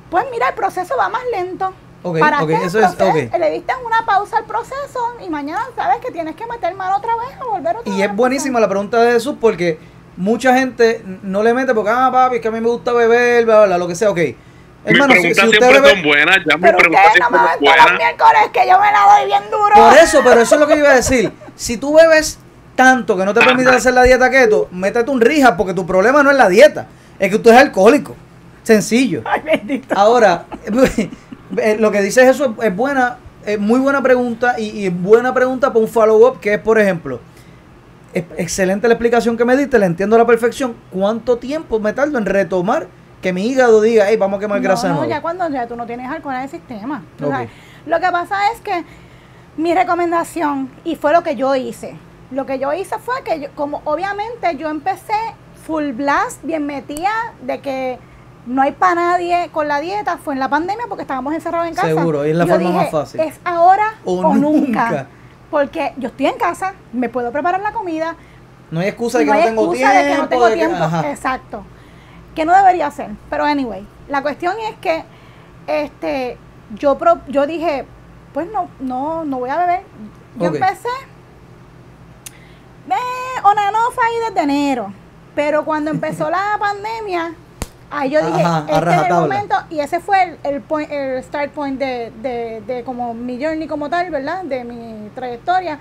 pues 0.09 0.25
mira, 0.31 0.49
el 0.49 0.55
proceso 0.55 0.95
va 0.97 1.09
más 1.09 1.21
lento. 1.31 1.71
Ok, 2.03 2.19
¿Para 2.19 2.41
ok, 2.41 2.47
qué? 2.47 2.55
Eso 2.65 2.79
es- 2.79 2.95
proceso- 2.95 3.09
ok. 3.09 3.39
Le 3.39 3.51
diste 3.51 3.73
una 3.85 4.05
pausa 4.05 4.37
al 4.37 4.45
proceso 4.45 4.99
y 5.23 5.29
mañana 5.29 5.61
sabes 5.75 5.97
que 5.97 6.11
tienes 6.11 6.35
que 6.35 6.45
meter 6.47 6.73
mano 6.75 6.97
otra 6.97 7.15
vez 7.17 7.35
a 7.39 7.43
volver 7.45 7.75
otra 7.77 7.91
Y 7.91 7.97
vez 7.97 8.05
es 8.05 8.09
a 8.09 8.13
buenísima 8.13 8.59
la 8.59 8.67
pregunta 8.69 9.01
de 9.01 9.11
Jesús 9.13 9.35
porque 9.39 9.79
mucha 10.15 10.55
gente 10.57 11.03
no 11.23 11.43
le 11.43 11.53
mete 11.53 11.73
porque, 11.75 11.91
ah, 11.91 12.09
papi, 12.11 12.37
es 12.37 12.41
que 12.41 12.47
a 12.47 12.51
mí 12.51 12.61
me 12.61 12.69
gusta 12.69 12.93
beber, 12.93 13.45
bla, 13.45 13.57
bla, 13.57 13.65
bla, 13.67 13.77
lo 13.77 13.87
que 13.87 13.95
sea, 13.95 14.09
ok. 14.09 14.19
Hermano, 14.87 15.13
mis 15.13 15.21
si, 15.21 15.33
preguntas 15.33 15.43
si 15.43 15.49
usted 15.49 15.59
siempre 15.59 15.81
bebe... 15.81 15.89
son 15.89 16.03
buenas, 16.03 16.37
ya 16.37 16.57
mis 16.57 16.71
preguntas 16.71 17.01
siempre 17.13 17.39
me 17.39 17.47
son 17.47 17.59
buenas. 17.59 17.97
miércoles 17.97 18.41
que 18.53 18.59
yo 18.59 18.79
me 18.79 18.91
la 18.91 19.17
doy 19.17 19.25
bien 19.25 19.43
duro. 19.51 19.73
Por 19.75 19.97
eso, 19.97 20.21
pero 20.23 20.41
eso 20.41 20.55
es 20.55 20.61
lo 20.61 20.67
que 20.67 20.73
yo 20.73 20.79
iba 20.79 20.91
a 20.91 20.95
decir. 20.95 21.31
Si 21.55 21.77
tú 21.77 21.95
bebes 21.95 22.39
tanto 22.75 23.17
que 23.17 23.25
no 23.25 23.33
te 23.33 23.41
permite 23.41 23.69
hacer 23.69 23.93
la 23.93 24.03
dieta 24.03 24.29
keto, 24.29 24.67
métete 24.71 25.09
un 25.09 25.19
rija 25.19 25.57
porque 25.57 25.73
tu 25.73 25.85
problema 25.85 26.23
no 26.23 26.31
es 26.31 26.37
la 26.37 26.47
dieta, 26.47 26.87
es 27.19 27.29
que 27.29 27.39
tú 27.39 27.49
eres 27.49 27.61
alcohólico. 27.61 28.15
Sencillo. 28.63 29.23
Ay, 29.25 29.41
bendito. 29.41 29.97
Ahora, 29.97 30.45
eh, 31.57 31.77
lo 31.79 31.91
que 31.91 32.01
dice 32.01 32.25
Jesús 32.25 32.49
es 32.61 32.75
buena, 32.75 33.17
es 33.45 33.59
muy 33.59 33.79
buena 33.79 34.01
pregunta 34.01 34.55
y, 34.57 34.85
y 34.85 34.89
buena 34.89 35.33
pregunta 35.33 35.69
para 35.69 35.79
un 35.79 35.87
follow-up 35.87 36.39
que 36.39 36.55
es, 36.55 36.59
por 36.59 36.79
ejemplo, 36.79 37.19
es 38.13 38.23
excelente 38.37 38.87
la 38.87 38.93
explicación 38.95 39.37
que 39.37 39.45
me 39.45 39.55
diste, 39.57 39.79
la 39.79 39.85
entiendo 39.85 40.15
a 40.15 40.19
la 40.19 40.25
perfección. 40.25 40.75
¿Cuánto 40.91 41.37
tiempo 41.37 41.79
me 41.79 41.93
tardo 41.93 42.17
en 42.17 42.25
retomar 42.25 42.87
que 43.21 43.33
mi 43.33 43.47
hígado 43.47 43.81
diga, 43.81 44.05
hey, 44.07 44.17
vamos 44.17 44.37
a 44.37 44.39
quemar 44.41 44.61
grasa 44.61 44.87
no, 44.87 44.93
no, 44.93 44.99
nuevo"? 45.01 45.09
ya 45.13 45.21
cuando 45.21 45.49
ya 45.49 45.67
tú 45.67 45.75
no 45.75 45.85
tienes 45.85 46.09
alcohol 46.09 46.35
en 46.35 46.41
el 46.41 46.49
sistema. 46.49 47.03
Lo 47.85 47.99
que 47.99 48.11
pasa 48.11 48.51
es 48.53 48.61
que 48.61 48.83
mi 49.57 49.73
recomendación, 49.73 50.69
y 50.83 50.95
fue 50.95 51.13
lo 51.13 51.23
que 51.23 51.35
yo 51.35 51.55
hice, 51.55 51.95
lo 52.31 52.45
que 52.45 52.59
yo 52.59 52.73
hice 52.73 52.99
fue 52.99 53.23
que 53.23 53.39
yo, 53.39 53.47
como 53.55 53.81
obviamente 53.85 54.55
yo 54.57 54.69
empecé 54.69 55.13
full 55.65 55.91
blast, 55.93 56.43
bien 56.43 56.65
metida, 56.65 57.09
de 57.41 57.59
que 57.61 57.97
no 58.45 58.61
hay 58.61 58.71
para 58.73 58.95
nadie 58.95 59.49
con 59.51 59.67
la 59.67 59.79
dieta, 59.79 60.17
fue 60.17 60.33
en 60.33 60.39
la 60.39 60.47
pandemia 60.49 60.85
porque 60.87 61.01
estábamos 61.01 61.33
encerrados 61.33 61.67
en 61.67 61.75
casa. 61.75 61.87
Seguro, 61.87 62.25
y 62.25 62.29
es 62.31 62.35
la 62.35 62.45
Yo 62.45 62.53
forma 62.53 62.69
más 62.71 62.91
fácil. 62.91 63.19
Es 63.21 63.39
ahora 63.43 63.95
O 64.05 64.19
o, 64.19 64.33
nunca. 64.35 64.89
nunca. 64.89 65.07
Porque 65.49 65.93
yo 65.97 66.09
estoy 66.09 66.27
en 66.27 66.37
casa, 66.37 66.73
me 66.93 67.09
puedo 67.09 67.31
preparar 67.31 67.61
la 67.61 67.71
comida, 67.71 68.15
No 68.69 68.81
hay 68.81 68.89
excusa 68.89 69.19
de 69.19 69.25
que 69.25 69.31
no 69.31 69.37
no, 69.37 69.43
tengo 69.45 69.71
tiempo. 69.71 69.93
de 69.95 70.03
que 70.07 70.17
no 70.17 70.27
tengo 70.29 70.45
de 70.47 70.53
tiempo. 70.55 70.85
Exacto. 71.05 71.63
Que 72.37 72.45
no 72.45 72.55
debería 72.55 72.91
ser. 72.91 73.09
Pero 73.31 73.45
anyway, 73.45 73.83
la 74.07 74.21
cuestión 74.21 74.53
es 74.69 74.77
que 74.77 75.03
este 75.65 76.37
yo 76.75 76.95
pro- 76.99 77.21
yo 77.27 77.47
dije, 77.47 77.85
pues 78.31 78.47
no, 78.53 78.69
no, 78.79 79.25
no 79.25 79.39
voy 79.39 79.49
a 79.49 79.57
beber. 79.57 79.81
Yo 80.37 80.49
Ok. 80.49 80.55
empecé 80.57 80.87
eh, 82.89 83.41
on 83.43 83.57
and 83.57 83.75
off 83.75 83.97
ahí 83.97 84.13
desde 84.29 84.41
enero. 84.43 84.93
Pero 85.35 85.65
cuando 85.65 85.91
empezó 85.91 86.29
la 86.29 86.55
pandemia, 86.59 87.33
ahí 87.89 88.09
yo 88.11 88.25
dije, 88.25 88.43
Ajá, 88.43 88.65
este 88.69 88.89
es 88.95 89.01
el 89.07 89.13
momento, 89.13 89.55
y 89.69 89.79
ese 89.79 89.99
fue 89.99 90.23
el, 90.23 90.37
el, 90.43 90.61
point- 90.61 90.91
el 90.91 91.23
start 91.23 91.51
point 91.51 91.79
de, 91.79 92.11
de, 92.21 92.61
de 92.65 92.83
como 92.83 93.13
mi 93.13 93.43
journey 93.43 93.67
como 93.67 93.89
tal, 93.89 94.09
¿verdad? 94.09 94.43
De 94.43 94.63
mi 94.63 95.09
trayectoria. 95.15 95.79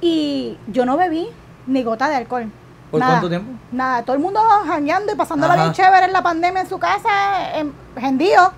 Y 0.00 0.58
yo 0.68 0.84
no 0.86 0.96
bebí 0.96 1.28
ni 1.66 1.82
gota 1.82 2.08
de 2.08 2.16
alcohol. 2.16 2.50
¿Por 2.90 3.00
Nada. 3.00 3.12
cuánto 3.14 3.28
tiempo? 3.28 3.52
Nada, 3.72 4.02
todo 4.02 4.14
el 4.16 4.22
mundo 4.22 4.40
jangueando 4.66 5.12
y 5.12 5.16
pasándola 5.16 5.54
Ajá. 5.54 5.62
bien 5.64 5.72
chévere 5.74 6.06
en 6.06 6.12
la 6.12 6.22
pandemia 6.22 6.62
en 6.62 6.68
su 6.68 6.78
casa, 6.78 7.58
en 7.58 7.72
gendío. 7.98 8.52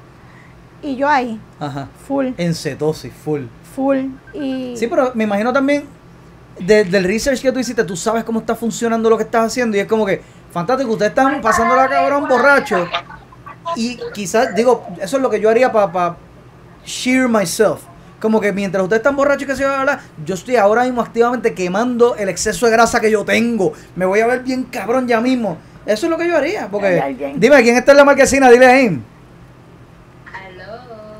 Y 0.82 0.96
yo 0.96 1.08
ahí, 1.08 1.40
Ajá. 1.58 1.88
full, 2.06 2.28
En 2.36 2.54
cetosis, 2.54 3.12
full. 3.12 3.42
full. 3.74 3.98
Y 4.34 4.76
Sí, 4.76 4.86
pero 4.86 5.12
me 5.14 5.24
imagino 5.24 5.52
también 5.52 5.84
de- 6.60 6.84
del 6.84 7.04
research 7.04 7.40
que 7.40 7.50
tú 7.52 7.58
hiciste, 7.58 7.82
tú 7.84 7.96
sabes 7.96 8.22
cómo 8.24 8.40
está 8.40 8.54
funcionando 8.54 9.08
lo 9.10 9.16
que 9.16 9.24
estás 9.24 9.46
haciendo 9.46 9.76
y 9.76 9.80
es 9.80 9.86
como 9.86 10.04
que, 10.06 10.22
fantástico, 10.52 10.92
ustedes 10.92 11.10
están 11.10 11.40
pasando 11.40 11.74
la 11.74 11.88
cabrón 11.88 12.28
borracho 12.28 12.86
y 13.76 13.98
quizás, 14.14 14.54
digo, 14.54 14.86
eso 15.00 15.16
es 15.16 15.22
lo 15.22 15.30
que 15.30 15.40
yo 15.40 15.48
haría 15.50 15.72
para 15.72 16.16
shear 16.84 17.28
myself. 17.28 17.82
Como 18.20 18.40
que 18.40 18.52
mientras 18.52 18.82
ustedes 18.82 18.98
están 19.00 19.14
borrachos 19.14 19.42
y 19.44 19.46
que 19.46 19.54
se 19.56 19.64
va 19.64 19.76
a 19.76 19.80
hablar, 19.80 20.00
yo 20.24 20.34
estoy 20.34 20.56
ahora 20.56 20.82
mismo 20.84 21.00
activamente 21.02 21.54
quemando 21.54 22.16
el 22.16 22.28
exceso 22.28 22.66
de 22.66 22.72
grasa 22.72 23.00
que 23.00 23.10
yo 23.10 23.24
tengo. 23.24 23.72
Me 23.94 24.04
voy 24.06 24.20
a 24.20 24.26
ver 24.26 24.40
bien 24.42 24.64
cabrón 24.64 25.06
ya 25.06 25.20
mismo. 25.20 25.56
Eso 25.86 26.06
es 26.06 26.10
lo 26.10 26.18
que 26.18 26.26
yo 26.26 26.36
haría. 26.36 26.68
Porque, 26.68 27.32
dime, 27.36 27.62
¿quién 27.62 27.76
está 27.76 27.92
en 27.92 27.98
la 27.98 28.04
marquesina? 28.04 28.50
Dile 28.50 28.66
ahí. 28.66 29.00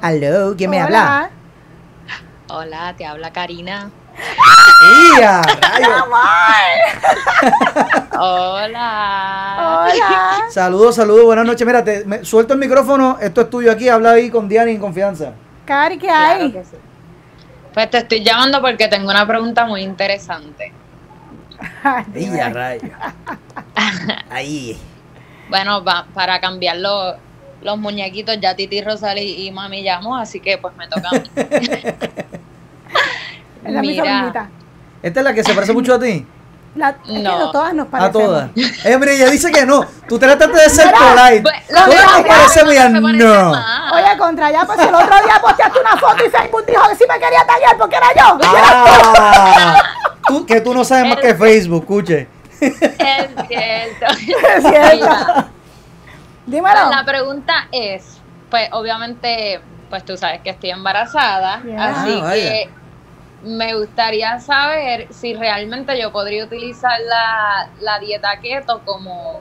Aló, 0.01 0.55
¿quién 0.57 0.71
me 0.71 0.81
habla? 0.81 1.31
Hola. 2.49 2.95
Te 2.97 3.05
habla 3.07 3.33
Karina. 3.33 3.91
¡Ia! 5.19 5.43
Hola. 8.19 9.87
Hola. 9.93 10.43
Saludos, 10.51 10.97
saludos, 10.97 11.25
buenas 11.25 11.45
noches. 11.47 11.67
Mira, 11.67 11.85
te, 11.85 12.05
me- 12.05 12.25
suelto 12.25 12.55
el 12.55 12.61
micrófono, 12.61 13.19
esto 13.21 13.43
es 13.43 13.51
tuyo 13.51 13.71
aquí, 13.73 13.89
habla 13.89 14.13
ahí 14.13 14.31
con 14.31 14.49
Diana 14.49 14.71
en 14.71 14.79
confianza. 14.81 15.33
Cari, 15.65 15.99
¿qué 15.99 16.07
Claro 16.07 16.43
hay? 16.43 16.53
que 16.53 16.65
sí. 16.65 16.77
Pues 17.79 17.91
te 17.91 17.99
estoy 17.99 18.25
llamando 18.25 18.61
porque 18.61 18.89
tengo 18.89 19.09
una 19.09 19.25
pregunta 19.25 19.65
muy 19.65 19.83
interesante. 19.83 20.73
Ay, 21.85 22.05
dime. 22.09 22.37
¡Ia, 22.39 22.49
rayo! 22.49 22.89
Ahí. 24.31 24.77
Bueno, 25.49 25.85
va- 25.85 26.05
para 26.13 26.41
cambiar 26.41 26.79
los, 26.79 27.15
los 27.63 27.79
muñequitos, 27.79 28.37
ya 28.41 28.57
Titi 28.57 28.81
Rosali 28.83 29.47
y 29.47 29.53
mami 29.53 29.85
llamó, 29.85 30.17
así 30.17 30.41
que 30.41 30.59
pues 30.59 30.75
me 30.75 30.89
toca 30.89 31.09
a 31.09 31.13
mí. 31.13 31.23
Es 33.65 33.73
la 33.73 33.81
mi 33.81 33.89
Mira. 33.91 34.51
¿Esta 35.01 35.21
es 35.21 35.25
la 35.25 35.33
que 35.33 35.45
se 35.45 35.55
parece 35.55 35.73
mucho 35.73 35.95
a 35.95 36.01
ti? 36.01 36.27
La, 36.79 36.91
es 36.91 36.97
que 37.05 37.23
No. 37.23 37.51
todas 37.51 37.75
nos 37.75 37.87
A 37.89 37.91
parecemos. 37.91 38.27
todas. 38.27 38.51
Eh, 38.85 38.97
mira, 38.99 39.13
ella 39.13 39.31
dice 39.31 39.51
que 39.51 39.67
no. 39.67 39.85
Tú 40.09 40.19
trataste 40.19 40.57
de 40.57 40.71
ser 40.71 40.93
polite. 40.93 41.43
Pues, 41.43 41.67
Todas 41.69 41.89
mismo 41.89 42.11
nos 42.13 42.23
parecemos 42.27 42.75
y 42.75 43.19
no. 43.19 43.51
Oye, 43.95 44.19
contra 44.19 44.51
ya, 44.51 44.65
pues 44.65 44.79
el 44.79 44.95
otro 44.95 45.17
día 45.25 45.41
posteaste 45.43 45.81
una 45.81 45.97
foto 45.97 46.25
y 46.25 46.31
Facebook 46.31 46.65
dijo 46.67 46.89
que 46.89 46.95
sí 46.97 47.05
me 47.09 47.19
quería 47.19 47.45
tallar 47.47 47.77
porque 47.77 47.97
era 47.97 48.07
yo. 48.15 48.39
Ah, 48.45 49.83
tú, 50.27 50.47
que 50.47 50.61
tú 50.61 50.73
no 50.75 50.85
sabes 50.85 51.07
más 51.09 51.19
que 51.19 51.35
Facebook, 51.35 51.83
escuche. 51.83 52.29
Es 52.61 52.71
cierto. 53.49 54.07
Es 54.07 54.63
cierto. 54.63 55.17
Dímelo. 56.47 56.75
pues, 56.87 56.97
la 56.97 57.05
pregunta 57.05 57.69
es, 57.73 58.19
pues 58.51 58.69
obviamente, 58.73 59.61
pues 59.91 60.05
tú 60.05 60.17
sabes 60.17 60.41
que 60.43 60.51
estoy 60.51 60.71
embarazada, 60.71 61.55
así 61.57 61.73
Ah, 61.77 62.21
vaya. 62.23 62.51
que 62.51 62.71
me 63.43 63.75
gustaría 63.75 64.41
saber 64.41 65.07
si 65.13 65.35
realmente 65.35 66.01
yo 66.01 66.11
podría 66.13 66.45
utilizar 66.45 66.99
la, 67.09 67.69
la 67.81 67.99
dieta 68.01 68.39
keto 68.41 68.83
como, 68.85 69.41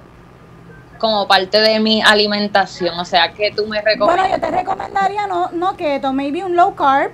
como 0.99 1.27
parte 1.27 1.59
de 1.59 1.79
mi 1.79 2.01
alimentación. 2.03 2.99
O 2.99 3.05
sea, 3.05 3.33
que 3.33 3.51
tú 3.51 3.63
me 3.67 3.81
Bueno, 3.97 4.23
recomiendas. 4.23 4.31
yo 4.31 4.39
te 4.39 4.51
recomendaría 4.51 5.27
no, 5.27 5.49
no 5.51 5.75
keto, 5.75 6.13
maybe 6.13 6.43
un 6.43 6.55
low 6.55 6.75
carb, 6.75 7.11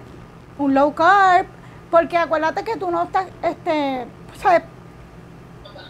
un 0.57 0.73
low 0.73 0.93
carb, 0.93 1.45
porque 1.89 2.17
acuérdate 2.17 2.63
que 2.63 2.75
tú 2.77 2.91
no 2.91 3.03
estás, 3.03 3.27
este, 3.41 4.05
¿sabes? 4.41 4.63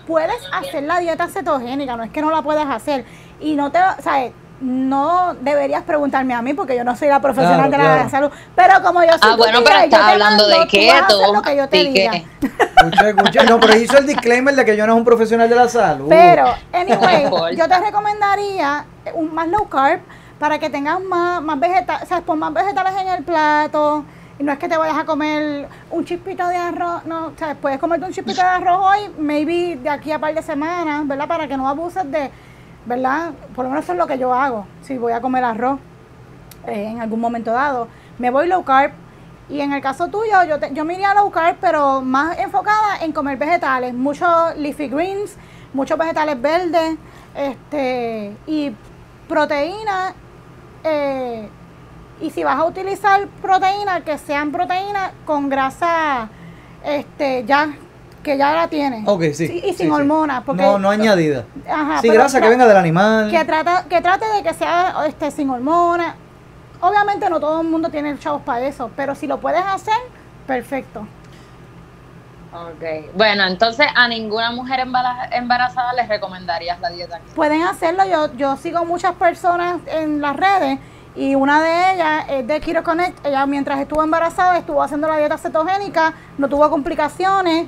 Puedes 0.05 0.35
hacer 0.51 0.83
la 0.83 0.99
dieta 0.99 1.27
cetogénica, 1.27 1.95
no 1.95 2.03
es 2.03 2.11
que 2.11 2.21
no 2.21 2.29
la 2.29 2.41
puedas 2.41 2.67
hacer. 2.67 3.05
Y 3.39 3.55
no 3.55 3.71
te, 3.71 3.79
¿sabes? 4.01 4.33
No 4.63 5.33
deberías 5.41 5.83
preguntarme 5.83 6.33
a 6.33 6.41
mí 6.41 6.53
porque 6.53 6.75
yo 6.77 6.85
no 6.85 6.95
soy 6.95 7.09
la 7.09 7.19
profesional 7.19 7.67
Claro, 7.69 7.83
de 7.83 7.89
la 7.89 7.95
claro. 7.95 8.09
salud. 8.09 8.31
Pero 8.55 8.81
como 8.81 9.03
yo 9.03 9.09
soy 9.11 9.19
Ah, 9.21 9.35
bueno, 9.35 9.59
tía 9.59 9.67
pero 9.71 9.83
estás 9.83 9.99
hablando 10.01 10.43
mando, 10.43 10.47
de 10.47 10.53
tú 10.53 10.77
vas 10.87 10.93
a 10.95 11.05
hacer 11.05 11.17
keto. 11.17 11.33
lo 11.33 11.41
que 11.41 11.55
yo 11.57 11.67
te 11.69 11.77
diga. 11.83 12.11
Escuché, 12.13 13.09
escuché. 13.09 13.43
No, 13.43 13.59
pero 13.59 13.75
hizo 13.75 13.97
el 13.97 14.07
disclaimer 14.07 14.55
de 14.55 14.63
que 14.63 14.77
yo 14.77 14.87
no 14.87 14.93
es 14.93 14.97
un 14.99 15.03
profesional 15.05 15.49
de 15.49 15.55
la 15.55 15.67
salud. 15.67 16.07
Pero, 16.07 16.45
anyway, 16.71 17.55
yo 17.57 17.67
te 17.67 17.77
recomendaría 17.79 18.85
un 19.15 19.33
más 19.35 19.47
low 19.49 19.67
carb 19.67 19.99
para 20.39 20.57
que 20.59 20.69
tengas 20.69 21.01
más, 21.01 21.41
más 21.41 21.59
vegetales, 21.59 22.03
o 22.03 22.05
sea, 22.05 22.21
pon 22.21 22.39
más 22.39 22.53
vegetales 22.53 22.93
en 23.01 23.07
el 23.09 23.23
plato. 23.23 24.05
Y 24.39 24.43
no 24.43 24.51
es 24.53 24.57
que 24.59 24.67
te 24.69 24.77
vayas 24.77 24.97
a 24.97 25.05
comer 25.05 25.67
un 25.91 26.05
chispito 26.05 26.47
de 26.47 26.55
arroz, 26.57 27.05
no, 27.05 27.27
o 27.27 27.33
sea, 27.37 27.53
puedes 27.55 27.79
comerte 27.79 28.05
un 28.05 28.13
chispito 28.13 28.41
de 28.41 28.47
arroz 28.47 28.79
hoy, 28.81 29.11
maybe 29.17 29.75
de 29.75 29.89
aquí 29.89 30.11
a 30.11 30.19
par 30.19 30.33
de 30.33 30.41
semanas, 30.41 31.05
¿verdad? 31.07 31.27
Para 31.27 31.47
que 31.47 31.55
no 31.55 31.67
abuses 31.69 32.09
de, 32.11 32.31
¿verdad? 32.85 33.31
Por 33.55 33.65
lo 33.65 33.69
menos 33.69 33.83
eso 33.85 33.93
es 33.93 33.99
lo 33.99 34.07
que 34.07 34.17
yo 34.17 34.33
hago, 34.33 34.65
si 34.81 34.97
voy 34.97 35.13
a 35.13 35.21
comer 35.21 35.43
arroz 35.43 35.79
eh, 36.67 36.87
en 36.89 37.01
algún 37.01 37.19
momento 37.19 37.51
dado. 37.51 37.87
Me 38.19 38.29
voy 38.29 38.47
low 38.47 38.63
carb. 38.63 38.91
Y 39.49 39.59
en 39.59 39.73
el 39.73 39.81
caso 39.81 40.07
tuyo, 40.07 40.43
yo, 40.47 40.57
te- 40.59 40.73
yo 40.73 40.85
me 40.85 40.93
iría 40.93 41.13
low 41.13 41.29
carb, 41.29 41.57
pero 41.59 42.01
más 42.01 42.37
enfocada 42.39 42.99
en 43.01 43.11
comer 43.11 43.37
vegetales. 43.37 43.93
Muchos 43.93 44.55
leafy 44.57 44.87
greens, 44.87 45.35
muchos 45.73 45.97
vegetales 45.97 46.41
verdes, 46.41 46.97
este, 47.35 48.35
y 48.47 48.71
proteína. 49.27 50.13
eh, 50.83 51.49
y 52.21 52.29
si 52.29 52.43
vas 52.43 52.57
a 52.57 52.63
utilizar 52.65 53.27
proteína, 53.41 54.01
que 54.01 54.17
sean 54.17 54.51
proteínas 54.51 55.11
con 55.25 55.49
grasa 55.49 56.29
este, 56.85 57.43
ya 57.45 57.69
que 58.23 58.37
ya 58.37 58.53
la 58.53 58.67
tienes. 58.67 59.07
Ok, 59.07 59.23
sí. 59.33 59.43
y 59.45 59.61
sin 59.61 59.73
sí, 59.75 59.83
sí. 59.83 59.89
hormonas. 59.89 60.43
Porque, 60.43 60.61
No, 60.63 60.79
no 60.79 60.89
añadida. 60.89 61.45
Ajá, 61.69 62.01
sí, 62.01 62.07
grasa 62.09 62.39
que 62.41 62.49
venga 62.49 62.65
del 62.65 62.77
animal. 62.77 63.29
que 63.29 63.43
trata 63.45 63.85
que 63.89 64.01
trate 64.01 64.25
de 64.25 64.41
que 64.43 64.53
sea 64.53 64.95
este 65.07 65.29
sin 65.31 65.49
hormonas. 65.49 66.15
Obviamente 66.81 67.29
no 67.29 67.39
todo 67.39 67.61
el 67.61 67.67
mundo 67.67 67.89
tiene 67.89 68.17
chavos 68.19 68.41
para 68.41 68.61
eso, 68.65 68.89
pero 68.95 69.13
si 69.15 69.27
lo 69.27 69.39
puedes 69.39 69.63
hacer, 69.63 69.93
perfecto. 70.47 71.07
Ok. 72.53 73.13
Bueno, 73.15 73.45
entonces 73.47 73.87
a 73.95 74.07
ninguna 74.07 74.51
mujer 74.51 74.79
embara- 74.81 75.27
embarazada 75.31 75.93
les 75.93 76.07
recomendarías 76.07 76.79
la 76.81 76.89
dieta. 76.89 77.19
Pueden 77.35 77.63
hacerlo, 77.63 78.03
yo, 78.05 78.33
yo 78.35 78.57
sigo 78.57 78.85
muchas 78.85 79.13
personas 79.15 79.77
en 79.87 80.21
las 80.21 80.35
redes 80.35 80.77
y 81.15 81.33
una 81.35 81.61
de 81.63 81.93
ellas 81.93 82.25
es 82.29 82.45
de 82.47 82.59
Keto 82.59 82.83
Connect, 82.83 83.25
ella 83.25 83.45
mientras 83.47 83.79
estuvo 83.79 84.03
embarazada 84.03 84.57
estuvo 84.57 84.83
haciendo 84.83 85.07
la 85.07 85.17
dieta 85.17 85.37
cetogénica, 85.37 86.13
no 86.37 86.47
tuvo 86.47 86.69
complicaciones 86.69 87.67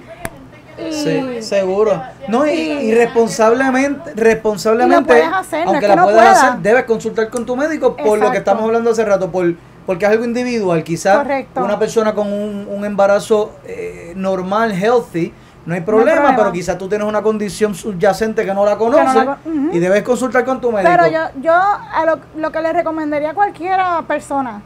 Sí, 0.92 1.42
seguro. 1.42 2.02
No, 2.28 2.46
y, 2.46 2.52
y- 2.52 2.94
responsablemente, 2.94 4.14
responsablemente, 4.16 5.22
hacer, 5.24 5.66
no 5.66 5.72
aunque 5.72 5.86
es 5.86 5.92
que 5.92 5.96
la 5.96 6.04
puedas. 6.04 6.44
hacer, 6.44 6.60
debes 6.60 6.84
consultar 6.86 7.30
con 7.30 7.46
tu 7.46 7.56
médico 7.56 7.96
por 7.96 8.20
lo 8.20 8.32
que 8.32 8.38
estamos 8.40 8.64
hablando 8.64 8.92
hace 8.92 9.06
rato, 9.06 9.32
por, 9.32 9.54
porque 9.86 10.06
es 10.06 10.12
algo 10.12 10.26
individual. 10.26 10.84
Quizás 10.84 11.26
una 11.56 11.80
persona 11.80 12.14
con 12.14 12.32
un, 12.32 12.68
un 12.70 12.86
embarazo 12.86 13.56
eh, 13.66 14.14
normal, 14.16 14.72
healthy, 14.72 15.34
no 15.66 15.74
hay 15.74 15.82
problema, 15.82 16.12
problema. 16.18 16.36
pero 16.38 16.52
quizás 16.52 16.78
tú 16.78 16.88
tienes 16.88 17.08
una 17.08 17.24
condición 17.24 17.74
subyacente 17.74 18.46
que 18.46 18.54
no 18.54 18.66
la 18.66 18.78
conoces 18.78 19.26
y 19.72 19.80
debes 19.80 20.04
consultar 20.04 20.46
con 20.46 20.62
tu 20.62 20.72
médico. 20.72 20.92
Pero 20.92 21.08
yo, 21.12 21.42
yo 21.42 21.54
a 21.54 22.06
lo, 22.06 22.20
lo 22.38 22.52
que 22.52 22.62
le 22.62 22.72
recomendaría 22.74 23.32
a 23.32 23.34
cualquiera 23.34 24.02
persona, 24.08 24.62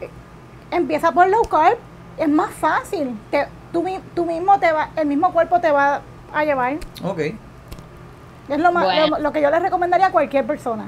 eh, 0.00 0.08
empieza 0.70 1.12
por 1.12 1.28
low 1.28 1.42
carb, 1.44 1.76
es 2.16 2.28
más 2.28 2.50
fácil. 2.54 3.14
Te, 3.30 3.46
tú, 3.72 3.82
mi- 3.82 4.00
tú 4.14 4.24
mismo 4.24 4.58
te 4.58 4.70
va, 4.72 4.90
el 4.96 5.06
mismo 5.06 5.32
cuerpo 5.32 5.60
te 5.60 5.70
va 5.70 6.00
a 6.32 6.44
llevar. 6.44 6.76
Ok. 7.04 7.18
Es 8.48 8.58
lo, 8.58 8.72
más, 8.72 8.84
Bueno. 8.84 9.06
lo, 9.16 9.18
lo 9.18 9.32
que 9.32 9.40
yo 9.40 9.50
le 9.50 9.58
recomendaría 9.60 10.06
a 10.06 10.12
cualquier 10.12 10.46
persona, 10.46 10.86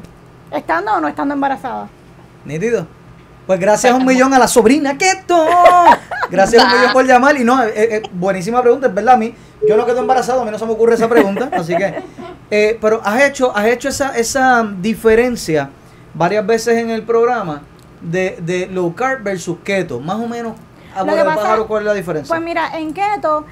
estando 0.51 0.93
o 0.95 1.01
no 1.01 1.09
estando 1.09 1.35
embarazada. 1.35 1.89
Nítido. 2.45 2.87
Pues 3.47 3.61
gracias 3.61 3.93
a 3.93 3.97
un 3.97 4.07
millón 4.07 4.32
a 4.32 4.39
la 4.39 4.49
sobrina 4.49 4.97
Keto. 4.97 5.47
Gracias 6.30 6.62
a 6.62 6.66
un 6.66 6.72
millón 6.78 6.93
por 6.95 7.05
llamar. 7.07 7.37
Y 7.37 7.45
no, 7.45 7.62
eh, 7.62 7.72
eh, 7.76 8.03
buenísima 8.12 8.62
pregunta, 8.62 8.87
es 8.87 8.95
verdad. 8.95 9.14
A 9.14 9.16
mí, 9.18 9.35
yo 9.68 9.76
no 9.76 9.85
quedo 9.85 10.01
embarazado, 10.01 10.41
a 10.43 10.45
mí 10.47 10.51
no 10.51 10.59
se 10.59 10.64
me 10.66 10.72
ocurre 10.72 10.95
esa 10.95 11.09
pregunta. 11.09 11.51
Así 11.53 11.76
que, 11.76 12.03
eh, 12.51 12.78
pero 12.80 13.01
has 13.05 13.22
hecho, 13.22 13.55
has 13.55 13.66
hecho 13.66 13.89
esa, 13.91 14.16
esa 14.16 14.66
diferencia 14.80 15.68
varias 16.14 16.47
veces 16.47 16.78
en 16.78 16.89
el 16.91 17.03
programa 17.03 17.62
de, 18.01 18.39
de 18.41 18.66
low 18.66 18.95
carb 18.95 19.22
versus 19.22 19.59
keto. 19.62 20.01
Más 20.01 20.16
o 20.16 20.26
menos, 20.26 20.55
a 20.95 20.99
Lo 21.01 21.05
bola 21.07 21.12
que 21.12 21.18
de 21.18 21.24
pasa- 21.24 21.42
pájaro, 21.42 21.66
¿cuál 21.66 21.82
es 21.82 21.86
la 21.86 21.95
diferencia? 21.95 22.28
Pues 22.34 22.42
mira, 22.45 22.78
en 22.78 22.92
keto, 22.95 23.45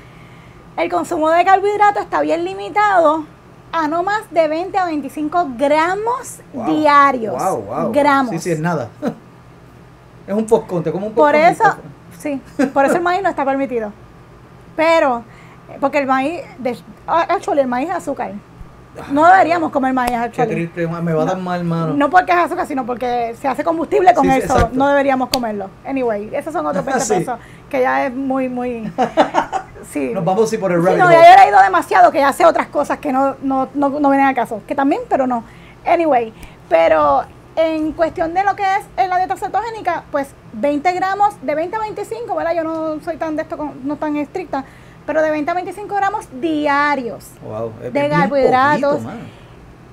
el 0.76 0.90
consumo 0.90 1.30
de 1.30 1.44
carbohidratos 1.44 2.02
está 2.04 2.20
bien 2.20 2.44
limitado 2.44 3.24
a 3.72 3.88
no 3.88 4.02
más 4.02 4.22
de 4.30 4.48
20 4.48 4.76
a 4.78 4.84
25 4.86 5.48
gramos 5.56 6.40
Wow. 6.52 6.66
diarios. 6.66 7.34
Wow, 7.42 7.62
wow. 7.62 7.92
Gramos. 7.92 8.30
Sí, 8.32 8.38
sí, 8.38 8.50
es 8.52 8.60
nada. 8.60 8.88
es 10.26 10.34
un 10.34 10.46
postcón, 10.46 10.82
te 10.82 10.92
como 10.92 11.06
un 11.08 11.14
Por 11.14 11.32
postcón. 11.32 11.50
eso, 11.52 11.76
sí, 12.18 12.40
por 12.72 12.84
eso 12.84 12.96
el 12.96 13.02
maíz 13.02 13.22
no 13.22 13.28
está 13.28 13.44
permitido. 13.44 13.92
Pero, 14.76 15.22
porque 15.80 15.98
el 15.98 16.06
maíz, 16.06 16.42
de, 16.58 16.78
ah, 17.06 17.26
actually, 17.28 17.60
el 17.60 17.66
maíz 17.68 17.88
es 17.90 17.96
azúcar. 17.96 18.32
No 19.10 19.26
deberíamos 19.26 19.70
comer 19.70 19.92
maíz 19.94 20.12
Qué 20.32 20.44
triste, 20.46 20.86
me 20.86 21.12
va 21.14 21.22
a 21.22 21.26
dar 21.26 21.38
mal, 21.38 21.64
mano. 21.64 21.94
No 21.94 22.10
porque 22.10 22.32
es 22.32 22.38
azúcar, 22.38 22.66
sino 22.66 22.84
porque 22.84 23.34
se 23.40 23.48
hace 23.48 23.64
combustible 23.64 24.12
con 24.12 24.24
Sí, 24.24 24.30
sí, 24.32 24.38
eso. 24.40 24.54
exacto. 24.54 24.76
No 24.76 24.88
deberíamos 24.88 25.30
comerlo. 25.30 25.70
Anyway, 25.86 26.30
esos 26.34 26.52
son 26.52 26.66
otros 26.66 26.84
20 26.84 27.00
Sí. 27.04 27.14
pesos, 27.14 27.38
que 27.70 27.80
ya 27.80 28.06
es 28.06 28.14
muy, 28.14 28.48
muy... 28.48 28.92
Sí. 29.90 30.10
Nos 30.14 30.24
vamos 30.24 30.44
así 30.44 30.58
por 30.58 30.70
el 30.72 30.80
Sí, 30.80 30.86
rabbit 30.86 30.98
no, 31.00 31.10
ya 31.10 31.16
yo 31.36 31.40
he 31.40 31.44
leído 31.44 31.60
demasiado 31.62 32.12
que 32.12 32.18
ya 32.20 32.32
sé 32.32 32.44
otras 32.46 32.68
cosas 32.68 32.98
que 32.98 33.12
no, 33.12 33.34
no, 33.42 33.68
no, 33.74 33.88
no 33.88 34.10
vienen 34.10 34.28
al 34.28 34.34
caso. 34.34 34.62
Que 34.66 34.74
también, 34.76 35.02
pero 35.08 35.26
no. 35.26 35.42
Anyway, 35.84 36.32
pero 36.68 37.24
en 37.56 37.92
cuestión 37.92 38.32
de 38.32 38.44
lo 38.44 38.54
que 38.54 38.62
es 38.62 38.84
en 38.96 39.10
la 39.10 39.18
dieta 39.18 39.36
cetogénica, 39.36 40.04
pues 40.12 40.28
20 40.52 40.92
gramos, 40.92 41.34
de 41.42 41.54
20 41.54 41.76
a 41.76 41.80
25, 41.80 42.34
¿verdad? 42.36 42.54
Yo 42.54 42.62
no 42.64 43.00
soy 43.00 43.16
tan 43.16 43.34
de 43.36 43.42
esto, 43.42 43.56
con- 43.58 43.86
no 43.86 43.96
tan 43.96 44.16
estricta, 44.16 44.64
pero 45.06 45.22
de 45.22 45.30
20 45.30 45.50
a 45.50 45.54
25 45.54 45.94
gramos 45.94 46.26
diarios. 46.40 47.26
Wow, 47.42 47.72
de 47.92 48.08
carbohidratos. 48.08 48.96
poquito. 49.02 49.10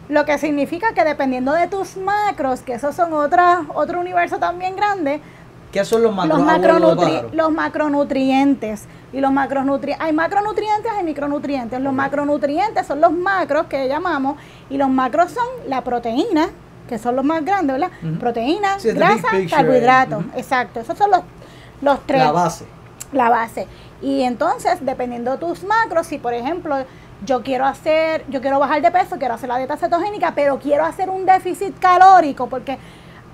Lo 0.09 0.25
que 0.25 0.37
significa 0.39 0.93
que 0.93 1.03
dependiendo 1.03 1.51
de 1.53 1.67
tus 1.67 1.95
macros, 1.97 2.61
que 2.61 2.73
esos 2.73 2.95
son 2.95 3.13
otra, 3.13 3.61
otro 3.75 3.99
universo 3.99 4.37
también 4.39 4.75
grande, 4.75 5.21
¿Qué 5.71 5.85
son 5.85 6.01
los 6.01 6.11
macronutri- 6.15 6.95
pájaro? 6.95 7.29
los 7.31 7.51
macronutrientes. 7.51 8.85
Y 9.13 9.21
los 9.21 9.31
macronutrientes, 9.31 10.03
hay 10.03 10.13
macronutrientes 10.13 10.91
y 10.99 11.03
micronutrientes. 11.03 11.79
Los 11.79 11.93
macronutrientes 11.93 12.87
son 12.87 13.01
los 13.01 13.11
macros 13.11 13.67
que 13.67 13.87
llamamos, 13.87 14.37
y 14.69 14.77
los 14.77 14.89
macros 14.89 15.31
son 15.31 15.45
la 15.67 15.83
proteína, 15.83 16.49
que 16.87 16.97
son 16.97 17.15
los 17.15 17.23
más 17.25 17.45
grandes, 17.45 17.79
¿verdad? 17.79 17.91
Ujú. 18.03 18.19
Proteína, 18.19 18.79
Sí, 18.79 18.89
grasa, 18.91 19.27
carbohidratos. 19.49 20.23
eh. 20.23 20.27
Ujú. 20.29 20.39
Exacto, 20.39 20.79
esos 20.79 20.97
son 20.97 21.11
los, 21.11 21.21
los 21.81 21.99
tres 22.07 22.23
La 22.23 22.31
base. 22.31 22.65
la 23.13 23.29
base. 23.29 23.67
Y 24.01 24.23
entonces, 24.23 24.85
dependiendo 24.85 25.31
de 25.31 25.37
tus 25.37 25.63
macros, 25.63 26.07
si 26.07 26.17
por 26.17 26.33
ejemplo 26.33 26.77
yo 27.25 27.43
quiero 27.43 27.65
hacer, 27.65 28.25
yo 28.29 28.41
quiero 28.41 28.59
bajar 28.59 28.81
de 28.81 28.91
peso, 28.91 29.17
quiero 29.17 29.33
hacer 29.33 29.49
la 29.49 29.57
dieta 29.57 29.75
cetogénica, 29.75 30.33
pero 30.33 30.57
quiero 30.59 30.85
hacer 30.85 31.09
un 31.09 31.25
déficit 31.25 31.77
calórico, 31.79 32.47
porque 32.47 32.77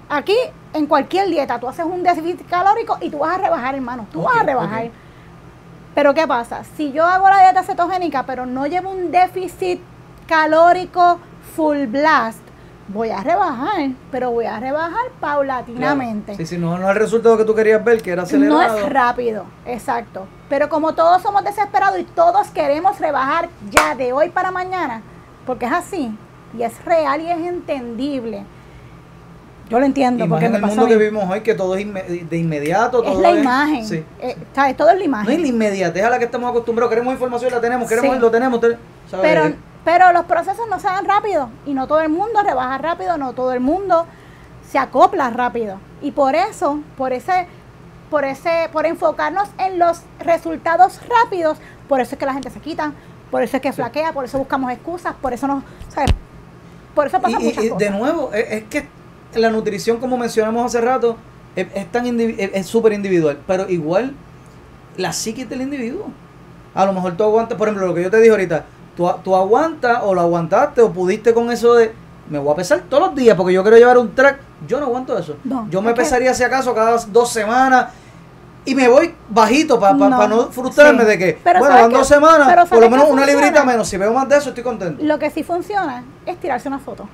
aquí 0.09 0.35
en 0.73 0.87
cualquier 0.87 1.29
dieta 1.29 1.59
tú 1.59 1.67
haces 1.67 1.85
un 1.85 2.01
déficit 2.01 2.47
calórico 2.47 2.97
y 3.01 3.09
tú 3.09 3.19
vas 3.19 3.35
a 3.35 3.41
rebajar, 3.41 3.75
hermano, 3.75 4.07
tú 4.11 4.23
vas 4.23 4.37
a 4.37 4.43
rebajar. 4.43 4.89
Pero 5.93 6.13
¿qué 6.13 6.27
pasa? 6.27 6.63
Si 6.75 6.91
yo 6.91 7.05
hago 7.05 7.29
la 7.29 7.43
dieta 7.43 7.63
cetogénica, 7.63 8.25
pero 8.25 8.45
no 8.45 8.65
llevo 8.65 8.89
un 8.89 9.11
déficit 9.11 9.79
calórico 10.27 11.19
full 11.55 11.85
blast, 11.85 12.44
voy 12.87 13.09
a 13.09 13.21
rebajar, 13.21 13.89
pero 14.11 14.31
voy 14.31 14.45
a 14.45 14.59
rebajar 14.59 15.05
paulatinamente. 15.19 16.33
Claro. 16.33 16.37
Sí, 16.37 16.45
sí, 16.45 16.57
no, 16.57 16.77
no 16.77 16.85
es 16.85 16.95
el 16.95 17.01
resultado 17.01 17.37
que 17.37 17.43
tú 17.45 17.55
querías 17.55 17.83
ver, 17.83 18.01
que 18.01 18.11
era 18.11 18.23
acelerado. 18.23 18.59
No 18.61 18.77
es 18.77 18.89
rápido, 18.89 19.45
exacto. 19.65 20.27
Pero 20.49 20.69
como 20.69 20.93
todos 20.93 21.21
somos 21.21 21.43
desesperados 21.43 21.99
y 21.99 22.03
todos 22.03 22.47
queremos 22.49 22.99
rebajar 22.99 23.49
ya 23.71 23.95
de 23.95 24.13
hoy 24.13 24.29
para 24.29 24.51
mañana, 24.51 25.01
porque 25.45 25.65
es 25.65 25.71
así, 25.71 26.15
y 26.57 26.63
es 26.63 26.83
real 26.85 27.21
y 27.21 27.29
es 27.31 27.37
entendible. 27.39 28.43
Yo 29.67 29.79
lo 29.79 29.85
entiendo, 29.87 30.23
Y 30.23 30.27
más 30.27 30.35
porque 30.35 30.45
en 30.45 30.55
el 30.55 30.61
mundo 30.61 30.85
que 30.85 30.95
vivimos 30.95 31.27
hoy, 31.27 31.41
que 31.41 31.55
todo 31.55 31.75
es 31.75 31.83
inme- 31.87 32.05
de 32.29 32.37
inmediato. 32.37 33.03
Es 33.03 33.17
la 33.17 33.31
imagen. 33.31 33.83
Sí. 33.83 34.03
eh, 34.21 34.37
¿sabes? 34.53 34.77
Todo 34.77 34.89
es 34.89 34.93
la 34.93 34.99
No 34.99 35.01
es 35.01 35.07
imagen. 35.07 35.41
la 35.41 35.47
inmediatez 35.47 36.03
a 36.03 36.09
la 36.11 36.19
que 36.19 36.25
estamos 36.25 36.51
acostumbrados. 36.51 36.91
Queremos 36.91 37.11
información, 37.13 37.51
la 37.51 37.59
tenemos. 37.61 37.89
Queremos, 37.89 38.13
Sí. 38.15 38.21
lo 38.21 38.29
tenemos. 38.29 38.61
te- 38.61 38.77
¿sabes? 39.09 39.21
Pero, 39.23 39.55
pero 39.85 40.11
los 40.11 40.25
procesos 40.25 40.65
no 40.69 40.79
se 40.79 40.87
dan 40.87 41.05
rápido 41.05 41.49
y 41.65 41.73
no 41.73 41.87
todo 41.87 42.01
el 42.01 42.09
mundo 42.09 42.41
rebaja 42.43 42.77
rápido, 42.79 43.17
no 43.17 43.31
todo 43.33 43.53
el 43.53 43.59
mundo 43.61 44.05
se 44.69 44.77
acopla 44.79 45.29
rápido. 45.29 45.79
Y 46.01 46.11
por 46.11 46.35
eso, 46.35 46.79
por 46.97 47.13
ese, 47.13 47.47
por 48.09 48.25
ese, 48.25 48.69
por 48.73 48.85
enfocarnos 48.85 49.47
en 49.59 49.79
los 49.79 50.01
resultados 50.19 50.99
rápidos, 51.07 51.57
por 51.87 52.01
eso 52.01 52.15
es 52.15 52.19
que 52.19 52.25
la 52.25 52.33
gente 52.33 52.49
se 52.49 52.59
quita, 52.59 52.91
por 53.31 53.43
eso 53.43 53.55
es 53.57 53.61
que 53.61 53.71
flaquea, 53.71 54.11
por 54.11 54.25
eso 54.25 54.37
buscamos 54.39 54.71
excusas, 54.71 55.13
por 55.21 55.31
eso 55.33 55.47
no, 55.47 55.63
¿sabes? 55.89 56.09
Por 56.93 57.07
eso 57.07 57.17
Y, 57.17 57.21
pasan 57.21 57.41
y- 57.41 57.45
muchas 57.45 57.63
y 57.63 57.69
cosas. 57.69 57.79
de 57.79 57.89
nuevo, 57.97 58.31
es, 58.33 58.51
es 58.51 58.63
que 58.65 58.87
la 59.35 59.49
nutrición, 59.51 59.97
como 59.99 60.17
mencionamos 60.17 60.65
hace 60.65 60.81
rato, 60.81 61.15
Es, 61.55 61.67
es 61.73 61.89
tan 61.89 62.03
indivi- 62.05 62.35
es 62.37 62.49
es 62.53 62.65
súper 62.67 62.91
individual, 62.91 63.37
pero 63.47 63.69
igual 63.69 64.13
la 64.97 65.13
psique 65.13 65.45
del 65.45 65.61
individuo. 65.61 66.07
A 66.73 66.85
lo 66.85 66.91
mejor 66.91 67.15
tú 67.15 67.23
aguantas, 67.23 67.57
por 67.57 67.69
ejemplo, 67.69 67.87
lo 67.87 67.93
que 67.93 68.03
yo 68.03 68.11
te 68.11 68.17
dije 68.17 68.31
ahorita, 68.31 68.65
tú, 68.95 69.09
tú 69.23 69.35
aguantas 69.35 69.99
o 70.03 70.13
lo 70.13 70.21
aguantaste 70.21 70.81
o 70.81 70.91
pudiste 70.91 71.33
con 71.33 71.51
eso 71.51 71.73
de, 71.75 71.93
me 72.29 72.39
voy 72.39 72.53
a 72.53 72.55
pesar 72.55 72.81
todos 72.89 73.07
los 73.07 73.15
días 73.15 73.35
porque 73.37 73.53
yo 73.53 73.61
quiero 73.61 73.77
llevar 73.77 73.97
un 73.97 74.13
track. 74.15 74.39
Yo 74.67 74.79
no 74.79 74.85
aguanto 74.87 75.17
eso. 75.17 75.35
No, 75.43 75.67
yo 75.69 75.81
me 75.81 75.93
que- 75.93 76.01
pesaría 76.01 76.33
si 76.33 76.43
acaso 76.43 76.73
cada 76.73 76.97
dos 77.07 77.29
semanas 77.29 77.87
y 78.63 78.73
me 78.73 78.87
voy 78.87 79.13
bajito 79.29 79.79
para 79.79 79.93
no, 79.93 80.09
No, 80.09 80.27
no 80.27 80.47
frustrarme 80.47 81.01
sí. 81.03 81.07
de 81.09 81.17
que, 81.19 81.39
Pero 81.43 81.59
bueno, 81.59 81.75
¿sabes 81.75 81.91
van 81.91 81.99
dos 81.99 82.07
semanas, 82.07 82.47
por 82.47 82.55
lo 82.57 82.65
¿sabes 82.67 82.89
menos 82.89 83.05
una 83.09 83.21
funciona? 83.21 83.41
librita 83.41 83.63
menos. 83.63 83.87
Si 83.87 83.97
veo 83.97 84.11
más 84.13 84.27
de 84.27 84.37
eso, 84.37 84.49
estoy 84.49 84.63
contento. 84.63 85.03
Lo 85.03 85.19
que 85.19 85.29
sí 85.29 85.43
funciona 85.43 86.03
es 86.25 86.39
tirarse 86.39 86.67
una 86.67 86.79
foto. 86.79 87.07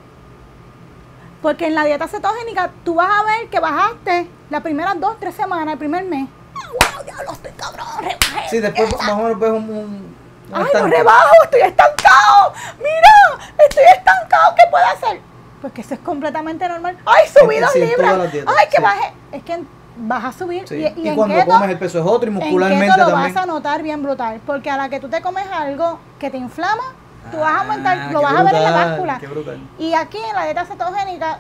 Porque 1.41 1.65
en 1.67 1.75
la 1.75 1.83
dieta 1.83 2.07
cetogénica 2.07 2.69
tú 2.85 2.95
vas 2.95 3.09
a 3.09 3.23
ver 3.23 3.49
que 3.49 3.59
bajaste 3.59 4.27
las 4.49 4.61
primeras 4.61 4.99
dos, 4.99 5.17
tres 5.19 5.33
semanas, 5.35 5.73
el 5.73 5.79
primer 5.79 6.05
mes. 6.05 6.29
¡Ah, 6.55 6.67
wow, 6.69 7.03
diablo, 7.03 7.31
estoy 7.31 7.51
cabrón! 7.57 7.85
rebajé. 7.99 8.49
Sí, 8.49 8.59
después 8.59 8.89
más 8.97 9.09
o 9.09 9.17
menos 9.23 9.39
ves 9.39 9.49
un 9.51 10.15
¡Ay, 10.53 10.65
lo 10.73 10.87
rebajo! 10.87 11.31
¡Estoy 11.43 11.61
estancado! 11.61 12.53
¡Mira! 12.77 13.45
¡Estoy 13.57 13.83
estancado! 13.97 14.55
¿Qué 14.55 14.63
puedo 14.69 14.85
hacer? 14.85 15.21
Pues 15.61 15.73
que 15.73 15.81
eso 15.81 15.93
es 15.93 15.99
completamente 15.99 16.67
normal. 16.67 16.97
¡Ay, 17.05 17.27
subí 17.27 17.55
En- 17.55 17.61
dos 17.61 17.75
en 17.75 17.87
libras! 17.89 18.13
¡Ay, 18.47 18.67
que 18.69 18.77
sí. 18.77 18.81
bajé! 18.83 19.13
Es 19.31 19.43
que 19.43 19.63
vas 19.97 20.23
a 20.25 20.31
subir. 20.31 20.67
Sí. 20.67 20.75
Y, 20.75 20.99
y 20.99 21.05
Y, 21.05 21.07
en 21.09 21.15
cuando 21.15 21.35
keto, 21.35 21.51
comes 21.51 21.69
el 21.69 21.77
peso 21.79 21.99
es 21.99 22.05
otro 22.05 22.25
y 22.29 22.33
en 22.33 22.39
muscularmente 22.39 22.85
keto 22.87 22.97
lo 22.97 23.09
también. 23.11 23.33
vas 23.35 23.43
a 23.43 23.45
notar 23.45 23.83
bien 23.83 24.01
brutal. 24.03 24.41
Porque 24.45 24.69
a 24.71 24.77
la 24.77 24.89
que 24.89 24.99
tú 24.99 25.09
te 25.09 25.21
comes 25.21 25.45
algo 25.51 25.99
que 26.19 26.29
te 26.29 26.37
inflama, 26.37 26.83
tú 27.31 27.37
vas 27.37 27.51
a 27.55 27.59
aumentar, 27.61 27.97
Ah, 27.99 28.11
lo 28.11 28.19
qué 28.19 28.25
vas 28.25 28.35
a 28.35 28.43
ver 28.43 28.55
en 28.55 28.63
la 28.63 28.71
báscula. 28.71 29.17
qué 29.19 29.27
brutal. 29.27 29.59
Y 29.77 29.93
aquí 29.93 30.17
en 30.17 30.35
la 30.35 30.45
dieta 30.45 30.65
cetogénica, 30.65 31.37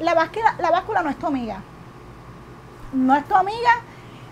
la 0.00 0.14
báscula, 0.14 0.54
la 0.58 0.70
báscula 0.70 1.02
no 1.02 1.10
es 1.10 1.18
tu 1.18 1.26
amiga. 1.26 1.60
No 2.92 3.16
es 3.16 3.24
tu 3.26 3.34
amiga, 3.34 3.70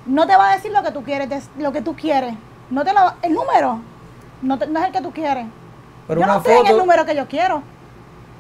no 0.05 0.27
te 0.27 0.37
va 0.37 0.51
a 0.51 0.55
decir 0.57 0.71
lo 0.73 0.83
que 0.83 0.91
tú 0.91 1.03
quieres, 1.03 1.49
lo 1.57 1.73
que 1.73 1.81
tú 1.81 1.97
quieres. 1.97 2.35
No 2.71 2.85
te 2.85 2.93
lo, 2.93 3.01
el 3.23 3.33
número 3.35 3.81
no, 4.43 4.59
te- 4.59 4.67
no 4.67 4.79
es 4.81 4.87
el 4.87 4.93
que 4.93 5.01
tú 5.01 5.13
quieres. 5.13 5.47
Pero 6.09 6.21
yo 6.21 6.27
no 6.27 6.37
estoy 6.39 6.55
en 6.57 6.67
el 6.67 6.77
número 6.79 7.05
que 7.05 7.15
yo 7.15 7.27
quiero. 7.27 7.63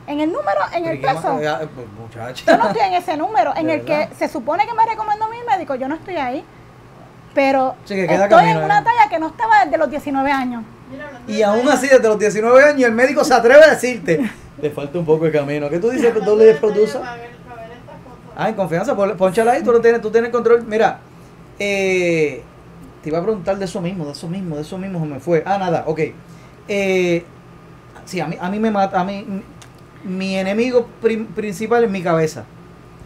En 0.06 0.18
el 0.20 0.32
número, 0.32 0.60
en 0.74 0.84
el 0.86 0.90
Pero 0.90 0.94
¿y 0.94 1.00
qué 1.00 1.06
peso. 1.06 1.34
más? 1.34 1.68
Pues. 1.74 2.44
Yo 2.46 2.56
no 2.56 2.66
estoy 2.68 2.82
en 2.82 2.94
ese 2.94 3.16
número, 3.16 3.52
en 3.56 3.66
De 3.66 3.74
el 3.74 3.80
verdad. 3.82 4.08
que 4.08 4.14
se 4.16 4.28
supone 4.28 4.66
que 4.66 4.74
me 4.74 4.84
recomendó 4.86 5.28
mi 5.28 5.36
médico, 5.48 5.74
yo 5.76 5.86
no 5.88 5.94
estoy 5.96 6.16
ahí. 6.16 6.44
Pero 7.34 7.76
Sí, 7.84 7.94
que 7.94 8.06
queda 8.08 8.24
estoy 8.24 8.38
camino, 8.38 8.58
en 8.60 8.64
una 8.64 8.82
talla 8.82 9.08
que 9.08 9.18
no 9.20 9.28
estaba 9.28 9.64
desde 9.64 9.78
los 9.78 9.88
19 9.90 10.32
años. 10.32 10.64
Y 11.28 11.42
aún 11.42 11.68
así, 11.68 11.86
desde 11.86 12.08
los 12.08 12.18
19 12.18 12.64
años, 12.64 12.82
el 12.88 12.92
médico 12.92 13.22
se 13.22 13.34
atreve 13.34 13.62
a 13.62 13.70
decirte, 13.70 14.28
le 14.60 14.70
falta 14.70 14.98
un 14.98 15.04
poco 15.04 15.26
de 15.26 15.32
camino. 15.32 15.68
¿Qué 15.70 15.78
tú 15.78 15.90
dices, 15.90 16.12
doble 16.24 16.54
producer? 16.54 17.00
Ah, 18.36 18.48
en 18.48 18.54
confianza, 18.56 18.96
pónchala 18.96 19.52
ahí, 19.52 19.62
tú 19.62 19.70
lo 19.70 19.80
tienes, 19.80 20.00
tú 20.00 20.10
tienes 20.10 20.30
control. 20.32 20.64
Mira, 20.64 20.98
eh, 21.58 22.42
te 23.02 23.08
iba 23.08 23.18
a 23.18 23.22
preguntar 23.22 23.56
de 23.58 23.64
eso 23.64 23.80
mismo, 23.80 24.04
de 24.06 24.12
eso 24.12 24.28
mismo, 24.28 24.56
de 24.56 24.62
eso 24.62 24.76
mismo 24.78 25.00
se 25.00 25.06
me 25.06 25.20
fue. 25.20 25.42
Ah, 25.46 25.58
nada, 25.58 25.84
ok. 25.86 26.00
Eh, 26.68 27.24
sí, 28.04 28.20
a 28.20 28.26
mí, 28.26 28.36
a 28.40 28.48
mí 28.48 28.58
me 28.60 28.70
mata, 28.70 29.00
a 29.00 29.04
mí, 29.04 29.42
mi 30.04 30.36
enemigo 30.36 30.86
prim- 31.00 31.26
principal 31.26 31.84
es 31.84 31.90
mi 31.90 32.02
cabeza. 32.02 32.44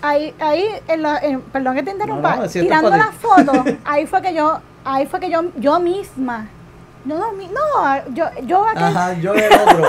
Ahí, 0.03 0.35
ahí, 0.39 0.67
en 0.89 1.03
la- 1.03 1.19
en- 1.19 1.41
perdón 1.41 1.75
que 1.77 1.83
te 1.83 1.91
interrumpa, 1.93 2.37
No, 2.37 2.43
no, 2.43 2.49
tirando 2.49 2.91
para 2.91 3.05
la 3.07 3.11
ti. 3.11 3.17
foto, 3.21 3.65
ahí 3.85 4.07
fue 4.07 4.21
que 4.21 4.35
yo, 4.35 4.61
ahí 4.85 5.07
fue 5.07 5.19
que 5.21 5.31
yo, 5.31 5.45
yo 5.57 5.81
misma, 5.81 6.49
no, 7.07 7.17
no, 7.19 7.33
no, 7.33 8.15
yo, 8.15 8.25
yo 8.47 8.67
aquel- 8.67 8.83
Ajá, 8.85 9.13
yo 9.15 9.35
el 9.35 9.53
otro. 9.53 9.87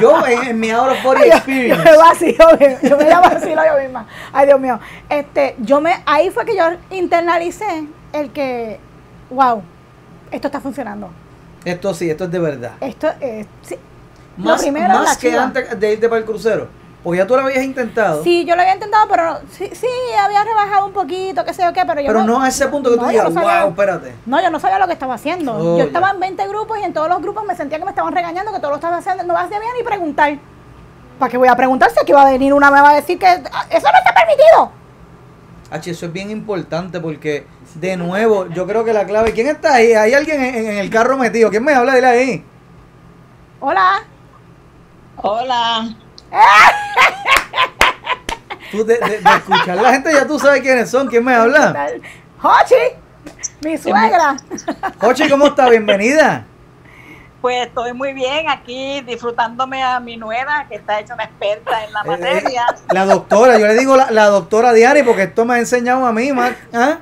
Yo 0.00 0.26
en, 0.26 0.48
en 0.48 0.60
mi 0.60 0.70
out 0.70 0.90
of 0.90 1.02
body 1.02 1.20
yo- 1.28 1.36
experience. 1.36 1.84
Yo 1.84 1.90
me 1.90 1.96
vacilo, 1.96 2.46
yo 2.82 2.96
me 2.98 3.04
la 3.04 3.20
vacilo 3.20 3.62
yo 3.64 3.82
misma. 3.82 4.06
Ay, 4.32 4.46
Dios 4.46 4.60
mío. 4.60 4.78
Este, 5.08 5.54
yo 5.60 5.80
me, 5.80 6.02
ahí 6.06 6.30
fue 6.30 6.44
que 6.44 6.56
yo 6.56 6.64
internalicé 6.90 7.86
el 8.12 8.30
que, 8.32 8.78
wow, 9.30 9.62
esto 10.30 10.48
está 10.48 10.60
funcionando. 10.60 11.10
Esto 11.64 11.94
sí, 11.94 12.08
esto 12.08 12.24
es 12.24 12.30
de 12.30 12.38
verdad. 12.38 12.72
Esto 12.80 13.08
es, 13.20 13.46
sí. 13.62 13.76
Lo 14.38 14.44
Más, 14.50 14.62
primero 14.62 14.94
que 15.18 15.30
chiva. 15.30 15.42
antes 15.42 15.80
de 15.80 15.92
irte 15.92 16.08
para 16.08 16.20
el 16.20 16.24
crucero. 16.24 16.68
Porque 17.02 17.18
ya 17.18 17.26
tú 17.26 17.36
lo 17.36 17.42
habías 17.42 17.62
intentado. 17.64 18.22
Sí, 18.24 18.44
yo 18.44 18.56
lo 18.56 18.62
había 18.62 18.74
intentado, 18.74 19.06
pero 19.08 19.24
no- 19.24 19.38
sí, 19.52 19.70
sí, 19.72 19.86
había 20.20 20.42
rebajado 20.42 20.86
un 20.86 20.92
poquito, 20.92 21.44
qué 21.44 21.54
sé 21.54 21.62
yo 21.62 21.72
qué, 21.72 21.84
pero 21.86 22.00
yo 22.00 22.08
pero 22.08 22.24
no 22.24 22.42
a 22.42 22.48
ese 22.48 22.66
punto 22.66 22.90
que 22.90 22.96
tú 22.96 23.02
no, 23.02 23.08
digas, 23.08 23.32
no 23.32 23.42
wow, 23.42 23.68
espérate. 23.68 24.14
No, 24.26 24.42
yo 24.42 24.50
no 24.50 24.58
sabía 24.58 24.80
lo 24.80 24.88
que 24.88 24.92
estaba 24.94 25.14
haciendo. 25.14 25.54
Oh, 25.56 25.78
yo 25.78 25.84
estaba 25.84 26.08
ya. 26.08 26.14
en 26.14 26.20
20 26.20 26.48
grupos 26.48 26.78
y 26.80 26.82
en 26.82 26.92
todos 26.92 27.08
los 27.08 27.22
grupos 27.22 27.44
me 27.46 27.54
sentía 27.54 27.78
que 27.78 27.84
me 27.84 27.90
estaban 27.90 28.12
regañando, 28.12 28.52
que 28.52 28.58
todo 28.58 28.70
lo 28.70 28.76
estaba 28.76 28.96
haciendo. 28.96 29.22
No 29.22 29.34
vas 29.34 29.48
ni 29.48 29.84
preguntar. 29.84 30.36
¿Para 31.18 31.30
qué 31.30 31.36
voy 31.38 31.48
a 31.48 31.54
preguntar 31.56 31.90
si 31.92 32.00
aquí 32.00 32.12
va 32.12 32.22
a 32.22 32.30
venir 32.30 32.52
una 32.52 32.70
me 32.72 32.80
va 32.80 32.90
a 32.90 32.94
decir 32.96 33.18
que 33.18 33.26
ah, 33.26 33.66
eso 33.70 33.86
no 33.90 33.98
está 33.98 34.12
permitido? 34.12 34.72
H, 35.70 35.90
eso 35.90 36.06
es 36.06 36.12
bien 36.12 36.30
importante 36.30 37.00
porque, 37.00 37.46
de 37.80 37.96
nuevo, 37.96 38.46
yo 38.48 38.66
creo 38.66 38.84
que 38.84 38.92
la 38.92 39.04
clave. 39.06 39.32
¿Quién 39.32 39.48
está 39.48 39.74
ahí? 39.74 39.92
Hay 39.92 40.14
alguien 40.14 40.40
en, 40.42 40.54
en 40.66 40.78
el 40.78 40.90
carro 40.90 41.16
metido. 41.18 41.50
¿Quién 41.50 41.64
me 41.64 41.74
habla? 41.74 41.94
Dile 41.94 42.06
ahí. 42.06 42.44
Hola. 43.60 44.02
Hola. 45.16 45.88
Tú 48.70 48.84
de, 48.84 48.98
de- 48.98 49.20
de 49.20 49.30
escuchar 49.36 49.76
la 49.76 49.92
gente 49.92 50.12
ya 50.12 50.26
tú 50.26 50.38
sabes 50.38 50.60
quiénes 50.60 50.90
son. 50.90 51.06
¿Quién 51.08 51.24
me 51.24 51.32
¿Qué 51.32 51.38
habla? 51.38 51.72
tal? 51.72 52.02
Jochi, 52.38 52.74
mi 53.62 53.78
suegra. 53.78 54.36
Ochi, 55.00 55.28
¿cómo 55.28 55.46
está? 55.46 55.68
Bienvenida. 55.68 56.44
Pues 57.40 57.66
estoy 57.68 57.92
muy 57.92 58.12
bien 58.12 58.48
aquí 58.48 59.00
disfrutándome 59.02 59.82
a 59.82 60.00
mi 60.00 60.16
nuera, 60.16 60.66
que 60.68 60.74
está 60.76 60.98
hecha 60.98 61.14
una 61.14 61.24
experta 61.24 61.84
en 61.84 61.92
la 61.92 62.00
Eh, 62.00 62.02
eh, 62.04 62.08
materia. 62.10 62.66
la 62.90 63.04
doctora, 63.06 63.58
yo 63.58 63.66
le 63.68 63.74
digo 63.74 63.96
la, 63.96 64.10
la 64.10 64.26
doctora 64.26 64.72
Diani 64.72 65.02
porque 65.04 65.24
esto 65.24 65.44
me 65.44 65.54
ha 65.54 65.58
enseñado 65.58 66.04
a 66.04 66.12
mí, 66.12 66.32
Mac. 66.32 66.56
¿Ah? 66.74 66.98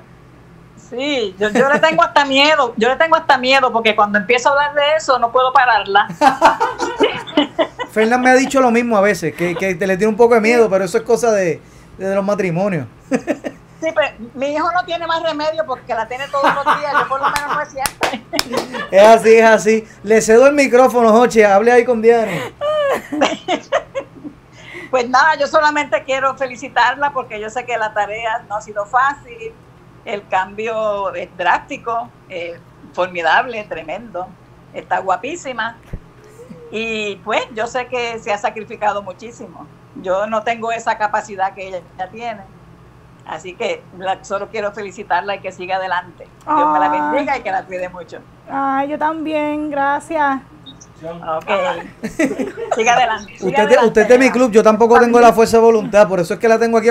Sí, 0.96 1.34
yo, 1.38 1.50
yo 1.50 1.68
le 1.68 1.80
tengo 1.80 2.02
hasta 2.02 2.24
miedo, 2.24 2.74
yo 2.76 2.88
le 2.88 2.96
tengo 2.96 3.16
hasta 3.16 3.36
miedo 3.38 3.72
porque 3.72 3.96
cuando 3.96 4.18
empiezo 4.18 4.48
a 4.48 4.52
hablar 4.52 4.74
de 4.74 4.96
eso 4.96 5.18
no 5.18 5.32
puedo 5.32 5.52
pararla. 5.52 6.06
Fernán 7.90 8.20
me 8.20 8.30
ha 8.30 8.34
dicho 8.34 8.60
lo 8.60 8.70
mismo 8.70 8.96
a 8.96 9.00
veces, 9.00 9.34
que, 9.34 9.54
que 9.54 9.74
te 9.74 9.86
le 9.86 9.96
tiene 9.96 10.10
un 10.10 10.16
poco 10.16 10.34
de 10.34 10.40
miedo, 10.40 10.68
pero 10.70 10.84
eso 10.84 10.98
es 10.98 11.04
cosa 11.04 11.32
de, 11.32 11.60
de 11.98 12.14
los 12.14 12.24
matrimonios. 12.24 12.86
Sí, 13.80 13.90
pero 13.94 14.08
mi 14.32 14.46
hijo 14.46 14.66
no 14.72 14.82
tiene 14.86 15.06
más 15.06 15.22
remedio 15.22 15.66
porque 15.66 15.92
la 15.92 16.08
tiene 16.08 16.26
todos 16.28 16.54
los 16.54 16.64
días, 16.78 16.90
yo 16.98 17.06
por 17.06 17.20
lo 17.20 17.26
menos 17.28 17.54
no 17.54 17.60
es 17.60 17.68
siempre. 17.68 18.24
Es 18.90 19.02
así, 19.02 19.34
es 19.34 19.44
así. 19.44 19.88
Le 20.02 20.22
cedo 20.22 20.46
el 20.46 20.54
micrófono, 20.54 21.12
Jochi, 21.12 21.42
hable 21.42 21.70
ahí 21.70 21.84
con 21.84 22.00
Diani. 22.00 22.40
Pues 24.90 25.08
nada, 25.10 25.34
yo 25.34 25.48
solamente 25.48 26.04
quiero 26.04 26.36
felicitarla 26.36 27.10
porque 27.12 27.40
yo 27.40 27.50
sé 27.50 27.66
que 27.66 27.76
la 27.76 27.92
tarea 27.92 28.44
no 28.48 28.54
ha 28.54 28.62
sido 28.62 28.86
fácil, 28.86 29.52
el 30.04 30.26
cambio 30.28 31.14
es 31.14 31.28
drástico, 31.36 32.08
eh, 32.28 32.58
formidable, 32.92 33.64
tremendo, 33.64 34.26
está 34.72 34.98
guapísima 35.00 35.76
y 36.70 37.16
pues 37.16 37.42
yo 37.54 37.66
sé 37.66 37.86
que 37.86 38.18
se 38.18 38.32
ha 38.32 38.38
sacrificado 38.38 39.02
muchísimo. 39.02 39.66
Yo 40.02 40.26
no 40.26 40.42
tengo 40.42 40.72
esa 40.72 40.98
capacidad 40.98 41.54
que 41.54 41.68
ella 41.68 41.80
ya 41.98 42.08
tiene. 42.08 42.40
Así 43.26 43.54
que 43.54 43.82
la- 43.98 44.22
solo 44.24 44.48
quiero 44.50 44.72
felicitarla 44.72 45.36
y 45.36 45.40
que 45.40 45.52
siga 45.52 45.76
adelante. 45.76 46.26
Dios 46.44 46.68
me 46.72 46.78
la 46.78 46.88
bendiga 46.90 47.38
y 47.38 47.42
que 47.42 47.50
la 47.50 47.62
cuide 47.64 47.88
mucho. 47.88 48.18
Ay, 48.50 48.88
yo 48.88 48.98
también, 48.98 49.70
gracias. 49.70 50.40
Ok. 51.02 51.50
Siga 52.76 52.94
adelante. 52.94 53.36
siga 53.36 53.46
Usted, 53.46 53.54
te- 53.54 53.60
adelante. 53.62 53.86
usted 53.86 54.02
es 54.02 54.08
de 54.08 54.18
mi 54.18 54.30
club, 54.30 54.50
yo 54.50 54.62
tampoco 54.62 54.98
tengo 54.98 55.20
la 55.20 55.32
fuerza 55.32 55.56
de 55.58 55.62
voluntad, 55.62 56.08
por 56.08 56.20
eso 56.20 56.34
es 56.34 56.40
que 56.40 56.48
la 56.48 56.58
tengo 56.58 56.78
aquí 56.78 56.88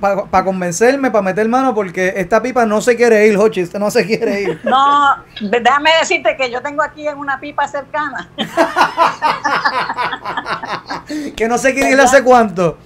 para 0.00 0.44
convencerme, 0.44 1.10
para 1.10 1.22
meter 1.22 1.48
mano, 1.48 1.74
porque 1.74 2.12
esta 2.16 2.40
pipa 2.42 2.66
no 2.66 2.80
se 2.80 2.96
quiere 2.96 3.26
ir, 3.26 3.36
Jochi, 3.36 3.62
usted 3.62 3.78
no 3.78 3.90
se 3.90 4.06
quiere 4.06 4.42
ir. 4.42 4.60
No, 4.74 5.16
déjame 5.40 5.90
decirte 6.00 6.36
que 6.36 6.50
yo 6.50 6.60
tengo 6.62 6.82
aquí 6.82 7.06
en 7.06 7.18
una 7.18 7.38
pipa 7.40 7.66
cercana. 7.68 8.28
Que 11.36 11.48
no 11.48 11.58
se 11.58 11.74
quiere 11.74 11.90
ir 11.90 12.00
hace 12.00 12.22
cuánto. 12.22 12.78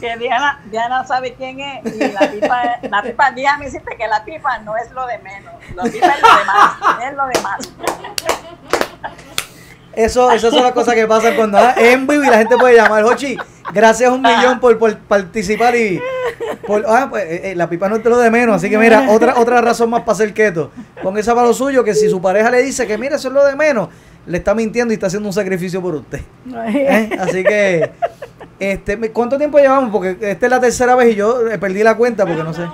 que 0.00 0.16
Diana, 0.18 0.60
Diana 0.66 1.04
sabe 1.04 1.34
quién 1.34 1.58
es 1.60 1.94
y 1.94 1.98
la 2.12 2.30
pipa, 2.30 2.62
la 2.82 3.02
pipa, 3.02 3.30
déjame 3.32 3.64
decirte 3.66 3.96
que 3.96 4.06
la 4.06 4.24
pipa 4.24 4.58
no 4.58 4.76
es 4.76 4.90
lo 4.92 5.06
de 5.06 5.18
menos, 5.18 5.52
la 5.74 5.82
pipa 5.84 6.06
es 6.06 6.22
lo 6.22 6.38
demás, 6.38 6.72
es 7.02 7.14
lo 7.16 7.26
demás. 7.26 7.58
Eso, 9.96 10.30
esas 10.30 10.52
son 10.52 10.62
las 10.62 10.72
cosas 10.72 10.94
que 10.94 11.06
pasan 11.06 11.34
cuando 11.36 11.56
ah, 11.56 11.74
en 11.78 12.06
vivo 12.06 12.22
y 12.22 12.28
la 12.28 12.36
gente 12.36 12.54
puede 12.58 12.76
llamar. 12.76 13.02
Jochi, 13.02 13.34
gracias 13.72 14.12
un 14.12 14.20
millón 14.20 14.60
por, 14.60 14.78
por 14.78 14.94
participar 14.98 15.74
y 15.74 15.98
por, 16.66 16.84
ah, 16.86 17.06
pues, 17.08 17.24
eh, 17.24 17.52
eh, 17.52 17.54
la 17.56 17.66
pipa 17.68 17.88
no 17.88 17.96
es 17.96 18.04
de 18.04 18.10
lo 18.10 18.18
de 18.18 18.30
menos, 18.30 18.56
así 18.56 18.68
que 18.68 18.76
mira, 18.76 19.06
otra, 19.10 19.38
otra 19.38 19.62
razón 19.62 19.88
más 19.88 20.02
para 20.02 20.16
ser 20.16 20.34
keto. 20.34 20.70
Con 21.02 21.16
esa 21.16 21.34
para 21.34 21.46
lo 21.46 21.54
suyo, 21.54 21.82
que 21.82 21.94
si 21.94 22.10
su 22.10 22.20
pareja 22.20 22.50
le 22.50 22.62
dice 22.62 22.86
que 22.86 22.98
mira, 22.98 23.16
eso 23.16 23.28
es 23.28 23.34
lo 23.34 23.42
de 23.42 23.56
menos, 23.56 23.88
le 24.26 24.36
está 24.36 24.54
mintiendo 24.54 24.92
y 24.92 24.96
está 24.96 25.06
haciendo 25.06 25.30
un 25.30 25.32
sacrificio 25.32 25.80
por 25.80 25.94
usted. 25.94 26.20
¿eh? 26.68 27.10
Así 27.18 27.42
que, 27.42 27.90
este, 28.58 28.98
¿cuánto 29.12 29.38
tiempo 29.38 29.58
llevamos? 29.58 29.90
Porque 29.90 30.18
esta 30.20 30.46
es 30.46 30.50
la 30.50 30.60
tercera 30.60 30.94
vez 30.94 31.14
y 31.14 31.14
yo 31.14 31.38
perdí 31.58 31.82
la 31.82 31.96
cuenta 31.96 32.26
porque 32.26 32.44
no 32.44 32.52
sé. 32.52 32.66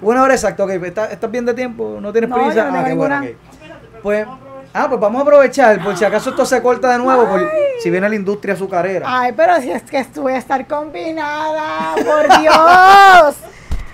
Una 0.00 0.22
hora 0.22 0.34
exacta, 0.34 0.62
ok. 0.62 0.70
¿Estás, 0.70 1.10
estás 1.10 1.30
bien 1.30 1.44
de 1.44 1.54
tiempo? 1.54 1.98
¿No 2.00 2.12
tienes 2.12 2.30
No, 2.30 2.36
prisa? 2.36 2.66
yo 2.66 2.70
no 2.70 2.78
ah, 2.78 2.84
qué 2.84 2.94
bueno. 2.94 3.24
Pues, 4.02 4.26
ah, 4.76 4.88
pues 4.88 5.00
vamos 5.00 5.18
a 5.20 5.22
aprovechar, 5.22 5.82
por 5.82 5.96
si 5.96 6.04
acaso 6.04 6.30
esto 6.30 6.44
se 6.44 6.60
corta 6.62 6.92
de 6.92 6.98
nuevo, 6.98 7.26
por 7.26 7.50
si 7.82 7.90
viene 7.90 8.08
la 8.08 8.14
industria 8.14 8.54
azucarera. 8.54 9.06
Ay, 9.08 9.32
pero 9.36 9.60
si 9.60 9.70
es 9.70 9.82
que 9.82 10.04
voy 10.20 10.34
a 10.34 10.38
estar 10.38 10.66
combinada, 10.66 11.94
por 12.04 12.40
Dios. 12.40 13.36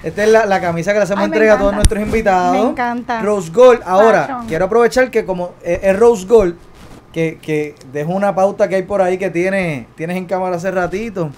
Esta 0.03 0.25
es 0.25 0.29
la, 0.31 0.47
la 0.47 0.61
camisa 0.61 0.93
que 0.93 0.99
le 0.99 1.05
hacemos 1.05 1.23
Ay, 1.23 1.27
entrega 1.27 1.55
a 1.55 1.59
todos 1.59 1.75
nuestros 1.75 2.03
invitados. 2.03 2.53
Me 2.57 2.71
encanta. 2.71 3.23
Rose 3.23 3.51
Gold. 3.53 3.83
Ahora, 3.85 4.23
Fashion. 4.23 4.47
quiero 4.49 4.65
aprovechar 4.65 5.11
que 5.11 5.25
como 5.25 5.53
es, 5.63 5.79
es 5.83 5.97
Rose 5.99 6.27
Gold, 6.27 6.57
que, 7.13 7.39
que 7.41 7.77
dejo 7.93 8.11
una 8.13 8.35
pauta 8.35 8.69
que 8.69 8.75
hay 8.77 8.83
por 8.83 9.01
ahí 9.01 9.17
que 9.17 9.31
tiene, 9.31 9.87
tienes 9.95 10.17
en 10.17 10.27
cámara 10.27 10.57
hace 10.57 10.71
ratito. 10.73 11.31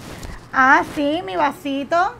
Ah, 0.51 0.83
sí, 0.95 1.21
mi 1.25 1.35
vasito. 1.35 2.15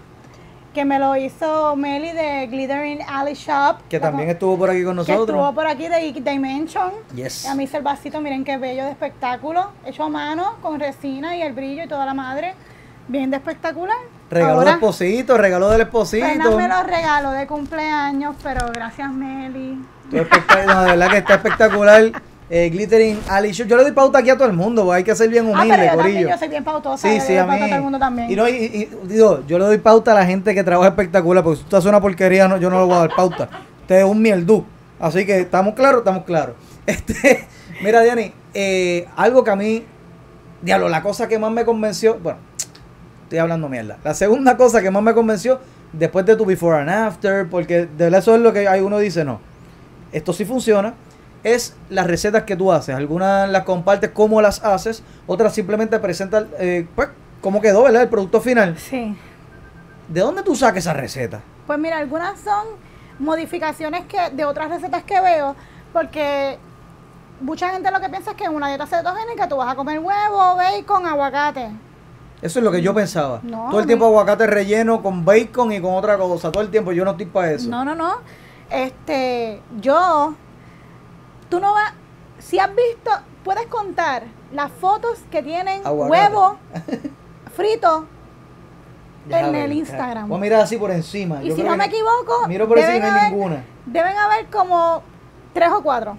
Que 0.76 0.84
me 0.84 1.00
lo 1.00 1.16
hizo 1.16 1.78
Meli 1.78 2.12
de 2.12 2.48
Glittering 2.48 3.00
Alley 3.08 3.34
Shop. 3.34 3.78
Que 3.88 3.98
también 3.98 4.30
estuvo 4.30 4.58
por 4.58 4.70
aquí 4.70 4.84
con 4.84 4.98
Que 4.98 5.04
estuvo 5.04 5.20
nosotros. 5.20 5.56
por 5.56 5.68
aquí 5.68 5.88
de 5.88 6.02
Ike 6.02 6.20
Dimension. 6.20 6.92
Yes. 7.16 7.46
A 7.46 7.56
mí 7.56 7.64
hice 7.64 7.78
el 7.78 7.84
vasito, 7.84 8.20
miren 8.20 8.44
qué 8.44 8.58
bello 8.58 8.84
de 8.84 8.92
espectáculo. 8.92 9.72
Hecho 9.86 10.04
a 10.04 10.10
mano, 10.10 10.58
con 10.62 10.78
resina 10.78 11.38
y 11.38 11.44
el 11.44 11.54
brillo 11.54 11.86
y 11.86 11.88
toda 11.88 12.06
la 12.06 12.14
madre. 12.14 12.56
Bien 13.08 13.32
de 13.32 13.38
espectacular. 13.38 13.96
Regaló 14.30 14.60
del 14.60 14.68
esposito, 14.68 15.38
regaló 15.38 15.70
del 15.70 15.82
esposito. 15.82 16.26
Fernan 16.26 16.58
me 16.58 16.68
lo 16.68 16.84
regaló 16.84 17.32
de 17.32 17.48
cumpleaños, 17.48 18.36
pero 18.44 18.68
gracias 18.74 19.14
Meli. 19.14 19.82
No, 20.12 20.82
de 20.84 20.92
verdad 20.92 21.10
que 21.10 21.18
está 21.20 21.36
espectacular. 21.36 22.12
Eh, 22.50 22.70
Glittering 22.70 23.20
Ali. 23.28 23.52
Yo 23.54 23.66
le 23.66 23.84
doy 23.84 23.92
pauta 23.92 24.20
aquí 24.20 24.30
a 24.30 24.36
todo 24.38 24.48
el 24.48 24.54
mundo, 24.54 24.84
porque 24.84 24.98
hay 24.98 25.04
que 25.04 25.16
ser 25.16 25.30
bien 25.30 25.48
Ah, 25.48 25.52
humilde, 25.64 25.76
pero 25.78 25.92
yo 25.94 25.98
también, 26.04 26.28
yo 26.30 26.38
soy 26.38 26.48
bien 26.48 26.64
pautosa. 26.64 27.08
Sí, 27.10 27.20
sí, 27.20 27.36
a 27.38 27.46
pauta 27.48 27.64
mí. 27.64 27.70
todo 27.70 27.78
el 27.78 27.84
mundo 27.84 28.00
también. 28.00 28.30
Y, 28.32 28.36
no, 28.36 28.48
y, 28.48 28.52
y- 28.54 28.90
digo, 29.08 29.44
yo 29.48 29.58
le 29.58 29.66
doy 29.66 29.78
pauta 29.80 30.12
a 30.12 30.16
la 30.16 30.26
gente 30.28 30.54
que 30.54 30.64
trabaja 30.64 30.90
espectacular, 30.90 31.44
porque 31.44 31.62
si 31.62 31.66
tú 31.68 31.76
haces 31.76 31.90
una 31.90 32.00
porquería, 32.00 32.48
no, 32.48 32.58
yo 32.58 32.70
no 32.70 32.80
le 32.80 32.86
voy 32.86 32.96
a 32.96 33.00
dar 33.00 33.16
pauta. 33.16 33.50
Usted 33.82 33.96
es 33.98 34.06
un 34.06 34.22
mierdú. 34.22 34.64
Así 35.00 35.26
que 35.26 35.40
estamos 35.40 35.74
claros, 35.74 36.00
estamos 36.00 36.24
claros. 36.24 36.56
Este, 36.86 37.48
mira, 37.82 38.02
Diani, 38.02 38.32
eh, 38.54 39.08
algo 39.16 39.44
que 39.44 39.50
a 39.50 39.56
mí, 39.56 39.84
diablo, 40.62 40.88
la 40.88 41.02
cosa 41.02 41.28
que 41.28 41.40
más 41.40 41.52
me 41.52 41.66
convenció, 41.66 42.20
bueno, 42.22 42.38
estoy 43.24 43.40
hablando 43.40 43.68
mierda. 43.68 43.98
La 44.04 44.14
segunda 44.14 44.56
cosa 44.56 44.84
que 44.84 44.92
más 44.92 45.02
me 45.02 45.16
convenció, 45.16 45.60
después 45.94 46.28
de 46.28 46.36
tu 46.36 46.46
before 46.46 46.78
and 46.80 46.92
after, 46.92 47.50
porque 47.50 47.88
de 47.88 47.88
verdad 48.04 48.20
eso 48.20 48.36
es 48.36 48.42
lo 48.42 48.54
que 48.54 48.68
hay 48.68 48.82
uno 48.82 49.00
dice, 49.00 49.26
no, 49.26 49.40
esto 50.12 50.32
sí 50.32 50.46
funciona, 50.46 50.94
es 51.46 51.76
las 51.90 52.08
recetas 52.08 52.44
que 52.44 52.56
tú 52.56 52.72
haces. 52.72 52.96
Algunas 52.96 53.48
las 53.50 53.64
compartes 53.64 54.10
cómo 54.10 54.42
las 54.42 54.64
haces, 54.64 55.04
otras 55.28 55.54
simplemente 55.54 55.98
presentan 56.00 56.48
eh, 56.60 56.88
pues, 56.96 57.10
cómo 57.40 57.62
quedó, 57.62 57.84
¿verdad? 57.84 58.02
El 58.02 58.10
producto 58.10 58.42
final. 58.42 58.78
Sí. 58.78 59.16
¿De 60.10 60.22
dónde 60.22 60.42
tú 60.42 60.56
sacas 60.56 60.80
esa 60.80 60.94
receta? 60.94 61.42
Pues 61.68 61.78
mira, 61.78 62.00
algunas 62.00 62.40
son 62.40 62.66
modificaciones 63.20 64.06
que 64.06 64.32
de 64.32 64.44
otras 64.44 64.70
recetas 64.70 65.04
que 65.04 65.22
veo, 65.22 65.56
porque 65.94 66.58
mucha 67.40 67.70
gente 67.70 67.92
lo 67.92 68.02
que 68.02 68.10
piensa 68.10 68.32
es 68.32 68.38
que 68.38 68.46
en 68.46 68.56
una 68.56 68.68
dieta 68.68 68.88
cetogénica 68.88 69.48
tú 69.48 69.58
vas 69.58 69.72
a 69.72 69.76
comer 69.76 70.00
huevo, 70.00 70.56
bacon, 70.56 71.06
aguacate. 71.06 71.70
Eso 72.42 72.60
es 72.60 72.66
lo 72.66 72.72
que 72.72 72.82
yo 72.82 72.94
pensaba. 72.94 73.40
No, 73.44 73.68
todo 73.70 73.80
el 73.80 73.86
tiempo 73.86 74.06
aguacate 74.06 74.48
relleno 74.48 75.02
con 75.04 75.24
bacon 75.24 75.72
y 75.72 75.80
con 75.80 75.94
otra 75.94 76.18
cosa. 76.18 76.52
Todo 76.52 76.64
el 76.64 76.70
tiempo 76.70 76.92
yo 76.92 77.06
no 77.06 77.12
estoy 77.12 77.28
para 77.28 77.52
eso. 77.52 77.70
No, 77.70 77.86
no, 77.86 77.94
no. 77.94 78.16
Este, 78.70 79.62
yo, 79.80 80.36
tú 81.50 81.60
no 81.60 81.74
vas, 81.74 81.94
si 82.40 82.60
has 82.60 82.70
visto, 82.76 83.12
puedes 83.44 83.66
contar 83.68 84.24
las 84.52 84.72
fotos 84.72 85.20
que 85.32 85.42
tienen 85.44 85.86
Aguacate. 85.86 86.12
huevo 86.34 86.58
frito 87.56 88.06
Deja 89.28 89.48
en 89.48 89.54
ver, 89.54 89.66
el 89.66 89.74
Instagram. 89.74 90.28
Voy 90.30 90.38
a 90.38 90.42
mirar 90.42 90.62
así 90.62 90.78
por 90.78 90.92
encima. 90.92 91.42
Y 91.44 91.50
Yo 91.50 91.56
si 91.56 91.64
no 91.64 91.76
me 91.76 91.86
equivoco, 91.86 92.48
Miro 92.48 92.68
por 92.68 92.78
encima 92.78 92.94
deben 92.94 93.10
hay 93.12 93.20
haber- 93.20 93.32
ninguna. 93.32 93.64
Deben 93.88 94.18
haber 94.18 94.46
como 94.48 95.02
tres 95.54 95.70
o 95.72 95.82
cuatro. 95.82 96.18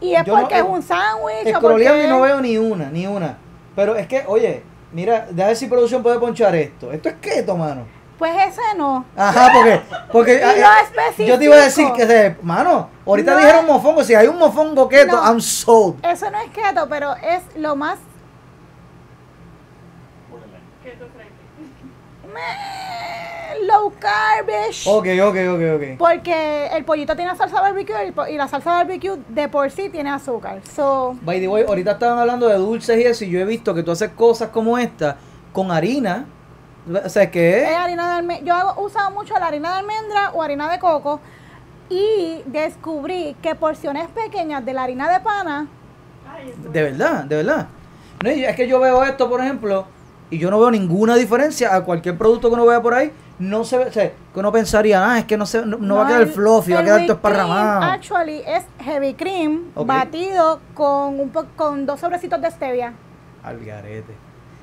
Y 0.00 0.14
es 0.14 0.24
Yo 0.24 0.34
no- 0.34 0.40
porque 0.42 0.58
es 0.58 0.62
un 0.64 0.82
sándwich 0.82 1.52
porque... 1.60 2.04
y 2.04 2.08
no 2.08 2.20
veo 2.20 2.40
ni 2.40 2.56
una, 2.56 2.88
ni 2.90 3.06
una. 3.08 3.36
Pero 3.74 3.96
es 3.96 4.06
que, 4.06 4.24
oye, 4.28 4.62
mira, 4.92 5.26
déjame 5.30 5.46
ver 5.48 5.56
si 5.56 5.66
producción 5.66 6.02
puede 6.04 6.18
ponchar 6.20 6.54
esto. 6.54 6.92
Esto 6.92 7.08
es 7.08 7.14
keto, 7.16 7.56
mano. 7.56 7.84
Pues 8.22 8.36
ese 8.50 8.60
no. 8.76 9.04
Ajá, 9.16 9.50
porque, 9.52 9.80
porque 10.12 10.34
Y 10.36 10.60
lo 10.60 10.66
eh, 10.68 10.80
específico. 10.84 11.28
yo 11.28 11.38
te 11.40 11.44
iba 11.46 11.56
a 11.56 11.64
decir 11.64 11.88
que, 11.96 12.36
mano, 12.40 12.88
ahorita 13.04 13.32
No 13.32 13.38
dijeron 13.38 13.66
mofongo, 13.66 14.04
si 14.04 14.14
hay 14.14 14.28
un 14.28 14.38
mofongo 14.38 14.88
keto, 14.88 15.16
No. 15.16 15.24
I'm 15.28 15.40
sold. 15.40 15.96
Eso 16.06 16.30
no 16.30 16.38
es 16.38 16.48
keto, 16.52 16.88
pero 16.88 17.16
es 17.16 17.42
lo 17.56 17.74
más... 17.74 17.98
Me- 22.32 23.66
Low 23.66 23.92
carbish. 23.98 24.86
Ok, 24.86 25.06
ok, 25.20 25.36
ok, 25.54 25.62
ok. 25.74 25.98
Porque 25.98 26.68
el 26.68 26.84
pollito 26.84 27.16
tiene 27.16 27.34
salsa 27.34 27.60
barbecue 27.60 28.12
y 28.30 28.36
la 28.36 28.46
salsa 28.46 28.70
barbecue 28.74 29.18
de 29.30 29.48
por 29.48 29.68
sí 29.72 29.88
tiene 29.88 30.10
azúcar. 30.10 30.60
So, 30.76 31.16
By 31.22 31.40
the 31.40 31.48
way, 31.48 31.64
ahorita 31.66 31.90
estaban 31.90 32.20
hablando 32.20 32.46
de 32.46 32.54
dulces 32.54 32.96
y 32.98 33.02
eso, 33.02 33.24
y 33.24 33.30
yo 33.30 33.40
he 33.40 33.44
visto 33.44 33.74
que 33.74 33.82
tú 33.82 33.90
haces 33.90 34.10
cosas 34.10 34.50
como 34.50 34.78
esta 34.78 35.16
con 35.52 35.72
harina. 35.72 36.26
O 37.04 37.08
sea, 37.08 37.30
es 37.62 37.76
harina 37.76 38.08
de 38.08 38.14
almendra. 38.18 38.44
Yo 38.46 38.74
he 38.80 38.84
usado 38.84 39.10
mucho 39.12 39.34
la 39.38 39.46
harina 39.46 39.72
de 39.72 39.78
almendra 39.80 40.30
o 40.32 40.42
harina 40.42 40.70
de 40.70 40.78
coco. 40.78 41.20
Y 41.88 42.42
descubrí 42.46 43.36
que 43.42 43.54
porciones 43.54 44.08
pequeñas 44.08 44.64
de 44.64 44.72
la 44.72 44.82
harina 44.84 45.12
de 45.12 45.20
pana 45.20 45.66
de 46.72 46.82
verdad, 46.82 47.24
de 47.24 47.36
verdad. 47.36 47.66
No, 48.22 48.30
es 48.30 48.56
que 48.56 48.66
yo 48.66 48.80
veo 48.80 49.02
esto, 49.04 49.28
por 49.28 49.40
ejemplo, 49.40 49.86
y 50.30 50.38
yo 50.38 50.50
no 50.50 50.58
veo 50.58 50.70
ninguna 50.70 51.14
diferencia 51.16 51.74
a 51.74 51.82
cualquier 51.84 52.16
producto 52.16 52.48
que 52.48 52.54
uno 52.54 52.64
vea 52.66 52.80
por 52.80 52.94
ahí. 52.94 53.12
No 53.38 53.64
se 53.64 53.76
ve, 53.78 53.84
o 53.86 53.92
sea, 53.92 54.10
que 54.10 54.38
uno 54.40 54.52
pensaría, 54.52 55.04
ah, 55.12 55.18
es 55.18 55.24
que 55.24 55.36
no, 55.36 55.44
se, 55.46 55.66
no, 55.66 55.76
no 55.78 55.96
va 55.96 56.04
a 56.04 56.06
quedar 56.06 56.22
el- 56.22 56.28
fluffy, 56.28 56.72
va 56.72 56.78
a 56.80 56.84
quedar 56.84 57.00
todo 57.06 57.16
esparramado. 57.16 57.82
Actually, 57.82 58.42
es 58.46 58.64
heavy 58.80 59.14
cream 59.14 59.64
batido 59.74 60.60
con 60.74 61.18
un 61.20 61.30
po- 61.30 61.46
con 61.56 61.84
dos 61.84 61.98
sobrecitos 62.00 62.40
de 62.40 62.50
stevia. 62.50 62.92
Al 63.42 63.58
garete. 63.64 64.14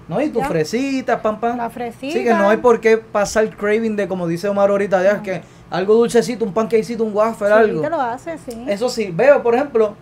No, 0.09 0.19
y 0.19 0.29
tus 0.29 0.41
Ya. 0.41 0.47
fresitas, 0.49 1.19
pam, 1.21 1.39
pam. 1.39 1.55
La 1.55 1.69
fresita. 1.69 2.11
Sí, 2.13 2.23
que 2.23 2.33
no 2.33 2.49
hay 2.49 2.57
por 2.57 2.81
qué 2.81 2.97
pasar 2.97 3.55
craving 3.55 3.95
de, 3.95 4.07
como 4.07 4.27
dice 4.27 4.49
Omar 4.49 4.69
ahorita, 4.71 5.03
ya, 5.03 5.21
que 5.21 5.41
algo 5.69 5.93
dulcecito, 5.93 6.43
un 6.43 6.51
pancakecito, 6.53 7.03
un 7.03 7.13
waffle, 7.15 7.47
Sí, 7.47 7.53
algo. 7.53 7.81
te 7.81 7.89
lo 7.91 8.01
hace, 8.01 8.37
sí. 8.39 8.65
Eso 8.67 8.89
sí, 8.89 9.11
veo, 9.13 9.41
por 9.43 9.53
ejemplo, 9.53 9.95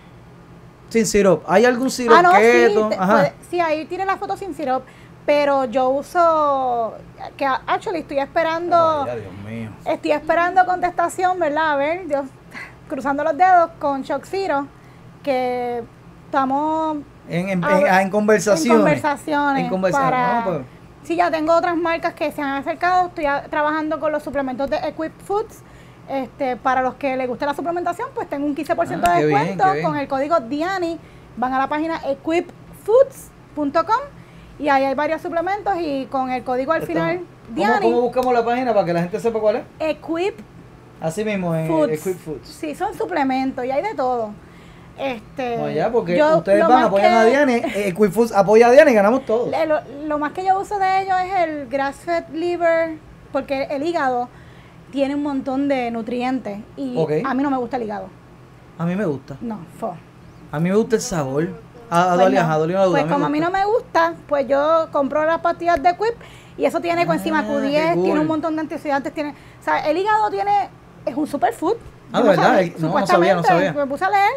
sin 0.89 1.05
sirope. 1.05 1.45
¿Hay 1.49 1.65
algún 1.65 1.91
sirope 1.91 2.17
Ah, 2.19 2.21
no, 2.23 2.31
sí, 2.31 2.37
keto? 2.41 2.87
te- 2.89 2.95
Ajá. 2.95 3.11
puede- 3.13 3.33
sí, 3.51 3.59
ahí 3.59 3.85
tiene 3.85 4.05
la 4.05 4.15
foto 4.15 4.37
sin 4.37 4.55
syrup, 4.55 4.83
pero 5.25 5.65
yo 5.65 5.89
uso, 5.89 6.93
que 7.35 7.45
actually 7.45 7.99
estoy 7.99 8.19
esperando, 8.19 9.03
Ay, 9.03 9.19
Dios 9.19 9.33
mío. 9.45 9.69
estoy 9.85 10.11
esperando 10.13 10.65
contestación, 10.65 11.37
¿verdad? 11.37 11.73
A 11.73 11.75
ver, 11.75 12.07
Dios, 12.07 12.25
cruzando 12.87 13.25
los 13.25 13.35
dedos 13.35 13.71
con 13.77 14.03
Shock 14.03 14.23
Zero, 14.23 14.67
que 15.21 15.83
estamos 16.27 16.99
En, 17.29 17.49
en, 17.49 17.63
A 17.63 17.79
en- 17.79 17.87
ah, 17.87 18.01
en 18.01 18.09
conversaciones. 18.09 18.71
en 18.71 18.77
conversaciones. 18.77 19.63
En 19.63 19.69
conversaciones. 19.69 20.19
para- 20.19 20.39
No, 20.39 20.45
pues, 20.45 20.61
Sí, 21.03 21.15
ya 21.15 21.31
tengo 21.31 21.53
otras 21.55 21.77
marcas 21.77 22.13
que 22.15 22.31
se 22.33 22.41
han 22.41 22.49
acercado. 22.57 23.07
Estoy 23.07 23.25
a- 23.25 23.43
trabajando 23.43 23.99
con 23.99 24.11
los 24.11 24.21
suplementos 24.23 24.69
de 24.69 24.75
Equip 24.77 25.17
Foods. 25.21 25.59
Este, 26.09 26.55
para 26.57 26.81
los 26.81 26.95
que 26.95 27.15
les 27.17 27.27
guste 27.27 27.45
la 27.45 27.53
suplementación, 27.53 28.09
pues 28.15 28.29
tengo 28.29 28.45
un 28.45 28.55
15% 28.55 29.09
Ah, 29.09 29.17
de 29.19 29.25
bien, 29.25 29.39
descuento 29.39 29.71
bien. 29.73 29.85
con 29.85 29.97
el 29.97 30.07
código 30.07 30.39
DIANI. 30.39 30.99
Van 31.37 31.53
a 31.53 31.57
la 31.59 31.67
página 31.69 32.01
equipfoods.com 32.05 33.95
y 34.59 34.69
ahí 34.69 34.83
hay 34.85 34.95
varios 34.95 35.21
suplementos 35.21 35.75
y 35.79 36.05
con 36.07 36.31
el 36.31 36.43
código 36.43 36.71
al 36.71 36.83
final 36.83 37.17
¿Cómo, 37.17 37.55
DIANI, 37.55 37.81
¿Cómo 37.89 38.01
buscamos 38.01 38.33
la 38.33 38.43
página 38.43 38.73
para 38.73 38.85
que 38.85 38.93
la 38.93 39.01
gente 39.01 39.19
sepa 39.19 39.39
cuál 39.39 39.57
es? 39.57 39.63
Equip 39.79 40.39
Así 40.99 41.23
mismo, 41.23 41.53
en 41.55 41.67
Foods. 41.67 41.93
Equip 41.93 42.17
Foods. 42.19 42.47
Sí, 42.47 42.73
son 42.73 42.93
suplementos 42.95 43.63
y 43.63 43.69
hay 43.71 43.83
de 43.83 43.93
todo. 43.93 44.31
Este, 44.97 45.57
No, 45.57 45.69
ya, 45.69 45.91
porque 45.91 46.17
yo 46.17 46.37
ustedes 46.37 46.67
van, 46.67 46.83
apoyan 46.85 47.13
a 47.13 47.25
Diane, 47.25 47.57
eh, 47.57 47.89
Equip 47.89 48.11
Foods 48.11 48.31
apoya 48.31 48.67
a 48.67 48.71
Diane 48.71 48.91
y 48.91 48.93
ganamos 48.95 49.25
todos. 49.25 49.49
Lo, 49.67 49.79
lo 50.07 50.19
más 50.19 50.31
que 50.31 50.43
yo 50.45 50.59
uso 50.59 50.79
de 50.79 51.01
ellos 51.03 51.15
es 51.25 51.35
el 51.47 51.67
grass-fed 51.67 52.25
liver, 52.33 52.97
porque 53.31 53.63
el 53.69 53.83
hígado 53.83 54.29
tiene 54.91 55.15
un 55.15 55.23
montón 55.23 55.67
de 55.67 55.91
nutrientes 55.91 56.59
y 56.75 56.95
Ok. 56.97 57.11
a 57.25 57.33
mí 57.33 57.43
no 57.43 57.51
me 57.51 57.57
gusta 57.57 57.77
el 57.77 57.83
hígado. 57.83 58.07
A 58.79 58.85
mí 58.85 58.95
me 58.95 59.05
gusta. 59.05 59.37
No, 59.41 59.59
fo. 59.79 59.95
A 60.51 60.59
mí 60.59 60.69
me 60.69 60.75
gusta 60.75 60.95
el 60.95 61.01
sabor. 61.01 61.47
A, 61.89 62.01
a 62.03 62.07
Pues 62.15 62.19
Dolly, 62.19 62.35
no. 62.35 62.41
ajá, 62.41 62.57
Dolly 62.57 62.73
no 62.73 62.79
la 62.79 62.85
duda, 62.85 62.99
Pues 63.01 63.11
como 63.13 63.25
a 63.25 63.29
mí 63.29 63.39
no 63.39 63.49
me 63.51 63.65
gusta, 63.65 64.13
pues 64.27 64.47
yo 64.47 64.87
compro 64.91 65.23
las 65.25 65.39
pastillas 65.39 65.81
de 65.81 65.89
Quip 65.91 66.15
y 66.57 66.65
eso 66.65 66.79
tiene 66.81 67.05
coenzima 67.05 67.39
Ah, 67.39 67.43
qué 67.43 67.49
Q10, 67.49 67.93
cool. 67.93 68.03
tiene 68.03 68.19
un 68.19 68.27
montón 68.27 68.55
de 68.55 68.61
antioxidantes, 68.61 69.13
tiene, 69.13 69.29
o 69.31 69.63
sea, 69.63 69.87
el 69.89 69.97
hígado 69.97 70.29
tiene 70.29 70.69
es 71.05 71.15
un 71.15 71.27
superfood. 71.27 71.75
Ah, 72.11 72.21
¿de 72.21 72.29
verdad? 72.29 72.43
sabía, 72.45 72.73
No, 72.79 73.07
sabía, 73.07 73.35
no 73.35 73.43
sabía. 73.43 73.73
Me 73.73 73.85
puse 73.85 74.03
a 74.05 74.09
leer, 74.09 74.31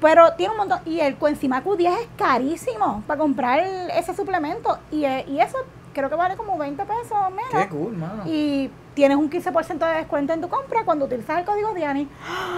pero 0.00 0.32
tiene 0.34 0.52
un 0.52 0.58
montón 0.58 0.80
y 0.86 1.00
el 1.00 1.16
coenzima 1.16 1.62
Q10 1.62 2.00
es 2.00 2.08
carísimo 2.16 3.02
para 3.06 3.18
comprar 3.18 3.60
ese 3.96 4.14
suplemento 4.14 4.78
y, 4.90 5.04
eh, 5.04 5.24
y 5.28 5.40
eso 5.40 5.58
creo 5.92 6.08
que 6.08 6.16
vale 6.16 6.36
como 6.36 6.56
20 6.58 6.82
pesos 6.84 7.18
menos. 7.30 7.50
Qué 7.64 7.68
cool, 7.68 7.96
mano. 7.96 8.22
Y 8.26 8.70
tienes 9.00 9.16
un 9.16 9.30
15% 9.30 9.78
de 9.78 9.94
descuento 9.96 10.34
en 10.34 10.42
tu 10.42 10.48
compra 10.50 10.84
cuando 10.84 11.06
utilizas 11.06 11.38
el 11.38 11.46
código 11.46 11.72
Diani. 11.72 12.06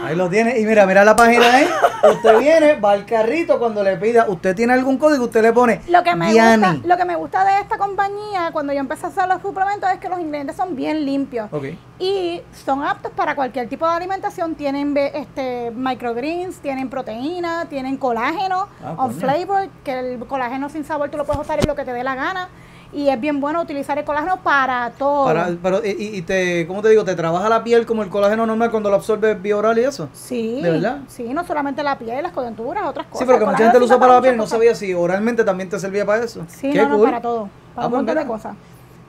Ahí 0.05 0.17
lo 0.17 0.29
tiene. 0.29 0.59
Y 0.59 0.65
mira, 0.67 0.85
mira 0.87 1.05
la 1.05 1.15
página 1.15 1.55
ahí. 1.55 1.69
Usted 2.11 2.39
viene, 2.41 2.75
va 2.81 2.91
al 2.91 3.07
carrito 3.07 3.61
cuando 3.61 3.85
le 3.85 3.97
pida. 3.97 4.27
Usted 4.29 4.57
tiene 4.57 4.73
algún 4.73 4.99
código, 4.99 5.27
usted 5.27 5.41
le 5.41 5.53
pone 5.53 5.81
Lo 5.87 6.03
que, 6.03 6.17
me 6.17 6.33
Diani. 6.33 6.65
gusta, 6.79 6.89
lo 6.89 6.97
que 6.97 7.05
me 7.05 7.15
gusta 7.15 7.45
de 7.45 7.61
esta 7.61 7.79
compañía 7.79 8.51
cuando 8.53 8.73
yo 8.73 8.81
empecé 8.81 9.07
a 9.07 9.11
hacer 9.11 9.29
los 9.29 9.41
suplementos 9.41 9.89
es 9.93 9.99
que 10.01 10.09
los 10.09 10.19
ingredientes 10.19 10.57
son 10.57 10.75
bien 10.75 11.05
limpios 11.07 11.47
Ok. 11.53 11.67
y 12.01 12.43
son 12.67 12.83
aptos 12.83 13.13
para 13.13 13.37
cualquier 13.37 13.69
tipo 13.69 13.87
de 13.89 13.95
alimentación. 13.95 14.57
Tienen 14.57 14.97
este 14.97 15.71
microgreens, 15.71 16.57
tienen 16.59 16.91
proteína, 16.91 17.67
tienen 17.69 17.97
colágeno 17.99 18.67
Ah, 18.85 18.95
on 18.99 19.13
coño. 19.13 19.21
flavor, 19.21 19.69
que 19.85 19.97
el 20.01 20.19
colágeno 20.27 20.69
sin 20.71 20.85
sabor 20.85 21.09
tú 21.09 21.19
lo 21.19 21.25
puedes 21.25 21.41
usar 21.41 21.61
en 21.61 21.69
lo 21.69 21.77
que 21.77 21.85
te 21.85 21.93
dé 21.93 22.03
la 22.03 22.17
gana. 22.17 22.49
Y 22.93 23.09
es 23.09 23.19
bien 23.21 23.41
bueno 23.41 23.63
utilizar 23.63 23.99
el 23.99 24.05
colágeno 24.05 24.37
para 24.43 24.91
todo. 24.99 25.25
Para, 25.25 25.49
pero, 25.63 25.81
y, 25.85 25.91
y- 26.19 26.23
te, 26.23 26.67
¿cómo 26.67 26.83
te 26.83 26.91
digo? 26.91 27.05
¿Te 27.05 27.15
trabaja 27.15 27.49
la 27.49 27.65
piel 27.65 27.87
como 27.87 28.03
el 28.03 28.11
colágeno 28.11 28.45
normal 28.47 28.71
cuando 28.71 28.91
lo 28.91 28.97
absorbes 28.97 29.41
vía 29.41 29.57
oral 29.57 29.79
y 29.79 29.85
eso? 29.85 30.09
Sí, 30.13 30.61
¿De 30.61 30.71
verdad? 30.71 30.99
sí, 31.09 31.25
no 31.33 31.43
solamente 31.47 31.83
la 31.83 31.99
piel, 31.99 32.23
las 32.23 32.33
coyunturas, 32.33 32.85
otras 32.87 33.07
cosas. 33.07 33.21
Sí, 33.21 33.25
pero 33.27 33.39
que 33.39 33.47
mucha 33.47 33.65
gente 33.65 33.79
lo 33.79 33.85
usa 33.87 33.99
para 33.99 34.15
la 34.15 34.21
piel 34.23 34.37
no 34.37 34.47
sabía 34.47 34.75
si 34.75 34.93
oralmente 34.93 35.43
también 35.43 35.71
te 35.71 35.79
servía 35.79 36.05
para 36.05 36.23
eso. 36.25 36.45
Sí, 36.49 36.71
Qué 36.71 36.85
no, 36.87 37.03
para 37.03 37.21
todo. 37.21 37.49
Para 37.75 37.87
Ah, 37.87 37.87
un 37.87 37.91
pues 37.93 37.99
montón 38.05 38.17
de 38.17 38.27
cosas. 38.27 38.57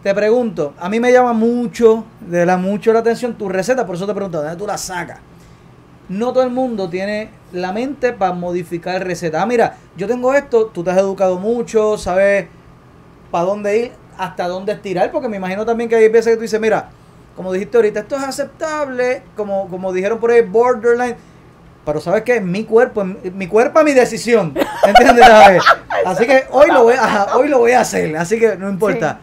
Te 0.02 0.14
pregunto, 0.14 0.74
a 0.80 0.90
mí 0.90 1.00
me 1.00 1.12
llama 1.12 1.34
mucho, 1.34 2.06
de 2.22 2.46
la 2.46 2.58
mucho 2.58 2.92
la 2.94 3.00
atención 3.00 3.34
tu 3.36 3.50
receta, 3.50 3.86
por 3.86 3.96
eso 3.96 4.06
te 4.06 4.14
pregunto, 4.14 4.40
¿de 4.40 4.48
dónde 4.50 4.60
tú 4.60 4.68
la 4.68 4.78
sacas? 4.78 5.20
No 6.10 6.34
todo 6.34 6.44
el 6.44 6.50
mundo 6.52 6.90
tiene 6.90 7.30
la 7.54 7.72
mente 7.72 8.12
para 8.14 8.34
modificar 8.34 9.04
recetas. 9.06 9.42
Ah, 9.42 9.46
mira, 9.46 9.78
yo 9.96 10.08
tengo 10.08 10.34
esto, 10.34 10.66
tú 10.68 10.84
te 10.84 10.92
has 10.92 10.98
educado 10.98 11.40
mucho, 11.40 11.98
sabes 11.98 12.48
para 13.34 13.46
dónde 13.46 13.78
ir, 13.80 13.92
hasta 14.16 14.48
dónde 14.48 14.74
estirar, 14.74 15.12
porque 15.12 15.28
me 15.28 15.38
imagino 15.38 15.66
también 15.66 15.90
que 15.90 15.96
hay 15.96 16.08
veces 16.08 16.34
que 16.34 16.36
tú 16.36 16.44
dices, 16.44 16.62
mira, 16.62 16.90
como 17.36 17.52
dijiste 17.52 17.76
ahorita, 17.76 18.02
esto 18.02 18.16
es 18.16 18.22
aceptable, 18.22 19.24
como, 19.36 19.68
como 19.70 19.92
dijeron 19.92 20.20
por 20.20 20.30
ahí, 20.30 20.42
borderline. 20.42 21.16
Pero 21.84 22.00
sabes 22.00 22.22
que 22.22 22.40
mi 22.40 22.64
cuerpo, 22.64 23.04
mi 23.04 23.48
cuerpo 23.48 23.80
es 23.80 23.86
mi 23.86 23.94
decisión, 23.94 24.54
¿entiendes? 24.86 25.26
Así 26.06 26.28
que 26.28 26.46
hoy 26.52 26.68
lo 26.68 26.84
voy, 26.84 26.94
ajá, 26.94 27.36
hoy 27.36 27.48
lo 27.48 27.58
voy 27.58 27.72
a 27.72 27.80
hacer, 27.80 28.16
así 28.18 28.40
que 28.40 28.56
no 28.56 28.70
importa. 28.70 29.20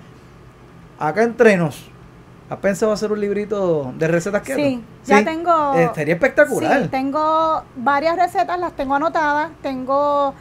Acá 0.98 1.22
entre 1.22 1.56
nos, 1.56 1.88
¿has 2.50 2.58
pensado 2.58 2.90
hacer 2.90 3.12
un 3.12 3.20
librito 3.20 3.94
de 3.96 4.08
recetas 4.08 4.42
keto? 4.42 4.58
Sí, 4.58 4.82
ya 5.04 5.24
tengo. 5.24 5.74
Eh, 5.76 5.88
sería 5.94 6.14
espectacular. 6.14 6.82
Sí, 6.82 6.88
tengo 6.88 7.62
varias 7.76 8.16
recetas, 8.16 8.58
las 8.58 8.72
tengo 8.74 8.96
anotadas. 8.96 9.50
Tengo 9.62 10.34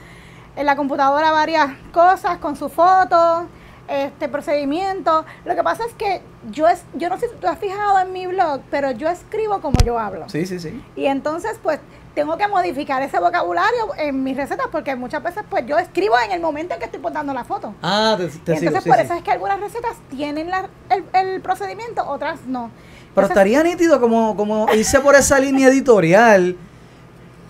en 0.56 0.66
la 0.66 0.76
computadora 0.76 1.32
varias 1.32 1.70
cosas 1.94 2.40
con 2.40 2.56
sus 2.56 2.72
fotos, 2.72 3.44
este 3.90 4.28
procedimiento. 4.30 5.26
Lo 5.46 5.56
que 5.56 5.64
pasa 5.64 5.84
es 5.86 5.94
que 5.94 6.22
yo 6.52 6.68
es, 6.68 6.84
yo 6.94 7.10
no 7.10 7.18
sé 7.20 7.28
si 7.30 7.36
tú 7.36 7.48
has 7.48 7.58
fijado 7.60 8.00
en 8.00 8.14
mi 8.14 8.28
blog, 8.28 8.62
pero 8.70 8.92
yo 8.92 9.10
escribo 9.10 9.62
como 9.62 9.78
yo 9.86 9.98
hablo. 10.00 10.30
Sí, 10.30 10.46
sí, 10.46 10.60
sí. 10.60 10.82
Y 10.96 11.06
entonces, 11.08 11.60
pues, 11.62 11.80
tengo 12.16 12.38
que 12.38 12.48
modificar 12.48 13.02
ese 13.02 13.20
vocabulario 13.20 13.88
en 13.98 14.24
mis 14.24 14.36
recetas 14.36 14.68
porque 14.72 14.96
muchas 14.96 15.24
veces, 15.24 15.44
pues, 15.50 15.66
yo 15.66 15.78
escribo 15.78 16.16
en 16.26 16.32
el 16.32 16.42
momento 16.42 16.74
en 16.74 16.80
que 16.80 16.86
estoy 16.86 17.00
poniendo 17.00 17.34
la 17.34 17.44
foto. 17.44 17.74
Ah, 17.82 18.16
te, 18.18 18.28
te 18.28 18.32
sigo, 18.58 18.68
entonces, 18.68 18.84
sí, 18.84 18.90
por 18.90 18.98
sí. 19.00 19.06
eso 19.06 19.14
es 19.14 19.24
que 19.24 19.32
algunas 19.32 19.60
recetas 19.60 19.96
tienen 20.10 20.50
la- 20.50 20.70
el, 20.90 21.04
el 21.14 21.42
procedimiento, 21.42 22.04
otras 22.08 22.42
no. 22.46 22.72
Pero 23.16 23.28
Entonces, 23.28 23.30
estaría 23.32 23.64
nítido 23.64 24.00
como, 24.00 24.36
como 24.36 24.68
irse 24.74 25.00
por 25.00 25.16
esa 25.16 25.40
línea 25.40 25.68
editorial. 25.70 26.56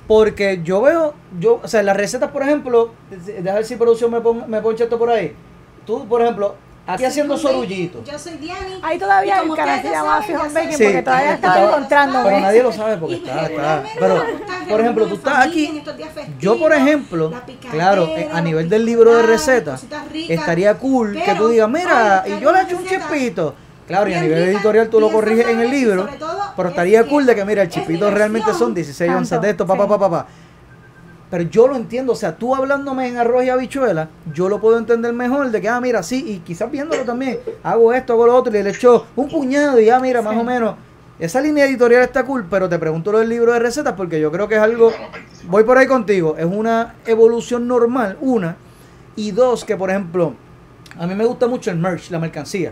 Porque 0.07 0.61
yo 0.63 0.81
veo, 0.81 1.13
yo, 1.39 1.59
o 1.63 1.67
sea, 1.67 1.83
las 1.83 1.95
recetas, 1.95 2.31
por 2.31 2.41
ejemplo, 2.41 2.93
déjame 3.11 3.51
ver 3.53 3.65
si 3.65 3.75
producción 3.75 4.09
me, 4.09 4.19
pon, 4.21 4.43
me 4.49 4.59
poncha 4.59 4.85
esto 4.85 4.97
por 4.97 5.11
ahí. 5.11 5.35
Tú, 5.89 6.07
por 6.07 6.21
ejemplo, 6.21 6.53
aquí 6.85 7.03
haciendo 7.03 7.35
sorullito. 7.35 8.03
Yo 8.03 8.19
soy 8.19 8.33
Diani. 8.33 8.79
Ahí 8.83 8.99
todavía 8.99 9.41
el 9.41 9.55
canal 9.55 9.81
se 9.81 9.89
llama 9.89 10.23
yo 10.27 10.37
Baking 10.37 10.77
porque 10.77 11.01
todavía 11.01 11.33
estaba- 11.33 11.65
encontrando. 11.65 12.19
Pero 12.23 12.39
nadie 12.41 12.61
lo 12.61 12.71
sabe 12.71 12.97
porque 12.97 13.15
Y 13.15 13.17
está, 13.17 13.45
está. 13.47 13.83
Pero, 13.99 14.23
por 14.69 14.81
ejemplo, 14.81 15.07
tú 15.07 15.15
estás 15.15 15.47
aquí. 15.47 15.83
Yo, 16.39 16.59
por 16.59 16.73
ejemplo, 16.73 17.33
claro, 17.71 18.05
eh, 18.05 18.29
a 18.31 18.39
nivel 18.39 18.69
del 18.69 18.85
libro 18.85 19.15
de 19.15 19.23
recetas, 19.23 19.83
estaría 20.27 20.77
cool 20.77 21.13
que 21.13 21.33
tú 21.33 21.47
digas, 21.47 21.67
mira, 21.67 22.23
y 22.27 22.39
yo 22.39 22.51
le 22.51 22.61
echo 22.61 22.77
un 22.77 22.85
chispito. 22.85 23.55
Claro, 23.87 24.07
y 24.11 24.13
a 24.13 24.21
nivel 24.21 24.43
editorial 24.43 24.89
tú 24.89 24.99
lo 24.99 25.11
corriges 25.11 25.47
en 25.47 25.61
el 25.61 25.71
libro, 25.71 26.07
pero 26.55 26.69
es 26.69 26.73
estaría 26.73 27.03
cool 27.07 27.25
de 27.25 27.33
que, 27.33 27.43
mira, 27.45 27.63
el 27.63 27.69
chispito 27.69 28.11
realmente 28.11 28.53
son 28.53 28.75
versión. 28.75 28.75
16 28.75 29.11
onzas 29.11 29.41
de 29.41 29.49
esto, 29.49 29.65
papá, 29.65 29.87
papá, 29.87 30.07
papá. 30.07 30.27
Pero 31.29 31.43
yo 31.43 31.67
lo 31.67 31.75
entiendo, 31.75 32.13
o 32.13 32.15
sea, 32.15 32.35
tú 32.35 32.55
hablándome 32.55 33.07
en 33.07 33.17
arroz 33.17 33.43
y 33.43 33.49
habichuela, 33.49 34.09
yo 34.33 34.49
lo 34.49 34.59
puedo 34.59 34.79
entender 34.79 35.13
mejor 35.13 35.51
de 35.51 35.61
que, 35.61 35.69
ah, 35.69 35.79
mira, 35.79 36.01
sí, 36.01 36.23
y 36.27 36.39
quizás 36.39 36.71
viéndolo 36.71 37.03
también, 37.03 37.39
hago 37.61 37.93
esto, 37.93 38.13
hago 38.13 38.25
lo 38.25 38.35
otro, 38.35 38.57
y 38.57 38.63
le 38.63 38.71
echo 38.71 39.05
un 39.15 39.29
puñado 39.29 39.79
y 39.79 39.85
ya, 39.85 39.99
mira, 39.99 40.21
más 40.21 40.35
o 40.35 40.43
menos. 40.43 40.75
Esa 41.19 41.41
línea 41.41 41.65
editorial 41.65 42.01
está 42.01 42.23
cool, 42.23 42.47
pero 42.49 42.67
te 42.67 42.79
pregunto 42.79 43.11
lo 43.11 43.19
del 43.19 43.29
libro 43.29 43.51
de 43.51 43.59
recetas 43.59 43.93
porque 43.93 44.19
yo 44.19 44.31
creo 44.31 44.47
que 44.47 44.55
es 44.55 44.61
algo, 44.61 44.91
voy 45.47 45.63
por 45.65 45.77
ahí 45.77 45.85
contigo, 45.85 46.35
es 46.37 46.45
una 46.45 46.95
evolución 47.05 47.67
normal, 47.67 48.17
una, 48.21 48.55
y 49.15 49.31
dos, 49.31 49.65
que 49.65 49.75
por 49.75 49.89
ejemplo, 49.89 50.33
a 50.97 51.05
mí 51.05 51.13
me 51.13 51.25
gusta 51.25 51.47
mucho 51.47 51.69
el 51.69 51.77
merch, 51.77 52.09
la 52.09 52.19
mercancía. 52.19 52.71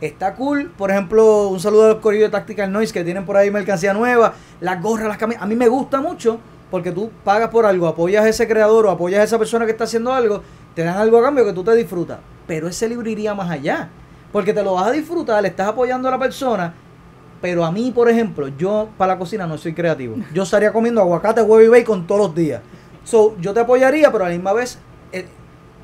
Está 0.00 0.34
cool, 0.34 0.72
por 0.76 0.90
ejemplo, 0.90 1.48
un 1.48 1.60
saludo 1.60 1.84
a 1.84 1.88
los 1.88 1.98
corrillos 1.98 2.28
de 2.28 2.32
Tactical 2.32 2.72
Noise 2.72 2.92
que 2.92 3.04
tienen 3.04 3.24
por 3.24 3.36
ahí 3.36 3.50
mercancía 3.50 3.94
nueva, 3.94 4.34
las 4.60 4.82
gorras, 4.82 5.06
las 5.06 5.18
camisas. 5.18 5.42
A 5.42 5.46
mí 5.46 5.54
me 5.54 5.68
gusta 5.68 6.00
mucho 6.00 6.38
porque 6.72 6.90
tú 6.90 7.10
pagas 7.22 7.50
por 7.50 7.66
algo, 7.66 7.86
apoyas 7.86 8.24
a 8.24 8.28
ese 8.30 8.48
creador 8.48 8.86
o 8.86 8.90
apoyas 8.90 9.20
a 9.20 9.24
esa 9.24 9.38
persona 9.38 9.66
que 9.66 9.72
está 9.72 9.84
haciendo 9.84 10.10
algo, 10.10 10.42
te 10.74 10.82
dan 10.82 10.96
algo 10.96 11.18
a 11.18 11.22
cambio 11.22 11.44
que 11.44 11.52
tú 11.52 11.62
te 11.62 11.74
disfrutas. 11.74 12.18
Pero 12.46 12.66
ese 12.66 12.88
libro 12.88 13.10
iría 13.10 13.34
más 13.34 13.50
allá, 13.50 13.90
porque 14.32 14.54
te 14.54 14.62
lo 14.62 14.72
vas 14.72 14.86
a 14.86 14.90
disfrutar, 14.90 15.42
le 15.42 15.48
estás 15.48 15.68
apoyando 15.68 16.08
a 16.08 16.12
la 16.12 16.18
persona. 16.18 16.72
Pero 17.42 17.62
a 17.62 17.70
mí, 17.70 17.92
por 17.94 18.08
ejemplo, 18.08 18.48
yo 18.48 18.88
para 18.96 19.12
la 19.12 19.18
cocina 19.18 19.46
no 19.46 19.58
soy 19.58 19.74
creativo. 19.74 20.16
Yo 20.32 20.44
estaría 20.44 20.72
comiendo 20.72 21.02
aguacate, 21.02 21.42
huevo 21.42 21.62
y 21.62 21.80
bacon 21.80 22.06
todos 22.06 22.22
los 22.22 22.34
días. 22.34 22.62
So, 23.04 23.36
yo 23.38 23.52
te 23.52 23.60
apoyaría, 23.60 24.10
pero 24.10 24.24
a 24.24 24.28
la 24.28 24.34
misma 24.34 24.54
vez, 24.54 24.78
el, 25.12 25.26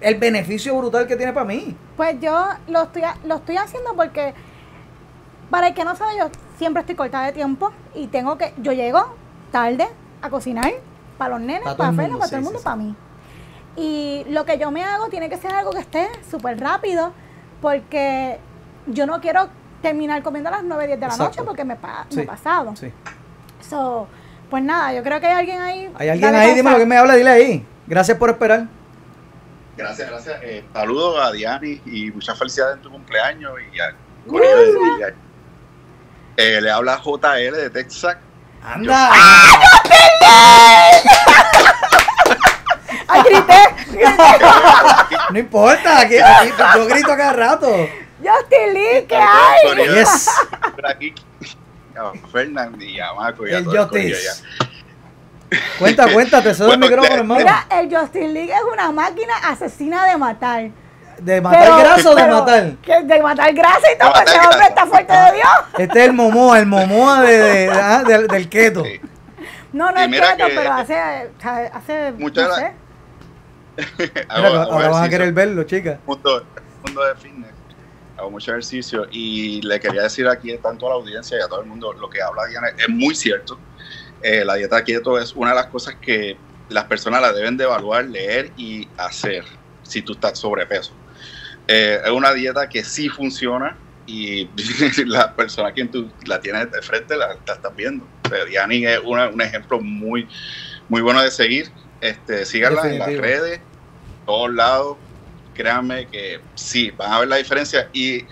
el 0.00 0.14
beneficio 0.14 0.74
brutal 0.74 1.06
que 1.06 1.16
tiene 1.16 1.34
para 1.34 1.44
mí. 1.44 1.76
Pues 1.98 2.18
yo 2.18 2.46
lo 2.66 2.84
estoy, 2.84 3.02
lo 3.26 3.34
estoy 3.34 3.58
haciendo 3.58 3.92
porque, 3.94 4.32
para 5.50 5.68
el 5.68 5.74
que 5.74 5.84
no 5.84 5.94
sabe, 5.96 6.16
yo 6.16 6.30
siempre 6.56 6.80
estoy 6.80 6.94
cortada 6.94 7.26
de 7.26 7.32
tiempo 7.32 7.72
y 7.94 8.06
tengo 8.06 8.38
que, 8.38 8.54
yo 8.56 8.72
llego 8.72 9.04
tarde 9.52 9.86
a 10.22 10.30
cocinar 10.30 10.72
para 11.16 11.30
los 11.30 11.40
nenes, 11.40 11.62
Para 11.62 11.76
para, 11.76 11.92
para 11.92 12.08
todo 12.08 12.24
el 12.24 12.28
sí, 12.28 12.36
mundo, 12.36 12.58
sí, 12.58 12.64
para 12.64 12.76
mí. 12.76 12.94
Y 13.76 14.24
lo 14.30 14.44
que 14.44 14.58
yo 14.58 14.70
me 14.70 14.84
hago 14.84 15.08
tiene 15.08 15.28
que 15.28 15.36
ser 15.36 15.52
algo 15.52 15.70
que 15.72 15.78
esté 15.80 16.08
súper 16.30 16.58
rápido 16.60 17.12
porque 17.60 18.38
yo 18.86 19.06
no 19.06 19.20
quiero 19.20 19.48
terminar 19.82 20.22
comiendo 20.22 20.48
a 20.48 20.52
las 20.52 20.64
9, 20.64 20.86
10 20.86 21.00
de 21.00 21.06
la 21.06 21.12
Exacto. 21.12 21.24
noche 21.36 21.42
porque 21.46 21.64
me, 21.64 21.76
pa- 21.76 22.04
me 22.08 22.14
Sí, 22.14 22.20
he 22.20 22.24
pasado. 22.26 22.74
Sí. 22.76 22.92
So, 23.68 24.08
pues 24.50 24.62
nada, 24.62 24.92
yo 24.94 25.02
creo 25.02 25.20
que 25.20 25.26
hay 25.26 25.34
alguien 25.36 25.60
ahí. 25.60 25.92
Hay 25.96 26.08
alguien 26.08 26.34
ahí, 26.34 26.54
dime 26.54 26.70
lo 26.72 26.78
que 26.78 26.86
me 26.86 26.96
habla, 26.96 27.14
dile 27.14 27.30
ahí. 27.30 27.66
Gracias 27.86 28.16
por 28.18 28.30
esperar. 28.30 28.66
Gracias, 29.76 30.10
gracias. 30.10 30.36
Eh, 30.42 30.64
saludos 30.72 31.20
a 31.24 31.30
Diani 31.30 31.80
y 31.86 32.10
muchas 32.10 32.36
felicidades 32.36 32.76
en 32.76 32.82
tu 32.82 32.90
cumpleaños 32.90 33.52
y 33.72 33.78
al 33.78 33.94
corillo 34.26 34.56
de. 34.56 35.14
Eh, 36.36 36.60
le 36.60 36.70
habla 36.70 37.00
JL 37.02 37.52
de 37.56 37.70
Texas. 37.70 38.16
¡Anda! 38.62 39.10
¡Ay, 43.08 43.22
grité! 43.22 43.62
No 45.30 45.38
importa, 45.38 46.00
aquí, 46.00 46.16
aquí 46.16 46.52
yo 46.74 46.86
grito 46.86 47.08
cada 47.08 47.32
rato. 47.32 47.66
¡Justin 48.22 48.74
Lee, 48.74 49.06
¿qué 49.06 49.16
hay! 49.16 49.76
Yes. 49.94 50.30
aquí. 50.88 51.14
A 51.96 52.12
Fernando 52.32 52.82
y 52.82 52.98
a 52.98 53.12
Marco 53.12 53.46
y 53.46 53.52
a 53.52 53.58
El 53.58 53.68
allá. 53.68 53.88
Cuenta, 55.78 56.12
cuenta, 56.12 56.42
te 56.42 56.54
cedo 56.54 56.72
el 56.72 56.78
micrófono, 56.78 57.14
hermano. 57.14 57.40
Mira, 57.40 57.66
el 57.70 57.94
Justin 57.94 58.34
League 58.34 58.52
es 58.52 58.62
una 58.72 58.92
máquina 58.92 59.34
asesina 59.44 60.06
de 60.06 60.16
matar. 60.16 60.70
¿De 61.18 61.40
matar 61.40 61.62
Pero- 61.62 61.78
grasa 61.78 62.10
o 62.10 62.14
de 62.14 62.26
matar? 62.26 62.72
que 62.82 63.02
de 63.02 63.22
matar 63.22 63.52
grasa 63.54 63.92
y 63.94 63.98
todo, 63.98 64.12
ese 64.24 64.38
hombre 64.38 64.66
está 64.68 64.86
fuerte 64.86 65.12
de 65.12 65.32
Dios. 65.32 65.48
Este 65.78 65.98
es 66.00 66.06
el 66.06 66.12
Momoa, 66.12 66.58
el 66.58 66.66
Momoa 66.66 67.22
de, 67.22 67.38
de- 67.38 67.70
ah, 67.70 68.02
del, 68.06 68.26
del 68.28 68.48
keto. 68.48 68.84
Sí. 68.84 69.00
No, 69.72 69.90
no 69.90 70.00
es 70.00 70.08
que- 70.08 70.52
pero 70.54 70.72
hace, 70.72 70.94
hace 71.72 72.12
Muchas 72.18 72.48
no 72.48 72.54
sé. 72.54 72.72
Hago- 74.28 74.46
hago 74.46 74.72
ahora 74.72 74.88
vas 74.88 75.06
a 75.06 75.08
querer 75.08 75.32
verlo, 75.32 75.62
chica. 75.64 75.98
mundo, 76.06 76.44
mundo 76.84 77.04
de 77.04 77.14
fitness. 77.16 77.52
Hago 78.16 78.30
mucho 78.30 78.50
ejercicio 78.50 79.06
y 79.10 79.62
le 79.62 79.78
quería 79.78 80.02
decir 80.02 80.26
aquí 80.26 80.56
tanto 80.58 80.86
a 80.86 80.90
la 80.90 80.94
audiencia 80.96 81.38
y 81.38 81.40
a 81.40 81.46
todo 81.48 81.60
el 81.60 81.66
mundo 81.66 81.92
lo 81.92 82.10
que 82.10 82.20
habla 82.20 82.46
Diana 82.46 82.68
es 82.76 82.88
muy 82.88 83.14
cierto. 83.14 83.58
Eh, 84.22 84.44
la 84.44 84.54
dieta 84.54 84.82
keto 84.82 85.18
es 85.18 85.32
una 85.34 85.50
de 85.50 85.56
las 85.56 85.66
cosas 85.66 85.94
que 86.00 86.36
las 86.68 86.84
personas 86.84 87.20
la 87.22 87.32
deben 87.32 87.56
de 87.56 87.64
evaluar, 87.64 88.04
leer 88.06 88.50
y 88.56 88.88
hacer 88.96 89.44
si 89.84 90.02
tú 90.02 90.12
estás 90.14 90.38
sobrepeso. 90.38 90.92
Eh, 91.68 92.00
es 92.04 92.10
una 92.10 92.32
dieta 92.32 92.68
que 92.68 92.82
sí 92.82 93.08
funciona 93.08 93.78
y 94.06 94.48
la 95.06 95.36
persona 95.36 95.72
quien 95.72 95.90
tú 95.90 96.10
la 96.26 96.40
tienes 96.40 96.70
de 96.72 96.80
frente 96.82 97.14
la, 97.16 97.28
la 97.46 97.54
estás 97.54 97.76
viendo. 97.76 98.08
Diani 98.48 98.86
es 98.86 99.00
una- 99.04 99.28
un 99.28 99.40
ejemplo 99.42 99.80
muy, 99.80 100.28
muy 100.88 101.02
bueno 101.02 101.22
de 101.22 101.30
seguir. 101.30 101.70
Este, 102.00 102.44
síganla 102.46 102.82
en 102.92 102.98
las 102.98 103.08
redes, 103.20 103.60
todos 104.24 104.52
lados. 104.54 104.96
Créanme 105.52 106.08
que 106.08 106.40
sí, 106.54 106.90
van 106.92 107.12
a 107.12 107.18
ver 107.20 107.28
la 107.28 107.36
diferencia. 107.36 107.90
Y 107.92 108.24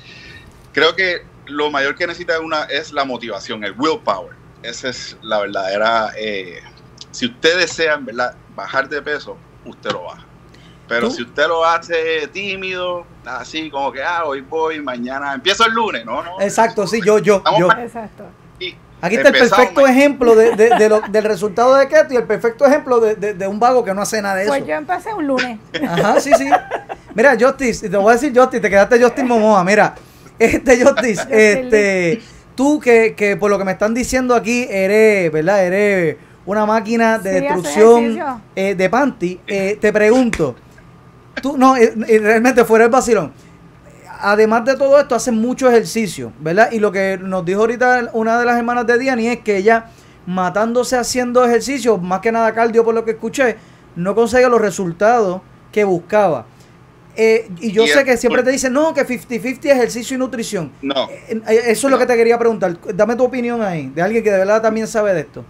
creo 0.73 0.95
que 0.95 1.19
lo 1.47 1.71
mayor 1.71 1.95
que 1.97 2.07
necesita 2.07 2.41
una 2.41 2.65
es 2.65 2.93
la 2.93 3.05
motivación, 3.05 3.65
el 3.65 3.75
willpower. 3.77 4.37
Esa 4.63 4.89
es 4.89 5.17
la 5.23 5.41
verdadera. 5.41 6.13
eh, 6.19 6.61
si 7.11 7.27
usted 7.27 7.59
desea, 7.59 7.95
en 7.95 8.05
verdad, 8.07 8.37
bajar 8.49 8.89
de 8.89 9.01
peso, 9.03 9.45
usted 9.65 9.91
lo 9.91 10.05
baja. 10.05 10.26
Pero 10.89 11.09
¿Tú? 11.09 11.15
si 11.15 11.23
usted 11.23 11.47
lo 11.49 11.65
hace 11.65 12.29
tímido, 12.33 13.05
así 13.25 13.71
como 13.71 13.91
que, 13.93 14.03
ah, 14.03 14.25
hoy 14.25 14.41
voy, 14.41 14.81
mañana, 14.81 15.35
empiezo 15.35 15.67
el 15.67 15.73
lunes, 15.73 16.05
no, 16.05 16.23
no. 16.23 16.41
Exacto, 16.41 16.87
sí, 16.87 17.01
yo, 17.05 17.19
yo, 17.19 17.43
Vamos 17.43 17.61
yo. 17.61 17.69
Exacto. 17.73 18.25
Aquí 19.03 19.17
está 19.17 19.29
el 19.29 19.35
perfecto 19.37 19.87
ejemplo 19.87 20.35
de, 20.35 20.57
de- 20.57 20.71
de 20.71 20.89
lo- 20.89 21.03
del 21.03 21.25
resultado 21.25 21.75
de 21.77 21.87
keto 21.87 22.15
y 22.15 22.17
el 22.17 22.25
perfecto 22.25 22.65
ejemplo 22.65 22.99
de, 22.99 23.15
de- 23.15 23.35
de 23.35 23.47
un 23.47 23.61
vago 23.61 23.85
que 23.85 23.93
no 23.93 24.01
hace 24.01 24.23
nada 24.23 24.37
de 24.37 24.45
eso. 24.45 24.51
Pues 24.53 24.67
yo 24.67 24.75
empecé 24.75 25.13
un 25.13 25.27
lunes. 25.27 25.59
Ajá, 25.87 26.19
sí, 26.19 26.31
sí. 26.37 26.49
Mira, 27.15 27.37
Justice, 27.39 27.91
te 27.91 27.97
voy 27.97 28.11
a 28.11 28.13
decir 28.15 28.33
Justice, 28.35 28.61
te 28.61 28.71
quedaste 28.71 29.01
Justin 29.03 29.27
Momoa, 29.29 29.63
mira. 29.65 29.95
Este 30.39 30.83
Justice, 30.83 31.23
este, 31.31 32.23
tú 32.55 32.81
que, 32.81 33.15
que 33.15 33.37
por 33.37 33.51
lo 33.51 33.59
que 33.59 33.65
me 33.65 33.73
están 33.73 33.93
diciendo 33.93 34.35
aquí 34.35 34.67
eres, 34.71 35.31
¿verdad? 35.31 35.65
Eres 35.67 36.17
una 36.47 36.65
máquina 36.65 37.19
de 37.19 37.35
Sí, 37.35 37.41
destrucción 37.41 38.41
eh, 38.57 38.75
de 38.75 38.91
panty. 38.91 39.41
Eh, 39.47 39.77
te 39.79 39.93
pregunto, 39.93 40.57
tú, 41.43 41.57
no, 41.57 41.77
eh, 41.77 41.95
eh, 42.09 42.19
realmente 42.19 42.65
fuera 42.65 42.85
el 42.85 42.91
vacilón. 42.91 43.33
Además 44.21 44.65
de 44.65 44.77
todo 44.77 44.99
esto, 44.99 45.15
hace 45.15 45.31
mucho 45.31 45.69
ejercicio, 45.69 46.33
¿verdad? 46.41 46.71
Y 46.73 46.79
lo 46.79 46.91
que 46.91 47.19
nos 47.21 47.45
dijo 47.45 47.61
ahorita 47.61 48.11
una 48.15 48.39
de 48.39 48.47
las 48.47 48.57
hermanas 48.59 48.87
de 48.87 48.99
Diani 48.99 49.29
es 49.29 49.41
que 49.41 49.57
ella, 49.59 49.91
matándose 50.27 50.97
haciendo 50.97 51.45
ejercicio, 51.45 51.99
más 51.99 52.21
que 52.21 52.33
nada 52.33 52.53
cardio 52.55 52.83
por 52.85 52.95
lo 52.95 53.05
que 53.05 53.13
escuché, 53.13 53.57
no 53.95 54.15
consigue 54.15 54.49
los 54.49 54.61
resultados 54.61 55.43
que 55.71 55.85
buscaba. 55.85 56.47
Eh, 57.15 57.51
y 57.61 57.73
yo 57.73 57.85
Y 57.85 57.89
sé 57.89 58.05
que 58.05 58.17
siempre 58.17 58.43
te 58.43 58.51
dicen, 58.51 58.73
no, 58.73 58.93
que 58.95 59.07
50-50 59.07 59.71
ejercicio 59.71 60.17
y 60.17 60.19
nutrición. 60.19 60.73
No, 60.83 61.09
Eh, 61.09 61.41
eh, 61.49 61.63
Eso 61.67 61.87
es 61.87 61.91
lo 61.91 61.99
que 61.99 62.07
te 62.07 62.17
quería 62.17 62.39
preguntar. 62.39 62.77
Dame 62.95 63.17
tu 63.17 63.25
opinión 63.25 63.63
ahí, 63.63 63.89
de 63.89 64.03
alguien 64.03 64.23
que 64.23 64.31
de 64.31 64.39
verdad 64.39 64.61
también 64.63 64.87
sabe 64.87 65.15
de 65.15 65.21
esto. 65.21 65.45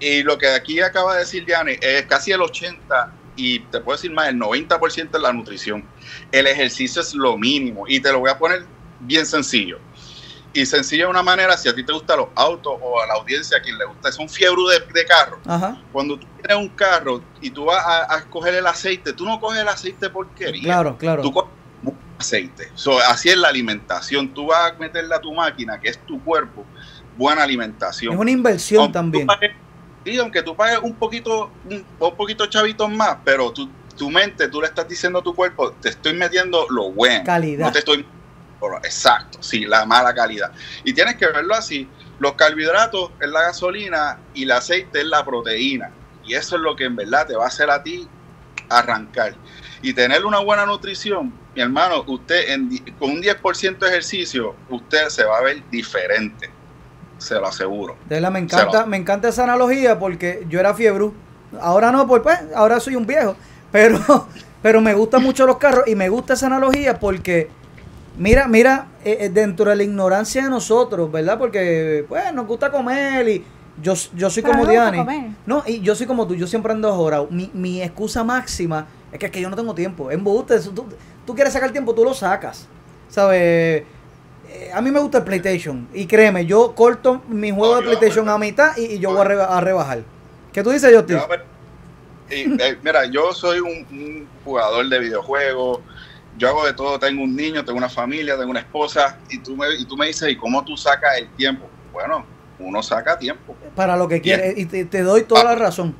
y 0.00 0.22
lo 0.24 0.36
que 0.36 0.48
aquí 0.48 0.80
acaba 0.80 1.14
de 1.14 1.20
decir 1.20 1.44
Diane 1.46 1.78
es 1.80 2.02
casi 2.06 2.32
el 2.32 2.40
80 2.42 3.12
y 3.36 3.60
te 3.60 3.80
puedo 3.80 3.96
decir 3.96 4.12
más, 4.12 4.28
el 4.28 4.36
90% 4.38 5.08
es 5.14 5.20
la 5.20 5.32
nutrición. 5.32 5.84
El 6.30 6.46
ejercicio 6.46 7.02
es 7.02 7.14
lo 7.14 7.36
mínimo 7.36 7.84
y 7.88 8.00
te 8.00 8.12
lo 8.12 8.20
voy 8.20 8.30
a 8.30 8.38
poner 8.38 8.64
bien 9.00 9.26
sencillo. 9.26 9.78
Y 10.54 10.66
sencillo 10.66 11.04
de 11.04 11.10
una 11.10 11.22
manera, 11.22 11.56
si 11.56 11.68
a 11.68 11.74
ti 11.74 11.82
te 11.82 11.92
gustan 11.92 12.18
los 12.18 12.28
autos 12.34 12.74
o 12.78 13.00
a 13.00 13.06
la 13.06 13.14
audiencia, 13.14 13.56
a 13.56 13.62
quien 13.62 13.78
le 13.78 13.86
gusta, 13.86 14.10
es 14.10 14.18
un 14.18 14.28
fiebre 14.28 14.60
de, 14.72 14.92
de 15.00 15.06
carro. 15.06 15.38
Ajá, 15.46 15.80
Cuando 15.92 16.18
tú 16.18 16.26
tienes 16.36 16.56
un 16.62 16.68
carro 16.68 17.22
y 17.40 17.50
tú 17.50 17.64
vas 17.64 17.82
a, 17.86 18.14
a 18.14 18.18
escoger 18.18 18.54
el 18.54 18.66
aceite, 18.66 19.14
tú 19.14 19.24
no 19.24 19.40
coges 19.40 19.62
el 19.62 19.68
aceite 19.68 20.10
porquería. 20.10 20.62
claro, 20.62 20.98
claro. 20.98 21.22
Tú 21.22 21.32
coges 21.32 21.50
aceite. 22.18 22.70
So, 22.74 22.98
así 22.98 23.30
es 23.30 23.36
la 23.36 23.48
alimentación. 23.48 24.28
Tú 24.32 24.46
vas 24.46 24.72
a 24.72 24.74
meterle 24.78 25.14
a 25.14 25.20
tu 25.20 25.32
máquina, 25.32 25.80
que 25.80 25.88
es 25.88 25.98
tu 26.06 26.22
cuerpo, 26.22 26.64
buena 27.16 27.42
alimentación. 27.42 28.14
Es 28.14 28.20
una 28.20 28.30
inversión 28.30 28.92
también. 28.92 29.26
Sí, 30.04 30.18
aunque 30.18 30.42
tú 30.42 30.56
pagues 30.56 30.80
un 30.82 30.94
poquito, 30.94 31.50
un, 31.68 31.84
un 31.98 32.16
poquito 32.16 32.46
chavitos 32.46 32.90
más, 32.90 33.18
pero 33.24 33.52
tú, 33.52 33.68
tu 33.96 34.10
mente, 34.10 34.48
tú 34.48 34.60
le 34.60 34.68
estás 34.68 34.88
diciendo 34.88 35.20
a 35.20 35.22
tu 35.22 35.34
cuerpo, 35.34 35.72
te 35.80 35.90
estoy 35.90 36.14
metiendo 36.14 36.66
lo 36.70 36.90
bueno. 36.90 37.24
Calidad. 37.24 37.66
No 37.66 37.72
te 37.72 37.80
estoy 37.80 38.06
exacto, 38.82 39.38
sí, 39.42 39.64
la 39.64 39.84
mala 39.84 40.14
calidad. 40.14 40.52
Y 40.84 40.92
tienes 40.92 41.16
que 41.16 41.26
verlo 41.26 41.54
así. 41.54 41.88
Los 42.18 42.34
carbohidratos 42.34 43.10
es 43.20 43.28
la 43.28 43.42
gasolina 43.42 44.18
y 44.34 44.44
el 44.44 44.52
aceite 44.52 45.00
es 45.00 45.06
la 45.06 45.24
proteína. 45.24 45.90
Y 46.24 46.34
eso 46.34 46.56
es 46.56 46.62
lo 46.62 46.76
que 46.76 46.84
en 46.84 46.96
verdad 46.96 47.26
te 47.26 47.36
va 47.36 47.44
a 47.44 47.48
hacer 47.48 47.70
a 47.70 47.82
ti 47.82 48.08
arrancar. 48.68 49.34
Y 49.82 49.92
tener 49.92 50.24
una 50.24 50.38
buena 50.38 50.64
nutrición, 50.64 51.32
mi 51.54 51.62
hermano, 51.62 52.04
usted 52.06 52.50
en 52.50 52.78
con 52.98 53.10
un 53.10 53.22
10% 53.22 53.78
de 53.78 53.88
ejercicio, 53.88 54.54
usted 54.68 55.08
se 55.08 55.24
va 55.24 55.38
a 55.38 55.42
ver 55.42 55.68
diferente. 55.70 56.50
Se 57.22 57.36
lo 57.36 57.46
aseguro. 57.46 57.94
De 58.08 58.20
me 58.30 58.40
encanta, 58.40 58.84
me 58.84 58.96
encanta 58.96 59.28
esa 59.28 59.44
analogía 59.44 59.98
porque 59.98 60.44
yo 60.48 60.58
era 60.58 60.74
fiebre. 60.74 61.10
Ahora 61.60 61.92
no, 61.92 62.06
pues, 62.08 62.20
pues, 62.22 62.38
ahora 62.54 62.80
soy 62.80 62.96
un 62.96 63.06
viejo. 63.06 63.36
Pero, 63.70 64.00
pero 64.62 64.80
me 64.80 64.92
gustan 64.92 65.22
mucho 65.22 65.46
los 65.46 65.58
carros 65.58 65.84
y 65.86 65.94
me 65.94 66.08
gusta 66.08 66.34
esa 66.34 66.46
analogía 66.46 66.98
porque, 66.98 67.48
mira, 68.18 68.48
mira, 68.48 68.88
eh, 69.04 69.18
eh, 69.20 69.28
dentro 69.28 69.70
de 69.70 69.76
la 69.76 69.84
ignorancia 69.84 70.42
de 70.42 70.50
nosotros, 70.50 71.12
¿verdad? 71.12 71.38
Porque, 71.38 72.04
pues, 72.08 72.34
nos 72.34 72.46
gusta 72.46 72.72
comer 72.72 73.28
y 73.28 73.44
yo, 73.80 73.94
yo 74.16 74.28
soy 74.28 74.42
Pero 74.42 74.58
como 74.58 74.66
comer. 74.66 75.30
No, 75.46 75.62
y 75.64 75.80
yo 75.80 75.94
soy 75.94 76.08
como 76.08 76.26
tú, 76.26 76.34
yo 76.34 76.48
siempre 76.48 76.72
ando 76.72 76.88
ahorrado. 76.88 77.28
Mi, 77.30 77.52
mi 77.54 77.80
excusa 77.82 78.24
máxima 78.24 78.88
es 79.12 79.18
que, 79.20 79.26
es 79.26 79.32
que 79.32 79.40
yo 79.40 79.48
no 79.48 79.54
tengo 79.54 79.76
tiempo. 79.76 80.10
Embuste, 80.10 80.56
eso, 80.56 80.72
tú, 80.72 80.86
tú 81.24 81.36
quieres 81.36 81.52
sacar 81.52 81.70
tiempo, 81.70 81.94
tú 81.94 82.02
lo 82.02 82.14
sacas. 82.14 82.66
¿Sabes? 83.08 83.84
Eh, 84.54 84.70
a 84.72 84.80
mí 84.82 84.90
me 84.90 85.00
gusta 85.00 85.18
el 85.18 85.24
PlayStation. 85.24 85.88
Y 85.94 86.06
créeme, 86.06 86.44
yo 86.46 86.74
corto 86.74 87.22
mi 87.28 87.50
juego 87.50 87.76
de 87.76 87.82
PlayStation 87.82 88.28
a 88.28 88.36
mitad 88.38 88.76
y, 88.76 88.84
y 88.94 88.98
yo 88.98 89.10
voy 89.12 89.20
a, 89.22 89.24
reba- 89.24 89.56
a 89.56 89.60
rebajar. 89.60 90.02
¿Qué 90.52 90.62
tú 90.62 90.70
dices, 90.70 90.94
Justin? 90.94 91.16
Yo, 91.16 91.26
y, 92.30 92.62
eh, 92.62 92.78
mira, 92.82 93.04
yo 93.06 93.32
soy 93.32 93.60
un, 93.60 93.86
un 93.90 94.28
jugador 94.44 94.86
de 94.88 94.98
videojuegos. 94.98 95.80
Yo 96.38 96.48
hago 96.48 96.64
de 96.66 96.72
todo. 96.72 96.98
Tengo 96.98 97.22
un 97.22 97.34
niño, 97.34 97.64
tengo 97.64 97.78
una 97.78 97.88
familia, 97.88 98.36
tengo 98.36 98.50
una 98.50 98.60
esposa. 98.60 99.18
Y 99.30 99.38
tú 99.38 99.56
me, 99.56 99.66
y 99.74 99.84
tú 99.86 99.96
me 99.96 100.06
dices, 100.06 100.30
¿y 100.30 100.36
cómo 100.36 100.64
tú 100.64 100.76
sacas 100.76 101.18
el 101.18 101.28
tiempo? 101.30 101.66
Bueno, 101.92 102.24
uno 102.58 102.82
saca 102.82 103.18
tiempo. 103.18 103.54
Para 103.74 103.96
lo 103.96 104.08
que 104.08 104.20
quieres. 104.20 104.56
Y 104.58 104.66
te, 104.66 104.84
te 104.84 105.02
doy 105.02 105.22
toda 105.24 105.44
la 105.44 105.54
razón. 105.54 105.94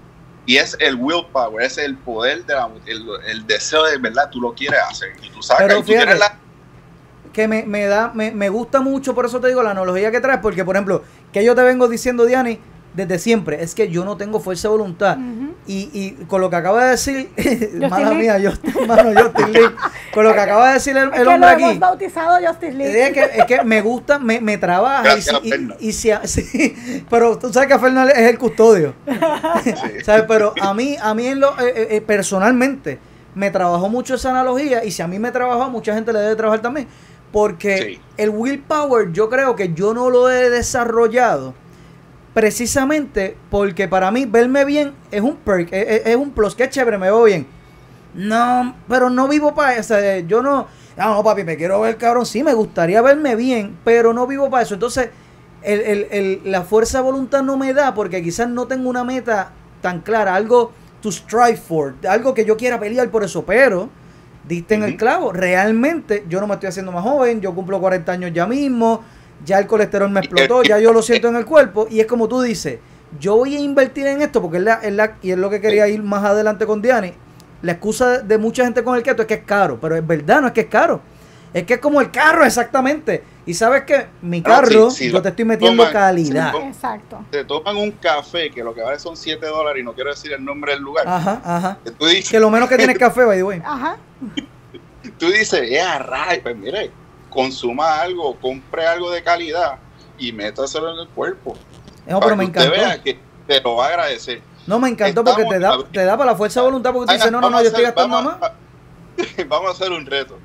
Y 0.45 0.57
es 0.57 0.77
el 0.81 0.97
willpower, 0.97 1.65
es 1.65 1.79
el 1.79 1.97
poder, 1.97 2.45
de 2.47 2.55
la- 2.55 2.69
el, 2.87 3.07
el 3.29 3.47
deseo 3.47 3.85
de 3.85 3.97
verdad, 3.99 4.29
tú 4.31 4.41
lo 4.41 4.53
quieres 4.55 4.81
hacer. 4.91 5.13
Y 5.23 5.31
tú 5.31 5.43
sacas, 5.43 5.67
Pero 5.67 5.79
y 5.79 5.81
tú 5.83 5.87
tienes 5.87 6.05
fíjate, 6.07 6.19
la- 6.19 6.39
Que 7.33 7.49
me, 7.49 7.65
me 7.65 7.87
da, 7.87 8.13
me, 8.15 8.31
me 8.31 8.49
gusta 8.51 8.81
mucho, 8.81 9.15
por 9.15 9.25
eso 9.27 9.41
te 9.41 9.49
digo 9.49 9.63
la 9.63 9.71
analogía 9.71 10.11
que 10.11 10.21
traes, 10.21 10.41
porque 10.41 10.65
por 10.65 10.77
ejemplo, 10.77 11.03
que 11.33 11.43
yo 11.45 11.55
te 11.55 11.63
vengo 11.63 11.89
diciendo, 11.89 12.27
Diani, 12.27 12.59
desde 12.93 13.19
siempre, 13.19 13.63
es 13.63 13.75
que 13.75 13.89
yo 13.89 14.05
no 14.05 14.19
tengo 14.19 14.39
fuerza 14.39 14.69
de 14.69 14.73
voluntad. 14.77 15.17
Ujú. 15.17 15.55
Y, 15.67 15.89
y 15.95 16.11
con 16.27 16.43
lo 16.43 16.51
que 16.51 16.57
acaba 16.57 16.85
de 16.85 16.91
decir, 16.91 17.31
mala 17.91 18.11
Lee. 18.11 18.17
mía, 18.17 18.37
Justin, 18.45 18.87
mano, 18.87 19.19
Justin 19.19 19.51
Lee, 19.53 19.61
con 20.13 20.25
lo 20.25 20.35
que 20.35 20.41
acaba 20.41 20.69
de 20.69 20.75
decir 20.75 20.95
el, 20.95 21.09
Es 21.09 21.21
el 21.21 21.23
que 21.23 21.29
hombre 21.29 21.51
lo 21.53 21.57
hemos 21.57 21.71
aquí, 21.71 21.79
bautizado 21.79 22.47
Justice 22.47 22.73
League. 22.75 23.03
es 23.07 23.13
que, 23.15 23.21
es 23.41 23.45
que 23.47 23.65
me 23.65 23.81
gusta, 23.81 24.19
me, 24.19 24.43
me 24.43 24.59
trabaja. 24.59 25.01
Y, 25.01 25.05
Gracias, 25.05 25.39
si- 25.41 25.47
y- 25.47 25.51
Fernan. 25.53 25.77
y 25.81 25.93
si 25.95 26.11
a- 26.11 26.27
sí, 26.27 27.05
pero 27.09 27.39
tú 27.39 27.51
sabes 27.51 27.67
que 27.71 27.79
Fernando 27.79 28.13
es 28.13 28.29
el 28.29 28.37
custodio. 28.39 28.95
¿Sabes? 30.05 30.25
Pero 30.29 30.53
a 30.61 30.75
mí, 30.75 30.97
a 31.01 31.15
mí 31.15 31.27
en 31.29 31.41
lo, 31.41 31.51
eh, 31.61 31.73
eh, 31.75 31.87
eh, 31.93 32.01
personalmente, 32.03 32.99
me 33.35 33.51
trabajó 33.51 33.89
mucho 33.89 34.17
esa 34.17 34.31
analogía. 34.31 34.85
Y 34.85 34.91
si 34.91 35.01
a 35.01 35.07
mí 35.07 35.19
me 35.19 35.31
trabajó, 35.31 35.71
mucha 35.71 35.95
gente 35.95 36.13
le 36.13 36.19
debe 36.19 36.37
trabajar 36.37 36.61
también. 36.61 36.87
Porque 37.33 37.77
Sí. 37.79 38.01
el 38.19 38.31
willpower, 38.31 39.11
yo 39.13 39.31
creo 39.31 39.57
que 39.57 39.73
yo 39.73 39.95
no 39.95 40.11
lo 40.11 40.31
he 40.31 40.51
desarrollado 40.51 41.55
precisamente 42.35 43.37
porque 43.51 43.89
para 43.89 44.11
mí 44.11 44.25
verme 44.27 44.65
bien 44.65 44.95
es 45.11 45.21
un 45.23 45.37
perk, 45.37 45.69
es, 45.73 45.87
es- 45.89 46.07
es 46.07 46.17
un 46.17 46.31
plus, 46.31 46.55
que 46.55 46.69
chévere, 46.69 46.99
me 46.99 47.07
veo 47.07 47.25
bien. 47.25 47.47
No, 48.15 48.75
pero 48.89 49.09
no 49.11 49.29
vivo 49.29 49.55
para 49.55 49.77
eso. 49.77 49.95
Yo 50.27 50.43
no, 50.43 50.67
ah, 50.99 51.07
no, 51.17 51.23
papi, 51.25 51.45
me 51.45 51.57
quiero 51.57 51.81
ver 51.81 51.97
cabrón. 51.97 52.27
Sí, 52.27 52.43
me 52.43 52.53
gustaría 52.55 53.01
verme 53.01 53.37
bien, 53.37 53.79
pero 53.85 54.13
no 54.13 54.27
vivo 54.27 54.51
para 54.51 54.63
eso. 54.65 54.75
Entonces, 54.75 55.09
el, 55.63 55.81
el- 55.81 56.07
el- 56.11 56.41
la 56.45 56.63
fuerza 56.63 56.99
de 56.99 57.05
voluntad 57.05 57.43
no 57.43 57.57
me 57.57 57.73
da 57.73 57.95
porque 57.95 58.23
quizás 58.23 58.49
no 58.49 58.67
tengo 58.67 58.91
una 58.91 59.05
meta 59.05 59.53
tan 59.81 60.01
clara, 60.01 60.35
algo 60.35 60.73
to 61.01 61.11
strive 61.11 61.57
for, 61.57 61.95
algo 62.09 62.35
que 62.35 62.45
yo 62.45 62.57
quiera 62.57 62.79
pelear 62.79 63.09
por 63.11 63.25
eso, 63.25 63.45
pero 63.45 63.89
diste 64.49 64.75
en 64.75 64.83
el 64.83 64.97
clavo. 64.97 65.33
Realmente, 65.33 66.25
yo 66.29 66.41
no 66.41 66.47
me 66.47 66.55
estoy 66.55 66.69
haciendo 66.69 66.93
más 66.93 67.03
joven, 67.03 67.41
yo 67.41 67.55
cumplo 67.55 67.81
40 67.81 68.13
años 68.13 68.31
ya 68.35 68.47
mismo, 68.47 69.03
ya 69.45 69.59
el 69.59 69.67
colesterol 69.67 70.11
me 70.11 70.21
explotó, 70.21 70.63
ya 70.63 70.79
yo 70.79 70.93
lo 70.93 71.03
siento 71.03 71.29
en 71.29 71.37
el 71.37 71.45
cuerpo, 71.45 71.87
y 71.91 72.01
es 72.01 72.07
como 72.07 72.29
tú 72.29 72.41
dices, 72.43 72.79
yo 73.21 73.37
voy 73.37 73.57
a 73.57 73.61
invertir 73.61 74.07
en 74.07 74.23
esto 74.23 74.41
porque 74.41 74.59
es 74.59 74.63
la, 74.65 74.75
es 74.75 74.93
la- 74.93 75.17
y 75.23 75.31
es 75.33 75.39
lo 75.39 75.51
que 75.51 75.61
quería 75.61 75.87
ir 75.89 76.03
más 76.03 76.25
adelante 76.25 76.65
con 76.67 76.81
Diani. 76.83 77.13
La 77.63 77.73
excusa 77.73 78.19
de 78.21 78.39
mucha 78.39 78.65
gente 78.65 78.83
con 78.83 78.97
el 78.97 79.03
keto 79.03 79.23
es 79.23 79.29
que 79.29 79.35
es 79.35 79.45
caro, 79.45 79.79
pero 79.81 79.95
es 79.97 80.05
verdad, 80.07 80.41
no 80.41 80.47
es 80.49 80.53
que 80.53 80.63
es 80.63 80.67
caro. 80.67 81.01
Es 81.55 81.65
que 81.65 81.75
es 81.75 81.81
como 81.81 82.01
el 82.01 82.11
carro, 82.11 82.45
exactamente. 82.45 83.23
Y 83.45 83.55
sabes 83.55 83.83
que 83.85 84.07
mi 84.23 84.41
No, 84.41 84.45
carro, 84.49 84.91
sí, 84.91 84.97
sí, 84.97 85.07
yo 85.09 85.15
lo 85.15 85.23
te 85.23 85.29
estoy 85.31 85.45
metiendo 85.45 85.83
toman, 85.83 85.93
calidad. 85.93 86.53
sí, 86.53 86.59
Exacto. 86.67 87.25
te 87.31 87.45
toman 87.45 87.77
un 87.77 87.91
café 87.91 88.51
que 88.51 88.63
lo 88.65 88.73
que 88.75 88.81
vale 88.81 88.99
son 88.99 89.17
7 89.17 89.45
dólares 89.47 89.83
y 89.83 89.85
no 89.85 89.93
quiero 89.95 90.11
decir 90.11 90.33
el 90.33 90.43
nombre 90.45 90.73
del 90.73 90.83
lugar. 90.83 91.07
Ajá, 91.07 91.41
ajá. 91.45 91.79
Que 91.85 91.91
Tú 91.91 92.07
dices, 92.07 92.31
Que 92.31 92.41
lo 92.41 92.49
menos 92.51 92.69
que 92.69 92.77
tiene 92.77 92.93
es 92.93 92.99
café, 92.99 93.25
by 93.25 93.37
the 93.37 93.43
way. 93.43 93.63
Ajá. 93.65 93.97
tú 95.19 95.31
dices, 95.31 95.69
ya, 95.71 95.99
ray, 95.99 96.41
pues 96.41 96.57
mire, 96.57 96.91
consuma 97.29 98.01
algo, 98.01 98.37
compre 98.41 98.87
algo 98.87 99.11
de 99.11 99.23
calidad 99.23 99.79
y 100.19 100.33
métaselo 100.33 100.93
en 100.95 101.01
el 101.01 101.09
cuerpo. 101.09 101.57
No, 102.07 102.19
para 102.21 102.27
pero 102.27 102.37
me 102.37 102.45
usted 102.47 102.61
encantó. 102.63 102.81
vea 102.81 103.03
que 103.03 103.19
te 103.47 103.61
lo 103.61 103.77
va 103.77 103.87
a 103.87 103.89
agradecer. 103.89 104.41
No, 104.67 104.79
me 104.79 104.89
encantó 104.89 105.25
porque 105.25 105.45
te 105.45 105.59
da, 105.59 105.77
te 105.93 106.05
da 106.05 106.17
para 106.17 106.31
la 106.31 106.37
fuerza 106.37 106.61
de 106.61 106.67
voluntad 106.67 106.93
porque 106.93 107.09
tú 107.09 107.13
dices, 107.15 107.33
no, 107.33 107.41
no, 107.41 107.51
no, 107.51 107.61
yo 107.61 107.67
estoy 107.69 107.83
gastando 107.85 108.17
vamos 108.17 108.41
más. 108.41 108.53
Vamos 109.49 109.69
a 109.69 109.73
hacer 109.73 109.93
un 109.93 110.07
reto. 110.07 110.39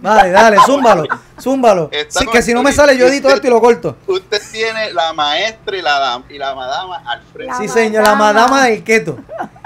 Dale, 0.00 0.30
dale, 0.30 0.56
zúmbalo, 0.66 1.04
zúmbalo. 1.40 1.90
Sí, 2.08 2.26
que 2.30 2.42
si 2.42 2.52
no 2.54 2.62
me 2.62 2.72
sale, 2.72 2.96
yo 2.98 3.06
edito 3.06 3.28
esto 3.28 3.46
y 3.46 3.50
lo 3.50 3.60
corto. 3.60 3.96
Usted 4.06 4.40
tiene 4.52 4.92
la 4.92 5.12
maestra 5.12 5.76
y 5.76 5.82
la, 5.82 5.98
dam- 6.00 6.24
y 6.30 6.38
la 6.38 6.54
madama 6.54 7.02
al 7.06 7.22
frente. 7.22 7.52
La 7.52 7.58
Sí, 7.58 7.68
señor, 7.68 8.04
la 8.04 8.14
madama. 8.14 8.64
del 8.66 8.82
keto. 8.84 9.18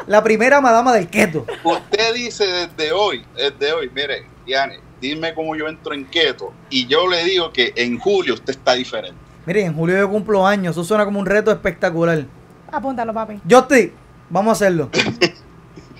La 0.07 0.23
primera 0.23 0.61
madama 0.61 0.93
del 0.93 1.09
keto. 1.09 1.47
Usted 1.65 2.15
dice 2.15 2.47
desde 2.47 2.93
hoy, 2.93 3.24
desde 3.36 3.73
hoy, 3.73 3.90
mire, 3.94 4.27
Diane, 4.47 4.81
dime 5.01 5.35
cómo 5.35 5.55
yo 5.57 5.69
entro 5.69 5.94
en 5.94 6.05
keto. 6.07 6.52
Y 6.70 6.86
yo 6.86 7.07
le 7.09 7.23
digo 7.24 7.52
que 7.52 7.73
en 7.77 7.98
julio 7.98 8.35
usted 8.35 8.51
está 8.51 8.73
diferente. 8.74 9.19
Miren, 9.47 9.66
en 9.69 9.74
julio 9.74 9.98
yo 9.98 10.09
cumplo 10.09 10.47
años. 10.47 10.73
Eso 10.73 10.85
suena 10.85 11.05
como 11.05 11.19
un 11.20 11.27
reto 11.27 11.51
espectacular. 11.51 12.24
Apúntalo, 12.70 13.12
papi. 13.12 13.40
Yo 13.44 13.61
estoy. 13.61 13.93
Vamos 14.28 14.51
a 14.51 14.52
hacerlo. 14.52 14.90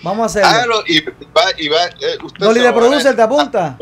Vamos 0.02 0.22
a 0.22 0.27
hacerlo. 0.27 0.48
Hágalo 0.48 0.82
y 0.86 1.01
va, 1.01 1.43
y 1.59 1.68
va, 1.68 1.85
eh, 1.86 2.18
usted 2.24 2.39
Dolly 2.44 2.60
de 2.60 2.68
a 2.68 2.74
Producer, 2.74 3.14
¿te 3.14 3.22
apunta? 3.22 3.77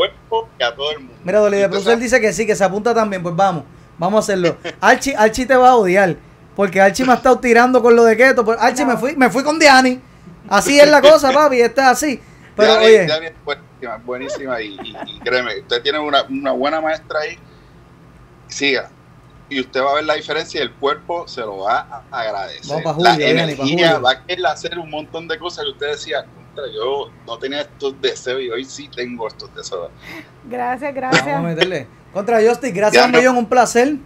y 0.59 0.63
a 0.63 0.75
todo 0.75 0.91
el 0.93 0.99
mundo. 1.01 1.15
Mira, 1.25 1.39
Dolly 1.41 1.59
de 1.59 1.69
Producer 1.69 1.99
dice 1.99 2.21
que 2.21 2.33
sí, 2.33 2.47
que 2.47 2.57
se 2.57 2.65
apunta 2.65 2.93
también. 2.95 3.23
Pues 3.23 3.35
vamos, 3.37 3.65
vamos 3.99 4.17
a 4.19 4.21
hacerlo. 4.21 4.57
Archie, 4.81 5.15
Archie 5.17 5.47
te 5.47 5.57
va 5.57 5.71
a 5.71 5.77
odiar. 5.77 6.17
Porque 6.57 6.81
Archie 6.81 7.05
me 7.07 7.13
ha 7.13 7.17
estado 7.17 7.39
tirando 7.39 7.81
con 7.81 7.95
lo 7.95 8.05
de 8.05 8.17
keto. 8.17 8.45
Pues, 8.45 8.59
Archie, 8.61 8.85
No. 8.85 8.93
me 8.93 8.97
fui, 8.99 9.17
me 9.17 9.31
fui 9.31 9.45
con 9.45 9.59
Diani. 9.59 10.01
Así 10.49 10.79
es 10.81 10.89
la 10.91 11.01
cosa, 11.01 11.31
papi. 11.33 11.61
Está 11.61 11.91
así. 11.91 12.21
Pero 12.57 12.73
Diane- 12.73 12.85
oye, 12.87 13.05
Diane, 13.05 13.35
pues, 13.45 13.59
buenísima, 13.59 13.97
es 13.97 14.05
buenísima 14.05 14.61
y, 14.61 14.67
y- 14.83 14.97
y 15.17 15.21
créeme, 15.21 15.61
usted 15.61 15.83
tiene 15.83 16.01
una, 16.01 16.25
una 16.25 16.51
buena 16.51 16.81
maestra 16.81 17.21
ahí, 17.21 17.39
siga. 18.49 18.91
Y 19.51 19.61
usted 19.61 19.81
va 19.83 19.93
a 19.93 19.95
ver 19.95 20.05
la 20.05 20.15
diferencia 20.15 20.61
y 20.61 20.63
el 20.65 20.73
cuerpo 20.73 21.27
se 21.27 21.41
lo 21.41 21.59
va 21.59 22.05
a 22.11 22.21
agradecer. 22.21 22.83
La 22.85 22.93
Julio, 22.93 23.05
pa' 23.17 23.23
energía 23.25 23.99
va 23.99 24.11
a 24.13 24.27
querer 24.27 24.47
hacer 24.47 24.79
un 24.79 24.91
montón 24.91 25.27
de 25.27 25.39
cosas 25.39 25.65
que 25.65 25.71
usted 25.71 25.87
decía, 25.93 26.25
"Contra, 26.25 26.65
yo 26.75 27.11
no 27.27 27.39
tenía 27.39 27.63
estos 27.63 28.01
deseos 28.01 28.43
y 28.43 28.51
hoy 28.51 28.65
sí 28.65 28.89
tengo 28.95 29.27
estos 29.29 29.55
deseos. 29.55 29.91
Gracias, 30.45 30.95
Vamos 30.95 31.07
a 31.07 31.11
gracias. 31.23 31.43
meterle. 31.43 31.87
Contra 32.13 32.41
Justin, 32.47 32.75
gracias 32.75 33.01
Ya 33.03 33.07
un 33.07 33.13
no. 33.13 33.19
millón, 33.19 33.37
un 33.39 33.47
placer. 33.47 33.97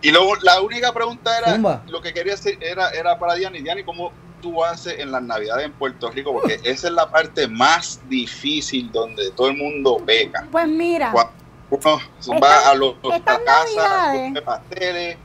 Y 0.00 0.10
luego 0.10 0.34
la 0.42 0.60
única 0.60 0.92
pregunta 0.92 1.38
era, 1.38 1.52
Zumba. 1.54 1.82
lo 1.88 2.02
que 2.02 2.12
quería 2.12 2.34
hacer 2.34 2.58
era, 2.60 2.90
era 2.90 3.18
para 3.18 3.34
Diana. 3.34 3.56
Y 3.56 3.62
Diana, 3.62 3.82
¿cómo 3.84 4.12
tú 4.40 4.64
haces 4.64 4.98
en 4.98 5.12
las 5.12 5.22
navidades 5.22 5.66
en 5.66 5.72
Puerto 5.72 6.10
Rico? 6.10 6.32
Porque 6.32 6.58
esa 6.64 6.88
es 6.88 6.92
la 6.92 7.08
parte 7.10 7.46
más 7.46 8.00
difícil 8.08 8.90
donde 8.90 9.30
todo 9.30 9.48
el 9.48 9.56
mundo 9.56 9.98
peca. 10.04 10.46
Pues 10.50 10.66
mira, 10.66 11.12
Cuando 11.12 11.32
uno 11.72 12.00
Estas- 12.20 12.42
va 12.42 12.70
a 12.70 12.74
los 12.74 12.94
a 13.12 13.20
casa, 13.22 14.12
come 14.12 14.42
pasteles, 14.42 15.16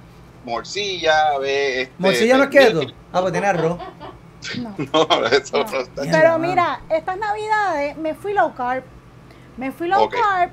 morcilla, 0.46 1.38
ve 1.40 1.82
este, 1.82 1.94
Morcilla 1.98 2.38
no 2.38 2.44
es 2.46 2.50
keto. 2.50 2.82
Ah, 3.12 3.22
pues 3.22 3.32
tiene 3.34 3.48
arroz. 3.48 3.78
no. 3.78 4.76
No, 4.94 5.26
eso 5.26 5.58
No. 5.58 5.72
no 5.72 5.80
está 5.82 6.02
Pero 6.04 6.40
mira, 6.40 6.82
estas 6.90 7.18
navidades 7.18 7.98
me 7.98 8.14
fui 8.14 8.34
low 8.34 8.54
carb. 8.54 8.84
Me 9.58 9.72
fui 9.72 9.88
low 9.88 10.04
Ok. 10.04 10.14
carb. 10.14 10.52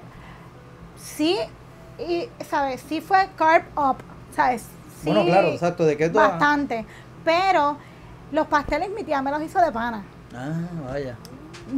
Sí, 0.96 1.38
y, 1.98 2.28
¿sabes? 2.48 2.82
Sí 2.88 3.00
fue 3.00 3.28
carb 3.36 3.64
up, 3.78 3.98
¿sabes? 4.34 4.62
Sí, 4.62 5.04
Bueno, 5.10 5.24
claro, 5.26 5.48
exacto. 5.48 5.84
¿De 5.84 5.96
qué 5.96 6.08
tú 6.08 6.16
Bastante. 6.18 6.84
Pero 7.24 7.76
los 8.32 8.46
pasteles 8.48 8.90
mi 8.90 9.04
tía 9.04 9.22
me 9.22 9.30
los 9.30 9.42
hizo 9.42 9.60
de 9.60 9.70
pana. 9.70 10.02
Ah, 10.34 10.52
vaya. 10.90 11.16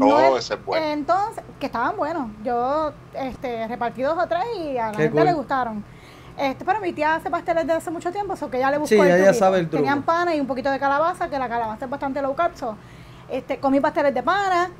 Oh, 0.01 0.37
es- 0.37 0.45
ese 0.45 0.55
es 0.55 0.65
bueno. 0.65 0.87
Entonces, 0.87 1.45
que 1.61 1.67
estaban 1.67 1.97
buenos. 1.97 2.29
Yo 2.43 2.93
este, 3.15 3.67
repartí 3.69 4.03
dos 4.03 4.19
o 4.23 4.27
tres 4.27 4.45
y 4.59 4.77
a 4.79 4.87
la 4.87 4.93
Qué 4.93 4.99
gente 5.05 5.17
cool. 5.19 5.25
le 5.27 5.33
gustaron. 5.33 5.85
Este, 6.37 6.65
pero 6.65 6.81
mi 6.81 6.93
tía 6.93 7.15
hace 7.15 7.31
pasteles 7.31 7.67
desde 7.67 7.79
hace 7.79 7.91
mucho 7.91 8.13
tiempo, 8.13 8.35
eso 8.35 8.51
que 8.51 8.59
ella 8.59 8.71
le 8.71 8.79
buscó 8.79 8.95
Sí, 8.95 9.01
el 9.01 9.21
ella 9.23 9.33
sabe 9.33 9.59
el 9.61 9.69
truco. 9.71 9.83
Tenían 9.83 10.03
pana 10.03 10.35
y 10.35 10.41
un 10.41 10.47
poquito 10.47 10.71
de 10.71 10.79
calabaza, 10.79 11.31
que 11.31 11.39
la 11.39 11.49
calabaza 11.49 11.85
es 11.87 11.91
bastante 11.91 12.21
low 12.21 12.35
carb. 12.35 12.55
so, 12.57 12.77
este, 13.31 13.59
comí 13.59 13.81
pasteles 13.81 14.13
de 14.13 14.23
pana. 14.23 14.71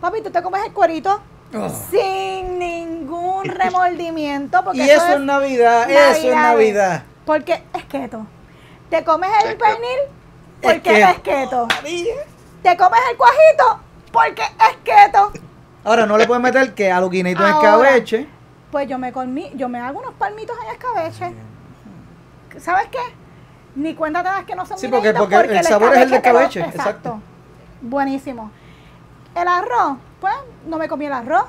Papi, 0.00 0.22
tú 0.22 0.30
te 0.30 0.40
comes 0.42 0.64
el 0.64 0.72
cuerito 0.72 1.20
Oh. 1.56 1.68
sin 1.90 2.58
ningún 2.58 3.44
remordimiento. 3.44 4.62
Porque 4.64 4.78
Y 4.78 4.90
eso 4.90 5.06
es 5.14 5.20
Navidad, 5.20 5.90
eso 5.90 6.28
es. 6.28 6.34
Navidad. 6.34 7.02
Porque 7.24 7.62
es 7.74 7.84
keto. 7.86 8.26
Te 8.90 9.02
comes 9.04 9.30
el 9.44 9.56
pernil 9.56 9.98
porque 10.62 10.80
que- 10.80 11.02
es 11.02 11.18
keto. 11.20 11.66
Te 12.62 12.76
comes 12.76 13.00
el 13.10 13.16
cuajito 13.16 13.80
porque 14.14 14.42
es 14.42 14.76
keto. 14.84 15.32
Ahora 15.84 16.06
no 16.06 16.16
le 16.16 16.26
puedes 16.26 16.42
meter 16.42 16.72
que 16.74 16.90
a 16.90 17.00
los 17.00 17.10
guineitos 17.10 17.44
en 17.46 17.54
escabeche. 17.54 18.28
Pues 18.70 18.88
yo 18.88 18.98
me 18.98 19.12
comí, 19.12 19.50
yo 19.54 19.68
me 19.68 19.78
hago 19.80 19.98
unos 20.00 20.14
palmitos 20.14 20.56
en 20.64 20.72
escabeche. 20.72 21.34
¿Sabes 22.58 22.86
qué? 22.90 22.98
Ni 23.74 23.94
cuenta 23.94 24.22
te 24.22 24.28
das 24.28 24.44
que 24.44 24.54
no 24.54 24.64
son 24.64 24.78
Sí, 24.78 24.86
porque- 24.88 25.08
guineitos 25.12 25.28
porque 25.28 25.58
el 25.58 25.64
sabor 25.64 25.92
es 25.94 26.00
el 26.02 26.10
de 26.10 26.16
escabeche, 26.16 26.60
Exacto. 26.60 26.78
exacto. 26.80 27.20
Buenísimo. 27.82 28.50
El 29.34 29.48
arroz, 29.48 29.98
pues 30.20 30.34
no 30.66 30.78
me 30.78 30.88
comí 30.88 31.06
el 31.06 31.12
arroz. 31.12 31.44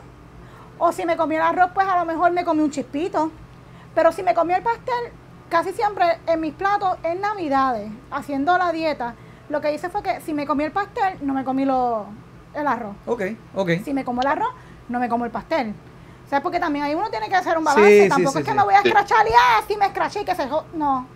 O 0.80 0.92
si 0.92 1.06
me 1.06 1.16
comí 1.16 1.36
el 1.36 1.42
arroz, 1.42 1.70
pues 1.74 1.88
a 1.88 1.98
lo 1.98 2.06
mejor 2.06 2.32
me 2.32 2.44
comí 2.44 2.62
un 2.62 2.72
chispito. 2.72 3.32
Pero 3.94 4.12
si 4.12 4.24
me 4.24 4.34
comí 4.34 4.54
el 4.54 4.62
pastel, 4.64 5.14
casi 5.50 5.72
siempre 5.72 6.20
en 6.28 6.42
mis 6.42 6.54
platos, 6.54 6.98
en 7.04 7.22
Navidades, 7.22 7.90
haciendo 8.12 8.58
la 8.58 8.72
dieta, 8.74 9.14
lo 9.48 9.62
que 9.62 9.74
hice 9.74 9.90
fue 9.90 10.02
que 10.04 10.20
si 10.22 10.34
me 10.34 10.46
comí 10.46 10.64
el 10.66 10.72
pastel, 10.72 11.18
no 11.22 11.34
me 11.34 11.46
comí 11.46 11.64
lo, 11.64 12.08
el 12.56 12.68
arroz. 12.68 12.96
Ok, 13.06 13.22
ok. 13.56 13.70
Si 13.84 13.94
me 13.94 14.04
como 14.04 14.22
el 14.22 14.28
arroz, 14.28 14.54
no 14.90 15.00
me 15.00 15.10
como 15.10 15.26
el 15.26 15.32
pastel. 15.32 15.74
Sea, 16.30 16.42
porque 16.42 16.60
también 16.60 16.86
ahí 16.86 16.96
uno 16.96 17.10
tiene 17.10 17.30
que 17.30 17.36
hacer 17.36 17.58
un 17.58 17.64
balance. 17.64 18.04
Sí, 18.04 18.10
Tampoco 18.10 18.32
sí, 18.32 18.38
es 18.40 18.44
sí, 18.44 18.46
que 18.46 18.52
sí. 18.52 18.58
me 18.58 18.64
voy 18.64 18.74
a 18.74 18.80
escrachar 18.80 19.28
y 19.28 19.32
ah, 19.32 19.62
si 19.68 19.78
me 19.78 19.86
escraché 19.86 20.22
y 20.22 20.26
que 20.26 20.36
se 20.36 20.48
No. 20.74 21.08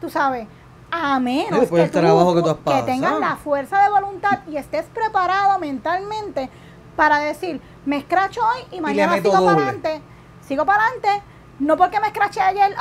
Tú 0.00 0.10
sabes. 0.10 0.46
A 0.90 1.18
menos 1.18 1.68
que, 1.68 1.76
del 1.76 1.90
trabajo 1.90 2.34
que 2.34 2.42
tú 2.42 2.50
has 2.50 2.56
que 2.56 2.82
tengas 2.84 3.18
la 3.18 3.36
fuerza 3.36 3.82
de 3.82 3.90
voluntad 3.90 4.40
y 4.48 4.56
estés 4.56 4.84
preparado 4.86 5.58
mentalmente 5.58 6.48
para 6.94 7.18
decir, 7.18 7.60
me 7.84 7.98
escracho 7.98 8.40
hoy 8.40 8.78
y 8.78 8.80
mañana 8.80 9.16
sigo 9.16 9.32
para 9.32 9.52
adelante. 9.52 10.00
Sigo 10.46 10.64
para 10.64 10.84
adelante. 10.84 11.22
No 11.58 11.76
porque 11.76 11.98
me 12.00 12.08
escraché 12.08 12.40
ayer, 12.40 12.74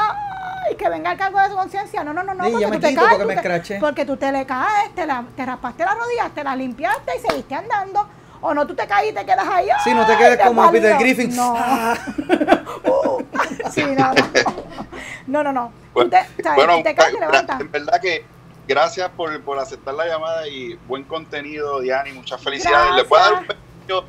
ay, 0.68 0.76
que 0.76 0.90
venga 0.90 1.12
el 1.12 1.18
cargo 1.18 1.40
de 1.42 1.50
conciencia. 1.50 2.04
No, 2.04 2.14
no, 2.14 2.24
no, 2.24 2.34
no. 2.34 2.46
Sí, 2.46 2.52
porque 2.52 2.66
tú 2.78 2.80
te 2.80 2.96
caes, 2.96 3.18
porque 3.20 3.36
tú 3.36 3.64
te-. 3.68 3.80
Porque 3.80 4.06
tú 4.06 4.18
te 4.18 4.32
le 4.32 4.46
caes, 4.46 4.96
te, 4.96 5.06
la, 5.06 5.24
te 5.36 5.46
raspaste 5.46 5.86
las 5.86 5.96
rodillas, 5.98 6.32
te 6.34 6.44
las 6.44 6.58
limpiaste 6.58 7.12
y 7.18 7.28
seguiste 7.28 7.56
andando. 7.56 8.08
O 8.42 8.54
no, 8.54 8.68
tú 8.68 8.76
te 8.76 8.86
caes 8.86 9.12
y 9.12 9.14
te 9.16 9.26
quedas 9.26 9.48
ahí. 9.48 9.68
Sí, 9.84 9.94
no 9.94 10.06
te 10.06 10.12
¡ay, 10.14 10.18
quedes 10.20 10.38
qué 10.38 10.44
como 10.46 10.72
Peter 10.72 10.94
válido! 10.94 11.00
Griffin. 11.16 11.36
No. 11.36 11.56
Uh, 12.86 13.24
sí, 13.72 13.84
no, 13.98 14.14
no. 14.14 14.24
No, 15.28 15.44
no, 15.44 15.52
no. 15.52 15.68
Tú 15.68 15.74
Bueno, 15.94 16.10
te, 16.12 16.44
¿sabes? 16.44 16.56
bueno, 16.66 16.84
te 16.84 16.94
caes 16.96 17.14
y 17.14 17.18
te 17.18 17.20
gra- 17.26 17.32
levantas. 17.32 17.62
en 17.62 17.72
verdad 17.72 18.00
que 18.02 18.26
gracias 18.68 19.10
por, 19.12 19.42
por 19.42 19.58
aceptar 19.58 19.94
la 19.96 20.06
llamada 20.06 20.48
y 20.48 20.76
buen 20.88 21.04
contenido, 21.04 21.80
Diani. 21.80 22.12
Muchas 22.12 22.42
felicidades. 22.44 22.94
Le 22.96 23.06
puedo 23.06 23.24
dar 23.24 23.34
un 23.34 23.46
Gracias. 23.46 23.58
pequeño, 23.82 24.04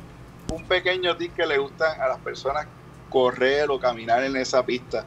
un 0.53 0.63
pequeño 0.65 1.17
tip 1.17 1.35
que 1.35 1.45
le 1.47 1.57
gustan 1.57 1.99
a 1.99 2.07
las 2.07 2.19
personas 2.19 2.67
correr 3.09 3.69
o 3.71 3.79
caminar 3.79 4.23
en 4.23 4.35
esa 4.35 4.63
pista. 4.63 5.05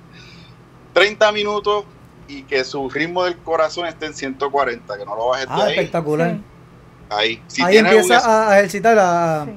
30 0.93 1.33
minutos 1.33 1.85
y 2.29 2.43
que 2.45 2.63
su 2.65 2.89
ritmo 2.89 3.25
del 3.25 3.37
corazón 3.39 3.87
esté 3.87 4.07
en 4.07 4.15
140, 4.15 4.97
que 4.99 5.05
no 5.05 5.17
lo 5.17 5.29
bajes 5.29 5.47
de 5.47 5.53
Ah, 5.53 5.65
ahí. 5.65 5.71
espectacular. 5.73 6.31
Sí, 6.33 6.43
Ahí. 7.13 7.43
Si 7.49 7.63
Ahí 7.63 7.73
tienes, 7.73 7.93
un, 7.93 7.99
empieza 8.01 8.51
a 8.51 8.59
ejercitar 8.59 8.97
a... 8.99 9.45
sí. 9.47 9.53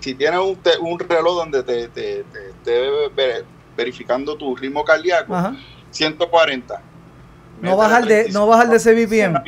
si 0.00 0.14
tienes 0.14 0.40
un, 0.40 0.56
te- 0.56 0.78
un 0.78 0.98
reloj 0.98 1.36
donde 1.36 1.62
te, 1.62 1.88
te, 1.88 2.24
te 2.64 2.80
ver- 3.14 3.44
verificando 3.76 4.34
tu 4.36 4.56
ritmo 4.56 4.82
cardíaco, 4.84 5.34
Ajá. 5.34 5.54
140. 5.90 6.80
No 7.60 7.76
bajar 7.76 8.06
de, 8.06 8.28
no 8.30 8.46
bajar 8.46 8.68
de 8.70 8.76
ese 8.76 8.94
BPM. 8.94 9.42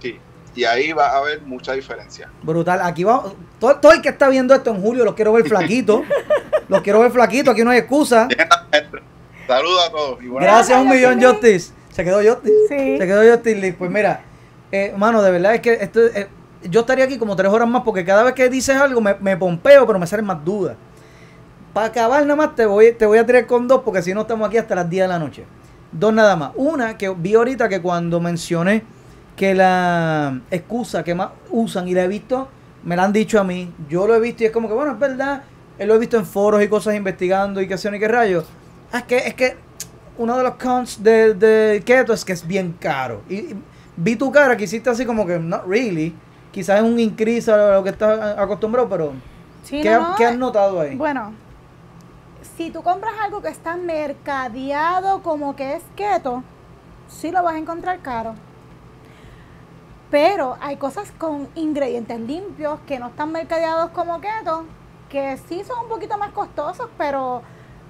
Sí, 0.00 0.18
y 0.54 0.64
ahí 0.64 0.92
va 0.92 1.08
a 1.08 1.18
haber 1.18 1.42
mucha 1.42 1.74
diferencia. 1.74 2.30
Brutal. 2.42 2.80
Aquí 2.82 3.04
va. 3.04 3.22
Todo, 3.60 3.76
todo 3.76 3.92
el 3.92 4.00
que 4.00 4.08
está 4.08 4.28
viendo 4.30 4.54
esto 4.54 4.70
en 4.70 4.80
julio 4.80 5.04
los 5.04 5.12
quiero 5.14 5.34
ver 5.34 5.46
flaquito. 5.46 6.02
los 6.68 6.80
quiero 6.80 7.00
ver 7.00 7.10
flaquito. 7.10 7.50
Aquí 7.50 7.62
no 7.62 7.70
hay 7.72 7.80
excusa. 7.80 8.26
Saludos 9.46 9.86
a 9.86 9.90
todos. 9.90 10.22
y 10.22 10.28
buenas 10.28 10.50
Gracias 10.50 10.78
a 10.78 10.80
un 10.82 10.88
millón. 10.88 11.22
Justice. 11.22 11.72
Se 11.90 12.04
quedó 12.04 12.18
Justice. 12.18 12.54
Sí. 12.68 12.98
Se 12.98 13.06
quedó 13.06 13.30
Justin 13.30 13.60
Lee. 13.60 13.72
Pues 13.72 13.90
mira, 13.90 14.22
eh, 14.72 14.92
mano, 14.96 15.22
de 15.22 15.30
verdad 15.30 15.54
es 15.54 15.60
que 15.60 15.72
esto, 15.74 16.00
eh, 16.06 16.28
yo 16.64 16.80
estaría 16.80 17.04
aquí 17.04 17.18
como 17.18 17.36
tres 17.36 17.50
horas 17.50 17.68
más 17.68 17.82
porque 17.82 18.04
cada 18.04 18.22
vez 18.22 18.34
que 18.34 18.48
dices 18.48 18.76
algo 18.76 19.00
me, 19.00 19.14
me 19.20 19.36
pompeo, 19.36 19.86
pero 19.86 19.98
me 19.98 20.06
salen 20.06 20.26
más 20.26 20.44
dudas. 20.44 20.76
Para 21.72 21.88
acabar 21.88 22.22
nada 22.22 22.36
más 22.36 22.54
te 22.54 22.66
voy, 22.66 22.92
te 22.92 23.06
voy 23.06 23.18
a 23.18 23.26
tirar 23.26 23.46
con 23.46 23.68
dos 23.68 23.82
porque 23.84 24.02
si 24.02 24.14
no 24.14 24.22
estamos 24.22 24.48
aquí 24.48 24.56
hasta 24.56 24.74
las 24.74 24.88
10 24.88 25.04
de 25.04 25.08
la 25.08 25.18
noche. 25.18 25.44
Dos 25.92 26.12
nada 26.12 26.34
más. 26.36 26.52
Una 26.56 26.98
que 26.98 27.08
vi 27.10 27.34
ahorita 27.34 27.68
que 27.68 27.80
cuando 27.80 28.20
mencioné 28.20 28.82
que 29.36 29.54
la 29.54 30.40
excusa 30.50 31.04
que 31.04 31.14
más 31.14 31.30
usan 31.50 31.86
y 31.86 31.94
la 31.94 32.04
he 32.04 32.08
visto, 32.08 32.48
me 32.82 32.96
la 32.96 33.04
han 33.04 33.12
dicho 33.12 33.38
a 33.38 33.44
mí, 33.44 33.72
yo 33.88 34.06
lo 34.06 34.14
he 34.14 34.20
visto 34.20 34.42
y 34.42 34.46
es 34.46 34.52
como 34.52 34.68
que 34.68 34.74
bueno, 34.74 34.92
es 34.92 34.98
verdad, 34.98 35.42
eh, 35.78 35.84
lo 35.86 35.94
he 35.94 35.98
visto 35.98 36.16
en 36.16 36.24
foros 36.24 36.62
y 36.62 36.68
cosas 36.68 36.94
investigando 36.94 37.60
y 37.60 37.68
qué 37.68 37.76
sé 37.76 37.84
yo 37.84 37.90
ni 37.90 37.98
qué 37.98 38.08
rayos. 38.08 38.46
Ah, 38.92 38.98
es 38.98 39.04
que, 39.04 39.16
es 39.18 39.34
que 39.34 39.56
uno 40.18 40.36
de 40.36 40.42
los 40.42 40.54
cons 40.54 41.02
de, 41.02 41.34
de 41.34 41.82
keto 41.84 42.12
es 42.12 42.24
que 42.24 42.32
es 42.32 42.46
bien 42.46 42.76
caro. 42.80 43.22
Y, 43.28 43.34
y 43.36 43.62
vi 43.96 44.16
tu 44.16 44.30
cara 44.30 44.56
que 44.56 44.64
hiciste 44.64 44.90
así 44.90 45.04
como 45.04 45.26
que, 45.26 45.38
not 45.38 45.66
really. 45.66 46.14
Quizás 46.52 46.78
es 46.78 46.82
un 46.82 46.98
increase 46.98 47.52
a 47.52 47.74
lo 47.74 47.82
que 47.84 47.90
estás 47.90 48.38
acostumbrado, 48.38 48.88
pero 48.88 49.12
Sí, 49.62 49.82
¿qué, 49.82 49.90
no, 49.90 50.14
qué 50.16 50.24
has 50.24 50.36
notado 50.36 50.80
ahí? 50.80 50.96
Bueno, 50.96 51.32
si 52.56 52.70
tú 52.70 52.82
compras 52.82 53.14
algo 53.20 53.42
que 53.42 53.48
está 53.48 53.76
mercadeado 53.76 55.22
como 55.22 55.56
que 55.56 55.74
es 55.74 55.82
keto, 55.96 56.42
sí 57.08 57.30
lo 57.30 57.42
vas 57.42 57.56
a 57.56 57.58
encontrar 57.58 57.98
caro. 58.00 58.34
Pero 60.10 60.56
hay 60.60 60.76
cosas 60.76 61.12
con 61.18 61.48
ingredientes 61.56 62.20
limpios 62.20 62.78
que 62.86 62.98
no 62.98 63.08
están 63.08 63.32
mercadeados 63.32 63.90
como 63.90 64.20
keto, 64.20 64.64
que 65.08 65.36
sí 65.48 65.62
son 65.64 65.80
un 65.84 65.88
poquito 65.88 66.16
más 66.16 66.30
costosos, 66.30 66.88
pero 66.96 67.42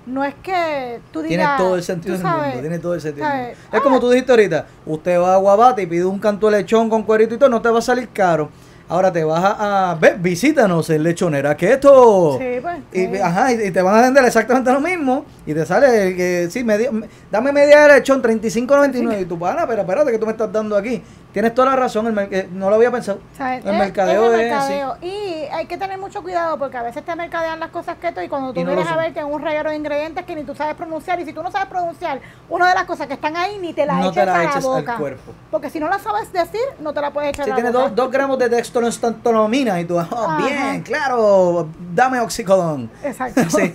no 0.07 0.25
es 0.25 0.35
que 0.43 1.01
tú 1.13 1.21
Tiene 1.21 1.43
digas... 1.43 1.59
todo 1.59 1.77
el 1.77 1.83
sentido 1.83 2.17
del 2.17 2.27
mundo, 2.27 2.61
tiene 2.61 2.79
todo 2.79 2.95
el 2.95 3.01
sentido 3.01 3.27
del 3.27 3.37
mundo. 3.39 3.57
Es 3.73 3.81
como 3.81 3.97
ah. 3.97 4.01
tú 4.01 4.11
dijiste 4.11 4.33
ahorita, 4.33 4.67
usted 4.87 5.21
va 5.21 5.35
a 5.35 5.37
Guabate 5.39 5.83
y 5.83 5.87
pide 5.87 6.05
un 6.05 6.19
canto 6.19 6.49
de 6.49 6.59
lechón 6.59 6.89
con 6.89 7.03
cuerito 7.03 7.35
y 7.35 7.39
todo, 7.39 7.49
no 7.49 7.61
te 7.61 7.69
va 7.69 7.81
a 7.81 7.83
salir 7.83 8.09
caro. 8.11 8.49
Ahora 8.89 9.13
te 9.13 9.25
vas 9.25 9.43
a, 9.43 9.91
a 9.91 9.95
ver, 9.97 10.19
visítanos 10.19 10.89
en 10.91 11.03
Lechonera 11.03 11.57
Keto. 11.57 12.39
Sí, 12.39 12.59
pues. 12.63 12.79
Y, 12.93 13.17
sí. 13.17 13.21
ajá, 13.21 13.53
y, 13.53 13.67
y 13.67 13.71
te 13.73 13.83
van 13.83 13.97
a 13.97 14.03
vender 14.03 14.25
exactamente 14.25 14.73
lo 14.73 14.81
mismo. 14.81 15.25
Y 15.47 15.55
te 15.55 15.65
sale, 15.65 16.17
que 16.17 16.49
sí, 16.51 16.65
media- 16.65 16.91
me- 16.91 17.09
dame 17.31 17.53
media 17.53 17.83
de 17.87 17.95
lechón, 17.95 18.21
35.99. 18.21 19.21
Y 19.21 19.25
tú, 19.27 19.39
pana, 19.39 19.65
pero 19.67 19.83
espérate, 19.83 20.11
que 20.11 20.19
tú 20.19 20.27
me 20.27 20.33
estás 20.33 20.51
dando 20.53 20.77
aquí? 20.77 21.01
Tienes 21.33 21.55
toda 21.55 21.71
la 21.71 21.77
razón, 21.77 22.07
el 22.07 22.19
eh, 22.33 22.49
no 22.53 22.69
lo 22.71 22.77
había 22.77 22.91
pensado. 22.91 23.19
Sea, 23.37 23.57
El 23.59 23.67
es- 23.69 23.79
mercadeo 23.79 24.25
es 24.25 24.33
es, 24.33 24.41
el 24.41 24.49
mercadeo. 24.51 24.97
Y 25.03 25.45
hay 25.53 25.67
que 25.67 25.77
tener 25.77 25.99
mucho 25.99 26.23
cuidado 26.23 26.59
porque 26.59 26.79
a 26.79 26.83
veces 26.83 27.05
te 27.05 27.15
mercadean 27.15 27.61
las 27.61 27.71
cosas 27.71 27.97
keto 28.01 28.23
y 28.23 28.29
cuando 28.29 28.53
tú 28.55 28.61
no 28.65 28.67
vienes 28.75 28.89
a 28.91 28.97
ver 28.97 29.13
que 29.13 29.21
es 29.21 29.25
un 29.25 29.41
reguero 29.43 29.71
de 29.71 29.77
ingredientes 29.77 30.25
que 30.25 30.35
ni 30.35 30.45
tú 30.45 30.55
sabes 30.55 30.75
pronunciar 30.75 31.21
y 31.21 31.27
si 31.27 31.33
tú 31.35 31.43
no 31.43 31.51
sabes 31.53 31.69
pronunciar 31.69 32.21
una 32.49 32.69
de 32.71 32.75
las 32.75 32.85
cosas 32.85 33.07
que 33.07 33.15
están 33.15 33.37
ahí 33.37 33.59
ni 33.61 33.75
te 33.75 33.85
la 33.87 33.95
no 33.95 34.03
eches 34.11 34.15
te 34.15 34.27
la 34.27 34.35
a 34.39 34.45
eches 34.45 34.65
la 34.65 34.71
al 34.77 34.81
boca. 34.81 34.97
cuerpo. 34.97 35.33
Porque 35.51 35.69
si 35.71 35.79
no 35.79 35.89
la 35.91 35.99
sabes 35.99 36.33
decir, 36.33 36.61
no 36.81 36.93
te 36.95 37.01
la 37.03 37.13
puedes 37.13 37.29
echar 37.31 37.45
Si 37.45 37.51
a 37.51 37.53
la 37.53 37.57
tienes 37.57 37.73
boca. 37.73 37.85
dos, 37.89 37.95
dos 37.95 38.11
gramos 38.11 38.39
de 38.39 38.49
dextroestantonomina 38.49 39.79
y 39.81 39.85
tú, 39.85 39.99
oh, 39.99 40.37
bien, 40.39 40.83
claro, 40.83 41.69
dame 41.95 42.19
oxicodón. 42.21 42.91
Exacto. 43.05 43.43
Sí. 43.57 43.75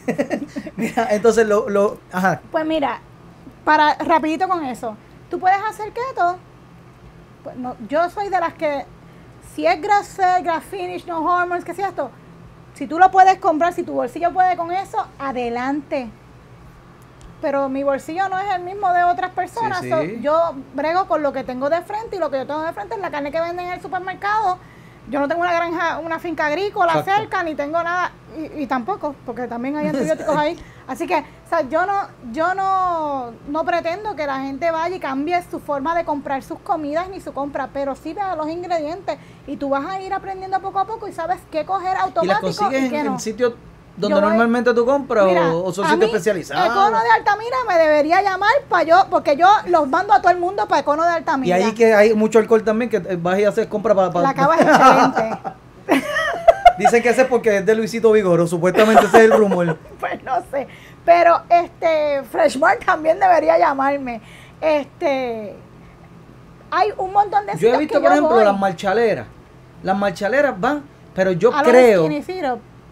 Mira, 0.76 1.08
entonces 1.12 1.48
lo, 1.48 1.61
lo, 1.70 1.98
ajá, 2.12 2.42
Pues 2.52 2.66
mira, 2.66 3.00
para 3.64 3.96
rapidito 3.96 4.48
con 4.48 4.66
eso, 4.66 4.96
tú 5.30 5.40
puedes 5.40 5.60
hacer 5.70 5.92
keto. 5.92 6.38
Pues 7.44 7.56
no, 7.56 7.76
yo 7.88 8.10
soy 8.10 8.30
de 8.30 8.40
las 8.40 8.54
que 8.54 8.86
si 9.56 9.66
es 9.66 9.82
grass 9.82 10.10
fed, 10.10 10.44
grass 10.44 10.64
finish, 10.64 11.06
no 11.06 11.24
hormones, 11.24 11.66
que 11.66 11.74
sea 11.74 11.90
esto, 11.90 12.12
si 12.74 12.88
tú 12.88 12.98
lo 12.98 13.12
puedes 13.12 13.38
comprar, 13.40 13.74
si 13.74 13.84
tu 13.84 13.94
bolsillo 13.94 14.32
puede 14.32 14.56
con 14.56 14.72
eso, 14.72 15.06
adelante. 15.20 16.10
Pero 17.42 17.70
mi 17.70 17.84
bolsillo 17.84 18.30
no 18.30 18.40
es 18.40 18.54
el 18.56 18.62
mismo 18.64 18.92
de 18.94 19.04
otras 19.04 19.32
personas. 19.32 19.82
Sí, 19.82 19.90
so, 19.90 20.02
sí. 20.02 20.20
yo 20.22 20.54
brego 20.74 21.08
con 21.08 21.24
lo 21.24 21.34
que 21.34 21.44
tengo 21.44 21.70
de 21.70 21.82
frente 21.82 22.16
y 22.16 22.20
lo 22.20 22.30
que 22.30 22.38
yo 22.38 22.48
tengo 22.48 22.62
de 22.62 22.72
frente 22.72 22.96
es 22.96 23.02
la 23.02 23.10
carne 23.10 23.32
que 23.32 23.42
venden 23.42 23.68
en 23.68 23.74
el 23.74 23.82
supermercado. 23.82 24.60
Yo 25.12 25.20
no 25.20 25.28
tengo 25.28 25.42
una 25.42 25.54
granja, 25.54 26.00
una 26.00 26.20
finca 26.20 26.46
agrícola 26.46 26.94
Exacto. 26.94 27.12
cerca, 27.22 27.44
ni 27.44 27.54
tengo 27.54 27.84
nada, 27.84 28.12
y, 28.38 28.64
y 28.64 28.68
tampoco, 28.68 29.14
porque 29.26 29.46
también 29.46 29.76
hay 29.76 29.88
antibióticos 29.88 30.38
ahí. 30.38 30.58
Así 30.88 31.06
que, 31.06 31.18
o 31.18 31.50
sea, 31.50 31.62
yo 31.70 31.86
no, 31.86 32.08
yo 32.32 32.56
no, 32.56 33.32
no 33.50 33.66
pretendo 33.66 34.16
que 34.16 34.26
la 34.26 34.40
gente 34.40 34.72
vaya 34.72 34.96
y 34.96 35.00
cambie 35.00 35.42
su 35.52 35.60
forma 35.60 35.96
de 35.96 36.06
comprar 36.06 36.42
sus 36.44 36.60
comidas 36.60 37.10
ni 37.10 37.20
su 37.20 37.34
compra, 37.34 37.70
pero 37.74 37.94
sí 37.96 38.14
vea 38.14 38.36
los 38.36 38.50
ingredientes 38.50 39.18
y 39.48 39.58
tú 39.58 39.70
vas 39.70 39.86
a 39.86 40.02
ir 40.02 40.14
aprendiendo 40.14 40.60
poco 40.62 40.80
a 40.80 40.86
poco 40.86 41.10
y 41.10 41.14
sabes 41.14 41.40
qué 41.52 41.66
coger 41.66 41.92
y 41.92 41.96
las 41.96 42.04
automático 42.04 42.72
y, 42.72 42.76
en, 42.76 43.06
no. 43.06 43.12
en 43.14 43.20
sitios 43.20 43.54
donde 44.02 44.16
voy- 44.16 44.30
normalmente 44.30 44.74
tú 44.74 44.86
compras 44.86 45.26
Mira, 45.26 45.54
o, 45.54 45.66
o 45.66 45.74
son 45.74 45.88
sitios 45.88 46.06
especializados. 46.10 46.66
Econo 46.66 47.00
de 47.02 47.10
Altamira 47.10 47.58
me 47.68 47.78
debería 47.78 48.22
llamar 48.22 48.52
para 48.68 48.84
yo, 48.84 49.06
porque 49.10 49.38
yo 49.38 49.48
los 49.68 49.88
mando 49.88 50.14
a 50.14 50.22
todo 50.22 50.32
el 50.32 50.40
mundo 50.40 50.68
para 50.68 50.82
Econo 50.82 51.04
de 51.04 51.12
y 51.12 51.16
Altamira. 51.16 51.56
ahí 51.56 51.74
que 51.74 51.94
hay 51.94 52.14
mucho 52.14 52.40
alcohol 52.40 52.64
también, 52.64 52.90
que 52.90 52.98
eh, 52.98 53.18
vas 53.22 53.40
y 53.40 53.46
haces 53.46 53.68
compra 53.68 53.96
para... 53.96 54.10
La 54.22 54.34
cava 54.34 54.56
es 54.56 54.62
excelente. 54.68 55.40
Dicen 56.78 57.04
que 57.04 57.10
ese 57.10 57.22
es 57.22 57.28
porque 57.28 57.58
es 57.58 57.66
de 57.66 57.76
Luisito 57.76 58.12
Vigoro, 58.12 58.48
supuestamente 58.48 59.06
ese 59.06 59.18
es 59.18 59.24
el 59.26 59.32
rumor. 59.34 59.78
pues 60.00 60.24
no 60.24 60.42
sé. 60.52 60.68
Pero 61.06 61.42
este 61.50 62.24
Freshmart 62.32 62.84
también 62.84 63.20
debería 63.20 63.58
llamarme. 63.58 64.22
Este 64.60 65.56
hay 66.72 66.90
un 66.98 67.12
montón 67.12 67.46
de 67.46 67.58
Yo 67.58 67.74
he 67.74 67.78
visto, 67.78 67.96
que 67.96 68.00
por 68.00 68.10
yo 68.10 68.14
ejemplo, 68.14 68.36
voy 68.36 68.46
las 68.46 68.58
marchaleras. 68.58 69.28
Las 69.84 69.98
marchaleras 69.98 70.60
van, 70.60 70.84
pero 71.14 71.32
yo 71.34 71.54
a 71.54 71.62
creo... 71.64 72.08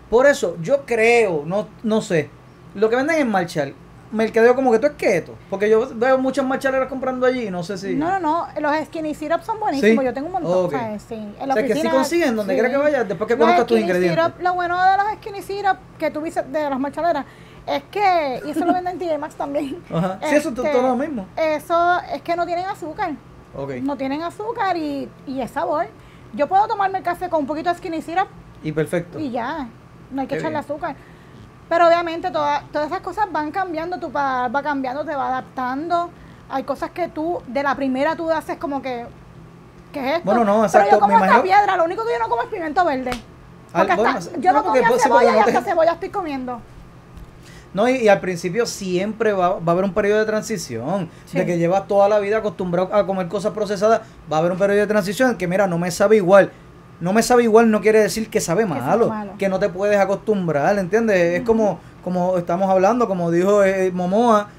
Por 0.09 0.25
eso, 0.25 0.57
yo 0.61 0.85
creo, 0.85 1.43
no, 1.45 1.67
no 1.83 2.01
sé. 2.01 2.29
Lo 2.75 2.89
que 2.89 2.95
venden 2.95 3.17
en 3.19 3.29
Marshall, 3.29 3.73
mercadeo 4.11 4.55
como 4.55 4.71
que 4.71 4.79
tú 4.79 4.87
es 4.87 4.93
keto. 4.93 5.35
Porque 5.49 5.69
yo 5.69 5.87
veo 5.95 6.17
muchas 6.17 6.45
marchaleras 6.45 6.87
comprando 6.87 7.25
allí, 7.25 7.49
no 7.51 7.63
sé 7.63 7.77
si. 7.77 7.95
No, 7.95 8.19
no, 8.19 8.19
no, 8.19 8.47
los 8.59 8.85
skinny 8.85 9.13
syrup 9.13 9.41
son 9.43 9.59
buenísimos. 9.59 10.01
Sí. 10.01 10.05
Yo 10.05 10.13
tengo 10.13 10.27
un 10.27 10.33
montón, 10.33 10.65
Ok. 10.65 10.71
¿sabes? 10.71 11.03
Sí. 11.07 11.15
En 11.39 11.51
O 11.51 11.55
que 11.55 11.61
sí 11.65 11.71
oficina, 11.71 11.91
consiguen 11.91 12.35
donde 12.35 12.53
quiera 12.53 12.69
que 12.69 12.77
vayas, 12.77 13.07
después 13.07 13.27
que 13.27 13.37
conozcas 13.37 13.65
tus 13.67 13.79
ingredientes. 13.79 14.23
syrup, 14.23 14.41
lo 14.41 14.53
bueno 14.55 14.77
de 14.83 14.97
los 14.97 15.05
skinny 15.17 15.41
syrup 15.41 15.77
que 15.97 16.09
tú 16.11 16.21
dices 16.21 16.43
de 16.51 16.69
las 16.69 16.79
marchaleras 16.79 17.25
es 17.67 17.83
que, 17.91 18.41
y 18.45 18.49
eso 18.51 18.65
lo 18.65 18.73
venden 18.73 18.93
en 18.93 19.07
TJ 19.07 19.17
Maxx 19.19 19.35
también. 19.35 19.77
Ajá. 19.93 20.19
Sí, 20.23 20.35
eso 20.35 20.49
es 20.49 20.57
Este, 20.57 20.71
todo 20.71 20.81
lo 20.87 20.95
mismo. 20.95 21.27
Eso 21.37 21.99
es 22.13 22.21
que 22.23 22.35
no 22.35 22.45
tienen 22.47 22.65
azúcar. 22.65 23.11
Ok. 23.55 23.73
No 23.81 23.95
tienen 23.95 24.23
azúcar 24.23 24.75
y, 24.75 25.07
y 25.27 25.41
es 25.41 25.51
sabor. 25.51 25.85
Yo 26.33 26.47
puedo 26.47 26.67
tomarme 26.67 26.99
el 26.99 27.03
café 27.03 27.29
con 27.29 27.41
un 27.41 27.47
poquito 27.47 27.69
de 27.69 27.75
skinny 27.77 28.01
syrup 28.01 28.27
Y 28.63 28.71
perfecto. 28.71 29.19
y 29.19 29.29
ya. 29.31 29.67
No 30.11 30.21
hay 30.21 30.27
que 30.27 30.35
Qué 30.35 30.39
echarle 30.39 30.57
bien. 30.59 30.65
azúcar. 30.71 30.95
Pero 31.67 31.87
obviamente 31.87 32.31
toda- 32.31 32.63
todas 32.71 32.87
esas 32.87 33.01
cosas 33.01 33.31
van 33.31 33.51
cambiando, 33.51 33.99
tu 33.99 34.11
paladar 34.11 34.55
va 34.55 34.63
cambiando, 34.63 35.05
te 35.05 35.15
va 35.15 35.27
adaptando. 35.27 36.09
Hay 36.49 36.63
cosas 36.63 36.89
que 36.91 37.07
tú, 37.09 37.41
de 37.47 37.61
la 37.61 37.75
primera 37.75 38.15
tú 38.15 38.31
haces 38.31 38.57
como 38.57 38.81
que, 38.81 39.05
¿qué 39.93 39.99
es 39.99 40.11
esto? 40.17 40.25
Bueno, 40.25 40.43
no, 40.43 40.53
Pero 40.53 40.65
exacto, 40.65 40.89
yo 40.91 40.99
como 40.99 41.07
me 41.09 41.13
esta 41.15 41.25
imagino- 41.27 41.43
piedra, 41.43 41.77
lo 41.77 41.83
único 41.83 42.03
que 42.05 42.13
yo 42.13 42.19
no 42.19 42.27
como 42.29 42.41
es 42.41 42.47
pimiento 42.47 42.83
verde. 42.83 43.11
Al- 43.71 43.85
Porque 43.87 44.01
bueno, 44.01 44.17
hasta- 44.17 44.39
yo 44.39 44.51
no, 44.51 44.59
no, 44.59 44.65
comía 44.65 44.81
cebolla 44.81 44.97
porque 45.09 45.25
y 45.27 45.39
no 45.39 45.45
te- 45.45 45.57
hasta 45.57 45.69
cebolla 45.69 45.91
estoy 45.93 46.09
comiendo. 46.09 46.59
No, 47.71 47.87
y, 47.87 47.97
y 47.97 48.07
al 48.09 48.19
principio 48.19 48.65
siempre 48.65 49.31
va, 49.31 49.59
va 49.59 49.61
a 49.67 49.71
haber 49.73 49.83
un 49.85 49.93
periodo 49.93 50.17
de 50.17 50.25
transición. 50.25 51.07
Sí. 51.27 51.37
De 51.37 51.45
que 51.45 51.59
llevas 51.59 51.87
toda 51.87 52.09
la 52.09 52.17
vida 52.17 52.37
acostumbrado 52.37 52.91
a 52.95 53.05
comer 53.05 53.27
cosas 53.27 53.53
procesadas, 53.53 54.01
va 54.31 54.37
a 54.37 54.39
haber 54.39 54.51
un 54.53 54.57
periodo 54.57 54.79
de 54.79 54.87
transición 54.87 55.29
en 55.29 55.37
que, 55.37 55.45
mira, 55.47 55.67
no 55.67 55.77
me 55.77 55.91
sabe 55.91 56.15
igual. 56.15 56.51
No 57.01 57.13
me 57.13 57.23
sabe 57.23 57.43
igual 57.43 57.71
no 57.71 57.79
quiere 57.79 58.01
decir 58.01 58.29
que 58.29 58.41
sabe 58.41 58.65
malo, 58.65 59.07
malo. 59.07 59.33
que 59.37 59.47
no 59.47 59.57
te 59.57 59.69
puedes 59.69 59.97
acostumbrar, 59.97 60.77
¿entiendes? 60.77 61.39
Es 61.39 61.45
como, 61.45 61.79
como 62.03 62.37
estamos 62.37 62.69
hablando, 62.69 63.07
como 63.07 63.31
dijo 63.31 63.63
eh, 63.63 63.91
Momoa, 63.93 64.49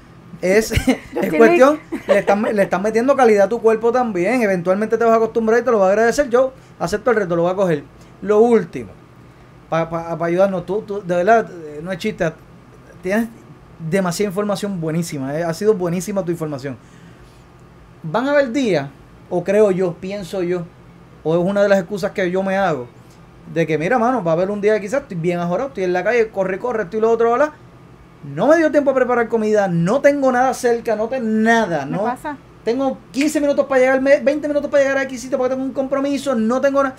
es, 0.41 0.71
es 1.21 1.33
cuestión, 1.33 1.79
le 2.07 2.19
están, 2.19 2.41
le 2.41 2.63
están 2.63 2.81
metiendo 2.81 3.15
calidad 3.15 3.45
a 3.45 3.49
tu 3.49 3.61
cuerpo 3.61 3.91
también, 3.91 4.41
eventualmente 4.41 4.97
te 4.97 5.03
vas 5.03 5.13
a 5.13 5.17
acostumbrar 5.17 5.61
y 5.61 5.63
te 5.63 5.71
lo 5.71 5.79
va 5.79 5.87
a 5.87 5.89
agradecer. 5.89 6.29
Yo 6.29 6.53
acepto 6.79 7.11
el 7.11 7.17
reto, 7.17 7.35
lo 7.35 7.43
voy 7.43 7.51
a 7.51 7.55
coger. 7.55 7.83
Lo 8.23 8.39
último, 8.39 8.89
para 9.69 10.25
ayudarnos, 10.25 10.65
tú, 10.65 10.81
tú, 10.81 11.01
de 11.01 11.15
verdad, 11.15 11.49
eh, 11.51 11.79
no 11.83 11.91
es 11.91 11.99
chiste, 11.99 12.31
tienes 13.03 13.29
demasiada 13.89 14.29
información 14.29 14.81
buenísima, 14.81 15.37
eh, 15.37 15.43
ha 15.43 15.53
sido 15.53 15.73
buenísima 15.75 16.23
tu 16.23 16.31
información. 16.31 16.77
Van 18.03 18.27
a 18.27 18.31
haber 18.31 18.51
días, 18.51 18.89
o 19.29 19.43
creo 19.43 19.69
yo, 19.71 19.93
pienso 19.93 20.41
yo, 20.41 20.65
o 21.23 21.35
es 21.37 21.43
una 21.43 21.61
de 21.63 21.69
las 21.69 21.79
excusas 21.79 22.11
que 22.11 22.29
yo 22.31 22.43
me 22.43 22.57
hago, 22.57 22.87
de 23.53 23.65
que 23.67 23.77
mira, 23.77 23.97
mano, 23.99 24.23
va 24.23 24.31
a 24.31 24.33
haber 24.35 24.49
un 24.51 24.61
día 24.61 24.75
que 24.75 24.81
quizás 24.81 25.01
estoy 25.03 25.17
bien 25.17 25.39
ajorado, 25.39 25.69
estoy 25.69 25.83
en 25.83 25.93
la 25.93 26.03
calle, 26.03 26.29
corre, 26.29 26.59
corre, 26.59 26.83
estoy 26.83 26.99
lo 27.01 27.09
otro, 27.11 27.31
¿verdad? 27.31 27.51
No 28.23 28.47
me 28.47 28.57
dio 28.57 28.71
tiempo 28.71 28.91
a 28.91 28.93
preparar 28.93 29.27
comida, 29.27 29.67
no 29.67 29.99
tengo 30.01 30.31
nada 30.31 30.53
cerca, 30.53 30.95
no 30.95 31.07
tengo 31.07 31.27
nada, 31.27 31.85
no. 31.85 32.03
pasa. 32.03 32.37
Tengo 32.63 32.99
15 33.11 33.41
minutos 33.41 33.65
para 33.65 33.81
llegar, 33.81 33.99
20 34.23 34.47
minutos 34.47 34.69
para 34.69 34.83
llegar 34.83 34.97
a 34.99 35.03
X 35.03 35.21
sitio 35.21 35.37
porque 35.39 35.55
tengo 35.55 35.65
un 35.65 35.73
compromiso, 35.73 36.35
no 36.35 36.61
tengo 36.61 36.83
nada. 36.83 36.95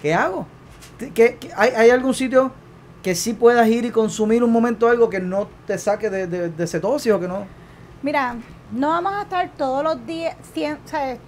¿Qué 0.00 0.14
hago? 0.14 0.46
¿Qué, 0.98 1.12
qué- 1.12 1.50
hay, 1.56 1.70
hay 1.76 1.90
algún 1.90 2.14
sitio 2.14 2.50
que 3.02 3.14
sí 3.14 3.34
puedas 3.34 3.68
ir 3.68 3.84
y 3.84 3.90
consumir 3.90 4.42
un 4.42 4.50
momento 4.50 4.88
algo 4.88 5.10
que 5.10 5.20
no 5.20 5.48
te 5.66 5.76
saque 5.76 6.08
de, 6.08 6.26
de, 6.26 6.48
de 6.48 6.66
cetosis 6.66 7.12
o 7.12 7.20
que 7.20 7.28
no? 7.28 7.44
Mira, 8.02 8.36
no 8.72 8.88
vamos 8.88 9.12
a 9.14 9.22
estar 9.22 9.50
todos 9.58 9.84
los 9.84 10.06
días, 10.06 10.34
100, 10.54 10.78
¿sabes? 10.86 11.18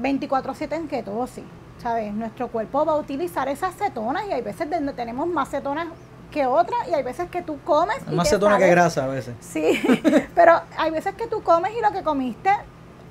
24-7 0.00 0.72
en 0.74 0.88
ketosis, 0.88 1.44
¿sabes? 1.82 2.12
Nuestro 2.12 2.48
cuerpo 2.48 2.84
va 2.84 2.92
a 2.92 2.96
utilizar 2.96 3.48
esas 3.48 3.74
cetonas 3.76 4.24
y 4.28 4.32
hay 4.32 4.42
veces 4.42 4.68
donde 4.70 4.92
tenemos 4.92 5.26
más 5.26 5.50
cetonas 5.50 5.88
que 6.30 6.46
otras 6.46 6.88
y 6.88 6.94
hay 6.94 7.02
veces 7.02 7.28
que 7.30 7.42
tú 7.42 7.58
comes 7.64 7.96
y 8.10 8.14
Más 8.14 8.28
cetona 8.28 8.58
que 8.58 8.66
grasa 8.68 9.04
a 9.04 9.06
veces. 9.06 9.34
Sí, 9.40 9.80
pero 10.34 10.60
hay 10.76 10.90
veces 10.90 11.14
que 11.14 11.26
tú 11.28 11.42
comes 11.42 11.72
y 11.78 11.80
lo 11.80 11.92
que 11.92 12.02
comiste 12.02 12.50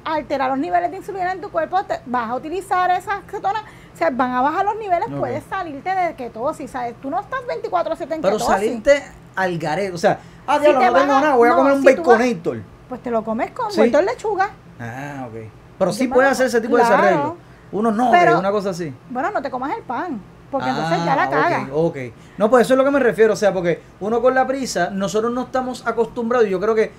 altera 0.03 0.49
los 0.49 0.57
niveles 0.57 0.91
de 0.91 0.97
insulina 0.97 1.31
en 1.31 1.39
tu 1.39 1.49
cuerpo, 1.49 1.81
te- 1.85 2.01
vas 2.05 2.30
a 2.30 2.35
utilizar 2.35 2.91
esas 2.91 3.22
cetonas, 3.31 3.64
o 3.93 3.97
sea, 3.97 4.10
van 4.10 4.31
a 4.34 4.41
bajar 4.41 4.65
los 4.65 4.76
niveles, 4.76 5.07
Ok. 5.07 5.19
puedes 5.19 5.43
salirte 5.45 5.89
de 5.95 6.15
ketosis, 6.15 6.69
¿sabes? 6.72 6.95
Tú 7.01 7.10
no 7.10 7.22
estás 7.22 7.39
24-7 7.47 8.01
en 8.15 8.22
Pero 8.22 8.34
ketosis. 8.38 8.45
salirte 8.47 9.03
al 9.38 9.57
garete, 9.57 9.93
o 9.93 9.97
sea, 9.97 10.19
ah, 10.45 10.55
Si 10.57 10.61
diablo, 10.64 10.80
te 10.81 10.85
no 10.88 10.93
tengo 10.99 11.14
a- 11.14 11.22
nada, 11.22 11.35
voy 11.38 11.47
a 11.47 11.51
no, 11.51 11.57
comer 11.57 11.73
un 11.73 11.84
si 11.84 11.95
tú 11.95 12.03
vas- 12.03 12.18
baconator. 12.19 12.57
Pues 12.89 13.01
te 13.01 13.10
lo 13.11 13.23
comes 13.23 13.51
con 13.51 13.72
Sí. 13.72 13.81
lechuga. 13.89 14.49
Ah, 14.81 15.27
ok. 15.30 15.49
Pero 15.85 15.93
sí 15.93 16.07
puede 16.07 16.27
hacer 16.30 16.47
ese 16.47 16.61
tipo 16.61 16.77
de 16.77 16.84
desarreglo. 16.84 17.38
Uno 17.72 17.91
no, 17.91 18.11
Pero- 18.11 18.39
una 18.39 18.51
cosa 18.51 18.69
así. 18.72 18.93
Bueno, 19.10 19.31
no 19.31 19.41
te 19.41 19.49
comas 19.49 19.76
el 19.76 19.84
pan, 19.84 20.22
porque 20.51 20.69
entonces 20.69 21.03
ya 21.05 21.15
la 21.15 21.23
Ah, 21.23 21.30
cagas. 21.30 21.64
ok, 21.72 21.73
ok. 21.73 21.97
No, 22.38 22.49
pues 22.49 22.65
eso 22.65 22.73
es 22.73 22.77
lo 22.77 22.84
que 22.84 22.91
me 22.91 22.99
refiero. 22.99 23.34
O 23.34 23.35
sea, 23.35 23.51
porque 23.53 23.81
uno 23.99 24.22
con 24.22 24.35
la 24.35 24.45
prisa, 24.45 24.89
nosotros 24.91 25.31
no 25.34 25.41
estamos 25.43 25.85
acostumbrados. 25.88 26.47
y 26.47 26.51
Yo 26.51 26.60
creo 26.60 26.76
que 26.76 26.91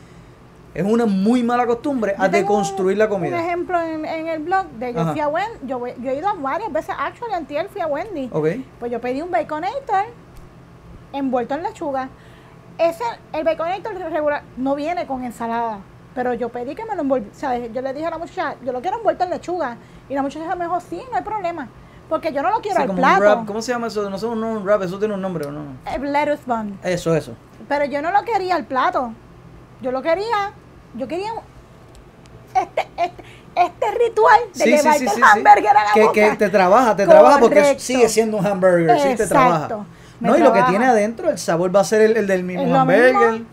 es 0.75 0.85
una 0.85 1.07
muy 1.07 1.45
mala 1.45 1.65
costumbre 1.67 2.15
a 2.19 2.25
Yo 2.27 2.31
tengo 2.33 2.37
deconstruir 2.51 2.99
la 2.99 3.05
Un 3.05 3.11
comida. 3.13 3.39
ejemplo 3.39 3.81
en, 3.81 4.05
en 4.05 4.27
el 4.27 4.41
blog 4.43 4.67
de 4.71 4.93
yo 4.93 5.01
Ajá. 5.03 5.13
fui 5.13 5.21
a 5.21 5.29
Wendy, 5.29 5.59
yo, 5.69 5.87
yo 5.87 6.11
he 6.11 6.17
ido 6.17 6.29
varias 6.39 6.73
veces, 6.73 6.93
actually 6.99 7.35
antier 7.35 7.69
fui 7.69 7.81
a 7.81 7.87
Wendy. 7.87 8.29
Ok. 8.33 8.47
Pues 8.81 8.91
yo 8.91 9.01
pedí 9.01 9.23
un 9.23 9.31
baconator 9.31 10.07
envuelto 11.13 11.55
en 11.55 11.63
lechuga. 11.63 12.09
Ese, 12.79 13.05
el 13.33 13.45
baconator 13.45 13.95
regular 13.95 14.43
no 14.57 14.75
viene 14.75 15.07
con 15.07 15.23
ensalada, 15.23 15.79
pero 16.15 16.35
yo 16.35 16.49
pedí 16.49 16.75
que 16.75 16.85
me 16.85 16.95
lo 16.95 17.03
envolviera. 17.03 17.35
O 17.35 17.39
sea, 17.39 17.59
yo 17.59 17.83
le 17.83 17.93
dije 17.93 18.07
a 18.07 18.11
la 18.11 18.19
muchacha, 18.19 18.55
yo 18.65 18.73
lo 18.73 18.81
quiero 18.81 18.99
envuelto 18.99 19.25
en 19.25 19.31
lechuga. 19.31 19.77
Y 20.09 20.15
la 20.15 20.23
muchacha 20.23 20.55
me 20.55 20.65
dijo, 20.65 20.81
sí, 20.81 21.03
no 21.11 21.17
hay 21.17 21.23
problema. 21.25 21.69
Porque 22.09 22.33
yo 22.33 22.43
no 22.43 22.51
lo 22.51 22.61
quiero 22.61 22.77
Sí, 22.77 22.83
al 22.83 22.89
como 22.89 22.99
un 23.01 23.05
plato. 23.09 23.21
wrap. 23.23 23.47
¿Cómo 23.47 23.63
se 23.63 23.73
llama 23.73 23.87
eso? 23.87 24.09
No 24.11 24.19
sé, 24.19 24.27
no 24.27 24.33
un 24.35 24.65
wrap, 24.65 24.83
eso 24.83 24.99
tiene 24.99 25.15
un 25.15 25.23
nombre 25.23 25.47
o 25.47 25.51
no. 25.51 25.63
El 25.93 26.13
lettuce 26.13 26.43
bun. 26.47 26.79
Eso, 26.83 27.15
eso. 27.17 27.33
Pero 27.69 27.87
yo 27.87 28.03
no 28.03 28.11
lo 28.13 28.23
quería 28.25 28.55
al 28.57 28.65
plato. 28.65 29.13
Yo 29.81 29.91
lo 29.91 30.03
quería, 30.03 30.53
yo 30.95 31.09
quería 31.09 31.31
este, 32.55 32.87
este, 32.97 33.25
este 33.57 33.91
ritual 34.07 34.41
de 34.55 34.65
Sí, 34.65 34.71
llevarte 34.71 34.99
sí, 35.01 35.05
el 35.07 35.11
sí, 35.11 35.21
hamburger 35.23 35.69
a 35.77 35.85
la 35.85 35.93
Que, 35.93 36.03
boca. 36.03 36.13
que 36.13 36.37
te 36.37 36.49
trabaja, 36.51 36.95
te 36.97 37.07
trabaja 37.07 37.39
porque 37.41 37.79
sigue 37.79 38.09
siendo 38.09 38.37
un 38.37 38.47
hamburger, 38.47 39.01
sí 39.01 39.15
te 39.17 39.27
trabaja. 39.27 39.79
Me 40.21 40.29
No, 40.29 40.37
y 40.39 40.41
lo 40.41 40.53
que 40.53 40.63
tiene 40.65 40.87
adentro, 40.87 41.29
el 41.31 41.39
sabor 41.39 41.75
va 41.75 41.81
a 41.81 41.85
ser 41.85 42.01
el, 42.03 42.17
el 42.17 42.27
del 42.27 42.45
mismo 42.45 42.65
Es 42.67 42.73
hamburger. 42.75 43.15
mismo. 43.33 43.47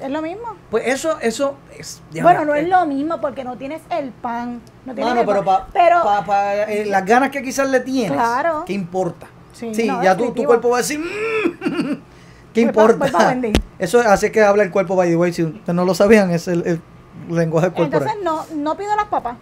Es 0.00 0.10
lo 0.10 0.22
mismo. 0.22 0.54
Pues 0.70 0.86
eso, 0.86 1.18
eso 1.20 1.56
es. 1.76 2.00
bueno, 2.22 2.44
no 2.44 2.54
eh, 2.54 2.62
es 2.62 2.68
lo 2.68 2.86
mismo 2.86 3.20
porque 3.20 3.42
no 3.44 3.56
tienes 3.56 3.82
el 3.90 4.10
pan. 4.10 4.60
No 4.86 4.94
tienes 4.94 5.10
Mano, 5.10 5.20
el 5.22 5.26
pero, 5.26 5.44
pan. 5.44 5.60
pa- 5.62 5.68
pero 5.72 6.02
pa- 6.04 6.24
pa- 6.24 6.54
eh, 6.54 6.84
las 6.86 7.04
ganas 7.04 7.30
que 7.30 7.42
quizás 7.42 7.68
le 7.68 7.80
tienes, 7.80 8.12
Claro. 8.12 8.64
¿qué 8.64 8.72
importa? 8.74 9.26
Sí, 9.52 9.74
Sí, 9.74 9.86
no, 9.88 10.02
ya 10.02 10.16
tu, 10.16 10.30
tu 10.32 10.44
cuerpo 10.44 10.68
va 10.70 10.76
a 10.76 10.80
decir, 10.82 11.00
"Mm, 11.00 11.02
¿qué 12.54 12.64
Voy 12.64 12.72
pa- 12.72 12.82
importa? 12.82 13.10
pa' 13.12 13.26
Wendy. 13.28 13.52
Eso 13.78 13.98
hace 14.00 14.30
que 14.30 14.40
habla 14.42 14.62
el 14.62 14.70
cuerpo, 14.70 14.94
by 14.94 15.08
the 15.08 15.16
way, 15.16 15.32
si 15.32 15.42
ustedes 15.44 15.74
no 15.74 15.84
lo 15.84 15.94
sabían, 15.94 16.30
es 16.30 16.46
el, 16.46 16.64
el 16.66 16.80
lenguaje 17.28 17.68
corporal. 17.72 17.92
entonces 18.08 18.18
no, 18.22 18.44
no 18.56 18.76
pido 18.76 18.94
las 18.94 19.06
papas. 19.06 19.36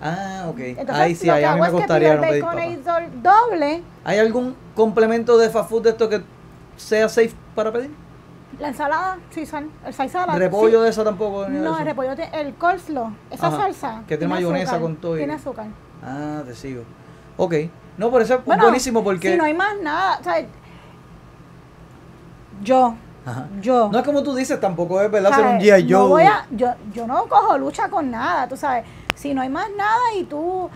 ah, 0.00 0.46
ok. 0.48 0.58
Entonces 0.60 0.94
Ahí 0.96 1.14
sí, 1.16 1.26
lo 1.26 1.34
que 1.34 1.44
a 1.46 1.54
mí 1.54 1.60
me 1.60 1.66
es 1.66 1.72
que 1.72 1.78
costaría 1.78 2.14
no 2.14 2.22
pido 2.22 2.50
pedir 2.50 2.78
el 2.86 3.22
doble, 3.22 3.82
¿Hay 4.04 4.18
algún 4.18 4.54
complemento 4.76 5.36
de 5.36 5.50
fast 5.50 5.68
food 5.68 5.82
de 5.82 5.90
esto 5.90 6.08
que 6.08 6.22
sea 6.76 7.08
safe 7.08 7.32
para 7.56 7.72
pedir? 7.72 7.90
La 8.60 8.68
ensalada, 8.68 9.18
sí, 9.30 9.46
sal, 9.46 9.68
el 9.86 9.94
side 9.94 10.08
salad. 10.08 10.36
¿Repollo 10.38 10.78
sí. 10.80 10.84
de 10.84 10.90
eso 10.90 11.02
tampoco? 11.04 11.44
de 11.44 11.50
No, 11.50 11.78
el 11.78 11.84
repollo, 11.84 12.14
tiene- 12.14 12.40
el 12.40 12.54
coleslaw, 12.54 13.10
esa 13.30 13.46
Ajá, 13.48 13.56
salsa. 13.56 14.02
que 14.06 14.16
tiene 14.18 14.32
mayonesa 14.32 14.72
azúcar, 14.72 14.80
con 14.82 14.96
todo 14.96 15.14
y- 15.16 15.18
Tiene 15.18 15.34
azúcar. 15.34 15.66
Ah, 16.04 16.42
te 16.46 16.54
sigo. 16.54 16.82
Ok. 17.36 17.54
No, 17.98 18.10
por 18.10 18.22
eso 18.22 18.34
es 18.36 18.44
Bueno, 18.44 18.62
buenísimo 18.64 19.02
porque... 19.04 19.32
Si 19.32 19.36
no 19.36 19.44
hay 19.44 19.54
más 19.54 19.74
nada, 19.82 20.18
o 20.20 20.22
sea, 20.24 20.44
yo, 22.62 22.94
Ajá. 23.24 23.46
yo. 23.60 23.88
No 23.90 23.98
es 23.98 24.04
como 24.04 24.22
tú 24.22 24.34
dices, 24.34 24.60
tampoco 24.60 25.00
es 25.00 25.10
verdad 25.10 25.32
ser 25.34 25.46
un. 25.46 25.58
No 25.58 25.98
Joe. 26.00 26.08
voy 26.08 26.22
a, 26.24 26.46
yo, 26.50 26.68
yo 26.92 27.06
no 27.06 27.24
cojo 27.26 27.56
lucha 27.58 27.88
con 27.88 28.10
nada, 28.10 28.48
tú 28.48 28.56
sabes. 28.56 28.84
Si 29.14 29.34
no 29.34 29.42
hay 29.42 29.48
más 29.48 29.68
nada 29.76 30.14
y 30.16 30.24
tú 30.24 30.68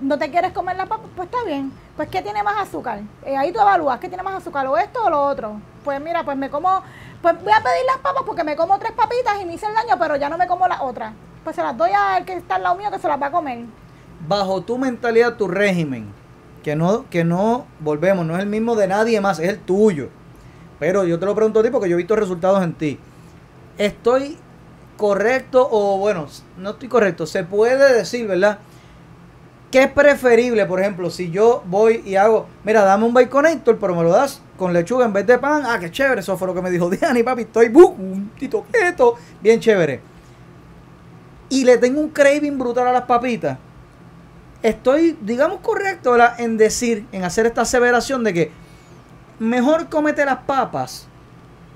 no 0.00 0.18
te 0.18 0.30
quieres 0.30 0.52
comer 0.52 0.76
la 0.76 0.86
papa, 0.86 1.04
pues 1.16 1.28
está 1.30 1.42
bien. 1.44 1.72
Pues 1.96 2.08
¿qué 2.08 2.22
tiene 2.22 2.42
más 2.42 2.56
azúcar? 2.58 3.00
Eh, 3.24 3.36
ahí 3.36 3.52
tú 3.52 3.60
evalúas 3.60 3.98
qué 4.00 4.08
tiene 4.08 4.22
más 4.22 4.34
azúcar, 4.34 4.66
o 4.66 4.76
esto 4.76 5.04
o 5.04 5.10
lo 5.10 5.22
otro. 5.26 5.56
Pues 5.84 6.00
mira, 6.00 6.24
pues 6.24 6.36
me 6.36 6.50
como, 6.50 6.82
pues 7.24 7.42
voy 7.42 7.52
a 7.54 7.62
pedir 7.62 7.86
las 7.86 7.96
papas 8.02 8.22
porque 8.26 8.44
me 8.44 8.54
como 8.54 8.78
tres 8.78 8.92
papitas 8.92 9.40
y 9.40 9.46
me 9.46 9.54
hice 9.54 9.64
el 9.64 9.72
daño, 9.72 9.98
pero 9.98 10.16
ya 10.16 10.28
no 10.28 10.36
me 10.36 10.46
como 10.46 10.68
las 10.68 10.82
otras. 10.82 11.14
Pues 11.42 11.56
se 11.56 11.62
las 11.62 11.74
doy 11.74 11.90
al 11.90 12.26
que 12.26 12.34
está 12.34 12.56
al 12.56 12.62
lado 12.64 12.76
mío 12.76 12.90
que 12.90 12.98
se 12.98 13.08
las 13.08 13.20
va 13.20 13.28
a 13.28 13.30
comer. 13.30 13.64
bajo 14.28 14.60
tu 14.60 14.76
mentalidad, 14.76 15.36
tu 15.36 15.48
régimen, 15.48 16.12
que 16.62 16.76
no, 16.76 17.08
que 17.08 17.24
no, 17.24 17.66
volvemos, 17.80 18.26
no 18.26 18.34
es 18.34 18.40
el 18.40 18.46
mismo 18.46 18.76
de 18.76 18.88
nadie 18.88 19.22
más, 19.22 19.38
es 19.38 19.48
el 19.48 19.58
tuyo. 19.58 20.10
Pero 20.78 21.04
yo 21.04 21.18
te 21.18 21.24
lo 21.24 21.34
pregunto 21.34 21.60
a 21.60 21.62
ti 21.62 21.70
porque 21.70 21.88
yo 21.88 21.94
he 21.94 21.96
visto 21.96 22.14
resultados 22.14 22.62
en 22.62 22.74
ti. 22.74 23.00
¿Estoy 23.78 24.36
correcto 24.98 25.66
o 25.70 25.96
bueno, 25.96 26.26
no 26.58 26.70
estoy 26.70 26.88
correcto? 26.88 27.24
Se 27.26 27.42
puede 27.42 27.94
decir, 27.94 28.26
¿verdad? 28.26 28.58
¿Qué 29.70 29.84
es 29.84 29.90
preferible, 29.90 30.66
por 30.66 30.78
ejemplo, 30.78 31.08
si 31.08 31.30
yo 31.30 31.62
voy 31.64 32.02
y 32.04 32.16
hago, 32.16 32.48
mira, 32.64 32.82
dame 32.82 33.06
un 33.06 33.14
baconator, 33.14 33.78
pero 33.78 33.94
me 33.94 34.02
lo 34.02 34.10
das 34.10 34.42
con 34.56 34.72
lechuga 34.72 35.04
en 35.06 35.12
vez 35.12 35.26
de 35.26 35.38
pan? 35.38 35.62
Ah, 35.66 35.78
qué 35.78 35.90
chévere, 35.90 36.20
eso 36.20 36.36
fue 36.38 36.46
lo 36.46 36.54
que 36.54 36.62
me 36.62 36.70
dijo 36.70 36.88
Diana 36.90 37.18
y 37.18 37.22
papi, 37.22 37.42
estoy 37.42 37.68
bu, 37.68 37.86
un 37.98 38.30
tito 38.38 38.64
keto, 38.72 39.16
bien 39.40 39.60
chévere. 39.60 40.00
Y 41.50 41.64
le 41.64 41.78
tengo 41.78 42.00
un 42.00 42.08
craving 42.10 42.58
brutal 42.58 42.86
a 42.88 42.92
las 42.92 43.02
papitas 43.04 43.58
estoy, 44.62 45.18
digamos, 45.20 45.60
correcto 45.60 46.12
¿verdad? 46.12 46.40
en 46.40 46.56
decir, 46.56 47.06
en 47.12 47.22
hacer 47.22 47.44
esta 47.44 47.60
aseveración 47.60 48.24
de 48.24 48.32
que 48.32 48.52
mejor 49.38 49.90
cómete 49.90 50.24
las 50.24 50.38
papas 50.38 51.06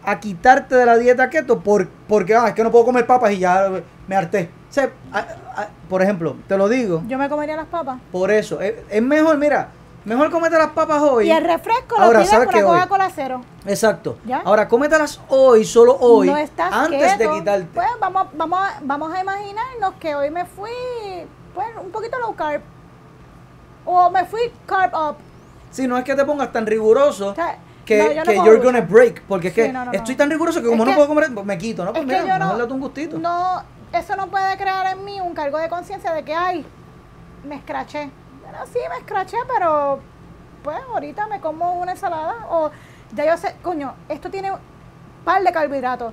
a 0.05 0.19
quitarte 0.21 0.75
de 0.75 0.87
la 0.87 0.97
dieta 0.97 1.29
keto 1.29 1.61
por, 1.61 1.87
porque 2.09 2.35
ah, 2.35 2.49
es 2.49 2.55
que 2.55 2.65
no 2.65 2.71
puedo 2.71 2.87
comer 2.87 3.07
papas 3.07 3.33
y 3.33 3.41
ya 3.41 3.69
me 4.07 4.17
harté. 4.17 4.49
O 4.71 4.73
sea, 4.73 4.89
a- 5.13 5.19
a- 5.19 5.69
por 5.91 6.01
ejemplo, 6.01 6.37
te 6.49 6.57
lo 6.57 6.67
digo, 6.67 7.03
Yo 7.07 7.19
me 7.19 7.29
comería 7.29 7.57
las 7.57 7.67
papas. 7.67 7.99
por 8.11 8.31
eso, 8.31 8.59
es, 8.63 8.73
es 8.89 9.03
mejor, 9.03 9.37
mira, 9.37 9.69
mejor 10.09 10.31
cómete 10.31 10.57
las 10.59 10.69
papas 10.71 11.01
hoy. 11.03 11.27
Y 11.27 11.31
el 11.31 11.45
refresco 11.45 11.97
lo 11.99 12.05
Ahora, 12.05 12.19
pides 12.21 12.31
¿sabes 12.31 12.49
con? 12.49 12.63
Coca-Cola 12.63 13.11
cero. 13.15 13.43
Exacto. 13.67 14.19
¿Ya? 14.25 14.43
Ahora, 14.45 14.67
cómetelas 14.69 15.21
hoy, 15.29 15.65
solo 15.65 15.97
hoy, 16.01 16.29
no 16.29 16.37
estás 16.37 16.73
antes 16.73 17.19
de 17.19 17.31
quitarte. 17.31 17.69
Pues 17.75 17.87
vamos, 18.01 18.27
vamos, 18.35 18.59
a, 18.61 18.79
vamos 18.83 19.13
a 19.13 19.21
imaginarnos 19.21 19.95
que 20.01 20.15
hoy 20.15 20.31
me 20.31 20.45
fui, 20.45 20.71
pues, 21.55 21.67
un 21.83 21.91
poquito 21.91 22.19
low 22.19 22.35
carb. 22.35 22.63
O 23.85 24.11
me 24.11 24.25
fui 24.25 24.41
carb 24.67 24.95
up. 24.95 25.17
Si 25.71 25.87
no 25.87 25.97
es 25.99 26.05
que 26.05 26.15
te 26.15 26.25
pongas 26.25 26.51
tan 26.51 26.67
riguroso 26.67 27.29
O 27.29 27.35
sea, 27.35 27.59
que, 27.85 27.99
no, 27.99 28.13
yo 28.13 28.23
que 28.25 28.37
you're 28.37 28.59
gonna 28.63 28.81
break, 28.81 29.23
porque 29.23 29.49
es 29.49 29.55
Sí, 29.55 29.63
que 29.63 29.73
no, 29.73 29.93
estoy 29.93 30.15
tan 30.15 30.31
riguroso 30.31 30.61
que 30.63 30.69
como 30.69 30.83
Es 30.85 30.87
no 30.89 30.93
que- 30.93 30.97
puedo 31.07 31.09
comer, 31.09 31.31
me 31.45 31.59
quito, 31.59 31.85
¿no? 31.85 31.93
Pues 31.93 32.05
mira, 32.07 32.23
mejor 32.39 32.59
date 32.59 32.73
un 32.73 32.81
gustito. 32.81 33.19
no, 33.19 33.63
eso 33.93 34.17
no 34.17 34.29
puede 34.29 34.57
crear 34.59 34.87
en 34.95 35.05
mí 35.05 35.21
un 35.21 35.35
cargo 35.35 35.59
de 35.59 35.69
conciencia 35.69 36.13
de 36.13 36.23
que, 36.23 36.35
ay, 36.35 36.67
me 37.47 37.57
escraché. 37.57 38.11
Bueno, 38.49 38.65
sí, 38.73 38.79
me 38.89 38.97
escraché, 38.99 39.37
pero 39.53 40.01
pues 40.63 40.77
ahorita 40.93 41.27
me 41.27 41.41
como 41.41 41.75
una 41.75 41.93
ensalada 41.93 42.35
o 42.51 42.71
ya 43.15 43.27
yo 43.27 43.37
sé, 43.37 43.55
coño, 43.63 43.95
esto 44.09 44.31
tiene 44.31 44.53
un 44.53 44.59
par 45.25 45.43
de 45.43 45.53
carbohidratos. 45.53 46.13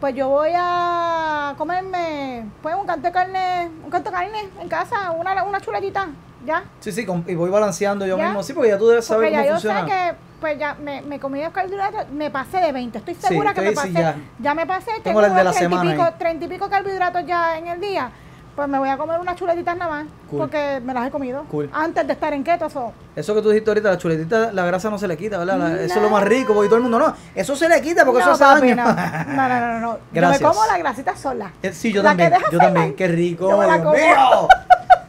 Pues 0.00 0.14
yo 0.14 0.28
voy 0.28 0.50
a 0.54 1.54
comerme 1.56 2.46
pues 2.62 2.74
un 2.74 2.86
canto 2.86 3.06
de 3.06 3.12
carne, 3.12 3.70
un 3.84 3.90
canto 3.90 4.10
de 4.10 4.16
carne 4.16 4.48
en 4.60 4.68
casa, 4.68 5.10
una, 5.12 5.42
una 5.44 5.60
chuletita, 5.60 6.08
ya. 6.44 6.64
Sí, 6.80 6.90
sí, 6.92 7.06
con- 7.06 7.24
y 7.26 7.34
voy 7.34 7.50
balanceando 7.50 8.06
yo 8.06 8.16
¿Ya? 8.18 8.26
mismo. 8.26 8.42
Sí, 8.42 8.52
porque 8.52 8.70
ya 8.70 8.78
tú 8.78 8.88
debes 8.88 9.04
saber 9.06 9.28
Porque 9.30 9.32
ya 9.32 9.38
cómo 9.38 9.46
yo 9.48 9.52
funciona. 9.54 9.80
sé 9.80 9.86
que 9.86 10.14
pues 10.40 10.58
ya 10.58 10.74
me, 10.74 11.00
me 11.02 11.18
comí 11.18 11.42
los 11.42 11.52
carbohidratos, 11.52 12.08
me 12.10 12.30
pasé 12.30 12.58
de 12.58 12.72
20. 12.72 12.98
Estoy 12.98 13.14
Sí, 13.14 13.20
segura 13.28 13.54
que 13.54 13.60
me 13.62 13.72
pasé. 13.72 13.92
ya. 13.92 14.14
ya. 14.40 14.54
me 14.54 14.66
pasé, 14.66 14.90
Tengo 15.02 15.20
tengo, 15.20 15.20
el 15.22 15.34
de 15.34 15.44
la 15.44 15.52
30 15.52 15.58
y 15.58 15.62
semana 15.62 15.90
pico, 15.92 16.02
ahí. 16.02 16.14
30 16.18 16.44
y 16.44 16.48
pico 16.48 16.68
carbohidratos 16.68 17.26
ya 17.26 17.56
en 17.58 17.68
el 17.68 17.80
día. 17.80 18.10
Pues 18.54 18.68
me 18.68 18.78
voy 18.78 18.88
a 18.88 18.96
comer 18.96 19.18
unas 19.18 19.34
chuletitas 19.34 19.76
nada 19.76 19.90
más. 19.90 20.06
Cool. 20.30 20.38
Porque 20.38 20.80
me 20.84 20.94
las 20.94 21.08
he 21.08 21.10
comido. 21.10 21.42
Cool. 21.50 21.68
Antes 21.72 22.06
de 22.06 22.12
estar 22.12 22.32
en 22.32 22.44
keto. 22.44 22.70
so. 22.70 22.92
Eso 23.16 23.34
que 23.34 23.42
tú 23.42 23.50
dijiste 23.50 23.68
ahorita, 23.70 23.90
la 23.90 23.98
chuletita, 23.98 24.52
la 24.52 24.64
grasa 24.64 24.90
no 24.90 24.98
se 24.98 25.08
le 25.08 25.16
quita, 25.16 25.38
¿verdad? 25.38 25.58
La- 25.58 25.80
Eso 25.82 25.96
es 25.96 26.02
lo 26.02 26.08
más 26.10 26.22
rico, 26.22 26.54
porque 26.54 26.68
todo 26.68 26.76
el 26.76 26.82
mundo 26.82 26.98
no. 27.00 27.14
Eso 27.34 27.56
se 27.56 27.68
le 27.68 27.80
quita 27.80 28.04
porque 28.04 28.24
no, 28.24 28.32
eso 28.32 28.44
hace 28.44 28.60
papi, 28.60 28.74
daño. 28.74 28.84
no. 29.26 29.34
no, 29.36 29.48
no, 29.48 29.72
no, 29.72 29.80
no. 29.80 29.98
Gracias. 30.12 30.40
Yo 30.40 30.48
me 30.48 30.54
como 30.54 30.66
la 30.66 30.78
grasita 30.78 31.16
sola. 31.16 31.52
Eh, 31.62 31.72
Sí, 31.72 31.92
yo 31.92 32.02
La 32.02 32.10
también, 32.10 32.30
que 32.30 32.38
deja 32.38 32.50
yo 32.52 32.58
también. 32.58 32.94
Qué 32.94 33.08
rico, 33.08 33.50
yo 33.50 33.58
me 33.58 33.66
la 33.66 33.78
como. 33.82 33.94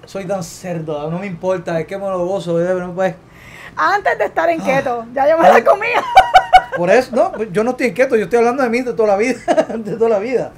Soy 0.05 0.25
tan 0.25 0.43
cerdo, 0.43 1.09
no 1.11 1.19
me 1.19 1.25
importa, 1.27 1.79
es 1.79 1.87
que 1.87 1.97
me 1.97 2.05
lo 2.07 2.25
gozo, 2.25 2.57
puedes. 2.95 3.15
Antes 3.75 4.17
de 4.17 4.25
estar 4.25 4.49
en 4.49 4.61
Ah. 4.61 4.65
keto. 4.65 5.05
Ya 5.13 5.29
yo 5.29 5.37
me 5.37 5.49
la 5.49 5.63
comía. 5.63 6.01
Por 6.77 6.89
eso, 6.89 7.15
no, 7.15 7.43
yo 7.43 7.63
no 7.63 7.71
estoy 7.71 7.87
inquieto, 7.87 8.15
yo 8.15 8.23
estoy 8.25 8.39
hablando 8.39 8.61
de 8.63 8.69
mí 8.69 8.81
de 8.81 8.93
toda 8.93 9.09
la 9.09 9.17
vida, 9.17 9.39
de 9.77 9.95
toda 9.95 10.09
la 10.09 10.19
vida. 10.19 10.51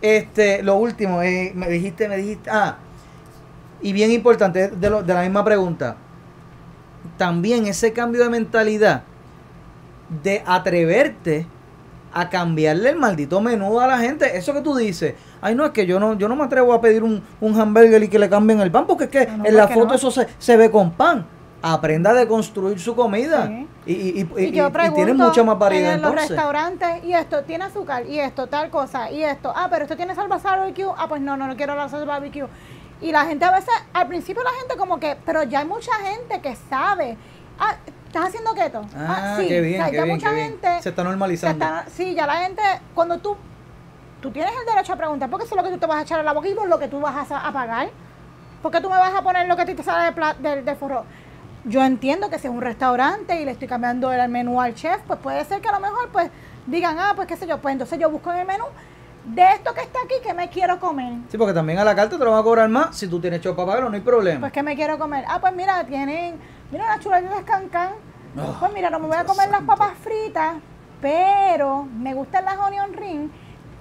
Este, 0.00 0.62
lo 0.62 0.76
último, 0.76 1.22
eh, 1.22 1.52
me 1.54 1.68
dijiste, 1.68 2.08
me 2.08 2.16
dijiste, 2.16 2.50
ah, 2.50 2.76
y 3.82 3.92
bien 3.92 4.10
importante, 4.12 4.68
de, 4.68 4.90
lo- 4.90 5.02
de 5.02 5.14
la 5.14 5.22
misma 5.22 5.44
pregunta, 5.44 5.96
también 7.16 7.66
ese 7.66 7.92
cambio 7.92 8.22
de 8.22 8.30
mentalidad 8.30 9.02
de 10.22 10.42
atreverte 10.46 11.46
a 12.12 12.28
cambiarle 12.30 12.90
el 12.90 12.96
maldito 12.96 13.40
menú 13.40 13.78
a 13.80 13.86
la 13.86 13.98
gente, 13.98 14.36
eso 14.36 14.54
que 14.54 14.62
tú 14.62 14.74
dices, 14.74 15.14
ay 15.42 15.54
no, 15.54 15.66
es 15.66 15.72
que 15.72 15.84
yo 15.86 16.00
no, 16.00 16.16
yo 16.16 16.28
no 16.28 16.36
me 16.36 16.44
atrevo 16.44 16.72
a 16.72 16.80
pedir 16.80 17.02
un, 17.02 17.22
un 17.40 17.60
hamburger 17.60 18.02
y 18.02 18.08
que 18.08 18.18
le 18.18 18.28
cambien 18.30 18.60
el 18.60 18.70
pan, 18.70 18.86
porque 18.86 19.04
es 19.04 19.10
que 19.10 19.26
No, 19.26 19.38
no, 19.38 19.44
en 19.44 19.56
la 19.56 19.68
foto 19.68 19.88
no. 19.88 19.94
eso 19.94 20.10
se, 20.10 20.26
se 20.38 20.56
ve 20.56 20.70
con 20.70 20.92
pan. 20.92 21.26
Aprenda 21.60 22.10
a 22.10 22.14
deconstruir 22.14 22.78
su 22.80 22.94
comida. 22.96 23.46
Sí. 23.48 23.67
Y, 23.88 23.92
y, 23.92 24.20
y, 24.20 24.44
Y, 24.44 24.44
y- 24.48 24.52
yo 24.52 24.68
y 24.68 24.70
pregunto 24.70 24.94
tiene 24.96 25.14
mucha 25.14 25.42
más 25.42 25.58
variedad 25.58 25.94
en 25.94 26.02
los 26.02 26.10
entonces. 26.10 26.36
restaurantes, 26.36 27.04
y 27.04 27.14
esto 27.14 27.42
tiene 27.44 27.64
azúcar, 27.64 28.04
y 28.06 28.20
esto 28.20 28.46
tal 28.46 28.68
cosa, 28.70 29.10
y 29.10 29.24
esto, 29.24 29.52
ah, 29.56 29.68
pero 29.70 29.84
esto 29.84 29.96
tiene 29.96 30.14
salsa 30.14 30.36
barbecue, 30.56 30.86
ah, 30.96 31.06
pues 31.08 31.20
no, 31.22 31.36
no, 31.36 31.46
no 31.46 31.56
quiero 31.56 31.74
la 31.74 31.88
salsa 31.88 32.04
barbecue. 32.04 32.46
Y 33.00 33.12
la 33.12 33.24
gente 33.24 33.44
a 33.46 33.50
veces, 33.52 33.72
al 33.94 34.06
principio 34.06 34.42
la 34.42 34.50
gente 34.60 34.76
como 34.76 35.00
que, 35.00 35.16
pero 35.24 35.42
ya 35.44 35.60
hay 35.60 35.64
mucha 35.66 35.92
gente 35.94 36.40
que 36.42 36.54
sabe, 36.56 37.16
ah, 37.58 37.76
¿estás 38.06 38.26
haciendo 38.26 38.52
keto? 38.54 38.82
Ah, 38.96 39.36
sí, 39.40 39.48
qué 39.48 39.60
bien, 39.62 39.80
o 39.80 39.84
sea, 39.84 39.90
qué 39.90 39.96
ya 39.96 40.04
bien, 40.04 40.16
mucha 40.16 40.28
qué 40.30 40.34
bien. 40.34 40.48
gente 40.50 40.82
Se 40.82 40.88
está 40.90 41.02
se 41.02 41.08
normalizando. 41.08 41.64
está- 41.64 41.84
sí, 41.88 42.14
ya 42.14 42.26
la 42.26 42.36
gente, 42.42 42.62
cuando 42.94 43.18
tú, 43.18 43.36
tú 44.20 44.30
tienes 44.30 44.52
el 44.52 44.66
derecho 44.66 44.92
a 44.92 44.96
preguntar, 44.96 45.30
porque 45.30 45.46
eso 45.46 45.54
es 45.54 45.62
lo 45.62 45.66
que 45.66 45.74
tú 45.74 45.78
te 45.80 45.86
vas 45.86 45.98
a 45.98 46.02
echar 46.02 46.20
a 46.20 46.22
la 46.22 46.32
boca 46.34 46.48
y 46.48 46.54
por 46.54 46.68
lo 46.68 46.78
que 46.78 46.88
tú 46.88 47.00
vas 47.00 47.30
a, 47.30 47.52
pagar. 47.52 47.88
¿Por 48.62 48.70
qué 48.72 48.80
tú 48.80 48.90
me 48.90 48.98
vas 48.98 49.14
a 49.14 49.22
poner 49.22 49.46
lo 49.46 49.54
que 49.56 49.62
a 49.62 49.64
ti 49.66 49.74
te 49.74 49.82
sale 49.84 50.12
del, 50.12 50.42
del, 50.42 50.64
del 50.64 50.76
forro? 50.76 51.04
Yo 51.68 51.84
entiendo 51.84 52.30
que 52.30 52.38
si 52.38 52.46
es 52.46 52.52
un 52.52 52.62
restaurante 52.62 53.40
y 53.40 53.44
le 53.44 53.50
estoy 53.50 53.68
cambiando 53.68 54.10
el 54.10 54.26
menú 54.30 54.58
al 54.58 54.74
chef, 54.74 55.02
pues 55.06 55.18
puede 55.20 55.44
ser 55.44 55.60
que 55.60 55.68
a 55.68 55.72
lo 55.72 55.80
mejor 55.80 56.08
pues 56.10 56.30
digan, 56.66 56.96
ah, 56.98 57.12
pues 57.14 57.28
qué 57.28 57.36
sé 57.36 57.46
yo, 57.46 57.58
pues 57.58 57.72
entonces 57.72 57.98
yo 57.98 58.08
busco 58.08 58.32
en 58.32 58.38
el 58.38 58.46
menú 58.46 58.64
de 59.26 59.50
esto 59.50 59.74
que 59.74 59.82
está 59.82 59.98
aquí, 60.02 60.14
que 60.22 60.32
me 60.32 60.48
quiero 60.48 60.80
comer? 60.80 61.12
Sí, 61.28 61.36
porque 61.36 61.52
también 61.52 61.78
a 61.78 61.84
la 61.84 61.94
carta 61.94 62.16
te 62.16 62.24
lo 62.24 62.30
van 62.30 62.40
a 62.40 62.42
cobrar 62.42 62.70
más. 62.70 62.96
Si 62.96 63.06
tú 63.06 63.20
tienes 63.20 63.42
chopa 63.42 63.80
no 63.80 63.90
hay 63.90 64.00
problema. 64.00 64.40
Pues 64.40 64.52
que 64.52 64.62
me 64.62 64.74
quiero 64.76 64.98
comer. 64.98 65.26
Ah, 65.28 65.40
pues 65.40 65.54
mira, 65.54 65.84
tienen, 65.84 66.36
mira 66.70 66.86
las 66.86 67.00
chuletitas 67.00 67.42
cancán. 67.42 67.90
Oh, 68.34 68.56
pues 68.58 68.72
mira, 68.72 68.88
no 68.88 68.98
me 68.98 69.08
voy 69.08 69.16
a 69.18 69.24
comer 69.24 69.50
las 69.50 69.62
papas 69.62 69.92
fritas, 70.02 70.56
pero 71.02 71.84
me 71.84 72.14
gustan 72.14 72.46
las 72.46 72.56
onion 72.56 72.94
ring. 72.94 73.28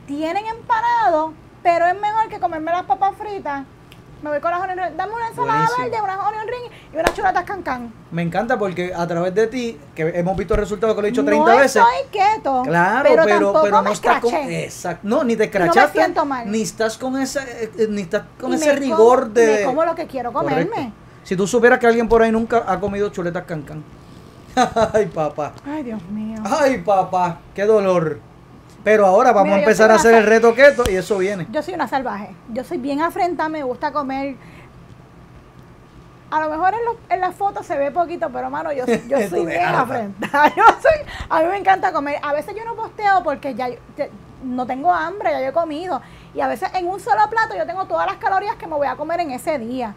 Tienen 0.05 0.45
empanado, 0.45 1.31
pero 1.63 1.85
es 1.85 1.97
mejor 1.99 2.27
que 2.27 2.39
comerme 2.41 2.71
las 2.71 2.83
papas 2.83 3.15
fritas. 3.15 3.65
Me 4.21 4.31
voy 4.31 4.39
con 4.39 4.49
las 4.51 4.61
onion 4.61 4.77
ring. 4.79 4.95
Dame 4.97 5.13
una 5.13 5.27
ensalada 5.27 5.59
Buenísimo. 5.67 5.83
verde, 5.85 6.01
unas 6.03 6.27
onion 6.27 6.47
ring 6.47 6.71
y 6.93 6.97
unas 6.97 7.13
chuletas 7.13 7.43
cancán. 7.43 7.93
Me 8.11 8.21
encanta 8.23 8.57
porque 8.57 8.91
a 8.93 9.05
través 9.07 9.35
de 9.35 9.47
ti, 9.47 9.79
que 9.93 10.01
hemos 10.15 10.35
visto 10.35 10.55
el 10.55 10.59
resultado 10.61 10.95
que 10.95 11.01
lo 11.01 11.07
he 11.07 11.11
dicho 11.11 11.23
30 11.23 11.51
no 11.51 11.57
veces. 11.57 11.75
estoy 11.83 12.19
keto, 12.19 12.61
Claro, 12.63 13.09
pero, 13.25 13.53
pero, 13.61 13.81
no 13.83 13.91
estás 13.91 14.19
con. 14.21 14.33
Exacto. 14.33 15.01
No, 15.07 15.23
ni 15.23 15.35
te 15.35 15.45
no 15.47 15.51
me 15.59 15.65
escrachaste. 15.65 15.99
siento 15.99 16.25
mal. 16.25 16.51
Ni 16.51 16.61
estás 16.63 16.97
con 16.97 17.15
ese, 17.21 17.39
eh, 17.77 17.87
ni 17.89 18.01
estás 18.01 18.23
con 18.39 18.51
Y 18.51 18.55
ese 18.55 18.73
rigor 18.75 19.19
como- 19.21 19.33
de. 19.33 19.55
Me 19.59 19.63
como 19.65 19.85
lo 19.85 19.93
que 19.95 20.07
quiero 20.07 20.33
Correcto. 20.33 20.69
comerme. 20.71 20.93
Si 21.23 21.35
tú 21.35 21.45
supieras 21.45 21.77
que 21.77 21.85
alguien 21.87 22.07
por 22.09 22.21
ahí 22.23 22.31
nunca 22.31 22.63
ha 22.65 22.79
comido 22.79 23.09
chuletas 23.09 23.43
cancán. 23.45 23.83
Ay, 24.93 25.05
papá. 25.07 25.53
Ay, 25.65 25.83
Dios 25.83 26.01
mío. 26.09 26.39
Ay, 26.43 26.79
papá. 26.79 27.39
Qué 27.53 27.65
dolor. 27.65 28.19
Pero 28.87 29.05
ahora 29.05 29.33
vamos 29.33 29.47
Mira, 29.47 29.57
a 29.57 29.59
empezar 29.59 29.91
a 29.91 29.95
hacer 29.95 30.13
el 30.15 30.23
reto 30.25 30.55
keto 30.55 30.89
y 30.89 30.95
eso 30.95 31.17
viene. 31.17 31.45
Yo 31.51 31.61
soy 31.61 31.73
una 31.73 31.89
salvaje. 31.89 32.29
Yo 32.53 32.63
soy 32.63 32.77
bien 32.77 33.01
afrentada, 33.01 33.49
me 33.49 33.61
gusta 33.61 33.91
comer. 33.91 34.37
A 36.31 36.39
lo 36.39 36.49
mejor 36.49 36.73
en, 36.73 36.79
en 37.13 37.19
las 37.19 37.35
fotos 37.35 37.65
se 37.65 37.77
ve 37.77 37.91
poquito, 37.91 38.29
pero 38.29 38.49
mano, 38.49 38.71
yo, 38.71 38.85
yo 39.09 39.27
soy 39.27 39.45
bien 39.45 39.65
afrentada. 39.65 40.47
Yo 40.55 40.63
soy, 40.81 41.05
a 41.29 41.41
mí 41.41 41.47
me 41.49 41.57
encanta 41.57 41.91
comer. 41.91 42.17
A 42.23 42.31
veces 42.31 42.55
yo 42.55 42.63
no 42.63 42.75
posteo 42.75 43.23
porque 43.25 43.55
ya 43.55 43.67
te- 43.97 44.09
no 44.45 44.65
tengo 44.65 44.89
hambre, 44.93 45.31
ya 45.31 45.41
yo 45.41 45.47
he 45.47 45.51
comido. 45.51 46.01
Y 46.33 46.39
a 46.39 46.47
veces 46.47 46.69
en 46.73 46.87
un 46.87 47.01
solo 47.01 47.29
plato 47.29 47.57
yo 47.57 47.65
tengo 47.65 47.83
todas 47.87 48.05
las 48.07 48.15
calorías 48.15 48.55
que 48.55 48.67
me 48.67 48.75
voy 48.75 48.87
a 48.87 48.95
comer 48.95 49.19
en 49.19 49.31
ese 49.31 49.59
día. 49.59 49.95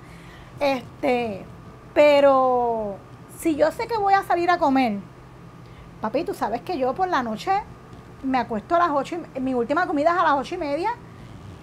Este, 0.58 1.44
pero 1.94 2.96
si 3.38 3.54
yo 3.54 3.70
sé 3.70 3.86
que 3.86 3.96
voy 3.98 4.14
a 4.14 4.24
salir 4.24 4.50
a 4.50 4.58
comer, 4.58 4.98
papi, 6.00 6.24
tú 6.24 6.34
sabes 6.34 6.60
que 6.62 6.76
yo 6.76 6.92
por 6.92 7.06
la 7.06 7.22
noche 7.22 7.52
me 8.22 8.38
acuesto 8.38 8.74
a 8.76 8.78
las 8.78 8.90
ocho, 8.90 9.16
y- 9.34 9.40
mi 9.40 9.54
última 9.54 9.86
comida 9.86 10.12
es 10.12 10.18
a 10.18 10.22
las 10.24 10.32
ocho 10.34 10.54
y 10.54 10.58
media 10.58 10.90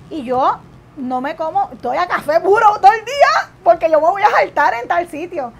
y 0.09 0.23
yo 0.23 0.57
no 0.95 1.21
me 1.21 1.35
como, 1.35 1.69
estoy 1.71 1.97
a 1.97 2.07
café 2.07 2.39
puro 2.39 2.65
todo 2.81 2.91
el 2.91 3.05
día 3.05 3.51
porque 3.63 3.89
yo 3.89 4.01
me 4.01 4.07
voy 4.09 4.21
a 4.23 4.29
saltar 4.31 4.73
en 4.73 4.87
tal 4.87 5.07
sitio. 5.07 5.51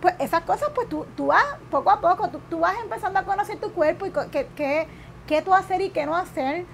Pues 0.00 0.14
esas 0.18 0.40
cosas, 0.42 0.70
pues 0.74 0.88
tú, 0.88 1.06
tú 1.16 1.26
vas 1.26 1.44
poco 1.70 1.90
a 1.90 2.00
poco, 2.00 2.28
tú, 2.28 2.40
tú 2.50 2.58
vas 2.58 2.74
empezando 2.82 3.20
a 3.20 3.22
conocer 3.24 3.58
tu 3.60 3.72
cuerpo 3.72 4.06
y 4.06 4.10
qué, 4.32 4.48
qué, 4.56 4.88
qué 5.28 5.42
tú 5.42 5.54
hacer 5.54 5.80
y 5.80 5.90
qué 5.90 6.06
no 6.06 6.16
hacer. 6.16 6.64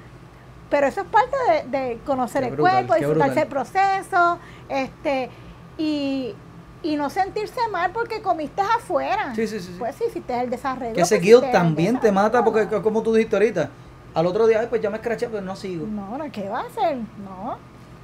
Pero 0.70 0.86
eso 0.86 1.02
es 1.02 1.06
parte 1.08 1.36
de, 1.50 1.78
de 1.78 1.98
conocer 2.06 2.44
el 2.44 2.56
cuerpo, 2.56 2.94
disfrutarse 2.94 3.40
el 3.42 3.48
proceso, 3.48 4.38
este, 4.70 5.30
y, 5.76 6.34
y 6.82 6.96
no 6.96 7.10
sentirse 7.10 7.60
mal 7.70 7.90
porque 7.92 8.22
comiste 8.22 8.60
afuera. 8.62 9.34
Sí, 9.34 9.46
sí, 9.46 9.60
sí, 9.60 9.66
sí. 9.72 9.76
Pues 9.78 9.96
sí, 9.96 10.04
hiciste 10.08 10.40
el 10.40 10.50
desarrollo. 10.50 10.94
Que 10.94 11.00
ese 11.00 11.16
pues, 11.16 11.26
guilt 11.26 11.50
también 11.50 11.98
te 12.00 12.12
mata 12.12 12.44
porque, 12.44 12.66
como 12.82 13.02
tú 13.02 13.12
dijiste 13.14 13.36
ahorita, 13.36 13.70
al 14.14 14.26
otro 14.26 14.46
día, 14.46 14.66
pues 14.68 14.80
ya 14.80 14.90
me 14.90 14.96
escraché, 14.96 15.28
pero 15.28 15.42
no 15.42 15.56
sigo. 15.56 15.86
No, 15.86 16.16
no, 16.16 16.30
¿qué 16.30 16.48
va 16.48 16.60
a 16.60 16.66
hacer? 16.66 16.96
No. 16.96 17.58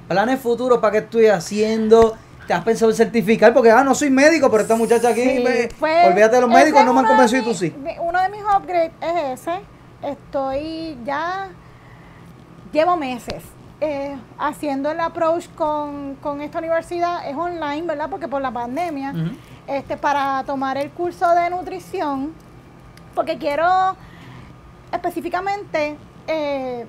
Planes 0.07 0.39
futuros, 0.39 0.79
¿para 0.79 0.91
qué 0.91 0.97
estoy 0.99 1.27
haciendo? 1.27 2.15
¿Te 2.47 2.53
has 2.53 2.63
pensado 2.63 2.91
en 2.91 2.97
certificar? 2.97 3.53
Porque, 3.53 3.71
ah, 3.71 3.83
no 3.83 3.95
soy 3.95 4.11
médico, 4.11 4.51
pero 4.51 4.61
esta 4.61 4.75
muchacha 4.75 5.09
aquí, 5.09 5.23
Sí, 5.23 5.69
pues, 5.79 6.07
olvídate 6.07 6.35
de 6.35 6.41
los 6.41 6.49
médicos, 6.49 6.85
no 6.85 6.93
me 6.93 6.99
han 6.99 7.07
convencido 7.07 7.41
y 7.41 7.45
tú 7.45 7.53
sí. 7.55 7.73
Uno 7.99 8.21
de 8.21 8.29
mis 8.29 8.41
upgrades 8.41 8.91
es 9.01 9.41
ese. 9.41 9.61
Estoy 10.03 10.97
ya, 11.03 11.49
llevo 12.71 12.97
meses 12.97 13.41
eh, 13.85 14.17
haciendo 14.39 14.89
el 14.89 14.99
approach 14.99 15.47
con, 15.55 16.15
con 16.15 16.41
esta 16.41 16.57
universidad. 16.57 17.27
Es 17.29 17.35
online, 17.35 17.83
¿verdad? 17.83 18.09
Porque 18.09 18.27
por 18.27 18.41
la 18.41 18.49
pandemia. 18.51 19.13
Este, 19.67 19.95
para 19.95 20.43
tomar 20.45 20.77
el 20.77 20.89
curso 20.91 21.33
de 21.35 21.49
nutrición, 21.51 22.33
porque 23.13 23.37
quiero 23.37 23.95
específicamente 24.91 25.97
eh, 26.27 26.85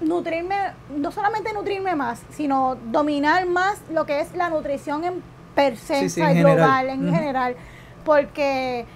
nutrirme, 0.00 0.56
no 0.96 1.10
solamente 1.10 1.52
nutrirme 1.52 1.94
más, 1.94 2.22
sino 2.30 2.76
dominar 2.86 3.46
más 3.46 3.80
lo 3.90 4.04
que 4.06 4.20
es 4.20 4.34
la 4.34 4.48
nutrición 4.50 5.04
en 5.04 5.22
per 5.54 5.76
se, 5.76 6.00
Sí, 6.00 6.10
sí, 6.10 6.20
o 6.20 6.24
sea, 6.24 6.32
en 6.32 6.38
global, 6.38 6.58
general. 6.58 6.88
en 6.90 7.14
general, 7.14 7.56
porque 8.04 8.86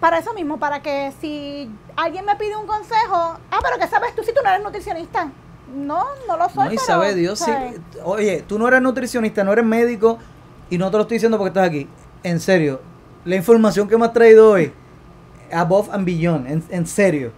para 0.00 0.18
eso 0.18 0.32
mismo, 0.32 0.58
para 0.58 0.80
que 0.80 1.12
si 1.20 1.70
alguien 1.96 2.24
me 2.24 2.36
pide 2.36 2.56
un 2.56 2.66
consejo, 2.66 3.16
ah, 3.50 3.58
pero 3.62 3.78
¿qué 3.80 3.88
sabes 3.88 4.14
tú 4.14 4.22
si 4.22 4.32
tú 4.32 4.40
no 4.44 4.50
eres 4.50 4.62
nutricionista? 4.62 5.28
No, 5.74 6.04
no 6.28 6.36
lo 6.36 6.48
soy. 6.48 6.66
No, 6.66 6.72
y 6.72 6.76
pero, 6.76 6.86
sabe 6.86 7.14
Dios. 7.14 7.44
Oye, 8.04 8.44
tú 8.46 8.58
no 8.58 8.68
eres 8.68 8.80
nutricionista, 8.80 9.44
no 9.44 9.52
eres 9.52 9.64
médico 9.64 10.18
y 10.70 10.78
no 10.78 10.90
te 10.90 10.96
lo 10.96 11.02
estoy 11.02 11.16
diciendo 11.16 11.36
porque 11.36 11.48
estás 11.48 11.68
aquí. 11.68 11.88
En 12.22 12.40
serio, 12.40 12.80
la 13.24 13.36
información 13.36 13.88
que 13.88 13.98
me 13.98 14.06
has 14.06 14.12
traído 14.12 14.50
hoy, 14.50 14.72
above 15.52 15.90
and 15.92 16.04
beyond, 16.04 16.46
en, 16.46 16.64
en 16.70 16.86
serio. 16.86 17.32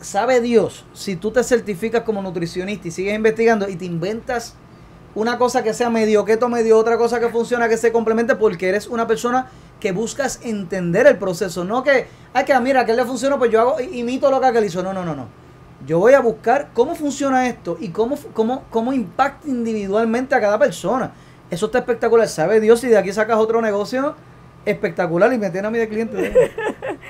Sabe 0.00 0.40
Dios, 0.40 0.84
si 0.92 1.16
tú 1.16 1.30
te 1.30 1.42
certificas 1.42 2.02
como 2.02 2.20
nutricionista 2.20 2.88
y 2.88 2.90
sigues 2.90 3.14
investigando 3.14 3.68
y 3.68 3.76
te 3.76 3.86
inventas 3.86 4.54
una 5.14 5.38
cosa 5.38 5.62
que 5.62 5.72
sea 5.72 5.90
medio 5.90 6.24
keto, 6.24 6.48
medio 6.48 6.76
otra 6.76 6.98
cosa 6.98 7.20
que 7.20 7.28
funciona, 7.28 7.68
que 7.68 7.76
se 7.76 7.92
complemente, 7.92 8.34
porque 8.34 8.68
eres 8.68 8.86
una 8.86 9.06
persona 9.06 9.48
que 9.80 9.92
buscas 9.92 10.40
entender 10.42 11.06
el 11.06 11.18
proceso, 11.18 11.64
no 11.64 11.82
que, 11.82 12.08
ay, 12.32 12.44
que 12.44 12.58
mira, 12.60 12.84
que 12.84 12.90
él 12.90 12.96
le 12.96 13.04
funcionó, 13.04 13.38
pues 13.38 13.50
yo 13.50 13.60
hago, 13.60 13.80
imito 13.80 14.30
lo 14.30 14.40
que 14.40 14.46
aquel 14.46 14.64
hizo. 14.64 14.82
No, 14.82 14.92
no, 14.92 15.04
no, 15.04 15.14
no. 15.14 15.43
Yo 15.86 15.98
voy 15.98 16.14
a 16.14 16.20
buscar 16.20 16.68
cómo 16.72 16.94
funciona 16.94 17.46
esto 17.46 17.76
y 17.78 17.88
cómo, 17.90 18.16
cómo, 18.32 18.64
cómo 18.70 18.92
impacta 18.92 19.46
individualmente 19.48 20.34
a 20.34 20.40
cada 20.40 20.58
persona. 20.58 21.12
Eso 21.50 21.66
está 21.66 21.78
espectacular. 21.78 22.26
Sabe 22.26 22.60
Dios 22.60 22.80
si 22.80 22.88
de 22.88 22.96
aquí 22.96 23.12
sacas 23.12 23.36
otro 23.36 23.60
negocio 23.60 24.14
espectacular 24.64 25.32
y 25.32 25.38
me 25.38 25.50
tiene 25.50 25.68
a 25.68 25.70
mí 25.70 25.78
de 25.78 25.88
cliente. 25.88 26.50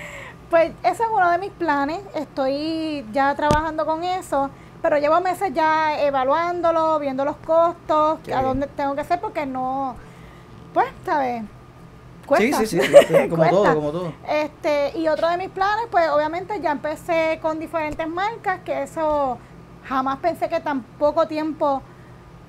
Pues 0.51 0.71
ese 0.85 1.03
es 1.03 1.09
uno 1.13 1.29
de 1.33 1.39
mis 1.39 1.51
planes. 1.51 2.01
Estoy 2.15 3.05
ya 3.13 3.35
trabajando 3.35 3.85
con 3.85 4.05
eso, 4.05 4.51
pero 4.83 4.99
llevo 4.99 5.21
meses 5.21 5.53
ya 5.53 6.01
evaluándolo, 6.01 7.01
viendo 7.01 7.25
los 7.25 7.37
costos, 7.39 8.21
Qué 8.23 8.33
a 8.33 8.37
bien. 8.37 8.49
dónde 8.51 8.67
tengo 8.69 8.95
que 8.95 9.01
hacer, 9.01 9.21
porque 9.21 9.47
no, 9.47 9.97
pues, 10.73 10.87
¿sabes? 11.05 11.43
Sí, 12.25 12.29
Cuesta. 12.51 12.59
sí, 12.59 12.67
sí, 12.67 12.81
sí, 13.09 13.29
como 13.29 13.49
todo, 13.49 13.75
como 13.75 13.91
todo. 13.93 14.13
Este, 14.29 14.99
y 14.99 15.09
otro 15.09 15.29
de 15.29 15.37
mis 15.37 15.51
planes, 15.51 15.87
pues 15.91 16.09
obviamente 16.11 16.61
ya 16.61 16.73
empecé 16.73 17.39
con 17.43 17.59
diferentes 17.59 18.09
marcas, 18.09 18.61
que 18.65 18.83
eso 18.83 19.39
jamás 19.85 20.19
pensé 20.19 20.49
que 20.49 20.61
tan 20.61 20.83
poco 20.99 21.27
tiempo 21.29 21.83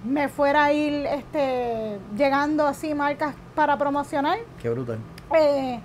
me 0.04 0.30
fuera 0.30 0.66
a 0.66 0.72
ir 0.74 1.06
este, 1.08 1.98
llegando 2.16 2.66
así 2.68 2.94
marcas 2.94 3.34
para 3.56 3.78
promocionar. 3.78 4.38
Qué 4.62 4.70
brutal. 4.70 5.00
Eh, 5.36 5.80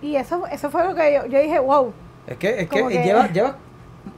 y 0.00 0.16
eso, 0.16 0.46
eso 0.46 0.70
fue 0.70 0.84
lo 0.84 0.94
que 0.94 1.12
yo, 1.14 1.26
yo 1.26 1.40
dije, 1.40 1.58
wow. 1.58 1.92
Es 2.26 2.36
que, 2.36 2.60
es 2.62 2.68
que, 2.68 2.86
que- 2.86 3.02
llevas 3.02 3.32
lleva 3.32 3.56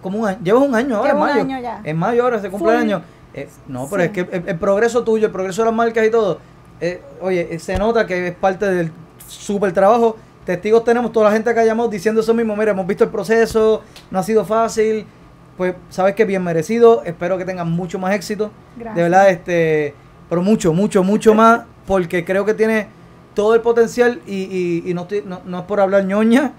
como 0.02 0.18
un 0.20 0.26
año, 0.26 0.38
llevas 0.42 0.62
un 0.68 0.74
año 0.74 0.96
ahora, 0.96 1.10
en 1.10 1.16
un 1.16 1.22
mayo. 1.22 1.40
año 1.40 1.58
ya. 1.60 1.80
En 1.84 1.96
mayo 1.96 2.22
ahora 2.24 2.38
se 2.38 2.50
cumple 2.50 2.72
el 2.72 2.78
Full. 2.80 2.82
año. 2.92 3.02
Eh, 3.34 3.48
no, 3.68 3.86
pero 3.88 4.02
Sí. 4.02 4.06
es 4.06 4.12
que 4.12 4.36
el, 4.36 4.48
el 4.48 4.58
progreso 4.58 5.04
tuyo, 5.04 5.26
el 5.26 5.32
progreso 5.32 5.62
de 5.62 5.66
las 5.66 5.74
marcas 5.74 6.04
y 6.06 6.10
todo, 6.10 6.38
eh, 6.80 7.00
oye, 7.20 7.48
eh, 7.50 7.58
se 7.58 7.76
nota 7.76 8.06
que 8.06 8.28
es 8.28 8.34
parte 8.34 8.66
del 8.66 8.92
súper 9.26 9.72
trabajo. 9.72 10.16
Testigos 10.44 10.82
tenemos, 10.84 11.12
toda 11.12 11.26
la 11.28 11.32
gente 11.32 11.54
que 11.54 11.64
llamado 11.66 11.88
diciendo 11.88 12.20
eso 12.22 12.34
mismo, 12.34 12.56
mira, 12.56 12.72
hemos 12.72 12.86
visto 12.86 13.04
el 13.04 13.10
proceso, 13.10 13.82
no 14.10 14.18
ha 14.18 14.22
sido 14.22 14.44
fácil, 14.44 15.04
pues 15.56 15.74
sabes 15.90 16.14
que 16.14 16.24
bien 16.24 16.42
merecido, 16.42 17.02
espero 17.04 17.36
que 17.38 17.44
tengan 17.44 17.70
mucho 17.70 17.98
más 17.98 18.14
éxito. 18.14 18.50
Gracias. 18.76 18.96
De 18.96 19.02
verdad, 19.02 19.30
este, 19.30 19.94
pero 20.28 20.42
mucho, 20.42 20.72
mucho, 20.72 21.04
mucho 21.04 21.34
más, 21.34 21.62
porque 21.86 22.24
creo 22.24 22.44
que 22.46 22.54
tiene 22.54 22.88
todo 23.34 23.54
el 23.54 23.60
potencial 23.60 24.20
y, 24.26 24.34
y- 24.42 24.82
y 24.90 24.94
no, 24.94 25.02
estoy- 25.02 25.22
no, 25.26 25.40
no 25.44 25.58
es 25.60 25.64
por 25.66 25.78
hablar 25.80 26.04
ñoña, 26.04 26.52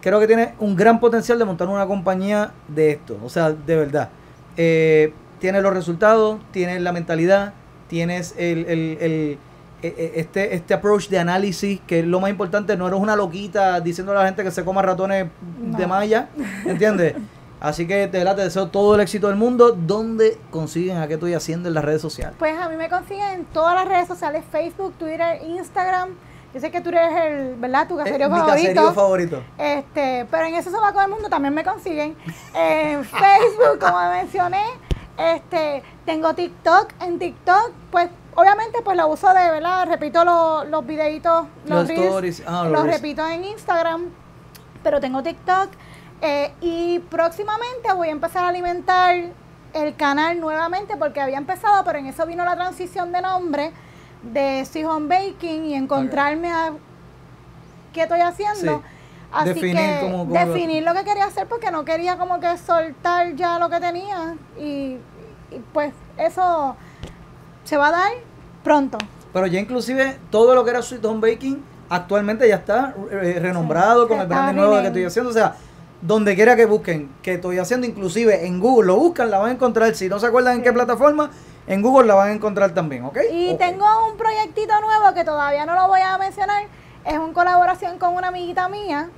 creo 0.00 0.18
que 0.18 0.26
tiene 0.26 0.54
un 0.58 0.74
gran 0.74 0.98
potencial 0.98 1.38
de 1.38 1.44
montar 1.44 1.68
una 1.68 1.86
compañía 1.86 2.52
de 2.68 2.92
esto, 2.92 3.18
o 3.22 3.28
sea, 3.28 3.50
de 3.52 3.76
verdad. 3.76 4.08
Eh, 4.56 5.12
tienes 5.38 5.62
los 5.62 5.74
resultados, 5.74 6.40
tienes 6.50 6.80
la 6.80 6.92
mentalidad, 6.92 7.52
tienes 7.88 8.34
el, 8.38 8.64
el- 8.66 8.98
el- 9.00 9.38
este, 9.82 10.54
este 10.54 10.74
approach 10.74 11.08
de 11.08 11.18
análisis, 11.18 11.80
que 11.86 12.00
es 12.00 12.04
lo 12.06 12.20
más 12.20 12.30
importante, 12.30 12.76
no 12.76 12.86
eres 12.88 12.98
una 13.00 13.14
loquita 13.16 13.80
diciendo 13.80 14.12
a 14.12 14.16
la 14.16 14.24
gente 14.26 14.42
que 14.42 14.50
se 14.50 14.64
coma 14.64 14.82
ratones 14.82 15.26
de 15.58 15.86
malla, 15.86 16.28
¿entiendes? 16.64 17.14
Así 17.60 17.86
que 17.86 18.06
verdad 18.18 18.36
te 18.36 18.42
deseo 18.42 18.68
todo 18.68 18.94
el 18.94 19.00
éxito 19.00 19.28
del 19.28 19.36
mundo. 19.36 19.72
¿Dónde 19.72 20.38
consiguen 20.50 20.98
a 20.98 21.08
qué 21.08 21.14
estoy 21.14 21.32
haciendo 21.34 21.68
en 21.68 21.74
las 21.74 21.84
redes 21.84 22.02
sociales? 22.02 22.36
Pues 22.38 22.56
a 22.58 22.68
mí 22.68 22.76
me 22.76 22.88
consiguen 22.90 23.28
en 23.30 23.44
todas 23.46 23.74
las 23.74 23.88
redes 23.88 24.06
sociales, 24.06 24.44
Facebook, 24.52 24.92
Twitter, 24.98 25.40
Instagram. 25.42 26.10
Yo 26.52 26.60
sé 26.60 26.70
que 26.70 26.80
tú 26.82 26.90
eres 26.90 27.10
el, 27.14 27.54
¿verdad? 27.56 27.88
Tu 27.88 27.96
caserío 27.96 28.26
Eh, 28.26 28.30
mi 28.30 28.36
favorito. 28.38 28.66
caserío 28.68 28.92
favorito. 28.92 29.42
Este, 29.58 30.26
pero 30.30 30.44
en 30.46 30.54
eso 30.54 30.70
se 30.70 30.76
va 30.76 30.88
el 31.04 31.10
mundo, 31.10 31.28
también 31.28 31.54
me 31.54 31.64
consiguen. 31.64 32.14
En 32.54 33.04
Facebook, 33.04 33.78
como 33.80 34.10
mencioné, 34.10 34.62
este, 35.18 35.82
tengo 36.04 36.34
TikTok. 36.34 36.92
En 37.00 37.18
TikTok, 37.18 37.72
pues, 37.90 38.08
obviamente, 38.36 38.80
pues 38.84 38.96
lo 38.96 39.08
uso 39.08 39.28
de, 39.34 39.50
¿verdad? 39.50 39.86
Repito 39.88 40.24
lo- 40.24 40.64
los 40.64 40.86
videitos, 40.86 41.46
los, 41.66 41.80
Los 41.80 41.88
reels, 41.88 42.04
stories, 42.06 42.42
ah, 42.46 42.62
los 42.64 42.72
los 42.72 42.82
reels. 42.84 42.96
repito 43.02 43.26
en 43.28 43.44
Instagram, 43.44 44.04
pero 44.82 45.00
tengo 45.00 45.22
TikTok. 45.22 45.70
eh, 46.22 46.50
y 46.62 46.98
próximamente 47.10 47.92
voy 47.94 48.08
a 48.08 48.12
empezar 48.12 48.42
a 48.44 48.48
alimentar 48.48 49.14
el 49.74 49.96
canal 49.96 50.40
nuevamente 50.40 50.96
porque 50.96 51.20
había 51.20 51.36
empezado, 51.36 51.84
pero 51.84 51.98
en 51.98 52.06
eso 52.06 52.24
vino 52.24 52.42
la 52.44 52.54
transición 52.56 53.12
de 53.12 53.20
nombre 53.20 53.72
de 54.22 54.66
Home 54.88 55.08
Baking 55.08 55.66
y 55.66 55.74
encontrarme 55.74 56.50
a 56.50 56.72
qué 57.92 58.02
estoy 58.04 58.20
haciendo. 58.20 58.78
Sí. 58.78 58.84
Así 59.30 59.48
Definir 59.50 59.76
que 59.76 60.26
definir 60.28 60.82
lo 60.84 60.94
que 60.94 61.04
quería 61.04 61.26
hacer 61.26 61.46
porque 61.48 61.70
no 61.70 61.84
quería 61.84 62.16
como 62.16 62.40
que 62.40 62.56
soltar 62.56 63.34
ya 63.34 63.58
lo 63.58 63.68
que 63.68 63.78
tenía 63.80 64.36
y, 64.58 64.96
y 65.50 65.58
pues 65.74 65.92
eso 66.16 66.76
se 67.66 67.76
va 67.76 67.88
a 67.88 67.92
dar 67.92 68.12
pronto. 68.64 68.98
Pero 69.32 69.46
ya 69.46 69.60
inclusive 69.60 70.16
todo 70.30 70.54
lo 70.54 70.64
que 70.64 70.70
era 70.70 70.80
Sweet 70.82 71.04
Home 71.04 71.20
Baking 71.32 71.62
actualmente 71.88 72.48
ya 72.48 72.56
está 72.56 72.94
eh, 73.12 73.38
renombrado 73.40 74.04
Sí, 74.04 74.08
con 74.08 74.20
el 74.20 74.26
branding 74.26 74.56
nuevo 74.56 74.80
que 74.80 74.86
estoy 74.86 75.04
haciendo. 75.04 75.30
O 75.30 75.34
sea, 75.34 75.54
donde 76.00 76.34
quiera 76.34 76.56
que 76.56 76.66
busquen 76.66 77.10
que 77.22 77.34
estoy 77.34 77.58
haciendo, 77.58 77.86
inclusive 77.86 78.46
en 78.46 78.60
Google 78.60 78.86
lo 78.88 78.96
buscan, 78.96 79.30
la 79.30 79.38
van 79.38 79.50
a 79.50 79.52
encontrar. 79.52 79.94
Si 79.94 80.08
no 80.08 80.18
se 80.18 80.26
acuerdan 80.26 80.56
en 80.56 80.62
qué 80.62 80.72
plataforma, 80.72 81.30
en 81.66 81.82
Google 81.82 82.06
la 82.06 82.14
van 82.14 82.28
a 82.28 82.32
encontrar 82.32 82.72
también, 82.72 83.04
¿ok? 83.04 83.18
Y 83.32 83.54
tengo 83.56 83.84
un 84.10 84.16
proyectito 84.16 84.72
nuevo 84.80 85.14
que 85.14 85.24
todavía 85.24 85.66
no 85.66 85.74
lo 85.74 85.86
voy 85.88 86.00
a 86.00 86.16
mencionar. 86.18 86.64
Es 87.04 87.18
una 87.18 87.32
colaboración 87.32 87.98
con 87.98 88.14
una 88.14 88.28
amiguita 88.28 88.68
mía 88.68 89.08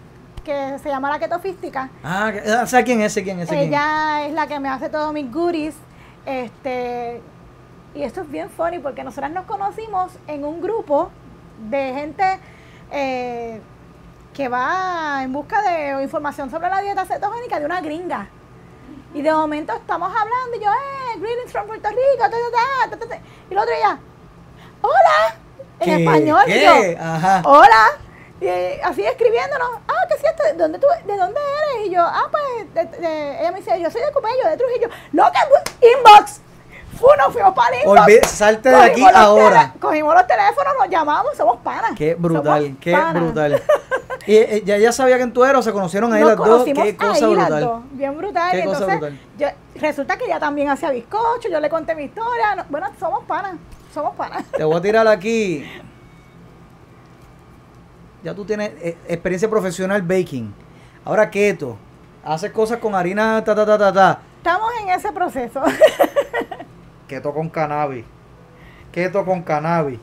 que 0.44 0.78
se 0.82 0.88
llama 0.88 1.10
La 1.10 1.18
Ketofística. 1.18 1.90
Ah, 2.02 2.30
que- 2.32 2.50
ah, 2.50 2.66
¿sabes 2.66 2.84
quién 2.86 3.00
es? 3.02 3.12
Sé 3.12 3.22
quién 3.22 3.38
es? 3.40 3.48
sé 3.48 3.54
quién 3.54 3.64
es. 3.64 3.68
Ella 3.68 4.26
es 4.26 4.32
la 4.32 4.46
que 4.46 4.58
me 4.60 4.68
hace 4.68 4.88
todos 4.88 5.12
mis 5.12 5.30
goodies. 5.32 5.74
Este, 6.26 7.20
y 7.98 8.04
esto 8.04 8.20
es 8.20 8.30
bien 8.30 8.48
funny 8.48 8.78
porque 8.78 9.02
nosotras 9.02 9.30
nos 9.32 9.44
conocimos 9.46 10.12
en 10.28 10.44
un 10.44 10.60
grupo 10.60 11.10
de 11.68 11.92
gente 11.94 12.40
eh, 12.92 13.60
que 14.32 14.48
va 14.48 15.20
en 15.24 15.32
busca 15.32 15.60
de 15.62 16.00
información 16.04 16.48
sobre 16.48 16.68
la 16.70 16.80
dieta 16.80 17.04
cetogénica 17.04 17.58
de 17.58 17.66
una 17.66 17.80
gringa. 17.80 18.28
Y 19.14 19.22
de 19.22 19.32
momento 19.32 19.72
estamos 19.72 20.08
hablando 20.10 20.56
y 20.56 20.60
yo, 20.60 20.70
eh, 20.70 21.18
greetings 21.18 21.50
from 21.50 21.66
Puerto 21.66 21.88
Rico, 21.88 21.98
ta, 22.20 22.30
ta, 22.90 22.96
ta, 23.08 23.16
y 23.50 23.52
el 23.52 23.58
otro 23.58 23.74
día, 23.74 23.98
hola, 24.80 25.34
en 25.80 25.84
¿Qué? 25.96 26.04
español. 26.04 26.42
y 26.46 26.52
¿Qué? 26.52 26.64
yo, 26.96 27.04
Ajá. 27.04 27.42
hola. 27.44 27.86
Y 28.40 28.46
así 28.84 29.02
escribiéndonos, 29.04 29.70
ah, 29.88 30.04
¿qué 30.08 30.14
es 30.14 30.22
esto? 30.24 30.44
¿De 30.44 30.52
dónde, 30.52 30.78
tú, 30.78 30.86
¿De 31.04 31.16
dónde 31.16 31.40
eres? 31.74 31.88
Y 31.88 31.90
yo, 31.90 32.02
ah, 32.04 32.28
pues, 32.30 32.72
de- 32.74 32.98
de- 32.98 33.40
ella 33.40 33.50
me 33.50 33.58
dice, 33.58 33.80
yo 33.80 33.90
soy 33.90 34.00
de 34.02 34.12
Cupello, 34.12 34.48
de 34.48 34.56
Trujillo. 34.56 34.88
Loca, 35.12 35.40
inbox. 35.80 36.40
Fu, 36.98 37.06
nos 37.16 37.32
fuimos 37.32 37.54
para 37.54 37.76
salte 38.26 38.68
de 38.70 38.76
aquí 38.76 39.04
ahora. 39.14 39.72
cogimos 39.80 40.14
los 40.14 40.26
teléfonos, 40.26 40.72
nos 40.78 40.88
llamamos, 40.90 41.36
somos 41.36 41.58
panas. 41.58 41.92
Qué 41.96 42.14
brutal, 42.14 42.62
Somos 42.64 42.78
qué 42.80 42.92
panas. 42.92 43.14
brutal. 43.22 43.62
Y 44.26 44.36
eh, 44.36 44.62
ya, 44.66 44.76
ya 44.76 44.92
sabía 44.92 45.16
quién 45.16 45.32
tú 45.32 45.42
eras 45.42 45.60
o 45.60 45.62
se 45.62 45.72
conocieron 45.72 46.12
ahí 46.12 46.20
Nos 46.20 46.30
las 46.30 46.36
dos. 46.38 46.64
Qué 46.64 46.96
cosa 46.96 47.12
ahí 47.14 47.34
las 47.34 47.46
brutal. 47.46 47.60
dos, 47.62 47.82
bien 47.92 48.14
brutal. 48.14 48.50
Qué 48.50 48.58
y 48.58 48.64
cosa 48.64 48.78
entonces, 48.84 49.00
brutal. 49.00 49.18
yo- 49.38 49.80
resulta 49.80 50.18
que 50.18 50.24
ella 50.26 50.38
también 50.38 50.68
hacía 50.68 50.90
bizcocho, 50.90 51.48
yo 51.50 51.58
le 51.60 51.70
conté 51.70 51.94
mi 51.94 52.02
historia. 52.04 52.54
no- 52.54 52.64
bueno, 52.68 52.88
somos 53.00 53.24
panas, 53.24 53.54
somos 53.94 54.14
panas. 54.16 54.44
Te 54.54 54.64
voy 54.64 54.76
a 54.76 54.80
tirar 54.82 55.08
aquí. 55.08 55.64
Ya 58.22 58.34
tú 58.34 58.44
tienes 58.44 58.72
eh, 58.82 58.98
experiencia 59.08 59.48
profesional 59.48 60.02
baking. 60.02 60.52
Ahora 61.06 61.30
keto. 61.30 61.78
Haces 62.22 62.50
cosas 62.50 62.78
con 62.78 62.94
harina 62.94 63.42
ta 63.42 63.54
ta 63.54 63.64
ta 63.64 63.78
ta 63.78 63.92
ta. 63.92 64.18
Estamos 64.38 64.70
en 64.82 64.90
ese 64.90 65.10
proceso. 65.12 65.62
Keto 67.08 67.32
con 67.32 67.48
cannabis. 67.48 68.04
Keto 68.92 69.24
con 69.24 69.42
cannabis. 69.42 69.98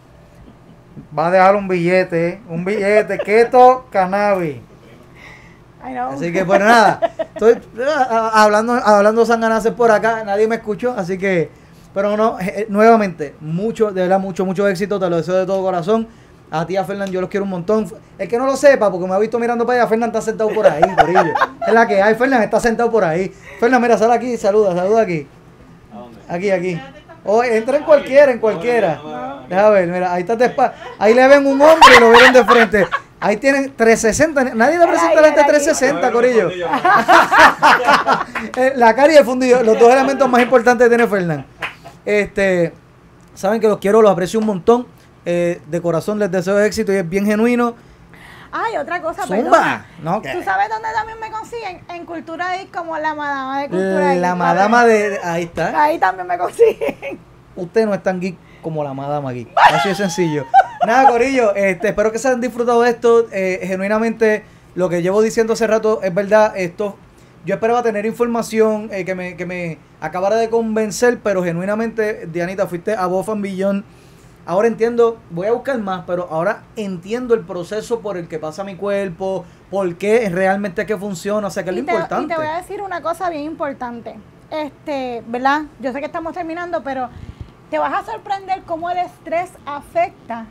Va 1.17 1.27
a 1.27 1.31
dejar 1.31 1.55
un 1.55 1.67
billete, 1.67 2.27
¿eh? 2.27 2.41
un 2.49 2.65
billete, 2.65 3.17
keto, 3.25 3.85
cannabis. 3.91 4.57
Así 6.11 6.33
que 6.33 6.43
pues 6.43 6.59
nada, 6.59 6.99
estoy 7.19 7.61
ah, 7.87 8.07
ah, 8.09 8.43
hablando, 8.43 8.73
hablando 8.73 9.23
sanganaces 9.23 9.71
por 9.71 9.91
acá, 9.91 10.23
nadie 10.23 10.47
me 10.47 10.55
escuchó, 10.55 10.95
así 10.97 11.15
que, 11.15 11.51
pero 11.93 12.17
no, 12.17 12.39
eh, 12.39 12.53
eh, 12.57 12.65
nuevamente, 12.69 13.35
mucho, 13.39 13.91
de 13.91 14.01
verdad, 14.01 14.19
mucho, 14.19 14.45
mucho 14.45 14.67
éxito, 14.67 14.99
te 14.99 15.07
lo 15.07 15.17
deseo 15.17 15.35
de 15.35 15.45
todo 15.45 15.61
corazón. 15.61 16.07
A 16.49 16.65
ti, 16.65 16.77
a 16.77 16.83
Fernán, 16.85 17.09
yo 17.09 17.21
los 17.21 17.29
quiero 17.29 17.43
un 17.43 17.49
montón. 17.49 17.91
El 18.17 18.27
que 18.27 18.37
no 18.37 18.45
lo 18.45 18.55
sepa, 18.55 18.91
porque 18.91 19.07
me 19.07 19.13
ha 19.13 19.19
visto 19.19 19.37
mirando 19.37 19.65
para 19.65 19.81
allá, 19.81 19.89
Fernán 19.89 20.09
está 20.09 20.21
sentado 20.21 20.49
por 20.51 20.65
ahí, 20.65 20.81
Corillo. 20.95 21.33
Es 21.67 21.73
la 21.73 21.87
que 21.87 22.01
hay, 22.01 22.15
Fernán 22.15 22.41
está 22.43 22.59
sentado 22.59 22.89
por 22.89 23.03
ahí. 23.03 23.31
Fernán, 23.59 23.81
mira, 23.81 23.97
sal 23.97 24.11
aquí, 24.11 24.37
saluda, 24.37 24.75
saluda 24.75 25.01
aquí. 25.01 25.27
Aquí, 26.27 26.49
aquí. 26.49 26.79
O 27.25 27.43
entra 27.43 27.77
en 27.77 27.83
cualquiera, 27.83 28.31
en 28.31 28.39
cualquiera. 28.39 29.01
Deja 29.49 29.69
ver, 29.71 29.87
mira, 29.87 30.13
ahí 30.13 30.21
está 30.21 30.35
de 30.35 30.55
espa- 30.55 30.73
Ahí 30.99 31.13
le 31.13 31.27
ven 31.27 31.45
un 31.47 31.59
hombre 31.61 31.87
y 31.97 31.99
lo 31.99 32.11
vieron 32.11 32.33
de 32.33 32.43
frente. 32.45 32.87
Ahí 33.19 33.37
tienen 33.37 33.73
360. 33.75 34.53
Nadie 34.55 34.77
le 34.77 34.85
presenta 34.87 35.21
la 35.21 35.27
gente 35.29 35.43
360, 35.47 36.11
Corillo. 36.11 36.49
Eh, 38.57 38.73
la 38.75 38.95
cara 38.95 39.11
y 39.13 39.17
el 39.17 39.25
fundillo, 39.25 39.63
los 39.63 39.77
dos 39.79 39.91
elementos 39.91 40.29
más 40.29 40.41
importantes 40.41 40.85
que 40.85 40.89
tiene 40.95 41.07
Fernán. 41.09 41.45
Este, 42.05 42.73
saben 43.33 43.59
que 43.59 43.67
los 43.67 43.79
quiero, 43.79 44.01
los 44.01 44.11
aprecio 44.11 44.39
un 44.39 44.45
montón. 44.45 44.87
Eh, 45.25 45.59
de 45.67 45.81
corazón 45.81 46.19
les 46.19 46.31
deseo 46.31 46.59
éxito 46.59 46.93
y 46.93 46.97
es 46.97 47.09
bien 47.09 47.25
genuino. 47.25 47.75
Ay, 48.51 48.77
otra 48.77 49.01
cosa, 49.01 49.25
Zumba. 49.25 49.85
No, 50.01 50.21
¿Tú 50.21 50.41
sabes 50.43 50.69
dónde 50.69 50.89
también 50.93 51.19
me 51.19 51.31
consiguen? 51.31 51.81
En 51.89 52.05
Cultura 52.05 52.61
I 52.61 52.67
como 52.67 52.97
la 52.97 53.13
madama 53.13 53.61
de 53.61 53.69
Cultura 53.69 54.15
I. 54.15 54.19
La 54.19 54.35
madama 54.35 54.85
de. 54.85 55.19
Ahí 55.23 55.43
está. 55.43 55.83
Ahí 55.83 55.97
también 55.99 56.27
me 56.27 56.37
consiguen. 56.37 57.19
Usted 57.55 57.85
no 57.85 57.93
es 57.93 58.03
tan 58.03 58.19
geek 58.19 58.37
como 58.61 58.83
la 58.83 58.93
madama 58.93 59.31
geek. 59.31 59.49
Así 59.55 59.89
de 59.89 59.95
sencillo. 59.95 60.45
Nada, 60.85 61.09
Corillo, 61.09 61.55
este, 61.55 61.89
espero 61.89 62.11
que 62.11 62.19
se 62.19 62.27
hayan 62.27 62.41
disfrutado 62.41 62.81
de 62.81 62.89
esto. 62.91 63.27
Eh, 63.31 63.61
genuinamente, 63.63 64.43
lo 64.75 64.89
que 64.89 65.01
llevo 65.01 65.21
diciendo 65.21 65.53
hace 65.53 65.65
rato 65.67 66.01
es 66.03 66.13
verdad. 66.13 66.53
Esto, 66.55 66.97
yo 67.45 67.55
esperaba 67.55 67.81
tener 67.83 68.05
información 68.05 68.89
eh, 68.91 69.05
que, 69.05 69.15
me, 69.15 69.35
que 69.35 69.45
me 69.45 69.77
acabara 70.01 70.35
de 70.35 70.49
convencer, 70.49 71.19
pero 71.23 71.43
genuinamente, 71.43 72.27
Dianita, 72.27 72.67
fuiste 72.67 72.93
a 72.93 73.05
Bofan 73.07 73.41
Billón. 73.41 73.85
Ahora 74.45 74.67
entiendo, 74.67 75.17
voy 75.31 75.47
a 75.47 75.51
buscar 75.53 75.77
más, 75.79 76.03
pero 76.05 76.27
ahora 76.29 76.63
entiendo 76.75 77.33
el 77.33 77.41
proceso 77.41 77.99
por 78.01 78.15
el 78.15 78.27
que 78.27 78.37
pasa 78.37 78.63
mi 78.63 78.75
cuerpo, 78.75 79.43
por 79.71 79.95
qué 79.95 80.29
realmente 80.29 80.85
que 80.85 80.95
funciona, 80.97 81.47
o 81.47 81.49
sea, 81.49 81.63
que 81.63 81.71
es 81.71 81.75
lo 81.77 81.83
te, 81.85 81.91
importante. 81.91 82.25
y 82.25 82.27
te 82.27 82.35
voy 82.35 82.45
a 82.45 82.57
decir 82.57 82.81
una 82.81 83.01
cosa 83.01 83.29
bien 83.29 83.43
importante. 83.43 84.15
Este, 84.51 85.23
¿verdad? 85.27 85.63
Yo 85.79 85.91
sé 85.91 85.99
que 85.99 86.05
estamos 86.05 86.33
terminando, 86.33 86.83
pero 86.83 87.09
te 87.71 87.79
vas 87.79 87.93
a 87.93 88.11
sorprender 88.11 88.61
cómo 88.67 88.91
el 88.91 88.99
estrés 88.99 89.49
afecta 89.65 90.45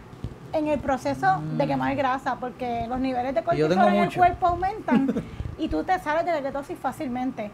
en 0.52 0.66
el 0.66 0.80
proceso 0.80 1.40
de 1.56 1.66
quemar 1.66 1.94
grasa, 1.94 2.36
porque 2.36 2.86
los 2.88 2.98
niveles 2.98 3.34
de 3.34 3.42
Mm. 3.42 3.44
Cortisol 3.44 3.72
en 3.72 3.94
el 3.94 4.14
cuerpo 4.14 4.46
aumentan 4.48 5.14
y 5.58 5.68
tú 5.68 5.84
te 5.84 5.98
sales 6.00 6.24
de 6.24 6.32
la 6.32 6.42
ketosis 6.42 6.78
fácilmente. 6.78 7.50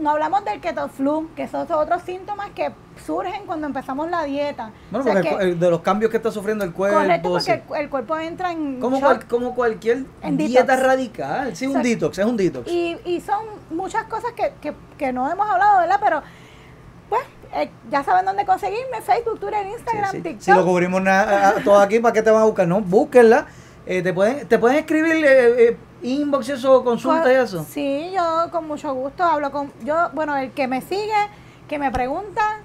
No 0.00 0.10
hablamos 0.12 0.44
del 0.44 0.60
keto 0.60 0.88
flu, 0.88 1.28
que 1.34 1.46
son 1.48 1.70
otros 1.70 2.02
síntomas 2.02 2.50
que 2.54 2.70
surgen 3.04 3.44
cuando 3.44 3.66
empezamos 3.66 4.08
la 4.08 4.22
dieta. 4.22 4.70
Bueno, 4.90 5.00
O 5.00 5.02
sea 5.02 5.14
porque 5.20 5.36
que- 5.36 5.42
el 5.50 5.58
de 5.60 5.70
los 5.70 5.80
cambios 5.80 6.10
que 6.10 6.16
está 6.16 6.30
sufriendo 6.30 6.64
el 6.64 6.72
cuerpo. 6.72 6.98
correcto, 7.00 7.28
porque 7.28 7.42
sí. 7.44 7.50
el, 7.50 7.60
cu- 7.62 7.74
el 7.74 7.90
cuerpo 7.90 8.16
entra 8.16 8.52
en 8.52 8.78
Como, 8.80 8.96
shock. 8.96 9.04
cual- 9.04 9.26
como 9.28 9.54
cualquier 9.54 10.04
dieta 10.22 10.62
detox. 10.62 10.82
radical. 10.86 11.56
Sí, 11.56 11.66
un 11.66 11.82
detox, 11.82 12.18
es 12.18 12.24
un 12.24 12.36
detox. 12.36 12.70
Y, 12.70 12.96
y 13.04 13.20
son 13.20 13.44
muchas 13.70 14.04
cosas 14.04 14.32
que, 14.32 14.52
que, 14.60 14.72
que 14.96 15.12
no 15.12 15.30
hemos 15.30 15.50
hablado, 15.50 15.80
¿verdad? 15.80 16.00
Pero, 16.02 16.22
pues, 17.08 17.22
eh, 17.54 17.70
ya 17.90 18.02
saben 18.04 18.24
dónde 18.24 18.46
conseguirme, 18.46 19.02
Facebook, 19.02 19.40
Twitter, 19.40 19.66
Instagram, 19.66 20.10
Sí, 20.12 20.16
sí. 20.18 20.22
TikTok. 20.22 20.42
Si 20.42 20.52
lo 20.52 20.64
cubrimos 20.64 21.02
na- 21.02 21.20
a- 21.22 21.48
a- 21.48 21.54
todo 21.64 21.78
aquí, 21.80 21.98
¿para 21.98 22.12
qué 22.12 22.22
te 22.22 22.30
van 22.30 22.42
a 22.42 22.46
buscar? 22.46 22.66
No, 22.68 22.80
búsquenla. 22.80 23.46
Eh, 23.86 24.00
te, 24.02 24.14
pueden, 24.14 24.48
te 24.48 24.58
pueden 24.58 24.78
escribir 24.78 25.12
eh, 25.26 25.68
eh, 25.68 25.76
inbox 26.04 26.48
y 26.48 26.52
eso, 26.52 26.84
consulta 26.84 27.32
y 27.32 27.36
eso. 27.36 27.66
Sí, 27.68 28.10
yo 28.14 28.50
con 28.50 28.68
mucho 28.68 28.94
gusto 28.94 29.24
hablo 29.24 29.50
con... 29.50 29.72
Yo, 29.84 30.10
bueno, 30.12 30.36
el 30.36 30.52
que 30.52 30.68
me 30.68 30.80
sigue, 30.80 31.12
que 31.68 31.78
me 31.78 31.90
pregunta, 31.90 32.60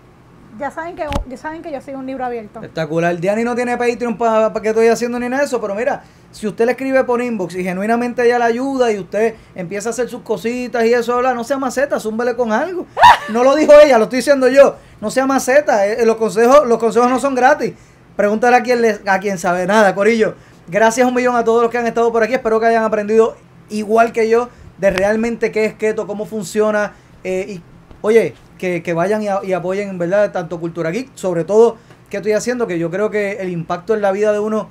ya 0.59 0.69
saben 0.71 0.95
que, 0.95 1.07
ya 1.27 1.37
saben 1.37 1.61
que 1.61 1.71
yo 1.71 1.81
soy 1.81 1.93
un 1.93 2.05
libro 2.05 2.25
abierto. 2.25 2.59
Espectacular. 2.59 3.17
Diani 3.17 3.43
no 3.43 3.55
tiene 3.55 3.77
Patreon 3.77 4.17
para 4.17 4.53
que 4.53 4.69
estoy 4.69 4.87
haciendo 4.87 5.17
ni 5.19 5.29
nada 5.29 5.41
de 5.41 5.47
eso, 5.47 5.61
pero 5.61 5.73
mira, 5.73 6.03
si 6.31 6.47
usted 6.47 6.65
le 6.65 6.73
escribe 6.73 7.03
por 7.05 7.21
inbox 7.21 7.55
y 7.55 7.63
genuinamente 7.63 8.25
ella 8.25 8.37
le 8.39 8.45
ayuda 8.45 8.91
y 8.91 8.99
usted 8.99 9.35
empieza 9.55 9.89
a 9.89 9.91
hacer 9.91 10.09
sus 10.09 10.21
cositas 10.21 10.85
y 10.85 10.93
eso, 10.93 11.15
habla, 11.15 11.33
no 11.33 11.43
sea 11.43 11.57
maceta, 11.57 11.99
zúmbele 11.99 12.35
con 12.35 12.51
algo. 12.51 12.85
No 13.29 13.43
lo 13.43 13.55
dijo 13.55 13.73
ella, 13.79 13.99
lo 13.99 14.05
estoy 14.05 14.17
diciendo 14.17 14.47
yo. 14.47 14.75
No 14.99 15.11
sea 15.11 15.27
maceta, 15.27 15.85
eh, 15.85 16.03
los 16.03 16.15
consejos, 16.15 16.65
los 16.65 16.79
consejos 16.79 17.11
no 17.11 17.19
son 17.19 17.35
gratis. 17.35 17.73
Pregúntale 18.15 18.55
a 18.55 18.63
quien, 18.63 18.81
le, 18.81 18.99
a 19.05 19.19
quien 19.19 19.37
sabe 19.37 19.67
nada, 19.67 19.93
Corillo. 19.93 20.33
Gracias 20.71 21.07
un 21.07 21.15
millón 21.15 21.35
a 21.35 21.43
todos 21.43 21.63
los 21.63 21.71
que 21.71 21.79
han 21.79 21.87
estado 21.87 22.11
por 22.11 22.21
aquí. 22.21 22.33
Espero 22.33 22.59
que 22.59 22.67
hayan 22.67 22.83
aprendido 22.83 23.35
igual 23.69 24.11
que 24.11 24.29
yo 24.29 24.49
de 24.77 24.91
realmente 24.91 25.51
qué 25.51 25.65
es 25.65 25.73
keto, 25.73 26.05
cómo 26.05 26.25
funciona. 26.25 26.93
eh, 27.23 27.45
y 27.49 27.61
oye, 28.01 28.35
que, 28.59 28.93
vayan 28.93 29.23
y, 29.23 29.53
apoyen, 29.53 29.97
¿verdad? 29.97 30.31
Tanto 30.31 30.59
Cultura 30.59 30.91
Geek, 30.91 31.11
sobre 31.15 31.43
todo 31.43 31.77
que 32.09 32.17
estoy 32.17 32.33
haciendo, 32.33 32.67
que 32.67 32.77
yo 32.77 32.91
creo 32.91 33.09
que 33.09 33.33
el 33.33 33.49
impacto 33.49 33.93
en 33.93 34.01
la 34.01 34.11
vida 34.11 34.31
de 34.31 34.39
uno 34.39 34.69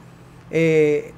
eh, 0.50 1.14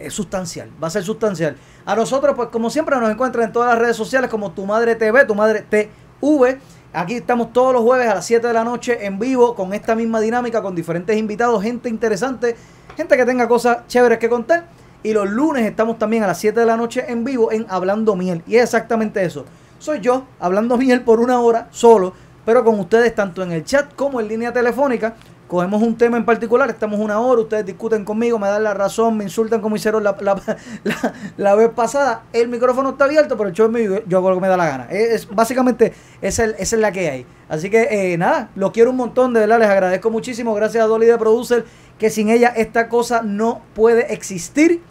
es 0.00 0.12
sustancial, 0.12 0.70
va 0.82 0.88
a 0.88 0.90
ser 0.90 1.02
sustancial. 1.02 1.56
A 1.84 1.96
nosotros, 1.96 2.34
pues 2.36 2.48
como 2.50 2.70
siempre, 2.70 2.96
nos 2.96 3.10
encuentran 3.10 3.46
en 3.46 3.52
todas 3.52 3.70
las 3.70 3.78
redes 3.78 3.96
sociales 3.96 4.30
como 4.30 4.52
Tu 4.52 4.64
Madre 4.66 4.94
TV, 4.94 5.24
Tu 5.24 5.34
Madre 5.34 5.64
TV. 5.68 6.58
Aquí 6.92 7.14
estamos 7.14 7.52
todos 7.52 7.72
los 7.72 7.82
jueves 7.82 8.06
a 8.08 8.16
las 8.16 8.26
7 8.26 8.46
de 8.46 8.52
la 8.52 8.64
noche 8.64 9.06
en 9.06 9.18
vivo 9.18 9.54
con 9.54 9.72
esta 9.72 9.94
misma 9.94 10.20
dinámica, 10.20 10.60
con 10.60 10.74
diferentes 10.74 11.16
invitados, 11.16 11.62
gente 11.62 11.88
interesante, 11.88 12.54
gente 12.96 13.16
que 13.16 13.24
tenga 13.24 13.48
cosas 13.48 13.86
chéveres 13.88 14.18
que 14.18 14.28
contar. 14.28 14.66
Y 15.04 15.12
los 15.12 15.28
lunes 15.28 15.64
estamos 15.66 15.98
también 15.98 16.22
a 16.22 16.28
las 16.28 16.38
7 16.38 16.60
de 16.60 16.66
la 16.66 16.76
noche 16.76 17.04
en 17.08 17.24
vivo 17.24 17.50
en 17.50 17.66
Hablando 17.68 18.14
Miel. 18.14 18.42
Y 18.46 18.56
es 18.56 18.62
exactamente 18.64 19.24
eso. 19.24 19.44
Soy 19.80 19.98
yo 20.00 20.24
hablando 20.38 20.76
miel 20.76 21.02
por 21.02 21.18
una 21.18 21.40
hora 21.40 21.66
solo, 21.72 22.12
pero 22.44 22.64
con 22.64 22.78
ustedes 22.78 23.12
tanto 23.14 23.42
en 23.42 23.50
el 23.50 23.64
chat 23.64 23.92
como 23.96 24.20
en 24.20 24.28
línea 24.28 24.52
telefónica. 24.52 25.14
Cogemos 25.48 25.82
un 25.82 25.98
tema 25.98 26.16
en 26.16 26.24
particular, 26.24 26.70
estamos 26.70 26.98
una 26.98 27.20
hora, 27.20 27.42
ustedes 27.42 27.66
discuten 27.66 28.06
conmigo, 28.06 28.38
me 28.38 28.48
dan 28.48 28.62
la 28.62 28.72
razón, 28.72 29.18
me 29.18 29.24
insultan 29.24 29.60
como 29.60 29.76
hicieron 29.76 30.02
la, 30.02 30.16
la, 30.20 30.40
la- 31.36 31.54
vez 31.56 31.68
pasada. 31.70 32.22
El 32.32 32.48
micrófono 32.48 32.90
está 32.90 33.04
abierto, 33.04 33.36
pero 33.36 33.68
mío, 33.68 34.02
yo 34.06 34.16
hago 34.18 34.30
lo 34.30 34.36
que 34.36 34.40
me 34.40 34.48
da 34.48 34.56
la 34.56 34.66
gana. 34.66 34.86
Es- 34.88 35.28
básicamente 35.28 35.92
esa 36.22 36.44
es, 36.44 36.54
esa 36.58 36.76
es 36.76 36.80
la 36.80 36.90
que 36.92 37.10
hay. 37.10 37.26
Así 37.50 37.68
que 37.68 38.12
eh, 38.12 38.16
nada, 38.16 38.48
los 38.54 38.70
quiero 38.70 38.90
un 38.90 38.96
montón, 38.96 39.34
de 39.34 39.40
verdad, 39.40 39.58
les 39.58 39.68
agradezco 39.68 40.10
muchísimo. 40.10 40.54
Gracias 40.54 40.82
a 40.82 40.86
Dolly 40.86 41.04
de 41.06 41.18
Producer, 41.18 41.66
que 42.02 42.10
sin 42.10 42.30
ella 42.30 42.48
esta 42.56 42.88
cosa 42.88 43.22
no 43.22 43.62
puede 43.76 44.12
existir. 44.12 44.82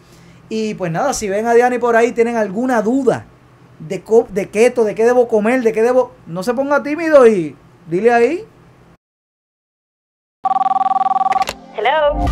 Y 0.48 0.72
pues 0.76 0.90
nada, 0.90 1.12
si 1.12 1.28
ven 1.28 1.46
a 1.46 1.52
Diani 1.52 1.78
por 1.78 1.94
ahí, 1.94 2.12
tienen 2.12 2.36
alguna 2.38 2.80
duda 2.80 3.26
de, 3.78 4.00
co- 4.02 4.26
de 4.30 4.48
keto, 4.48 4.82
de 4.82 4.94
qué 4.94 5.04
debo 5.04 5.28
comer, 5.28 5.62
de 5.62 5.74
qué 5.74 5.82
debo. 5.82 6.12
No 6.26 6.42
se 6.42 6.54
ponga 6.54 6.82
tímido 6.82 7.26
y 7.26 7.54
dile 7.86 8.14
ahí. 8.14 8.46
Hello. 11.76 12.24